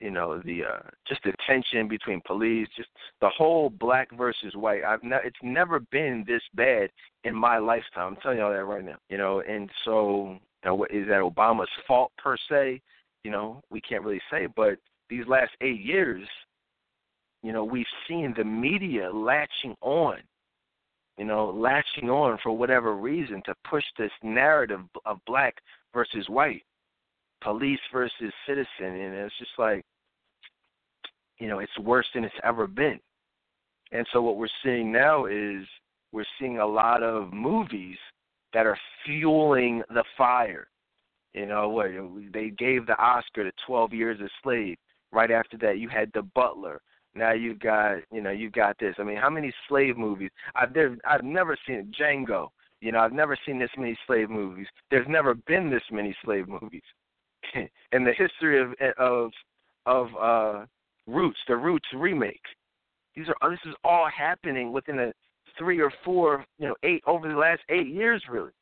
you 0.00 0.10
know 0.10 0.40
the 0.44 0.64
uh 0.64 0.88
just 1.08 1.22
the 1.24 1.32
tension 1.46 1.88
between 1.88 2.20
police, 2.26 2.68
just 2.76 2.88
the 3.20 3.28
whole 3.28 3.70
black 3.70 4.10
versus 4.16 4.54
white. 4.54 4.84
I've 4.84 5.02
ne- 5.02 5.24
it's 5.24 5.36
never 5.42 5.80
been 5.80 6.24
this 6.26 6.42
bad 6.54 6.90
in 7.24 7.34
my 7.34 7.58
lifetime. 7.58 8.14
I'm 8.14 8.16
telling 8.16 8.38
you 8.38 8.44
all 8.44 8.52
that 8.52 8.64
right 8.64 8.84
now. 8.84 8.96
You 9.08 9.18
know, 9.18 9.40
and 9.40 9.70
so 9.84 10.38
now, 10.66 10.82
is 10.84 11.06
that 11.06 11.20
Obama's 11.20 11.68
fault 11.86 12.10
per 12.18 12.36
se? 12.48 12.82
You 13.22 13.30
know, 13.30 13.62
we 13.70 13.80
can't 13.80 14.02
really 14.02 14.20
say. 14.30 14.46
But 14.54 14.78
these 15.08 15.26
last 15.28 15.52
eight 15.60 15.80
years, 15.80 16.26
you 17.42 17.52
know, 17.52 17.64
we've 17.64 17.86
seen 18.08 18.34
the 18.36 18.44
media 18.44 19.10
latching 19.12 19.76
on, 19.80 20.16
you 21.18 21.24
know, 21.24 21.46
latching 21.46 22.10
on 22.10 22.38
for 22.42 22.52
whatever 22.52 22.94
reason 22.94 23.42
to 23.46 23.54
push 23.68 23.84
this 23.98 24.12
narrative 24.22 24.80
of 25.04 25.18
black 25.26 25.54
versus 25.94 26.28
white, 26.28 26.62
police 27.42 27.80
versus 27.92 28.32
citizen, 28.46 28.66
and 28.80 29.14
it's 29.14 29.38
just 29.38 29.50
like, 29.58 29.84
you 31.38 31.48
know, 31.48 31.58
it's 31.58 31.78
worse 31.78 32.06
than 32.14 32.24
it's 32.24 32.34
ever 32.44 32.66
been. 32.66 32.98
And 33.92 34.06
so 34.12 34.20
what 34.20 34.36
we're 34.36 34.48
seeing 34.64 34.90
now 34.90 35.26
is 35.26 35.64
we're 36.12 36.24
seeing 36.38 36.58
a 36.58 36.66
lot 36.66 37.02
of 37.02 37.32
movies 37.32 37.98
that 38.52 38.66
are 38.66 38.78
fueling 39.04 39.82
the 39.90 40.04
fire. 40.16 40.68
You 41.34 41.46
know 41.46 41.68
what? 41.68 41.90
They 42.32 42.50
gave 42.50 42.86
the 42.86 42.98
Oscar 42.98 43.44
to 43.44 43.52
Twelve 43.66 43.92
Years 43.92 44.18
a 44.20 44.28
Slave. 44.42 44.78
Right 45.12 45.30
after 45.30 45.56
that, 45.58 45.78
you 45.78 45.88
had 45.88 46.10
The 46.14 46.22
Butler. 46.22 46.80
Now 47.16 47.32
you've 47.32 47.60
got, 47.60 47.98
you 48.12 48.20
know, 48.20 48.30
you've 48.30 48.52
got 48.52 48.78
this. 48.78 48.94
I 48.98 49.02
mean, 49.02 49.16
how 49.16 49.30
many 49.30 49.52
slave 49.68 49.96
movies? 49.96 50.30
I've 50.54 50.74
there, 50.74 50.96
I've 51.08 51.24
never 51.24 51.56
seen 51.66 51.92
Django. 51.98 52.48
You 52.80 52.92
know, 52.92 52.98
I've 52.98 53.12
never 53.12 53.36
seen 53.46 53.58
this 53.58 53.70
many 53.78 53.96
slave 54.06 54.28
movies. 54.28 54.66
There's 54.90 55.06
never 55.08 55.34
been 55.34 55.70
this 55.70 55.82
many 55.90 56.14
slave 56.24 56.46
movies 56.48 56.82
in 57.54 58.04
the 58.04 58.12
history 58.12 58.60
of 58.60 58.74
of 58.98 59.30
of 59.86 60.08
uh 60.20 60.66
Roots, 61.06 61.38
the 61.48 61.56
Roots 61.56 61.88
remake. 61.94 62.42
These 63.14 63.26
are 63.28 63.50
this 63.50 63.60
is 63.64 63.74
all 63.82 64.08
happening 64.14 64.72
within 64.72 64.98
a 64.98 65.12
three 65.58 65.80
or 65.80 65.92
four, 66.04 66.44
you 66.58 66.68
know, 66.68 66.74
eight 66.82 67.02
over 67.06 67.28
the 67.28 67.38
last 67.38 67.62
eight 67.70 67.88
years, 67.88 68.22
really. 68.30 68.52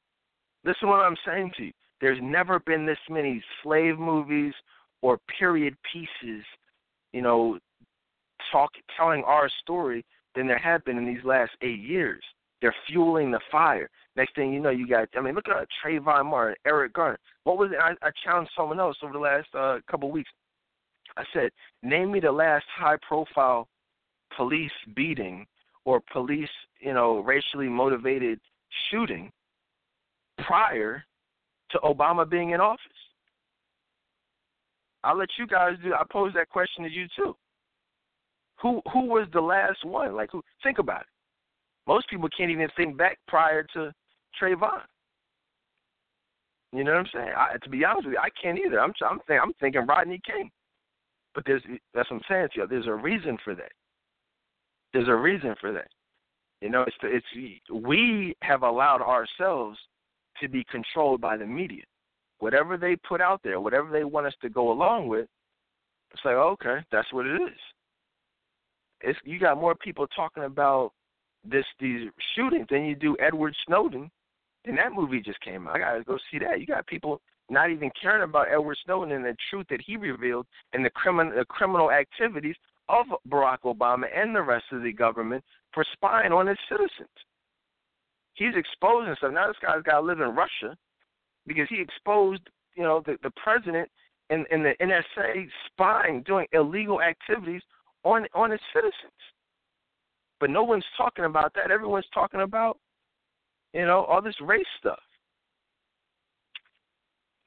Listen 0.65 0.83
to 0.83 0.87
what 0.89 1.01
I'm 1.01 1.17
saying 1.27 1.53
to 1.57 1.65
you. 1.65 1.73
There's 2.01 2.19
never 2.23 2.61
been 2.61 2.87
this 2.87 2.99
many 3.09 3.43
slave 3.63 3.99
movies 3.99 4.53
or 5.03 5.19
period 5.39 5.77
pieces, 5.93 6.45
you 7.13 7.23
know, 7.23 7.59
talk 8.55 8.71
telling 8.97 9.25
our 9.25 9.51
story 9.63 10.05
than 10.37 10.47
there 10.47 10.59
have 10.59 10.85
been 10.85 10.99
in 10.99 11.05
these 11.05 11.25
last 11.25 11.53
eight 11.63 11.81
years. 11.81 12.23
They're 12.63 12.75
fueling 12.87 13.31
the 13.31 13.41
fire. 13.51 13.91
Next 14.17 14.35
thing 14.37 14.53
you 14.53 14.61
know, 14.61 14.71
you 14.71 14.87
got 14.87 15.09
I 15.17 15.21
mean, 15.21 15.35
look 15.35 15.49
at 15.49 15.69
Trayvon 15.85 16.27
Martin, 16.27 16.55
Eric 16.65 16.93
Garner. 16.93 17.19
What 17.43 17.59
was 17.59 17.73
it? 17.73 17.79
I, 17.81 17.95
I 18.07 18.11
challenged 18.25 18.53
someone 18.57 18.79
else 18.79 18.97
over 19.03 19.13
the 19.13 19.19
last 19.19 19.49
uh, 19.55 19.79
couple 19.91 20.11
weeks. 20.11 20.31
I 21.17 21.25
said, 21.33 21.51
name 21.83 22.13
me 22.13 22.21
the 22.21 22.33
last 22.33 22.65
high 22.75 22.97
profile 23.07 23.69
police 24.37 24.71
beating 24.95 25.47
or 25.85 26.01
police, 26.13 26.49
you 26.81 26.95
know, 26.95 27.19
racially 27.21 27.69
motivated 27.69 28.41
shooting 28.91 29.31
prior 30.47 31.05
to 31.71 31.79
Obama 31.79 32.29
being 32.29 32.51
in 32.51 32.61
office? 32.61 32.81
I'll 35.03 35.19
let 35.19 35.29
you 35.39 35.47
guys 35.47 35.75
do. 35.83 35.93
I 35.93 36.03
pose 36.11 36.33
that 36.35 36.49
question 36.49 36.85
to 36.85 36.91
you 36.91 37.07
too. 37.15 37.37
Who 38.65 38.81
who 38.95 39.05
was 39.05 39.29
the 39.35 39.43
last 39.43 39.85
one? 39.85 40.17
Like, 40.17 40.31
who? 40.33 40.43
Think 40.63 40.79
about 40.79 41.03
it. 41.03 41.07
Most 41.87 42.09
people 42.09 42.31
can't 42.35 42.51
even 42.51 42.69
think 42.75 42.97
back 42.97 43.19
prior 43.29 43.63
to 43.75 43.93
Trayvon. 44.41 44.81
You 46.73 46.83
know 46.83 46.93
what 46.93 47.01
I'm 47.01 47.07
saying? 47.13 47.31
I, 47.37 47.57
to 47.63 47.69
be 47.69 47.85
honest 47.85 48.07
with 48.07 48.15
you, 48.15 48.19
I 48.19 48.31
can't 48.43 48.59
either. 48.59 48.81
I'm 48.81 48.95
I'm, 49.07 49.21
think, 49.29 49.43
I'm 49.43 49.53
thinking 49.61 49.85
Rodney 49.87 50.19
King, 50.25 50.51
but 51.35 51.45
there's 51.47 51.63
that's 51.93 52.11
what 52.11 52.17
I'm 52.17 52.23
saying 52.27 52.49
to 52.55 52.61
you. 52.63 52.67
There's 52.67 52.87
a 52.87 52.95
reason 52.95 53.37
for 53.45 53.55
that. 53.55 53.71
There's 54.95 55.09
a 55.09 55.15
reason 55.15 55.55
for 55.61 55.71
that. 55.73 55.89
You 56.63 56.71
know, 56.71 56.87
it's 56.87 56.97
it's 57.03 57.61
we 57.71 58.35
have 58.41 58.63
allowed 58.63 59.03
ourselves 59.03 59.79
to 60.41 60.49
be 60.49 60.65
controlled 60.71 61.21
by 61.21 61.37
the 61.37 61.45
media. 61.45 61.83
Whatever 62.39 62.79
they 62.79 62.97
put 62.97 63.21
out 63.21 63.43
there, 63.45 63.61
whatever 63.61 63.91
they 63.91 64.05
want 64.05 64.27
us 64.27 64.35
to 64.41 64.49
go 64.49 64.73
along 64.73 65.09
with, 65.09 65.27
it's 66.13 66.25
like 66.25 66.37
okay, 66.37 66.79
that's 66.91 67.13
what 67.13 67.27
it 67.27 67.43
is. 67.43 67.59
It's 69.01 69.19
you 69.25 69.39
got 69.39 69.61
more 69.61 69.75
people 69.75 70.07
talking 70.09 70.45
about 70.45 70.93
this 71.45 71.65
these 71.81 72.09
shootings 72.35 72.67
than 72.71 72.85
you 72.85 72.95
do 72.95 73.17
Edward 73.21 73.55
Snowden. 73.67 74.11
And 74.67 74.79
that 74.79 74.93
movie 74.93 75.21
just 75.21 75.41
came 75.41 75.69
out. 75.69 75.77
I 75.77 75.79
gotta 75.79 76.05
go 76.05 76.19
see 76.31 76.39
that. 76.39 76.61
You 76.61 76.67
got 76.67 76.87
people 76.87 77.21
not 77.51 77.71
even 77.71 77.91
caring 78.01 78.23
about 78.23 78.49
Edward 78.51 78.79
Snowden 78.85 79.13
and 79.13 79.25
the 79.25 79.37
truth 79.51 79.67
that 79.69 79.81
he 79.81 79.97
revealed 79.97 80.47
and 80.73 80.85
the 80.85 80.91
criminal 80.91 81.35
the 81.37 81.45
criminal 81.45 81.91
activities 81.91 82.57
of 82.89 83.07
Barack 83.29 83.61
Obama 83.65 84.05
and 84.15 84.35
the 84.35 84.43
rest 84.43 84.65
of 84.73 84.83
the 84.83 84.93
government 84.93 85.45
for 85.73 85.85
spying 85.93 86.33
on 86.33 86.49
its 86.49 86.61
citizens. 86.69 87.09
He's 88.35 88.55
exposing 88.57 89.15
stuff. 89.17 89.33
Now 89.33 89.47
this 89.47 89.57
guy's 89.63 89.83
got 89.83 90.01
to 90.01 90.07
live 90.07 90.21
in 90.21 90.35
Russia 90.35 90.77
because 91.47 91.67
he 91.69 91.81
exposed, 91.81 92.43
you 92.75 92.83
know, 92.83 93.03
the, 93.07 93.17
the 93.23 93.31
president 93.43 93.89
and, 94.31 94.47
and 94.51 94.65
the 94.65 94.75
NSA 94.81 95.49
spying, 95.67 96.23
doing 96.23 96.47
illegal 96.53 97.01
activities 97.01 97.63
on 98.05 98.27
on 98.35 98.53
its 98.53 98.63
citizens. 98.73 98.95
But 100.41 100.51
no 100.51 100.63
one's 100.63 100.85
talking 100.97 101.25
about 101.25 101.55
that. 101.55 101.71
Everyone's 101.71 102.07
talking 102.13 102.43
about, 102.43 102.79
you 103.73 103.87
know, 103.87 104.05
all 104.05 104.21
this 104.21 104.41
race 104.41 104.67
stuff. 104.79 104.99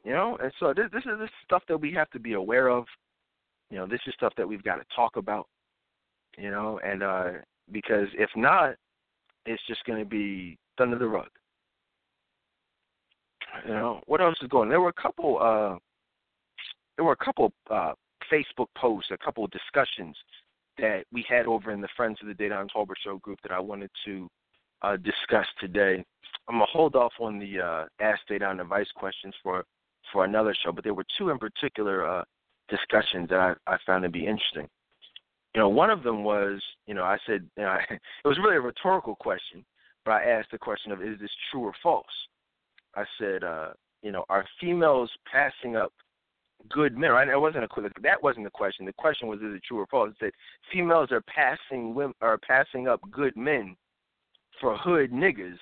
You 0.03 0.13
know, 0.13 0.37
and 0.41 0.51
so 0.59 0.73
this, 0.73 0.85
this 0.91 1.03
is 1.03 1.19
this 1.19 1.29
stuff 1.43 1.63
that 1.67 1.77
we 1.77 1.93
have 1.93 2.09
to 2.11 2.19
be 2.19 2.33
aware 2.33 2.69
of. 2.69 2.85
You 3.69 3.77
know, 3.77 3.87
this 3.87 3.99
is 4.07 4.13
stuff 4.13 4.33
that 4.37 4.47
we've 4.47 4.63
got 4.63 4.77
to 4.77 4.85
talk 4.95 5.17
about. 5.17 5.47
You 6.37 6.49
know, 6.49 6.79
and 6.83 7.03
uh 7.03 7.29
because 7.71 8.07
if 8.13 8.29
not, 8.35 8.75
it's 9.45 9.61
just 9.67 9.83
going 9.85 9.99
to 9.99 10.05
be 10.05 10.57
under 10.79 10.97
the 10.97 11.07
rug. 11.07 11.29
You 13.65 13.73
know, 13.73 14.01
what 14.05 14.21
else 14.21 14.37
is 14.41 14.47
going? 14.47 14.69
There 14.69 14.81
were 14.81 14.89
a 14.89 15.01
couple. 15.01 15.39
uh 15.41 15.77
There 16.95 17.05
were 17.05 17.17
a 17.19 17.25
couple 17.25 17.51
uh 17.69 17.93
Facebook 18.31 18.67
posts, 18.77 19.11
a 19.11 19.17
couple 19.17 19.43
of 19.43 19.51
discussions 19.51 20.15
that 20.77 21.03
we 21.11 21.25
had 21.27 21.45
over 21.45 21.71
in 21.71 21.81
the 21.81 21.87
Friends 21.95 22.19
of 22.21 22.27
the 22.27 22.33
Dedan 22.33 22.67
Tolbert 22.75 22.97
Show 23.03 23.17
group 23.17 23.39
that 23.43 23.51
I 23.51 23.59
wanted 23.59 23.89
to 24.05 24.29
uh, 24.81 24.97
discuss 24.97 25.45
today. 25.59 26.03
I'm 26.47 26.55
gonna 26.55 26.65
hold 26.71 26.95
off 26.95 27.13
on 27.19 27.39
the 27.39 27.59
uh, 27.59 27.85
Ask 27.99 28.21
Dedan 28.29 28.61
Advice 28.61 28.87
questions 28.95 29.33
for 29.43 29.63
for 30.13 30.23
another 30.23 30.55
show, 30.63 30.71
but 30.71 30.83
there 30.83 30.93
were 30.93 31.05
two 31.17 31.29
in 31.29 31.37
particular 31.37 32.07
uh, 32.07 32.23
discussions 32.69 33.29
that 33.29 33.39
I, 33.39 33.53
I 33.73 33.77
found 33.85 34.03
to 34.03 34.09
be 34.09 34.25
interesting. 34.25 34.67
You 35.53 35.61
know, 35.61 35.69
one 35.69 35.89
of 35.89 36.03
them 36.03 36.23
was, 36.23 36.61
you 36.85 36.93
know, 36.93 37.03
I 37.03 37.17
said, 37.25 37.49
you 37.57 37.63
know, 37.63 37.77
it 37.89 38.27
was 38.27 38.37
really 38.37 38.57
a 38.57 38.61
rhetorical 38.61 39.15
question, 39.15 39.65
but 40.05 40.11
I 40.11 40.23
asked 40.23 40.51
the 40.51 40.57
question 40.57 40.91
of, 40.91 41.01
is 41.01 41.19
this 41.19 41.31
true 41.51 41.61
or 41.61 41.73
false? 41.81 42.05
I 42.95 43.03
said, 43.19 43.43
uh, 43.43 43.69
you 44.01 44.11
know, 44.11 44.23
are 44.29 44.45
females 44.59 45.11
passing 45.31 45.75
up 45.75 45.91
good 46.69 46.97
men? 46.97 47.11
Right? 47.11 47.27
It 47.27 47.39
wasn't 47.39 47.63
a 47.63 47.91
that 48.01 48.21
wasn't 48.21 48.45
the 48.45 48.51
question. 48.51 48.85
The 48.85 48.93
question 48.93 49.27
was, 49.27 49.39
is 49.39 49.55
it 49.55 49.63
true 49.63 49.79
or 49.79 49.87
false? 49.87 50.11
It 50.11 50.15
said 50.19 50.31
females 50.71 51.11
are 51.11 51.21
passing 51.21 51.93
women 51.93 52.15
are 52.21 52.37
passing 52.37 52.87
up 52.87 53.01
good 53.11 53.35
men 53.35 53.75
for 54.59 54.77
hood 54.77 55.11
niggas 55.11 55.57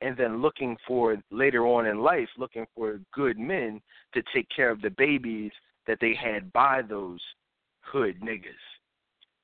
and 0.00 0.16
then 0.16 0.40
looking 0.40 0.76
for 0.86 1.16
later 1.30 1.66
on 1.66 1.86
in 1.86 2.00
life, 2.00 2.28
looking 2.38 2.66
for 2.74 3.00
good 3.12 3.38
men 3.38 3.80
to 4.14 4.22
take 4.34 4.46
care 4.54 4.70
of 4.70 4.80
the 4.80 4.90
babies 4.90 5.50
that 5.86 5.98
they 6.00 6.14
had 6.14 6.52
by 6.52 6.82
those 6.82 7.20
hood 7.80 8.20
niggas. 8.20 8.44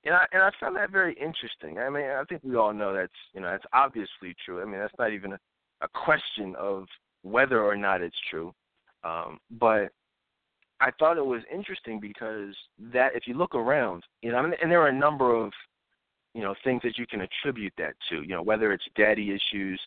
And 0.05 0.15
I 0.15 0.27
and 0.33 0.43
I 0.43 0.51
found 0.61 0.77
that 0.77 0.91
very 0.91 1.15
interesting. 1.15 1.79
I 1.79 1.89
mean, 1.89 2.05
I 2.05 2.23
think 2.29 2.43
we 2.45 2.57
all 2.57 2.75
know 2.75 2.95
that's 2.95 3.13
you 3.33 3.41
know 3.41 3.51
that's 3.51 3.65
obviously 3.73 4.35
true. 4.45 4.61
I 4.61 4.65
mean, 4.65 4.79
that's 4.79 4.95
not 4.99 5.13
even 5.13 5.33
a, 5.33 5.39
a 5.81 5.89
question 5.89 6.55
of 6.59 6.85
whether 7.23 7.63
or 7.63 7.75
not 7.75 8.03
it's 8.03 8.17
true. 8.31 8.53
Um, 9.03 9.39
but 9.51 9.91
I 10.85 10.91
thought 10.99 11.17
it 11.17 11.25
was 11.25 11.41
interesting 11.51 11.99
because 11.99 12.55
that 12.93 13.17
if 13.17 13.27
you 13.27 13.33
look 13.33 13.55
around, 13.55 14.03
you 14.21 14.31
know, 14.31 14.39
and 14.39 14.71
there 14.71 14.83
are 14.83 14.89
a 14.89 14.93
number 14.93 15.35
of 15.35 15.51
you 16.35 16.43
know 16.43 16.55
things 16.63 16.83
that 16.83 16.99
you 16.99 17.07
can 17.07 17.23
attribute 17.23 17.73
that 17.79 17.95
to. 18.11 18.17
You 18.21 18.35
know, 18.35 18.43
whether 18.43 18.71
it's 18.71 18.85
daddy 18.95 19.31
issues, 19.31 19.81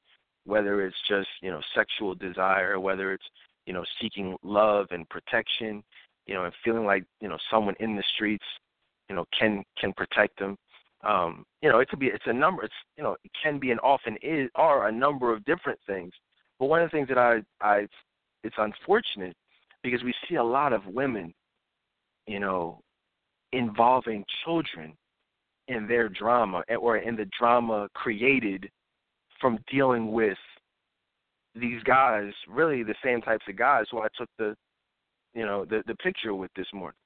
whether 0.45 0.83
it's 0.83 0.97
just 1.07 1.27
you 1.43 1.51
know 1.51 1.61
sexual 1.75 2.15
desire, 2.15 2.79
whether 2.79 3.13
it's 3.13 3.25
you 3.67 3.73
know 3.73 3.83
seeking 4.01 4.35
love 4.41 4.87
and 4.89 5.07
protection, 5.09 5.83
you 6.25 6.33
know, 6.33 6.45
and 6.45 6.53
feeling 6.65 6.85
like 6.85 7.03
you 7.21 7.29
know 7.29 7.37
someone 7.51 7.75
in 7.79 7.95
the 7.95 8.03
streets, 8.15 8.45
you 9.07 9.15
know, 9.15 9.25
can 9.37 9.63
can 9.79 9.93
protect 9.93 10.39
them. 10.39 10.57
Um, 11.03 11.45
you 11.61 11.69
know, 11.69 11.77
it 11.77 11.89
could 11.89 11.99
be 11.99 12.07
it's 12.07 12.25
a 12.25 12.33
number. 12.33 12.63
It's 12.63 12.73
you 12.97 13.03
know 13.03 13.17
it 13.23 13.31
can 13.43 13.59
be 13.59 13.69
and 13.69 13.79
often 13.81 14.17
is 14.23 14.49
are 14.55 14.87
a 14.87 14.91
number 14.91 15.31
of 15.31 15.45
different 15.45 15.77
things. 15.85 16.11
But 16.57 16.69
one 16.69 16.81
of 16.81 16.89
the 16.89 16.97
things 16.97 17.07
that 17.09 17.19
I 17.19 17.41
I 17.61 17.85
it's 18.43 18.55
unfortunate 18.57 19.35
because 19.89 20.03
we 20.03 20.13
see 20.27 20.35
a 20.35 20.43
lot 20.43 20.73
of 20.73 20.85
women, 20.85 21.33
you 22.25 22.39
know, 22.39 22.81
involving 23.53 24.25
children 24.43 24.93
in 25.69 25.87
their 25.87 26.09
drama 26.09 26.61
eh, 26.67 26.75
or 26.75 26.97
in 26.97 27.15
the 27.15 27.27
drama 27.39 27.87
created 27.93 28.69
from 29.39 29.59
dealing 29.71 30.11
with 30.11 30.37
these 31.55 31.81
guys, 31.83 32.33
really 32.49 32.83
the 32.83 32.95
same 33.03 33.21
types 33.21 33.45
of 33.47 33.55
guys 33.55 33.85
who 33.89 34.01
I 34.01 34.07
took 34.17 34.29
the, 34.37 34.55
you 35.33 35.45
know, 35.45 35.63
the 35.63 35.83
the 35.87 35.95
picture 35.95 36.35
with 36.35 36.51
this 36.55 36.67
morning. 36.73 36.97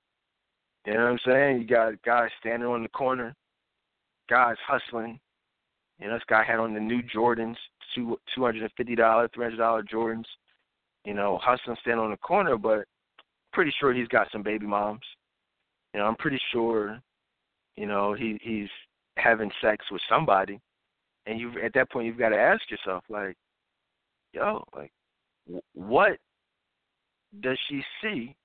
You 0.86 0.96
know 0.96 1.04
what 1.04 1.12
I'm 1.12 1.20
saying? 1.26 1.62
You 1.62 1.68
got 1.68 2.02
guys 2.02 2.30
standing 2.40 2.68
on 2.68 2.82
the 2.82 2.90
corner, 2.90 3.36
guys 4.28 4.56
hustling. 4.66 5.20
You 6.00 6.08
know, 6.08 6.16
this 6.16 6.24
guy 6.28 6.44
had 6.44 6.60
on 6.60 6.74
the 6.74 6.80
new 6.80 7.04
Jordans, 7.16 7.58
two 7.94 8.18
two 8.34 8.44
hundred 8.44 8.64
and 8.64 8.72
fifty 8.76 8.96
dollar, 8.96 9.30
three 9.34 9.46
hundred 9.46 9.58
dollar 9.58 9.84
Jordans. 9.84 10.26
You 11.06 11.14
know, 11.14 11.40
hustling, 11.42 11.78
standing 11.82 12.04
on 12.04 12.12
the 12.12 12.18
corner, 12.18 12.58
but 12.58 12.86
pretty 13.54 13.74
sure 13.80 13.94
he's 13.94 14.08
got 14.08 14.28
some 14.32 14.44
baby 14.44 14.68
moms. 14.68 15.02
You 15.94 16.00
know, 16.00 16.06
I'm 16.06 16.16
pretty 16.16 16.40
sure, 16.52 17.00
you 17.76 17.86
know, 17.86 18.14
he 18.14 18.40
he's 18.42 18.70
having 19.18 19.52
sex 19.62 19.86
with 19.92 20.02
somebody 20.08 20.60
and 21.26 21.40
you 21.40 21.52
at 21.64 21.74
that 21.74 21.92
point 21.92 22.08
you've 22.08 22.18
got 22.18 22.30
to 22.30 22.38
ask 22.38 22.62
yourself 22.70 23.04
like, 23.10 23.36
yo, 24.34 24.64
like, 24.76 24.92
w- 25.48 25.62
what 25.74 26.18
does 27.42 27.58
she 27.70 27.82
see 28.02 28.36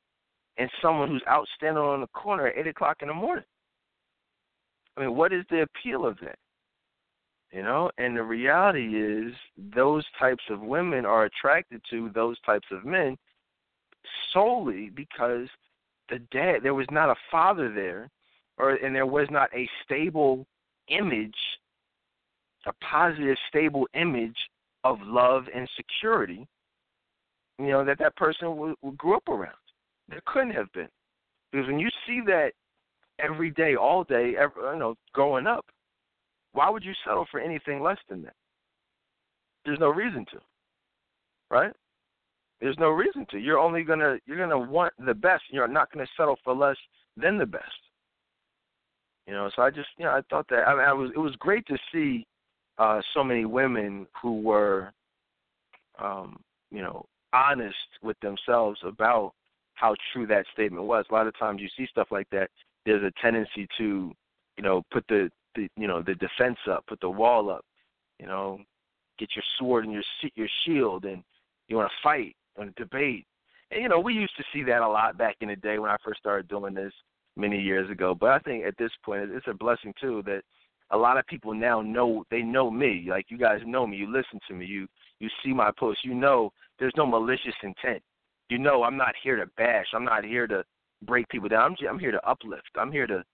in 0.56 0.68
someone 0.82 1.08
who's 1.08 1.22
out 1.26 1.46
standing 1.56 1.82
on 1.82 2.00
the 2.00 2.06
corner 2.08 2.48
at 2.48 2.58
eight 2.58 2.66
o'clock 2.66 2.98
in 3.02 3.08
the 3.08 3.14
morning? 3.14 3.44
I 4.96 5.02
mean, 5.02 5.16
what 5.16 5.32
is 5.32 5.44
the 5.50 5.62
appeal 5.62 6.06
of 6.06 6.16
that? 6.22 6.38
You 7.52 7.62
know, 7.62 7.90
and 7.96 8.16
the 8.16 8.22
reality 8.22 9.00
is 9.00 9.32
those 9.74 10.04
types 10.18 10.42
of 10.50 10.60
women 10.60 11.06
are 11.06 11.24
attracted 11.24 11.80
to 11.90 12.10
those 12.14 12.38
types 12.40 12.66
of 12.70 12.84
men 12.84 13.16
solely 14.32 14.90
because 14.90 15.48
the 16.10 16.18
dad 16.30 16.58
there 16.62 16.74
was 16.74 16.86
not 16.90 17.08
a 17.08 17.14
father 17.30 17.72
there 17.72 18.10
or 18.58 18.72
and 18.72 18.94
there 18.94 19.06
was 19.06 19.28
not 19.30 19.48
a 19.54 19.68
stable 19.84 20.46
image 20.88 21.34
a 22.66 22.72
positive, 22.84 23.36
stable 23.48 23.88
image 23.94 24.36
of 24.84 24.98
love 25.02 25.44
and 25.54 25.68
security, 25.76 26.46
you 27.58 27.68
know, 27.68 27.84
that 27.84 27.98
that 27.98 28.16
person 28.16 28.48
w- 28.48 28.76
grew 28.96 29.16
up 29.16 29.28
around. 29.28 29.54
There 30.08 30.20
couldn't 30.26 30.50
have 30.50 30.70
been. 30.72 30.88
Because 31.50 31.66
when 31.66 31.78
you 31.78 31.88
see 32.06 32.20
that 32.26 32.52
every 33.18 33.50
day, 33.50 33.76
all 33.76 34.04
day, 34.04 34.34
every, 34.36 34.62
you 34.72 34.78
know, 34.78 34.96
growing 35.12 35.46
up, 35.46 35.64
why 36.56 36.70
would 36.70 36.84
you 36.84 36.92
settle 37.06 37.26
for 37.30 37.38
anything 37.38 37.82
less 37.82 37.98
than 38.08 38.22
that? 38.22 38.34
There's 39.64 39.78
no 39.78 39.90
reason 39.90 40.24
to, 40.32 40.38
right? 41.50 41.72
There's 42.60 42.78
no 42.78 42.88
reason 42.88 43.26
to. 43.30 43.38
You're 43.38 43.58
only 43.58 43.82
gonna 43.82 44.16
you're 44.26 44.38
gonna 44.38 44.58
want 44.58 44.94
the 45.04 45.14
best. 45.14 45.42
You're 45.50 45.68
not 45.68 45.92
gonna 45.92 46.06
settle 46.16 46.38
for 46.42 46.54
less 46.54 46.76
than 47.16 47.36
the 47.36 47.46
best. 47.46 47.64
You 49.26 49.34
know, 49.34 49.50
so 49.54 49.62
I 49.62 49.70
just 49.70 49.88
you 49.98 50.04
know 50.04 50.12
I 50.12 50.22
thought 50.30 50.46
that 50.48 50.66
I, 50.66 50.72
mean, 50.74 50.84
I 50.84 50.92
was 50.92 51.10
it 51.14 51.18
was 51.18 51.34
great 51.38 51.66
to 51.66 51.76
see 51.92 52.26
uh, 52.78 53.00
so 53.12 53.22
many 53.22 53.44
women 53.44 54.06
who 54.20 54.40
were, 54.40 54.92
um, 55.98 56.38
you 56.70 56.80
know, 56.80 57.04
honest 57.32 57.76
with 58.02 58.18
themselves 58.20 58.78
about 58.82 59.32
how 59.74 59.94
true 60.12 60.26
that 60.26 60.46
statement 60.52 60.84
was. 60.84 61.04
A 61.10 61.14
lot 61.14 61.26
of 61.26 61.38
times 61.38 61.60
you 61.60 61.68
see 61.76 61.86
stuff 61.90 62.08
like 62.10 62.28
that. 62.30 62.48
There's 62.84 63.02
a 63.02 63.12
tendency 63.20 63.66
to, 63.78 64.12
you 64.56 64.62
know, 64.62 64.82
put 64.90 65.04
the, 65.08 65.30
the 65.56 65.68
you 65.76 65.86
know 65.86 66.02
the 66.02 66.14
defense 66.14 66.58
up, 66.70 66.86
put 66.86 67.00
the 67.00 67.10
wall 67.10 67.50
up, 67.50 67.64
you 68.18 68.26
know, 68.26 68.58
get 69.18 69.30
your 69.34 69.44
sword 69.58 69.84
and 69.84 69.92
your 69.92 70.02
your 70.34 70.48
shield, 70.64 71.04
and 71.04 71.22
you 71.68 71.76
want 71.76 71.90
to 71.90 72.02
fight 72.02 72.36
and 72.56 72.74
debate. 72.76 73.26
And 73.70 73.82
you 73.82 73.88
know, 73.88 74.00
we 74.00 74.14
used 74.14 74.36
to 74.36 74.44
see 74.52 74.62
that 74.64 74.82
a 74.82 74.88
lot 74.88 75.18
back 75.18 75.36
in 75.40 75.48
the 75.48 75.56
day 75.56 75.78
when 75.78 75.90
I 75.90 75.96
first 76.04 76.20
started 76.20 76.48
doing 76.48 76.74
this 76.74 76.92
many 77.36 77.60
years 77.60 77.90
ago. 77.90 78.14
But 78.14 78.30
I 78.30 78.38
think 78.40 78.64
at 78.64 78.78
this 78.78 78.92
point, 79.04 79.30
it's 79.30 79.46
a 79.48 79.54
blessing 79.54 79.92
too 80.00 80.22
that 80.26 80.42
a 80.90 80.96
lot 80.96 81.18
of 81.18 81.26
people 81.26 81.52
now 81.52 81.80
know 81.80 82.24
they 82.30 82.42
know 82.42 82.70
me. 82.70 83.06
Like 83.08 83.26
you 83.28 83.38
guys 83.38 83.60
know 83.66 83.86
me. 83.86 83.96
You 83.96 84.12
listen 84.12 84.38
to 84.48 84.54
me. 84.54 84.66
You 84.66 84.86
you 85.18 85.28
see 85.44 85.52
my 85.52 85.70
posts. 85.78 86.04
You 86.04 86.14
know 86.14 86.52
there's 86.78 86.94
no 86.96 87.06
malicious 87.06 87.54
intent. 87.62 88.02
You 88.48 88.58
know 88.58 88.84
I'm 88.84 88.96
not 88.96 89.14
here 89.22 89.36
to 89.36 89.46
bash. 89.56 89.86
I'm 89.92 90.04
not 90.04 90.24
here 90.24 90.46
to 90.46 90.64
break 91.02 91.28
people 91.28 91.48
down. 91.48 91.76
I'm 91.80 91.88
I'm 91.88 91.98
here 91.98 92.12
to 92.12 92.28
uplift. 92.28 92.70
I'm 92.76 92.92
here 92.92 93.06
to, 93.06 93.24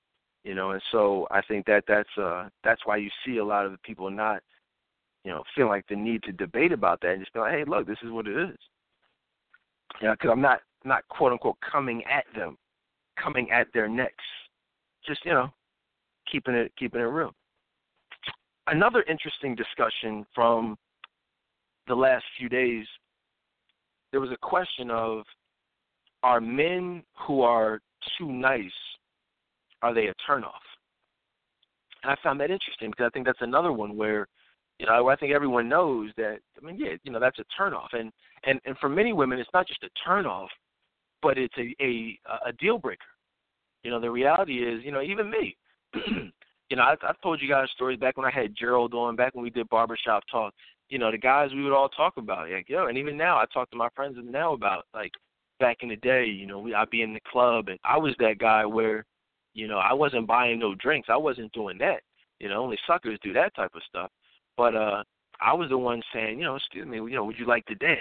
you 0.45 0.55
know. 0.55 0.71
And 0.71 0.83
so 0.91 1.27
I 1.31 1.43
think 1.43 1.67
that 1.67 1.85
that's 1.87 2.09
uh 2.19 2.49
that's 2.65 2.85
why 2.85 2.97
you 2.97 3.11
see 3.25 3.39
a 3.39 3.45
lot 3.45 3.67
of 3.67 3.73
the 3.73 3.79
people 3.79 4.11
not, 4.11 4.43
you 5.25 5.31
know, 5.31 5.43
feel 5.55 5.69
like 5.69 5.87
the 5.89 5.97
need 5.97 6.23
to 6.25 6.33
debate 6.33 6.73
about 6.73 7.01
that 7.03 7.13
and 7.13 7.21
just 7.21 7.33
be 7.33 7.41
like, 7.41 7.53
hey, 7.53 7.65
look, 7.67 7.87
this 7.87 7.99
is 8.03 8.11
what 8.11 8.27
it 8.27 8.37
is. 8.37 8.59
Yeah, 10.01 10.13
because 10.13 10.31
I'm 10.33 10.41
not 10.41 10.61
not 10.85 11.07
quote 11.09 11.33
unquote 11.33 11.59
coming 11.61 12.03
at 12.05 12.25
them, 12.35 12.57
coming 13.23 13.51
at 13.51 13.69
their 13.73 13.89
necks. 13.89 14.25
Just 15.07 15.25
you 15.25 15.33
know, 15.33 15.53
keeping 16.31 16.55
it 16.55 16.73
keeping 16.77 17.01
it 17.01 17.05
real 17.05 17.35
another 18.67 19.05
interesting 19.09 19.55
discussion 19.55 20.27
from 20.35 20.77
the 21.89 21.95
last 21.95 22.25
few 22.39 22.49
days, 22.49 22.87
there 24.11 24.21
was 24.21 24.31
a 24.31 24.37
question 24.37 24.91
of 24.91 25.25
are 26.23 26.41
men 26.41 27.03
who 27.27 27.43
are 27.43 27.81
too 28.19 28.31
nice, 28.31 28.71
are 29.83 29.95
they 29.95 30.07
a 30.07 30.15
turnoff? 30.29 30.63
And 32.03 32.11
I 32.13 32.17
found 32.23 32.41
that 32.41 32.51
interesting 32.51 32.91
because 32.91 33.07
I 33.07 33.11
think 33.11 33.27
that's 33.27 33.43
another 33.43 33.73
one 33.73 33.97
where, 33.97 34.27
you 34.79 34.87
know, 34.87 35.09
I 35.09 35.17
think 35.17 35.33
everyone 35.33 35.69
knows 35.69 36.11
that. 36.17 36.39
I 36.61 36.65
mean, 36.65 36.79
yeah, 36.79 36.95
you 37.05 37.13
know, 37.13 37.21
that's 37.21 37.39
a 37.39 37.45
turnoff, 37.61 37.93
and 37.93 38.11
and 38.45 38.61
and 38.65 38.77
for 38.79 38.89
many 38.89 39.13
women, 39.13 39.39
it's 39.39 39.51
not 39.55 39.69
just 39.69 39.85
a 39.85 40.09
turnoff, 40.09 40.49
but 41.21 41.39
it's 41.39 41.55
a 41.59 41.75
a 41.81 42.19
a 42.47 42.53
deal 42.53 42.79
breaker. 42.79 43.05
You 43.85 43.91
know, 43.91 44.01
the 44.01 44.11
reality 44.11 44.59
is, 44.63 44.85
you 44.85 44.93
know, 44.93 45.03
even 45.03 45.31
me. 45.31 45.57
you 46.73 46.77
know, 46.77 46.83
I, 46.83 46.95
I've 47.07 47.21
told 47.21 47.43
you 47.43 47.49
guys 47.49 47.69
stories 47.75 47.99
back 47.99 48.17
when 48.17 48.27
I 48.27 48.31
had 48.31 48.57
Gerald 48.57 48.95
on, 48.95 49.17
back 49.17 49.35
when 49.35 49.43
we 49.43 49.51
did 49.51 49.69
barbershop 49.69 50.23
talk. 50.31 50.55
You 50.89 50.99
know, 50.99 51.11
the 51.11 51.19
guys 51.19 51.51
we 51.53 51.63
would 51.63 51.73
all 51.73 51.89
talk 51.89 52.17
about, 52.17 52.51
like, 52.51 52.69
yo, 52.69 52.87
and 52.87 52.99
even 52.99 53.17
now 53.17 53.37
I 53.37 53.45
talk 53.53 53.71
to 53.71 53.77
my 53.77 53.89
friends 53.95 54.17
now 54.23 54.53
about 54.53 54.85
like 54.95 55.13
back 55.59 55.79
in 55.83 55.89
the 55.89 55.97
day. 55.97 56.25
You 56.27 56.47
know, 56.47 56.59
we 56.59 56.75
I'd 56.75 56.91
be 56.91 57.03
in 57.03 57.15
the 57.15 57.21
club, 57.31 57.69
and 57.69 57.79
I 57.85 57.99
was 57.99 58.15
that 58.19 58.39
guy 58.39 58.65
where, 58.65 59.05
you 59.55 59.69
know, 59.69 59.79
I 59.79 59.93
wasn't 59.93 60.27
buying 60.27 60.59
no 60.59 60.75
drinks. 60.75 61.09
I 61.11 61.17
wasn't 61.17 61.53
doing 61.53 61.79
that. 61.79 62.03
You 62.41 62.49
know, 62.49 62.63
only 62.63 62.79
suckers 62.87 63.19
do 63.23 63.33
that 63.35 63.55
type 63.55 63.73
of 63.75 63.83
stuff. 63.89 64.11
But 64.57 64.75
uh, 64.75 65.03
I 65.41 65.53
was 65.53 65.69
the 65.69 65.79
one 65.79 66.03
saying, 66.13 66.39
you 66.39 66.45
know, 66.45 66.57
excuse 66.57 66.87
me, 66.87 66.97
you 66.97 67.11
know, 67.11 67.25
would 67.25 67.39
you 67.39 67.47
like 67.47 67.65
to 67.67 67.75
dance? 67.75 67.99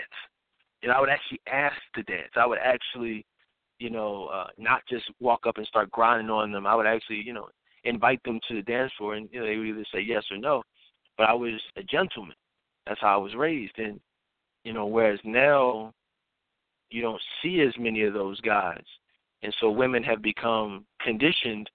And 0.83 0.91
I 0.91 0.99
would 0.99 1.09
actually 1.09 1.41
ask 1.51 1.75
to 1.95 2.03
dance. 2.03 2.31
I 2.35 2.45
would 2.45 2.57
actually, 2.63 3.25
you 3.79 3.89
know, 3.89 4.27
uh, 4.27 4.47
not 4.57 4.81
just 4.89 5.05
walk 5.19 5.45
up 5.45 5.57
and 5.57 5.67
start 5.67 5.91
grinding 5.91 6.29
on 6.29 6.51
them. 6.51 6.65
I 6.65 6.75
would 6.75 6.87
actually, 6.87 7.21
you 7.23 7.33
know, 7.33 7.49
invite 7.83 8.21
them 8.23 8.39
to 8.47 8.55
the 8.55 8.61
dance 8.61 8.91
floor, 8.97 9.15
and 9.15 9.29
you 9.31 9.39
know, 9.39 9.45
they 9.45 9.57
would 9.57 9.67
either 9.67 9.85
say 9.93 10.01
yes 10.01 10.23
or 10.31 10.37
no. 10.37 10.63
But 11.17 11.29
I 11.29 11.33
was 11.33 11.59
a 11.77 11.83
gentleman. 11.83 12.35
That's 12.87 13.01
how 13.01 13.13
I 13.13 13.17
was 13.17 13.35
raised, 13.35 13.77
and 13.77 13.99
you 14.63 14.73
know, 14.73 14.85
whereas 14.87 15.19
now 15.23 15.93
you 16.89 17.01
don't 17.01 17.21
see 17.41 17.61
as 17.61 17.73
many 17.79 18.03
of 18.03 18.13
those 18.13 18.39
guys, 18.41 18.83
and 19.43 19.53
so 19.59 19.69
women 19.69 20.03
have 20.03 20.21
become 20.21 20.85
conditioned 21.01 21.69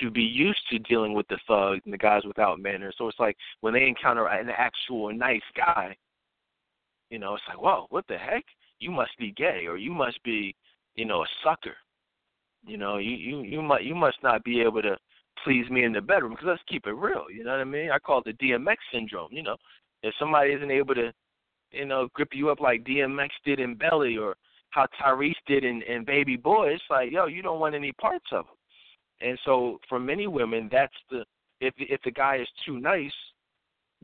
to 0.00 0.10
be 0.10 0.22
used 0.22 0.60
to 0.70 0.78
dealing 0.78 1.14
with 1.14 1.26
the 1.28 1.38
thugs 1.46 1.82
and 1.84 1.92
the 1.92 1.98
guys 1.98 2.22
without 2.24 2.60
manners. 2.60 2.94
So 2.96 3.08
it's 3.08 3.18
like 3.18 3.36
when 3.60 3.74
they 3.74 3.86
encounter 3.86 4.26
an 4.26 4.48
actual 4.48 5.12
nice 5.12 5.42
guy, 5.56 5.96
you 7.10 7.18
know, 7.18 7.34
it's 7.34 7.44
like, 7.48 7.60
whoa, 7.60 7.86
what 7.90 8.06
the 8.08 8.16
heck? 8.16 8.44
You 8.78 8.90
must 8.90 9.16
be 9.18 9.32
gay, 9.32 9.66
or 9.68 9.76
you 9.76 9.92
must 9.92 10.22
be, 10.24 10.56
you 10.94 11.04
know, 11.04 11.22
a 11.22 11.26
sucker. 11.44 11.76
You 12.66 12.78
know, 12.78 12.98
you 12.98 13.10
you 13.10 13.42
you 13.42 13.62
must 13.62 13.84
you 13.84 13.94
must 13.94 14.16
not 14.22 14.42
be 14.44 14.60
able 14.60 14.82
to 14.82 14.96
please 15.44 15.68
me 15.70 15.84
in 15.84 15.92
the 15.92 16.00
bedroom 16.00 16.32
because 16.32 16.46
let's 16.46 16.62
keep 16.68 16.86
it 16.86 16.92
real. 16.92 17.26
You 17.30 17.44
know 17.44 17.52
what 17.52 17.60
I 17.60 17.64
mean? 17.64 17.90
I 17.90 17.98
call 17.98 18.22
it 18.24 18.38
the 18.38 18.46
DMX 18.46 18.76
syndrome. 18.92 19.28
You 19.30 19.42
know, 19.42 19.56
if 20.02 20.14
somebody 20.18 20.52
isn't 20.52 20.70
able 20.70 20.94
to, 20.94 21.12
you 21.70 21.84
know, 21.84 22.08
grip 22.14 22.30
you 22.32 22.50
up 22.50 22.60
like 22.60 22.84
DMX 22.84 23.28
did 23.44 23.60
in 23.60 23.74
Belly 23.74 24.16
or 24.16 24.36
how 24.72 24.86
Tyrese 25.00 25.34
did 25.46 25.64
in, 25.64 25.82
in 25.82 26.04
Baby 26.04 26.36
Boy, 26.36 26.70
it's 26.70 26.82
like, 26.90 27.12
yo, 27.12 27.26
you 27.26 27.42
don't 27.42 27.60
want 27.60 27.74
any 27.74 27.92
parts 27.92 28.26
of 28.32 28.46
him. 28.46 29.28
And 29.28 29.38
so 29.44 29.78
for 29.88 30.00
many 30.00 30.26
women, 30.26 30.68
that's 30.72 30.94
the 31.10 31.24
if 31.60 31.74
if 31.78 32.02
the 32.02 32.10
guy 32.10 32.36
is 32.36 32.48
too 32.66 32.80
nice, 32.80 33.12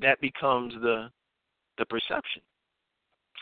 that 0.01 0.21
becomes 0.21 0.75
the 0.75 1.09
the 1.77 1.87
perception. 1.87 2.43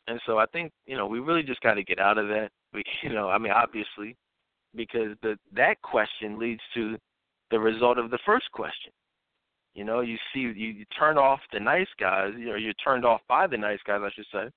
And 0.09 0.21
so 0.25 0.39
I 0.39 0.47
think 0.47 0.73
you 0.87 0.97
know 0.97 1.07
we 1.07 1.21
really 1.21 1.43
just 1.43 1.61
got 1.61 1.75
to 1.75 1.85
get 1.85 1.99
out 2.01 2.19
of 2.19 2.29
that. 2.29 2.51
We, 2.73 2.83
you 3.03 3.11
know, 3.15 3.31
I 3.31 3.39
mean, 3.39 3.53
obviously, 3.53 4.17
because 4.75 5.17
the 5.23 5.39
that 5.55 5.81
question 5.83 6.39
leads 6.39 6.61
to 6.75 6.99
the 7.51 7.59
result 7.59 7.97
of 7.97 8.11
the 8.11 8.19
first 8.27 8.51
question. 8.53 8.93
You 9.75 9.85
know, 9.85 10.01
you 10.01 10.17
see, 10.35 10.41
you, 10.41 10.51
you 10.53 10.85
turn 10.99 11.17
off 11.17 11.41
the 11.53 11.61
nice 11.61 11.89
guys, 11.99 12.35
or 12.35 12.59
you're 12.59 12.75
turned 12.75 13.05
off 13.05 13.21
by 13.29 13.47
the 13.47 13.57
nice 13.57 13.79
guys, 13.87 14.01
I 14.03 14.11
should 14.15 14.27
say, 14.33 14.51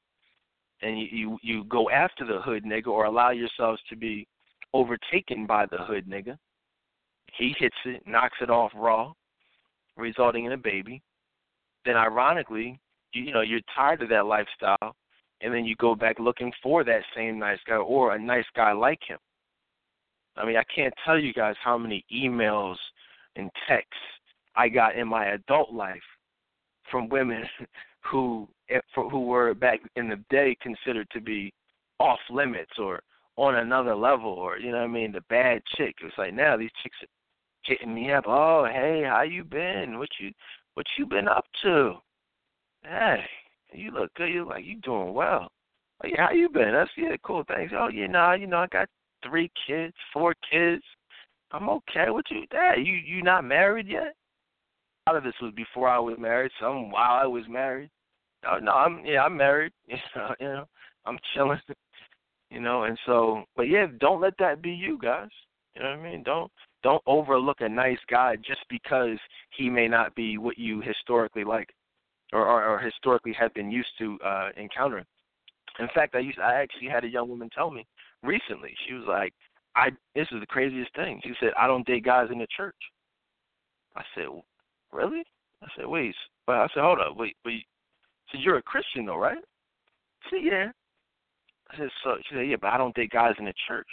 and 0.81 0.99
you, 0.99 1.07
you 1.11 1.37
you 1.41 1.63
go 1.65 1.89
after 1.89 2.25
the 2.25 2.41
hood 2.41 2.63
nigga, 2.63 2.87
or 2.87 3.05
allow 3.05 3.31
yourselves 3.31 3.81
to 3.89 3.95
be 3.95 4.27
overtaken 4.73 5.45
by 5.45 5.65
the 5.65 5.77
hood 5.77 6.07
nigga. 6.07 6.37
He 7.37 7.55
hits 7.57 7.75
it, 7.85 8.03
knocks 8.05 8.37
it 8.41 8.49
off 8.49 8.71
raw, 8.75 9.13
resulting 9.97 10.45
in 10.45 10.53
a 10.53 10.57
baby. 10.57 11.01
Then, 11.85 11.95
ironically, 11.95 12.79
you, 13.13 13.23
you 13.23 13.33
know, 13.33 13.41
you're 13.41 13.61
tired 13.75 14.01
of 14.01 14.09
that 14.09 14.25
lifestyle, 14.25 14.95
and 15.41 15.53
then 15.53 15.65
you 15.65 15.75
go 15.75 15.95
back 15.95 16.19
looking 16.19 16.51
for 16.61 16.83
that 16.83 17.01
same 17.15 17.39
nice 17.39 17.59
guy 17.67 17.75
or 17.75 18.15
a 18.15 18.19
nice 18.19 18.45
guy 18.55 18.71
like 18.71 18.99
him. 19.07 19.19
I 20.35 20.45
mean, 20.45 20.57
I 20.57 20.63
can't 20.73 20.93
tell 21.05 21.19
you 21.19 21.33
guys 21.33 21.55
how 21.63 21.77
many 21.77 22.05
emails 22.13 22.75
and 23.35 23.49
texts 23.67 23.93
I 24.55 24.69
got 24.69 24.95
in 24.95 25.07
my 25.07 25.27
adult 25.27 25.73
life 25.73 26.01
from 26.89 27.09
women 27.09 27.43
who 28.11 28.47
eh, 28.69 28.79
who 28.95 29.25
were 29.25 29.53
back 29.53 29.79
in 29.95 30.09
the 30.09 30.23
day 30.29 30.55
considered 30.61 31.07
to 31.11 31.21
be 31.21 31.53
off 31.99 32.19
limits 32.29 32.71
or 32.77 33.01
on 33.35 33.55
another 33.55 33.95
level 33.95 34.31
or 34.31 34.57
you 34.57 34.71
know 34.71 34.79
what 34.79 34.83
I 34.83 34.87
mean 34.87 35.11
the 35.11 35.21
bad 35.29 35.61
chick. 35.75 35.95
It's 36.03 36.17
like 36.17 36.33
now 36.33 36.57
these 36.57 36.71
chicks 36.83 36.97
are 37.01 37.07
hitting 37.63 37.93
me 37.93 38.11
up. 38.11 38.25
Oh 38.27 38.65
hey, 38.65 39.03
how 39.05 39.21
you 39.21 39.43
been? 39.43 39.97
What 39.97 40.09
you 40.19 40.31
what 40.73 40.85
you 40.97 41.05
been 41.05 41.27
up 41.27 41.45
to? 41.63 41.95
Hey, 42.83 43.23
you 43.73 43.91
look 43.91 44.13
good. 44.15 44.29
You 44.29 44.47
like 44.47 44.65
you 44.65 44.75
doing 44.77 45.13
well. 45.13 45.49
Oh, 46.03 46.07
yeah, 46.07 46.27
how 46.27 46.31
you 46.31 46.49
been? 46.49 46.71
That's 46.71 46.91
yeah, 46.97 47.15
cool. 47.23 47.43
Thanks. 47.47 47.73
Oh 47.75 47.89
yeah, 47.89 48.07
nah, 48.07 48.33
you 48.33 48.47
know 48.47 48.57
I 48.57 48.67
got 48.67 48.87
three 49.27 49.51
kids, 49.67 49.93
four 50.13 50.33
kids. 50.49 50.83
I'm 51.51 51.69
okay 51.69 52.09
with 52.09 52.25
you. 52.29 52.45
Dad, 52.47 52.75
you 52.77 52.93
you 52.93 53.23
not 53.23 53.43
married 53.43 53.87
yet? 53.87 54.15
A 55.07 55.11
lot 55.11 55.17
of 55.17 55.23
this 55.23 55.33
was 55.41 55.53
before 55.55 55.89
I 55.89 55.99
was 55.99 56.17
married. 56.19 56.51
Some 56.59 56.91
while 56.91 57.19
I 57.21 57.25
was 57.25 57.43
married. 57.49 57.89
No, 58.43 58.57
no, 58.57 58.71
I'm 58.71 59.05
yeah, 59.05 59.23
I'm 59.23 59.37
married. 59.37 59.73
You 59.87 59.97
know, 60.15 60.35
you 60.39 60.47
know, 60.47 60.65
I'm 61.05 61.19
chilling. 61.33 61.59
You 62.51 62.59
know, 62.59 62.81
and 62.85 62.97
so, 63.05 63.43
but 63.55 63.69
yeah, 63.69 63.85
don't 63.99 64.19
let 64.19 64.33
that 64.39 64.59
be 64.59 64.71
you 64.71 64.97
guys. 64.99 65.29
You 65.75 65.83
know 65.83 65.89
what 65.91 65.99
I 65.99 66.11
mean? 66.11 66.23
Don't 66.23 66.51
don't 66.81 67.03
overlook 67.05 67.61
a 67.61 67.69
nice 67.69 67.99
guy 68.09 68.37
just 68.37 68.61
because 68.69 69.19
he 69.55 69.69
may 69.69 69.87
not 69.87 70.15
be 70.15 70.39
what 70.39 70.57
you 70.57 70.81
historically 70.81 71.43
like, 71.43 71.69
or 72.33 72.47
or, 72.47 72.65
or 72.65 72.79
historically 72.79 73.33
have 73.33 73.53
been 73.53 73.69
used 73.69 73.91
to 73.99 74.17
uh 74.25 74.49
encountering. 74.57 75.05
In 75.79 75.87
fact, 75.93 76.15
I 76.15 76.19
used 76.19 76.39
I 76.39 76.55
actually 76.55 76.87
had 76.87 77.03
a 77.03 77.07
young 77.07 77.29
woman 77.29 77.49
tell 77.53 77.69
me 77.69 77.85
recently. 78.23 78.73
She 78.87 78.93
was 78.93 79.05
like, 79.07 79.33
"I 79.75 79.89
this 80.15 80.27
is 80.31 80.39
the 80.39 80.47
craziest 80.47 80.93
thing." 80.95 81.21
She 81.23 81.33
said, 81.39 81.51
"I 81.55 81.67
don't 81.67 81.85
date 81.85 82.03
guys 82.03 82.29
in 82.31 82.39
the 82.39 82.47
church." 82.57 82.75
I 83.95 84.03
said, 84.15 84.25
"Really?" 84.91 85.23
I 85.61 85.67
said, 85.77 85.85
"Wait." 85.85 86.15
But 86.47 86.55
I 86.55 86.67
said, 86.73 86.81
"Hold 86.81 86.99
up, 86.99 87.15
wait, 87.15 87.37
wait." 87.45 87.67
Said, 88.31 88.41
"You're 88.41 88.57
a 88.57 88.61
Christian, 88.61 89.05
though, 89.05 89.17
right?" 89.17 89.37
I 89.37 90.29
said, 90.29 90.43
"Yeah." 90.43 90.71
I 91.71 91.77
said, 91.77 91.89
"So?" 92.03 92.17
She 92.27 92.35
said, 92.35 92.47
"Yeah, 92.47 92.57
but 92.61 92.71
I 92.73 92.77
don't 92.77 92.95
date 92.95 93.11
guys 93.11 93.35
in 93.39 93.45
the 93.45 93.53
church." 93.67 93.87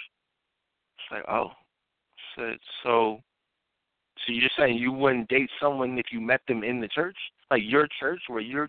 She's 0.98 1.16
like, 1.16 1.28
"Oh." 1.28 1.50
I 1.50 2.40
said, 2.40 2.58
"So." 2.82 3.22
So 4.26 4.32
you're 4.32 4.50
saying 4.58 4.78
you 4.78 4.92
wouldn't 4.92 5.28
date 5.28 5.50
someone 5.60 5.98
if 5.98 6.06
you 6.10 6.20
met 6.20 6.40
them 6.48 6.64
in 6.64 6.80
the 6.80 6.88
church, 6.88 7.16
like 7.50 7.62
your 7.64 7.86
church, 8.00 8.20
where 8.28 8.40
you're, 8.40 8.68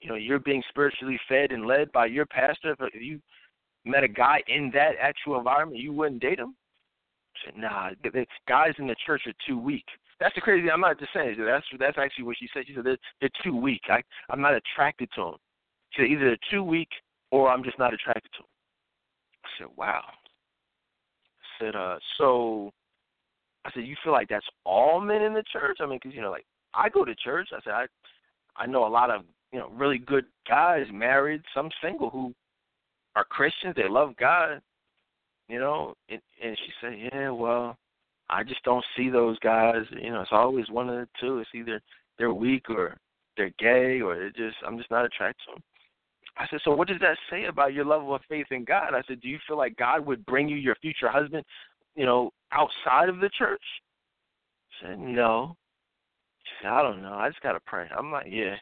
you 0.00 0.08
know, 0.08 0.14
you're 0.14 0.40
being 0.40 0.62
spiritually 0.68 1.20
fed 1.28 1.52
and 1.52 1.66
led 1.66 1.92
by 1.92 2.06
your 2.06 2.26
pastor. 2.26 2.74
If 2.80 3.02
you 3.02 3.20
met 3.84 4.04
a 4.04 4.08
guy 4.08 4.42
in 4.48 4.70
that 4.72 4.92
actual 5.00 5.36
environment, 5.36 5.80
you 5.80 5.92
wouldn't 5.92 6.22
date 6.22 6.38
him? 6.38 6.56
I 7.36 7.44
said, 7.44 7.56
nah, 7.58 7.90
guys 8.48 8.72
in 8.78 8.86
the 8.86 8.96
church 9.06 9.22
are 9.26 9.34
too 9.46 9.58
weak. 9.58 9.84
That's 10.20 10.34
the 10.34 10.40
crazy. 10.40 10.70
I'm 10.70 10.80
not 10.80 10.98
just 10.98 11.12
saying. 11.12 11.36
That's 11.38 11.66
that's 11.78 11.98
actually 11.98 12.24
what 12.24 12.36
she 12.38 12.48
said. 12.52 12.64
She 12.66 12.74
said 12.74 12.84
they're, 12.84 12.98
they're 13.20 13.30
too 13.42 13.56
weak. 13.56 13.82
I 13.88 14.02
I'm 14.30 14.40
not 14.40 14.54
attracted 14.54 15.08
to 15.16 15.22
them. 15.22 15.34
She 15.90 16.02
said 16.02 16.10
either 16.10 16.24
they're 16.26 16.50
too 16.50 16.62
weak 16.62 16.88
or 17.30 17.50
I'm 17.50 17.64
just 17.64 17.78
not 17.78 17.92
attracted 17.92 18.30
to 18.32 18.38
them. 18.42 18.48
I 19.44 19.48
said, 19.58 19.66
wow. 19.76 20.02
I 20.06 21.64
said, 21.64 21.76
uh, 21.76 21.98
so 22.16 22.70
I 23.64 23.70
said, 23.72 23.84
you 23.84 23.96
feel 24.02 24.12
like 24.12 24.28
that's 24.28 24.46
all 24.64 25.00
men 25.00 25.22
in 25.22 25.34
the 25.34 25.44
church? 25.52 25.78
I 25.80 25.86
mean, 25.86 25.98
because 26.02 26.14
you 26.14 26.22
know, 26.22 26.30
like 26.30 26.46
I 26.74 26.88
go 26.88 27.04
to 27.04 27.14
church. 27.14 27.48
I 27.52 27.60
said, 27.64 27.72
I 27.72 27.86
I 28.56 28.66
know 28.66 28.86
a 28.86 28.88
lot 28.88 29.10
of 29.10 29.22
you 29.52 29.58
know 29.58 29.70
really 29.74 29.98
good 29.98 30.26
guys, 30.48 30.86
married, 30.92 31.42
some 31.54 31.70
single, 31.82 32.10
who 32.10 32.32
are 33.16 33.24
Christians. 33.24 33.74
They 33.76 33.88
love 33.88 34.14
God, 34.18 34.60
you 35.48 35.58
know. 35.58 35.94
And, 36.08 36.20
and 36.42 36.56
she 36.56 36.72
said, 36.80 37.10
"Yeah, 37.12 37.30
well, 37.30 37.76
I 38.34 38.42
just 38.42 38.64
don't 38.64 38.84
see 38.96 39.10
those 39.10 39.38
guys. 39.38 39.84
You 39.90 40.10
know, 40.10 40.20
it's 40.20 40.32
always 40.32 40.68
one 40.68 40.88
of 40.88 40.96
the 40.96 41.08
two. 41.20 41.38
It's 41.38 41.50
either 41.54 41.80
they're 42.18 42.34
weak 42.34 42.68
or 42.68 42.96
they're 43.36 43.54
gay, 43.58 44.00
or 44.00 44.16
they're 44.16 44.30
just 44.30 44.56
I'm 44.66 44.76
just 44.76 44.90
not 44.90 45.04
attracted 45.04 45.44
to 45.46 45.52
them." 45.52 45.62
I 46.36 46.46
said, 46.48 46.60
"So 46.64 46.74
what 46.74 46.88
does 46.88 47.00
that 47.00 47.16
say 47.30 47.44
about 47.44 47.74
your 47.74 47.84
level 47.84 48.12
of 48.14 48.22
faith 48.28 48.46
in 48.50 48.64
God?" 48.64 48.92
I 48.92 49.02
said, 49.06 49.20
"Do 49.20 49.28
you 49.28 49.38
feel 49.46 49.56
like 49.56 49.76
God 49.76 50.04
would 50.04 50.26
bring 50.26 50.48
you 50.48 50.56
your 50.56 50.74
future 50.76 51.08
husband, 51.08 51.44
you 51.94 52.04
know, 52.04 52.32
outside 52.50 53.08
of 53.08 53.20
the 53.20 53.30
church?" 53.30 53.62
She 54.70 54.86
said, 54.86 54.98
"No." 54.98 55.56
She 56.42 56.52
said, 56.62 56.72
"I 56.72 56.82
don't 56.82 57.02
know. 57.02 57.14
I 57.14 57.28
just 57.28 57.42
gotta 57.42 57.60
pray." 57.60 57.88
I'm 57.96 58.10
like, 58.10 58.26
"Yeah." 58.28 58.56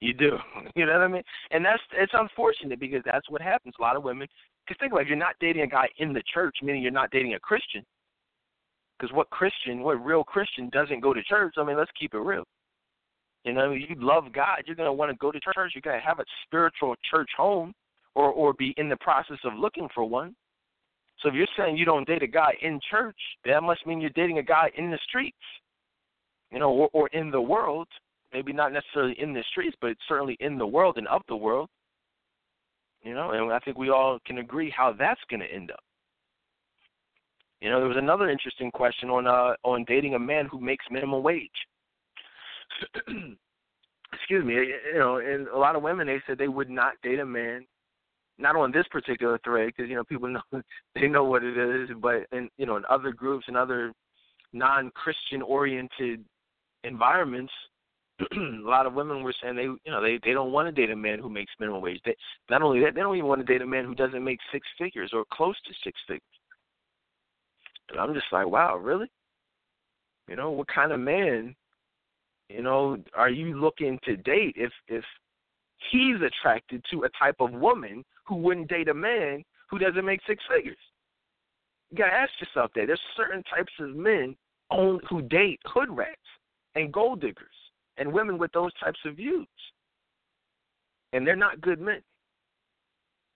You 0.00 0.14
do. 0.14 0.38
You 0.74 0.86
know 0.86 0.92
what 0.92 1.02
I 1.02 1.08
mean? 1.08 1.22
And 1.50 1.62
that's 1.62 1.82
it's 1.92 2.14
unfortunate 2.14 2.80
because 2.80 3.02
that's 3.04 3.28
what 3.28 3.42
happens. 3.42 3.74
A 3.78 3.82
lot 3.82 3.96
of 3.96 4.02
women 4.02 4.28
because 4.66 4.78
think 4.80 4.92
about 4.92 5.02
it, 5.02 5.08
you're 5.08 5.16
not 5.16 5.34
dating 5.40 5.62
a 5.62 5.66
guy 5.66 5.88
in 5.98 6.14
the 6.14 6.22
church, 6.32 6.56
meaning 6.62 6.80
you're 6.80 6.90
not 6.90 7.10
dating 7.10 7.34
a 7.34 7.40
Christian. 7.40 7.84
Because 9.00 9.16
what 9.16 9.30
Christian, 9.30 9.80
what 9.80 10.04
real 10.04 10.22
Christian 10.22 10.68
doesn't 10.68 11.00
go 11.00 11.14
to 11.14 11.22
church? 11.22 11.54
I 11.56 11.64
mean, 11.64 11.78
let's 11.78 11.90
keep 11.98 12.12
it 12.12 12.18
real. 12.18 12.44
You 13.44 13.54
know, 13.54 13.72
you 13.72 13.86
love 13.96 14.24
God, 14.34 14.64
you're 14.66 14.76
gonna 14.76 14.92
want 14.92 15.10
to 15.10 15.16
go 15.16 15.32
to 15.32 15.40
church. 15.40 15.72
You're 15.74 15.80
gonna 15.80 16.00
have 16.00 16.18
a 16.18 16.24
spiritual 16.44 16.94
church 17.10 17.30
home, 17.36 17.72
or 18.14 18.30
or 18.30 18.52
be 18.52 18.74
in 18.76 18.90
the 18.90 18.96
process 18.98 19.38
of 19.44 19.54
looking 19.54 19.88
for 19.94 20.04
one. 20.04 20.36
So 21.20 21.28
if 21.28 21.34
you're 21.34 21.46
saying 21.56 21.78
you 21.78 21.86
don't 21.86 22.06
date 22.06 22.22
a 22.22 22.26
guy 22.26 22.52
in 22.60 22.78
church, 22.90 23.16
that 23.46 23.62
must 23.62 23.86
mean 23.86 24.00
you're 24.00 24.10
dating 24.10 24.38
a 24.38 24.42
guy 24.42 24.70
in 24.76 24.90
the 24.90 24.98
streets. 25.08 25.36
you 26.50 26.58
know, 26.58 26.70
or, 26.70 26.90
or 26.92 27.08
in 27.08 27.30
the 27.30 27.40
world, 27.40 27.88
maybe 28.32 28.52
not 28.52 28.72
necessarily 28.72 29.14
in 29.20 29.32
the 29.32 29.44
streets, 29.50 29.76
but 29.80 29.96
certainly 30.08 30.36
in 30.40 30.58
the 30.58 30.66
world 30.66 30.98
and 30.98 31.08
of 31.08 31.22
the 31.28 31.36
world. 31.36 31.68
You 33.02 33.14
know, 33.14 33.30
and 33.30 33.52
I 33.52 33.58
think 33.60 33.78
we 33.78 33.90
all 33.90 34.18
can 34.26 34.38
agree 34.38 34.70
how 34.70 34.92
that's 34.92 35.20
going 35.30 35.40
to 35.40 35.46
end 35.46 35.70
up. 35.70 35.80
You 37.60 37.68
know, 37.68 37.78
there 37.78 37.88
was 37.88 37.98
another 37.98 38.30
interesting 38.30 38.70
question 38.70 39.10
on 39.10 39.26
uh, 39.26 39.54
on 39.64 39.84
dating 39.86 40.14
a 40.14 40.18
man 40.18 40.46
who 40.46 40.60
makes 40.60 40.84
minimum 40.90 41.22
wage. 41.22 41.50
Excuse 44.12 44.44
me. 44.44 44.54
You 44.54 44.98
know, 44.98 45.18
and 45.18 45.46
a 45.48 45.58
lot 45.58 45.76
of 45.76 45.82
women 45.82 46.06
they 46.06 46.22
said 46.26 46.38
they 46.38 46.48
would 46.48 46.70
not 46.70 46.94
date 47.02 47.20
a 47.20 47.26
man, 47.26 47.66
not 48.38 48.56
on 48.56 48.72
this 48.72 48.86
particular 48.90 49.38
thread 49.44 49.68
because 49.68 49.90
you 49.90 49.96
know 49.96 50.04
people 50.04 50.28
know 50.52 50.62
they 50.94 51.06
know 51.06 51.24
what 51.24 51.44
it 51.44 51.56
is, 51.58 51.90
but 52.00 52.26
in 52.32 52.48
you 52.56 52.64
know 52.64 52.76
in 52.76 52.84
other 52.88 53.12
groups 53.12 53.44
and 53.46 53.56
other 53.56 53.92
non-Christian 54.52 55.42
oriented 55.42 56.24
environments, 56.82 57.52
a 58.32 58.36
lot 58.62 58.86
of 58.86 58.94
women 58.94 59.22
were 59.22 59.34
saying 59.42 59.56
they 59.56 59.64
you 59.64 59.78
know 59.86 60.00
they 60.00 60.18
they 60.24 60.32
don't 60.32 60.52
want 60.52 60.66
to 60.66 60.72
date 60.72 60.90
a 60.90 60.96
man 60.96 61.18
who 61.18 61.28
makes 61.28 61.52
minimum 61.60 61.82
wage. 61.82 62.00
They, 62.06 62.16
not 62.48 62.62
only 62.62 62.80
that, 62.80 62.94
they 62.94 63.02
don't 63.02 63.16
even 63.16 63.28
want 63.28 63.46
to 63.46 63.52
date 63.52 63.60
a 63.60 63.66
man 63.66 63.84
who 63.84 63.94
doesn't 63.94 64.24
make 64.24 64.38
six 64.50 64.66
figures 64.78 65.10
or 65.12 65.24
close 65.30 65.56
to 65.66 65.74
six 65.84 66.00
figures. 66.08 66.22
And 67.90 68.00
I'm 68.00 68.14
just 68.14 68.26
like, 68.32 68.46
wow, 68.46 68.76
really? 68.76 69.10
You 70.28 70.36
know, 70.36 70.50
what 70.50 70.68
kind 70.68 70.92
of 70.92 71.00
man, 71.00 71.54
you 72.48 72.62
know, 72.62 72.98
are 73.14 73.30
you 73.30 73.60
looking 73.60 73.98
to 74.04 74.16
date 74.16 74.54
if 74.56 74.72
if 74.88 75.04
he's 75.90 76.16
attracted 76.20 76.84
to 76.90 77.04
a 77.04 77.08
type 77.18 77.36
of 77.40 77.52
woman 77.52 78.04
who 78.24 78.36
wouldn't 78.36 78.68
date 78.68 78.88
a 78.88 78.94
man 78.94 79.42
who 79.68 79.78
doesn't 79.78 80.04
make 80.04 80.20
six 80.26 80.42
figures? 80.48 80.78
You 81.90 81.98
gotta 81.98 82.12
ask 82.12 82.30
yourself 82.40 82.70
that. 82.74 82.86
There's 82.86 83.00
certain 83.16 83.42
types 83.44 83.72
of 83.80 83.96
men 83.96 84.36
who 84.70 85.22
date 85.22 85.58
hood 85.64 85.88
rats 85.90 86.16
and 86.76 86.92
gold 86.92 87.20
diggers 87.20 87.46
and 87.96 88.12
women 88.12 88.38
with 88.38 88.52
those 88.52 88.72
types 88.74 89.00
of 89.04 89.16
views. 89.16 89.48
And 91.12 91.26
they're 91.26 91.34
not 91.34 91.60
good 91.60 91.80
men. 91.80 92.02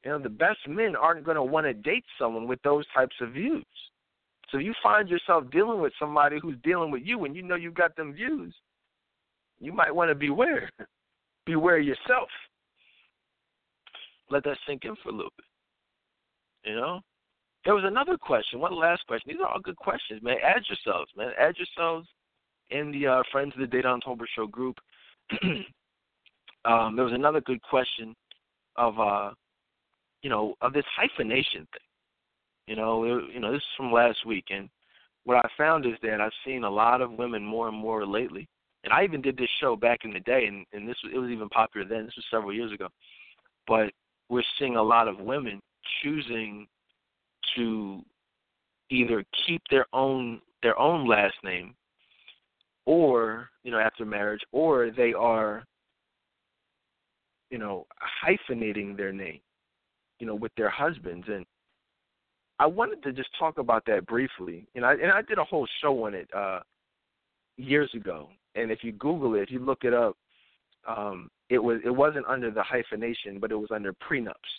You 0.04 0.12
know, 0.12 0.18
the 0.20 0.28
best 0.28 0.60
men 0.68 0.94
aren't 0.94 1.24
going 1.24 1.36
to 1.36 1.42
want 1.42 1.66
to 1.66 1.74
date 1.74 2.04
someone 2.20 2.46
with 2.46 2.62
those 2.62 2.84
types 2.94 3.16
of 3.20 3.32
views. 3.32 3.64
So 4.50 4.58
you 4.58 4.74
find 4.82 5.08
yourself 5.08 5.44
dealing 5.50 5.80
with 5.80 5.92
somebody 5.98 6.38
who's 6.40 6.56
dealing 6.62 6.90
with 6.90 7.02
you 7.04 7.24
and 7.24 7.34
you 7.34 7.42
know 7.42 7.54
you've 7.54 7.74
got 7.74 7.96
them 7.96 8.12
views, 8.12 8.54
you 9.60 9.72
might 9.72 9.94
want 9.94 10.10
to 10.10 10.14
beware. 10.14 10.70
beware 11.46 11.78
yourself. 11.78 12.28
Let 14.30 14.44
that 14.44 14.56
sink 14.66 14.84
in 14.84 14.96
for 15.02 15.10
a 15.10 15.12
little 15.12 15.32
bit. 15.36 16.70
You 16.70 16.76
know? 16.76 17.00
There 17.64 17.74
was 17.74 17.84
another 17.86 18.16
question, 18.16 18.60
one 18.60 18.74
last 18.74 19.06
question. 19.06 19.32
These 19.32 19.40
are 19.40 19.48
all 19.48 19.60
good 19.60 19.76
questions, 19.76 20.22
man. 20.22 20.36
Add 20.42 20.62
yourselves, 20.68 21.10
man. 21.16 21.30
Add 21.38 21.54
yourselves 21.56 22.06
in 22.70 22.90
the 22.92 23.06
uh, 23.06 23.22
Friends 23.32 23.54
of 23.54 23.60
the 23.60 23.76
Dedan 23.76 24.00
Tolbert 24.02 24.26
Show 24.36 24.46
group. 24.46 24.76
um, 26.64 26.94
there 26.94 27.04
was 27.04 27.14
another 27.14 27.40
good 27.40 27.62
question 27.62 28.14
of 28.76 28.98
uh, 28.98 29.30
you 30.24 30.30
know, 30.30 30.54
of 30.62 30.72
this 30.72 30.84
hyphenation 30.96 31.68
thing. 31.70 31.88
You 32.66 32.76
know, 32.76 33.04
it, 33.04 33.34
you 33.34 33.40
know, 33.40 33.52
this 33.52 33.60
is 33.60 33.76
from 33.76 33.92
last 33.92 34.24
week, 34.26 34.46
and 34.50 34.68
what 35.24 35.36
I 35.36 35.48
found 35.56 35.86
is 35.86 35.94
that 36.02 36.20
I've 36.20 36.32
seen 36.44 36.64
a 36.64 36.70
lot 36.70 37.00
of 37.00 37.12
women 37.12 37.44
more 37.44 37.68
and 37.68 37.76
more 37.76 38.06
lately. 38.06 38.48
And 38.84 38.92
I 38.92 39.04
even 39.04 39.22
did 39.22 39.36
this 39.36 39.48
show 39.60 39.76
back 39.76 40.00
in 40.04 40.12
the 40.12 40.20
day, 40.20 40.44
and, 40.46 40.66
and 40.72 40.88
this 40.88 40.96
it 41.12 41.18
was 41.18 41.30
even 41.30 41.48
popular 41.48 41.86
then. 41.86 42.04
This 42.04 42.16
was 42.16 42.26
several 42.30 42.52
years 42.52 42.72
ago, 42.72 42.88
but 43.66 43.90
we're 44.28 44.42
seeing 44.58 44.76
a 44.76 44.82
lot 44.82 45.08
of 45.08 45.18
women 45.18 45.60
choosing 46.02 46.66
to 47.56 48.02
either 48.90 49.24
keep 49.46 49.62
their 49.70 49.86
own 49.92 50.40
their 50.62 50.78
own 50.78 51.06
last 51.06 51.34
name 51.42 51.74
or 52.86 53.48
you 53.62 53.70
know 53.70 53.78
after 53.78 54.04
marriage 54.04 54.42
or 54.52 54.90
they 54.90 55.12
are 55.12 55.64
you 57.50 57.58
know 57.58 57.86
hyphenating 58.22 58.96
their 58.96 59.12
name 59.12 59.40
you 60.20 60.26
know 60.26 60.34
with 60.34 60.52
their 60.56 60.70
husbands 60.70 61.26
and 61.28 61.44
I 62.64 62.66
wanted 62.66 63.02
to 63.02 63.12
just 63.12 63.28
talk 63.38 63.58
about 63.58 63.84
that 63.86 64.06
briefly 64.06 64.66
and 64.74 64.86
I 64.86 64.92
and 64.94 65.12
I 65.12 65.20
did 65.20 65.36
a 65.36 65.44
whole 65.44 65.68
show 65.82 66.06
on 66.06 66.14
it 66.14 66.28
uh 66.34 66.60
years 67.58 67.90
ago 67.94 68.30
and 68.54 68.70
if 68.70 68.82
you 68.82 68.92
google 68.92 69.34
it 69.34 69.42
if 69.42 69.50
you 69.50 69.58
look 69.58 69.84
it 69.84 69.92
up 69.92 70.16
um 70.88 71.28
it 71.50 71.58
was 71.58 71.80
it 71.84 71.90
wasn't 71.90 72.24
under 72.26 72.50
the 72.50 72.62
hyphenation 72.62 73.38
but 73.38 73.52
it 73.52 73.56
was 73.56 73.68
under 73.70 73.92
prenups 73.92 74.52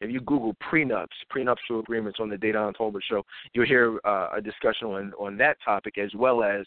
if 0.00 0.10
you 0.10 0.20
Google 0.20 0.56
prenups, 0.56 1.06
prenuptial 1.30 1.78
agreements 1.78 2.18
on 2.20 2.28
the 2.28 2.34
Dedan 2.34 2.74
Tolbert 2.74 3.02
show, 3.08 3.22
you'll 3.52 3.66
hear 3.66 4.00
uh, 4.04 4.30
a 4.34 4.40
discussion 4.40 4.88
on 4.88 5.12
on 5.16 5.36
that 5.36 5.58
topic 5.64 5.96
as 5.96 6.12
well 6.16 6.42
as 6.42 6.66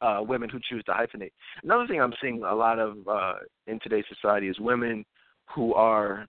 uh, 0.00 0.20
women 0.22 0.48
who 0.48 0.60
choose 0.70 0.84
to 0.84 0.92
hyphenate. 0.92 1.32
Another 1.64 1.88
thing 1.88 2.00
I'm 2.00 2.14
seeing 2.22 2.44
a 2.44 2.54
lot 2.54 2.78
of 2.78 2.96
uh, 3.08 3.34
in 3.66 3.80
today's 3.80 4.04
society 4.08 4.46
is 4.46 4.60
women 4.60 5.04
who 5.52 5.74
are 5.74 6.28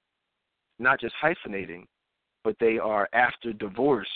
not 0.79 0.99
just 0.99 1.13
hyphenating, 1.23 1.85
but 2.49 2.55
they 2.59 2.79
are 2.79 3.07
after 3.13 3.53
divorce 3.53 4.09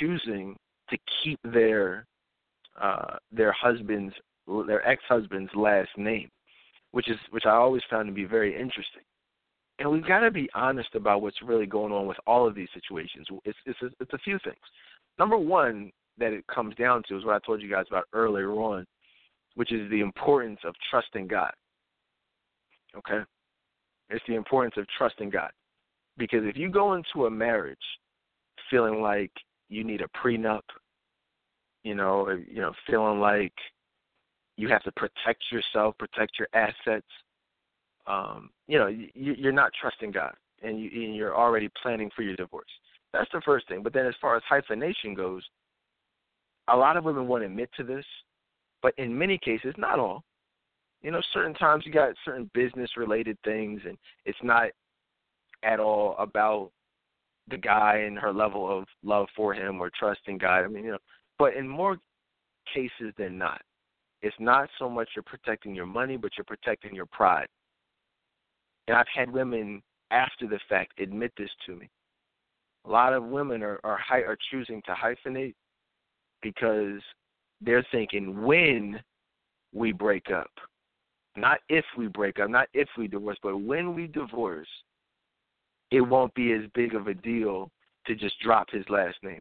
choosing 0.00 0.56
to 0.90 0.98
keep 1.22 1.38
their 1.44 2.04
uh, 2.82 3.14
their 3.30 3.52
husband's 3.52 4.12
their 4.66 4.84
ex 4.88 5.00
husband's 5.08 5.52
last 5.54 5.90
name, 5.96 6.28
which 6.90 7.08
is 7.08 7.16
which 7.30 7.44
I 7.46 7.52
always 7.52 7.82
found 7.88 8.08
to 8.08 8.12
be 8.12 8.24
very 8.24 8.54
interesting. 8.54 9.02
And 9.78 9.88
we've 9.88 10.04
got 10.04 10.20
to 10.20 10.32
be 10.32 10.50
honest 10.52 10.96
about 10.96 11.22
what's 11.22 11.40
really 11.42 11.66
going 11.66 11.92
on 11.92 12.08
with 12.08 12.16
all 12.26 12.44
of 12.44 12.56
these 12.56 12.66
situations. 12.74 13.28
It's 13.44 13.58
it's 13.66 13.82
a, 13.82 13.90
it's 14.00 14.12
a 14.12 14.18
few 14.18 14.40
things. 14.42 14.56
Number 15.16 15.38
one, 15.38 15.92
that 16.18 16.32
it 16.32 16.44
comes 16.52 16.74
down 16.74 17.04
to 17.08 17.16
is 17.16 17.24
what 17.24 17.36
I 17.36 17.46
told 17.46 17.62
you 17.62 17.70
guys 17.70 17.84
about 17.88 18.06
earlier 18.12 18.50
on, 18.50 18.84
which 19.54 19.70
is 19.70 19.88
the 19.92 20.00
importance 20.00 20.58
of 20.64 20.74
trusting 20.90 21.28
God. 21.28 21.52
Okay? 22.96 23.20
It's 24.10 24.24
the 24.26 24.34
importance 24.34 24.74
of 24.76 24.86
trusting 24.98 25.30
God. 25.30 25.52
Because 26.16 26.44
if 26.44 26.56
you 26.56 26.70
go 26.70 26.94
into 26.94 27.26
a 27.26 27.30
marriage 27.30 27.76
feeling 28.70 29.00
like 29.00 29.32
you 29.68 29.84
need 29.84 30.00
a 30.00 30.08
prenup, 30.18 30.62
you 31.82 31.94
know, 31.94 32.28
you 32.48 32.60
know, 32.60 32.72
feeling 32.86 33.20
like 33.20 33.52
you 34.56 34.68
have 34.68 34.82
to 34.84 34.92
protect 34.92 35.42
yourself, 35.50 35.96
protect 35.98 36.38
your 36.38 36.48
assets, 36.54 37.06
um, 38.06 38.50
you 38.68 38.78
know, 38.78 38.86
you, 38.86 39.08
you're 39.14 39.52
not 39.52 39.72
trusting 39.80 40.10
God, 40.10 40.34
and, 40.62 40.78
you, 40.78 40.90
and 40.92 41.16
you're 41.16 41.36
already 41.36 41.68
planning 41.82 42.10
for 42.14 42.22
your 42.22 42.36
divorce. 42.36 42.70
That's 43.12 43.30
the 43.32 43.40
first 43.44 43.68
thing. 43.68 43.82
But 43.82 43.92
then, 43.92 44.06
as 44.06 44.14
far 44.20 44.36
as 44.36 44.42
hyphenation 44.48 45.14
goes, 45.14 45.42
a 46.68 46.76
lot 46.76 46.96
of 46.96 47.04
women 47.04 47.28
won't 47.28 47.44
admit 47.44 47.70
to 47.76 47.84
this, 47.84 48.04
but 48.82 48.94
in 48.98 49.16
many 49.16 49.38
cases, 49.38 49.74
not 49.76 49.98
all. 49.98 50.24
You 51.02 51.10
know, 51.10 51.20
certain 51.32 51.54
times 51.54 51.84
you 51.86 51.92
got 51.92 52.14
certain 52.24 52.50
business 52.54 52.90
related 52.96 53.36
things, 53.44 53.80
and 53.86 53.98
it's 54.24 54.38
not 54.42 54.70
at 55.64 55.80
all 55.80 56.14
about 56.18 56.70
the 57.48 57.56
guy 57.56 58.04
and 58.06 58.18
her 58.18 58.32
level 58.32 58.78
of 58.78 58.84
love 59.02 59.26
for 59.36 59.52
him 59.54 59.80
or 59.80 59.90
trusting 59.98 60.38
God. 60.38 60.64
I 60.64 60.68
mean, 60.68 60.84
you 60.84 60.92
know, 60.92 60.98
but 61.38 61.54
in 61.54 61.68
more 61.68 61.98
cases 62.72 63.12
than 63.18 63.36
not, 63.36 63.60
it's 64.22 64.36
not 64.38 64.68
so 64.78 64.88
much 64.88 65.10
you're 65.14 65.22
protecting 65.22 65.74
your 65.74 65.86
money, 65.86 66.16
but 66.16 66.32
you're 66.36 66.44
protecting 66.44 66.94
your 66.94 67.06
pride. 67.06 67.48
And 68.88 68.96
I've 68.96 69.06
had 69.14 69.30
women 69.30 69.82
after 70.10 70.46
the 70.46 70.60
fact 70.68 71.00
admit 71.00 71.32
this 71.36 71.50
to 71.66 71.74
me. 71.76 71.90
A 72.86 72.90
lot 72.90 73.12
of 73.12 73.24
women 73.24 73.62
are 73.62 73.80
are, 73.84 73.98
are 74.10 74.38
choosing 74.50 74.82
to 74.82 74.92
hyphenate 74.92 75.54
because 76.42 77.00
they're 77.60 77.86
thinking 77.90 78.42
when 78.42 79.00
we 79.72 79.92
break 79.92 80.30
up, 80.30 80.50
not 81.36 81.58
if 81.68 81.84
we 81.96 82.06
break 82.06 82.38
up, 82.38 82.50
not 82.50 82.68
if 82.74 82.88
we 82.96 83.08
divorce, 83.08 83.38
but 83.42 83.56
when 83.56 83.94
we 83.94 84.06
divorce, 84.06 84.68
it 85.90 86.00
won't 86.00 86.34
be 86.34 86.52
as 86.52 86.62
big 86.74 86.94
of 86.94 87.06
a 87.06 87.14
deal 87.14 87.70
to 88.06 88.14
just 88.14 88.38
drop 88.40 88.70
his 88.70 88.84
last 88.88 89.16
name, 89.22 89.40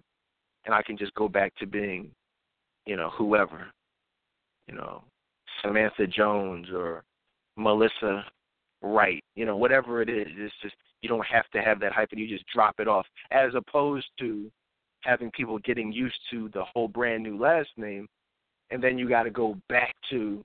and 0.65 0.73
I 0.73 0.81
can 0.81 0.97
just 0.97 1.13
go 1.15 1.27
back 1.27 1.53
to 1.55 1.65
being, 1.65 2.09
you 2.85 2.95
know, 2.95 3.09
whoever, 3.09 3.67
you 4.67 4.75
know, 4.75 5.03
Samantha 5.61 6.07
Jones 6.07 6.67
or 6.73 7.03
Melissa 7.57 8.25
Wright, 8.81 9.23
you 9.35 9.45
know, 9.45 9.57
whatever 9.57 10.01
it 10.01 10.09
is. 10.09 10.27
It's 10.37 10.53
just 10.61 10.75
you 11.01 11.09
don't 11.09 11.25
have 11.25 11.49
to 11.51 11.61
have 11.61 11.79
that 11.81 11.91
hype, 11.91 12.09
and 12.11 12.19
you 12.19 12.27
just 12.27 12.47
drop 12.53 12.75
it 12.79 12.87
off, 12.87 13.05
as 13.31 13.51
opposed 13.55 14.07
to 14.19 14.49
having 15.01 15.31
people 15.31 15.59
getting 15.59 15.91
used 15.91 16.19
to 16.31 16.49
the 16.53 16.63
whole 16.63 16.87
brand 16.87 17.23
new 17.23 17.37
last 17.37 17.69
name, 17.77 18.07
and 18.71 18.81
then 18.81 18.97
you 18.97 19.09
got 19.09 19.23
to 19.23 19.29
go 19.29 19.57
back 19.67 19.93
to, 20.09 20.43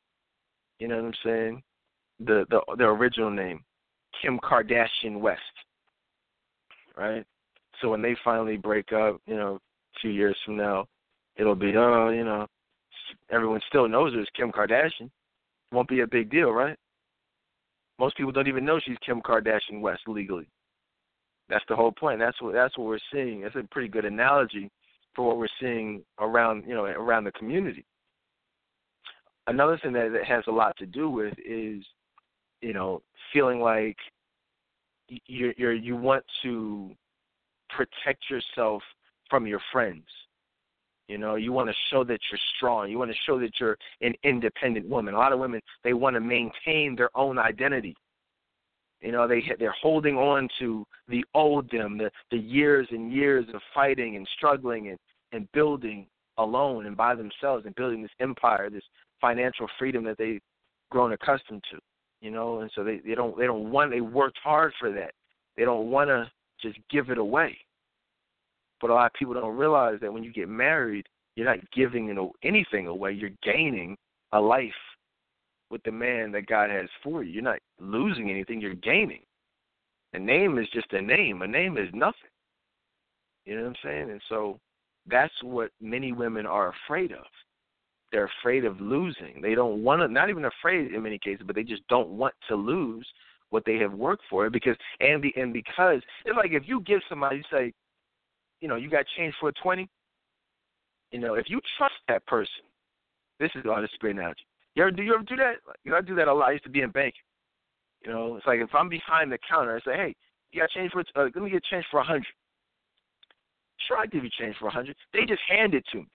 you 0.81 0.89
know 0.89 0.97
what 0.97 1.05
I'm 1.05 1.15
saying, 1.25 1.63
the 2.21 2.45
the 2.51 2.61
the 2.77 2.85
original 2.85 3.31
name, 3.31 3.61
Kim 4.21 4.39
Kardashian 4.41 5.21
West, 5.21 5.41
right? 6.99 7.25
So 7.81 7.91
when 7.91 8.03
they 8.03 8.17
finally 8.25 8.57
break 8.57 8.93
up, 8.93 9.21
you 9.27 9.37
know, 9.37 9.57
a 9.97 10.01
few 10.01 10.11
years 10.11 10.37
from 10.45 10.57
now, 10.57 10.87
it'll 11.37 11.55
be 11.55 11.75
oh, 11.77 12.11
you 12.11 12.25
know, 12.25 12.47
everyone 13.31 13.61
still 13.69 13.89
knows 13.89 14.15
her 14.15 14.21
as 14.21 14.27
Kim 14.37 14.51
Kardashian. 14.53 15.11
Won't 15.73 15.89
be 15.89 16.01
a 16.01 16.07
big 16.07 16.31
deal, 16.31 16.51
right? 16.51 16.77
Most 17.99 18.17
people 18.17 18.33
don't 18.33 18.49
even 18.49 18.65
know 18.65 18.81
she's 18.81 18.97
Kim 19.05 19.21
Kardashian 19.21 19.81
West 19.81 20.03
legally. 20.07 20.49
That's 21.49 21.65
the 21.69 21.77
whole 21.77 21.93
point. 21.93 22.19
That's 22.19 22.41
what 22.43 22.53
that's 22.55 22.77
what 22.77 22.87
we're 22.87 22.99
seeing. 23.13 23.43
It's 23.43 23.57
a 23.57 23.63
pretty 23.71 23.89
good 23.89 24.05
analogy 24.05 24.71
for 25.15 25.27
what 25.27 25.39
we're 25.39 25.49
seeing 25.61 26.03
around 26.21 26.65
you 26.67 26.75
know 26.75 26.85
around 26.85 27.25
the 27.25 27.33
community. 27.33 27.85
another 29.47 29.79
thing 29.83 29.93
that, 29.93 30.13
that 30.13 30.25
has 30.25 30.45
a 30.47 30.53
lot 30.53 30.77
to 30.77 30.87
do 30.87 31.11
with 31.11 31.35
is, 31.39 31.83
you 32.61 32.73
know, 32.73 33.03
feeling 33.33 33.61
like 33.61 33.97
you 35.09 35.53
you 35.57 35.71
you 35.71 35.97
want 35.97 36.25
to 36.43 36.91
protect 37.71 38.31
yourself 38.31 38.83
from 39.29 39.47
your 39.47 39.61
friends. 39.73 40.05
You 41.09 41.17
know, 41.17 41.37
you 41.37 41.53
want 41.53 41.71
to 41.71 41.75
show 41.91 42.05
that 42.05 42.21
you're 42.31 42.41
strong. 42.57 42.91
You 42.91 42.99
want 42.99 43.11
to 43.11 43.17
show 43.27 43.39
that 43.41 43.59
you're 43.59 43.79
an 44.03 44.15
independent 44.25 44.87
woman. 44.87 45.15
A 45.15 45.19
lot 45.19 45.33
of 45.33 45.39
women 45.39 45.61
they 45.83 45.95
want 45.95 46.15
to 46.15 46.21
maintain 46.21 46.95
their 46.97 47.11
own 47.15 47.39
identity. 47.39 47.97
You 49.01 49.13
know, 49.13 49.27
they 49.27 49.43
they're 49.59 49.75
holding 49.81 50.17
on 50.17 50.49
to 50.59 50.85
the 51.09 51.25
old 51.35 51.71
them, 51.71 51.99
the 51.99 52.11
the 52.31 52.39
years 52.39 52.89
and 52.91 53.13
years 53.13 53.47
of 53.55 53.61
fighting 53.75 54.17
and 54.17 54.29
struggling 54.37 54.89
and 54.89 54.99
and 55.33 55.51
building 55.53 56.07
alone 56.37 56.87
and 56.87 56.97
by 56.97 57.15
themselves 57.15 57.67
and 57.67 57.75
building 57.75 58.03
this 58.03 58.11
empire, 58.21 58.71
this 58.71 58.85
financial 59.21 59.67
freedom 59.79 60.05
that 60.05 60.19
they've 60.19 60.41
grown 60.91 61.13
accustomed 61.13 61.63
to. 61.71 61.79
You 62.21 62.31
know, 62.31 62.61
and 62.61 62.71
so 62.75 62.83
they 62.83 62.99
they 62.99 63.15
don't 63.15 63.39
they 63.39 63.47
don't 63.47 63.71
want 63.71 63.91
they 63.91 64.01
worked 64.01 64.39
hard 64.43 64.73
for 64.79 64.91
that. 64.93 65.13
They 65.57 65.65
don't 65.65 65.91
want 65.91 66.09
to 66.09 66.31
just 66.61 66.79
give 66.91 67.11
it 67.11 67.19
away. 67.19 67.57
But 68.81 68.91
a 68.91 68.95
lot 68.95 69.07
of 69.07 69.13
people 69.15 69.35
don't 69.35 69.57
realize 69.57 69.99
that 70.01 70.13
when 70.13 70.23
you 70.23 70.33
get 70.33 70.49
married, 70.49 71.07
you're 71.35 71.47
not 71.47 71.59
giving 71.73 72.07
you 72.07 72.15
know, 72.15 72.33
anything 72.43 72.87
away. 72.87 73.13
You're 73.13 73.31
gaining 73.43 73.97
a 74.33 74.41
life 74.41 74.73
with 75.71 75.83
the 75.85 75.93
man 75.93 76.33
that 76.33 76.47
God 76.47 76.71
has 76.71 76.89
for 77.03 77.23
you. 77.23 77.33
You're 77.33 77.43
not 77.43 77.59
losing 77.81 78.31
anything. 78.31 78.61
You're 78.61 78.75
gaining. 78.75 79.21
A 80.15 80.19
name 80.19 80.59
is 80.59 80.67
just 80.73 80.93
a 80.93 81.03
name. 81.03 81.43
A 81.43 81.47
name 81.47 81.77
is 81.77 81.89
nothing. 81.93 82.15
You 83.45 83.57
know 83.57 83.63
what 83.63 83.69
I'm 83.69 83.77
saying? 83.85 84.11
And 84.11 84.21
so 84.29 84.59
that's 85.07 85.33
what 85.43 85.71
many 85.81 86.13
women 86.13 86.47
are 86.47 86.73
afraid 86.87 87.13
of. 87.13 87.25
They're 88.11 88.31
afraid 88.41 88.65
of 88.65 88.81
losing. 88.81 89.41
They 89.43 89.55
don't 89.55 89.83
want 89.83 90.01
to, 90.01 90.09
not 90.09 90.31
even 90.31 90.47
afraid 90.47 90.95
in 90.95 91.03
many 91.03 91.19
cases, 91.19 91.43
but 91.47 91.55
they 91.55 91.63
just 91.63 91.87
don't 91.89 92.09
want 92.11 92.35
to 92.49 92.57
lose 92.57 93.07
what 93.51 93.65
they 93.65 93.77
have 93.77 93.93
worked 93.93 94.23
for. 94.31 94.49
Because 94.51 94.77
and 95.01 95.21
be, 95.21 95.33
and 95.37 95.53
because 95.53 96.01
it's 96.25 96.37
like 96.37 96.53
if 96.53 96.67
you 96.67 96.81
give 96.83 97.01
somebody, 97.09 97.37
you 97.39 97.43
say, 97.51 97.73
you 98.61 98.69
know, 98.69 98.77
you 98.77 98.89
got 98.89 99.05
change 99.17 99.35
for 99.41 99.51
a 99.51 99.53
twenty. 99.53 99.89
You 101.13 101.21
know, 101.21 101.35
if 101.35 101.49
you 101.49 101.61
trust 101.77 101.95
that 102.09 102.27
person, 102.27 102.65
this 103.39 103.51
is 103.55 103.65
all 103.69 103.81
this 103.81 103.91
great 103.99 104.17
analogy. 104.17 104.47
You 104.75 104.83
ever 104.85 104.91
do 104.91 105.03
you 105.03 105.15
ever 105.15 105.25
do 105.25 105.37
that? 105.37 105.57
You 105.85 105.91
know, 105.91 105.99
I 105.99 106.01
do 106.01 106.15
that 106.15 106.29
a 106.29 106.35
lot. 106.35 106.49
I 106.49 106.53
used 106.53 106.65
to 106.65 106.71
be 106.71 106.83
in 106.83 106.91
banking. 106.91 107.21
You 108.05 108.13
know, 108.13 108.37
it's 108.37 108.47
like 108.47 108.61
if 108.61 108.75
I'm 108.75 108.89
behind 108.89 109.33
the 109.33 109.39
counter, 109.49 109.77
I 109.77 109.81
say, 109.81 109.97
hey, 109.97 110.17
you 110.53 110.61
got 110.61 110.71
change 110.71 110.93
for 110.93 111.01
uh, 111.01 111.29
let 111.35 111.37
me 111.37 111.51
get 111.51 111.65
change 111.65 111.85
for 111.91 112.01
a 112.01 112.05
hundred. 112.05 112.27
Sure, 113.87 113.99
I 113.99 114.07
give 114.07 114.25
you 114.25 114.31
change 114.39 114.57
for 114.59 114.69
a 114.69 114.71
hundred. 114.71 114.97
They 115.13 115.25
just 115.27 115.43
hand 115.49 115.75
it 115.75 115.85
to 115.93 115.99
me, 115.99 116.07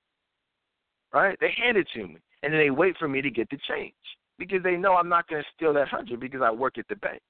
right? 1.14 1.38
They 1.40 1.54
hand 1.62 1.78
it 1.78 1.88
to 1.94 2.08
me, 2.08 2.18
and 2.42 2.54
then 2.54 2.60
they 2.60 2.70
wait 2.70 2.98
for 2.98 3.08
me 3.08 3.22
to 3.22 3.30
get 3.30 3.50
the 3.50 3.58
change 3.68 3.94
because 4.40 4.64
they 4.64 4.76
know 4.76 4.96
I'm 4.96 5.10
not 5.10 5.28
going 5.28 5.42
to 5.42 5.48
steal 5.56 5.74
that 5.74 5.88
hundred 5.88 6.20
because 6.20 6.42
I 6.44 6.52
work 6.52 6.78
at 6.78 6.88
the 6.90 6.96
bank. 6.96 7.22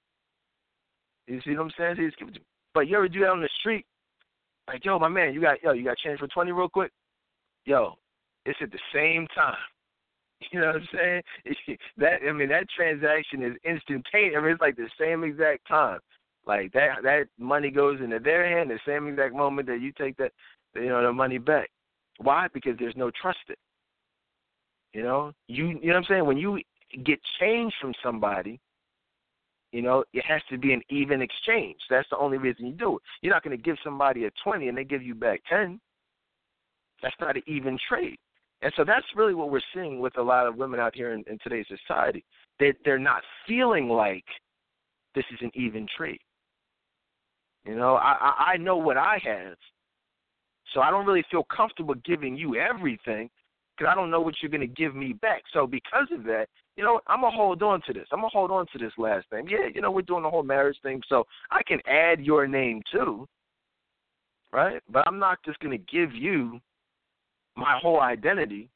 You 1.27 1.39
see 1.43 1.51
what 1.51 1.63
I'm 1.63 1.71
saying? 1.77 1.95
They 1.97 2.05
just 2.05 2.19
give 2.19 2.27
it 2.29 2.33
to 2.33 2.39
me. 2.39 2.45
But 2.73 2.87
you 2.87 2.97
ever 2.97 3.07
do 3.07 3.19
that 3.19 3.29
on 3.29 3.41
the 3.41 3.49
street? 3.59 3.85
Like, 4.67 4.83
yo, 4.85 4.97
my 4.97 5.09
man, 5.09 5.33
you 5.33 5.41
got 5.41 5.61
yo, 5.61 5.73
you 5.73 5.83
got 5.83 5.97
change 5.97 6.19
for 6.19 6.27
twenty 6.27 6.51
real 6.51 6.69
quick? 6.69 6.91
Yo, 7.65 7.93
it's 8.45 8.59
at 8.61 8.71
the 8.71 8.79
same 8.93 9.27
time. 9.35 9.55
You 10.51 10.59
know 10.59 10.73
what 10.73 10.75
I'm 10.75 10.87
saying? 10.93 11.77
that 11.97 12.19
I 12.27 12.33
mean, 12.33 12.49
that 12.49 12.65
transaction 12.75 13.43
is 13.43 13.53
instantaneous. 13.63 14.35
I 14.37 14.41
mean, 14.41 14.51
it's 14.51 14.59
like 14.61 14.75
the 14.75 14.89
same 14.99 15.23
exact 15.23 15.65
time. 15.69 15.99
Like 16.45 16.73
that 16.73 17.01
that 17.03 17.27
money 17.39 17.71
goes 17.71 18.01
into 18.01 18.19
their 18.19 18.45
hand 18.45 18.69
the 18.69 18.77
same 18.85 19.07
exact 19.07 19.33
moment 19.33 19.69
that 19.69 19.79
you 19.79 19.93
take 19.97 20.17
that 20.17 20.33
you 20.75 20.89
know 20.89 21.01
the 21.01 21.13
money 21.13 21.37
back. 21.37 21.69
Why? 22.17 22.47
Because 22.53 22.73
there's 22.77 22.97
no 22.97 23.09
trust 23.21 23.39
it. 23.47 23.57
You 24.93 25.03
know, 25.03 25.33
you 25.47 25.67
you 25.67 25.87
know 25.87 25.93
what 25.93 25.95
I'm 25.97 26.03
saying? 26.05 26.25
When 26.25 26.37
you 26.37 26.59
get 27.03 27.19
change 27.39 27.73
from 27.81 27.93
somebody, 28.03 28.59
you 29.71 29.81
know, 29.81 30.03
it 30.13 30.23
has 30.25 30.41
to 30.49 30.57
be 30.57 30.71
an 30.71 30.81
even 30.89 31.21
exchange. 31.21 31.77
That's 31.89 32.07
the 32.11 32.17
only 32.17 32.37
reason 32.37 32.67
you 32.67 32.73
do 32.73 32.97
it. 32.97 33.03
You're 33.21 33.33
not 33.33 33.43
going 33.43 33.57
to 33.57 33.61
give 33.61 33.77
somebody 33.83 34.25
a 34.25 34.31
20 34.43 34.67
and 34.67 34.77
they 34.77 34.83
give 34.83 35.01
you 35.01 35.15
back 35.15 35.41
10. 35.49 35.79
That's 37.01 37.15
not 37.19 37.35
an 37.35 37.43
even 37.47 37.79
trade. 37.89 38.17
And 38.61 38.71
so 38.77 38.85
that's 38.85 39.05
really 39.15 39.33
what 39.33 39.49
we're 39.49 39.61
seeing 39.73 39.99
with 39.99 40.17
a 40.17 40.21
lot 40.21 40.45
of 40.45 40.55
women 40.55 40.79
out 40.79 40.95
here 40.95 41.13
in, 41.13 41.23
in 41.27 41.39
today's 41.43 41.65
society. 41.67 42.23
They, 42.59 42.73
they're 42.85 42.99
not 42.99 43.23
feeling 43.47 43.89
like 43.89 44.23
this 45.15 45.25
is 45.33 45.39
an 45.41 45.51
even 45.55 45.87
trade. 45.97 46.21
You 47.65 47.75
know, 47.75 47.95
I, 47.95 48.53
I 48.53 48.57
know 48.57 48.77
what 48.77 48.97
I 48.97 49.19
have. 49.23 49.57
So 50.73 50.81
I 50.81 50.91
don't 50.91 51.05
really 51.05 51.25
feel 51.31 51.45
comfortable 51.45 51.95
giving 52.05 52.37
you 52.37 52.55
everything 52.55 53.29
because 53.83 53.91
I 53.91 53.99
don't 53.99 54.11
know 54.11 54.21
what 54.21 54.35
you're 54.41 54.51
going 54.51 54.61
to 54.61 54.67
give 54.67 54.95
me 54.95 55.13
back. 55.13 55.43
So 55.53 55.67
because 55.67 56.07
of 56.11 56.23
that, 56.23 56.47
you 56.77 56.83
know, 56.83 57.01
I'm 57.07 57.21
gonna 57.21 57.35
hold 57.35 57.61
on 57.61 57.81
to 57.85 57.93
this. 57.93 58.07
I'm 58.11 58.19
gonna 58.19 58.29
hold 58.29 58.49
on 58.49 58.65
to 58.71 58.79
this 58.79 58.93
last 58.97 59.27
name. 59.31 59.47
Yeah, 59.47 59.67
you 59.73 59.81
know, 59.81 59.91
we're 59.91 60.01
doing 60.01 60.23
the 60.23 60.29
whole 60.29 60.41
marriage 60.41 60.77
thing, 60.81 61.01
so 61.07 61.25
I 61.51 61.61
can 61.67 61.79
add 61.85 62.25
your 62.25 62.47
name 62.47 62.81
too, 62.91 63.27
right? 64.51 64.81
But 64.89 65.07
I'm 65.07 65.19
not 65.19 65.37
just 65.45 65.59
gonna 65.59 65.77
give 65.77 66.13
you 66.15 66.59
my 67.55 67.77
whole 67.79 68.01
identity 68.01 68.69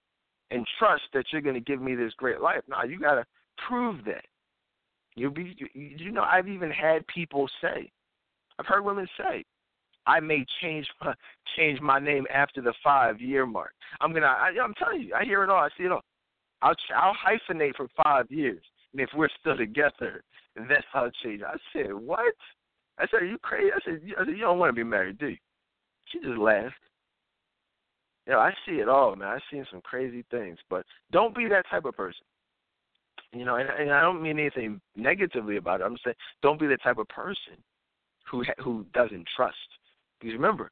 and 0.51 0.63
trust 0.77 1.03
that 1.13 1.25
you're 1.31 1.41
gonna 1.41 1.59
give 1.59 1.81
me 1.81 1.95
this 1.95 2.13
great 2.17 2.39
life. 2.39 2.61
Now 2.69 2.83
you 2.83 2.99
gotta 2.99 3.25
prove 3.67 4.05
that. 4.05 4.25
You'll 5.15 5.31
be, 5.31 5.55
you, 5.57 5.67
you 5.73 6.11
know, 6.11 6.21
I've 6.21 6.47
even 6.47 6.69
had 6.69 7.07
people 7.07 7.49
say, 7.61 7.89
I've 8.59 8.67
heard 8.67 8.85
women 8.85 9.07
say, 9.17 9.43
I 10.07 10.19
may 10.19 10.45
change 10.61 10.87
my, 11.03 11.13
change 11.55 11.79
my 11.81 11.99
name 11.99 12.25
after 12.33 12.61
the 12.61 12.73
five 12.83 13.21
year 13.21 13.45
mark. 13.45 13.73
I'm 14.01 14.13
gonna, 14.13 14.25
I, 14.25 14.51
I'm 14.61 14.73
telling 14.73 15.01
you, 15.01 15.13
I 15.13 15.23
hear 15.25 15.43
it 15.43 15.49
all, 15.49 15.57
I 15.57 15.69
see 15.77 15.83
it 15.83 15.91
all. 15.91 16.03
I'll 16.61 16.75
I'll 16.95 17.15
hyphenate 17.15 17.75
for 17.75 17.87
five 18.03 18.25
years, 18.31 18.63
and 18.93 19.01
if 19.01 19.09
we're 19.15 19.29
still 19.39 19.57
together, 19.57 20.23
that's 20.55 20.85
how 20.91 21.05
it 21.05 21.15
change. 21.23 21.41
I 21.43 21.55
said, 21.71 21.93
what? 21.93 22.33
I 22.97 23.05
said, 23.11 23.21
are 23.21 23.25
you 23.25 23.37
crazy? 23.37 23.69
I 23.71 23.79
said, 23.85 24.01
I 24.19 24.25
said, 24.25 24.33
you 24.33 24.41
don't 24.41 24.57
want 24.57 24.69
to 24.69 24.73
be 24.73 24.83
married, 24.83 25.19
do 25.19 25.27
you? 25.27 25.37
She 26.05 26.19
just 26.19 26.39
laughed. 26.39 26.73
You 28.25 28.33
know, 28.33 28.39
I 28.39 28.51
see 28.65 28.75
it 28.75 28.89
all, 28.89 29.15
man. 29.15 29.27
I've 29.27 29.41
seen 29.51 29.65
some 29.71 29.81
crazy 29.81 30.25
things, 30.31 30.57
but 30.69 30.83
don't 31.11 31.35
be 31.35 31.47
that 31.47 31.65
type 31.69 31.85
of 31.85 31.95
person. 31.95 32.25
You 33.33 33.45
know, 33.45 33.57
and, 33.57 33.69
and 33.69 33.91
I 33.91 34.01
don't 34.01 34.21
mean 34.21 34.39
anything 34.39 34.81
negatively 34.95 35.57
about 35.57 35.81
it. 35.81 35.83
I'm 35.83 35.93
just 35.93 36.05
saying 36.05 36.15
don't 36.41 36.59
be 36.59 36.67
the 36.67 36.77
type 36.77 36.97
of 36.97 37.07
person 37.09 37.61
who 38.29 38.43
who 38.63 38.85
doesn't 38.93 39.27
trust. 39.35 39.55
Because 40.19 40.33
remember, 40.33 40.71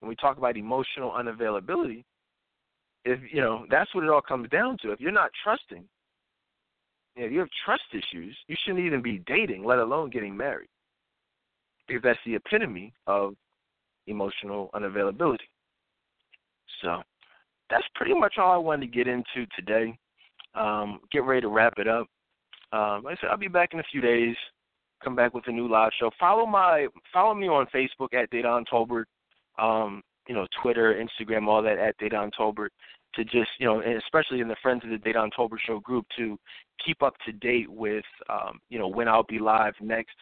when 0.00 0.08
we 0.08 0.16
talk 0.16 0.38
about 0.38 0.56
emotional 0.56 1.10
unavailability, 1.10 2.04
if 3.04 3.20
you 3.32 3.40
know 3.40 3.64
that's 3.70 3.94
what 3.94 4.04
it 4.04 4.10
all 4.10 4.20
comes 4.20 4.48
down 4.50 4.76
to. 4.82 4.92
If 4.92 5.00
you're 5.00 5.12
not 5.12 5.30
trusting, 5.42 5.84
you 7.16 7.22
know, 7.22 7.28
you 7.28 7.38
have 7.40 7.48
trust 7.64 7.82
issues, 7.92 8.36
you 8.46 8.56
shouldn't 8.64 8.84
even 8.84 9.02
be 9.02 9.22
dating, 9.26 9.64
let 9.64 9.78
alone 9.78 10.10
getting 10.10 10.36
married, 10.36 10.68
because 11.86 12.02
that's 12.02 12.18
the 12.26 12.34
epitome 12.34 12.92
of 13.06 13.34
emotional 14.06 14.70
unavailability. 14.74 15.48
So 16.82 17.02
that's 17.70 17.86
pretty 17.94 18.14
much 18.14 18.34
all 18.38 18.52
I 18.52 18.56
wanted 18.56 18.86
to 18.86 18.96
get 18.96 19.08
into 19.08 19.46
today. 19.56 19.98
Um, 20.54 21.00
get 21.12 21.24
ready 21.24 21.42
to 21.42 21.48
wrap 21.48 21.74
it 21.78 21.88
up. 21.88 22.06
Um, 22.72 23.02
like 23.04 23.18
I 23.18 23.20
said, 23.20 23.30
I'll 23.30 23.36
be 23.36 23.48
back 23.48 23.72
in 23.72 23.80
a 23.80 23.84
few 23.90 24.00
days. 24.00 24.36
Come 25.02 25.14
back 25.14 25.34
with 25.34 25.46
a 25.46 25.52
new 25.52 25.68
live 25.68 25.90
show. 25.98 26.10
Follow 26.18 26.46
my 26.46 26.88
follow 27.12 27.34
me 27.34 27.48
on 27.48 27.66
Facebook 27.74 28.14
at 28.14 28.30
Dedan 28.30 28.64
Tolbert. 28.72 29.04
Um, 29.58 30.02
you 30.28 30.34
know, 30.34 30.46
Twitter, 30.62 30.94
Instagram, 30.94 31.46
all 31.46 31.62
that 31.62 31.78
at 31.78 31.98
Dedan 31.98 32.30
Tolbert 32.38 32.68
to 33.14 33.24
just 33.24 33.50
you 33.58 33.66
know, 33.66 33.80
and 33.80 33.94
especially 33.94 34.40
in 34.40 34.48
the 34.48 34.56
Friends 34.62 34.82
of 34.84 34.90
the 34.90 34.96
Dedan 34.96 35.30
Tolbert 35.36 35.60
Show 35.66 35.80
group 35.80 36.06
to 36.16 36.38
keep 36.84 37.02
up 37.02 37.14
to 37.26 37.32
date 37.32 37.70
with 37.70 38.04
um, 38.28 38.58
you 38.68 38.78
know 38.78 38.88
when 38.88 39.08
I'll 39.08 39.24
be 39.24 39.38
live 39.38 39.74
next. 39.80 40.14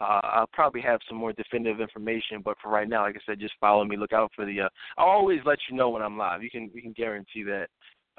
Uh, 0.00 0.20
I'll 0.22 0.50
probably 0.52 0.80
have 0.82 1.00
some 1.08 1.18
more 1.18 1.32
definitive 1.32 1.80
information, 1.80 2.40
but 2.44 2.56
for 2.62 2.70
right 2.70 2.88
now, 2.88 3.02
like 3.02 3.16
I 3.16 3.20
said, 3.26 3.40
just 3.40 3.54
follow 3.60 3.84
me. 3.84 3.96
Look 3.96 4.12
out 4.12 4.30
for 4.34 4.46
the. 4.46 4.60
Uh, 4.60 4.68
I'll 4.96 5.08
always 5.08 5.40
let 5.44 5.58
you 5.68 5.76
know 5.76 5.90
when 5.90 6.02
I'm 6.02 6.16
live. 6.16 6.42
You 6.42 6.50
can 6.50 6.70
you 6.72 6.82
can 6.82 6.92
guarantee 6.92 7.42
that. 7.44 7.66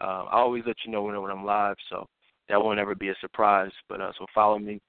Uh, 0.01 0.25
I 0.25 0.37
always 0.39 0.63
let 0.65 0.75
you 0.85 0.91
know 0.91 1.03
when 1.03 1.19
when 1.21 1.31
I'm 1.31 1.45
live, 1.45 1.77
so 1.89 2.05
that 2.49 2.61
won't 2.61 2.79
ever 2.79 2.95
be 2.95 3.09
a 3.09 3.15
surprise. 3.21 3.71
But 3.87 4.01
uh, 4.01 4.11
so 4.17 4.25
follow 4.35 4.59
me, 4.59 4.81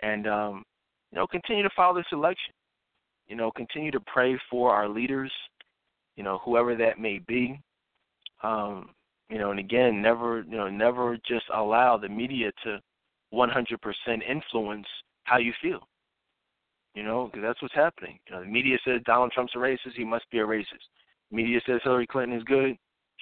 and 0.00 0.26
um, 0.26 0.64
you 1.12 1.18
know 1.18 1.26
continue 1.26 1.62
to 1.62 1.70
follow 1.74 1.96
this 1.96 2.06
election. 2.12 2.52
You 3.28 3.36
know 3.36 3.50
continue 3.50 3.90
to 3.90 4.00
pray 4.00 4.38
for 4.50 4.72
our 4.72 4.88
leaders. 4.88 5.32
You 6.16 6.24
know 6.24 6.38
whoever 6.44 6.74
that 6.76 6.98
may 6.98 7.20
be. 7.26 7.60
Um, 8.42 8.90
you 9.28 9.38
know, 9.38 9.50
and 9.50 9.58
again, 9.58 10.00
never, 10.00 10.44
you 10.48 10.56
know, 10.56 10.68
never 10.68 11.16
just 11.26 11.46
allow 11.52 11.96
the 11.96 12.08
media 12.08 12.52
to 12.64 12.78
100% 13.34 13.48
influence 14.28 14.86
how 15.24 15.38
you 15.38 15.52
feel. 15.60 15.80
You 16.94 17.02
know, 17.02 17.26
because 17.26 17.42
that's 17.42 17.60
what's 17.60 17.74
happening. 17.74 18.18
You 18.26 18.36
know, 18.36 18.40
the 18.42 18.48
media 18.48 18.78
says 18.84 19.00
Donald 19.04 19.32
Trump's 19.32 19.52
a 19.54 19.58
racist; 19.58 19.96
he 19.96 20.04
must 20.04 20.24
be 20.30 20.38
a 20.38 20.46
racist. 20.46 20.86
media 21.30 21.60
says 21.66 21.80
Hillary 21.84 22.06
Clinton 22.06 22.38
is 22.38 22.44
good; 22.44 22.74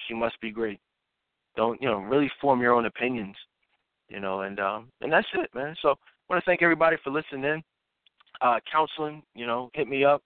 she 0.07 0.13
must 0.13 0.39
be 0.39 0.51
great. 0.51 0.79
Don't 1.57 1.81
you 1.81 1.89
know? 1.89 1.97
Really 1.97 2.31
form 2.39 2.61
your 2.61 2.73
own 2.73 2.85
opinions. 2.85 3.35
You 4.07 4.21
know, 4.21 4.41
and 4.41 4.61
um, 4.61 4.87
and 5.01 5.11
that's 5.11 5.27
it, 5.33 5.49
man. 5.53 5.75
So 5.81 5.95
want 6.29 6.43
to 6.43 6.45
thank 6.45 6.61
everybody 6.61 6.97
for 7.03 7.11
listening 7.11 7.43
in. 7.43 7.63
Uh, 8.41 8.59
counseling, 8.71 9.23
you 9.33 9.45
know, 9.45 9.69
hit 9.73 9.87
me 9.87 10.03
up, 10.03 10.21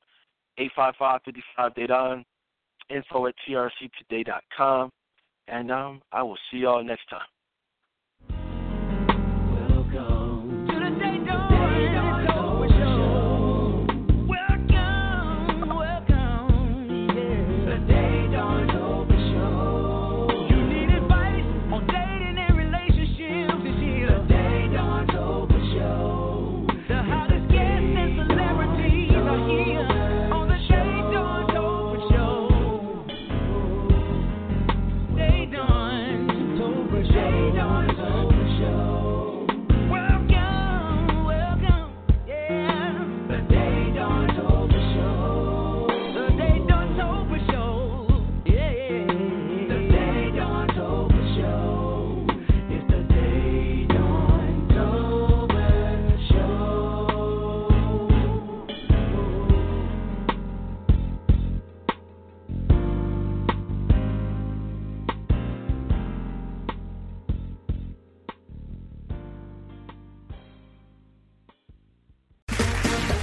eight 0.57 0.71
five 0.75 0.93
five 0.97 1.21
fifty 1.23 1.43
five 1.55 1.73
Dedan 1.75 2.23
info 2.89 3.27
at 3.27 3.35
trctoday.com. 3.47 4.89
And 5.47 5.71
um, 5.71 6.01
I 6.11 6.23
will 6.23 6.37
see 6.51 6.59
y'all 6.59 6.83
next 6.83 7.07
time. 7.09 7.21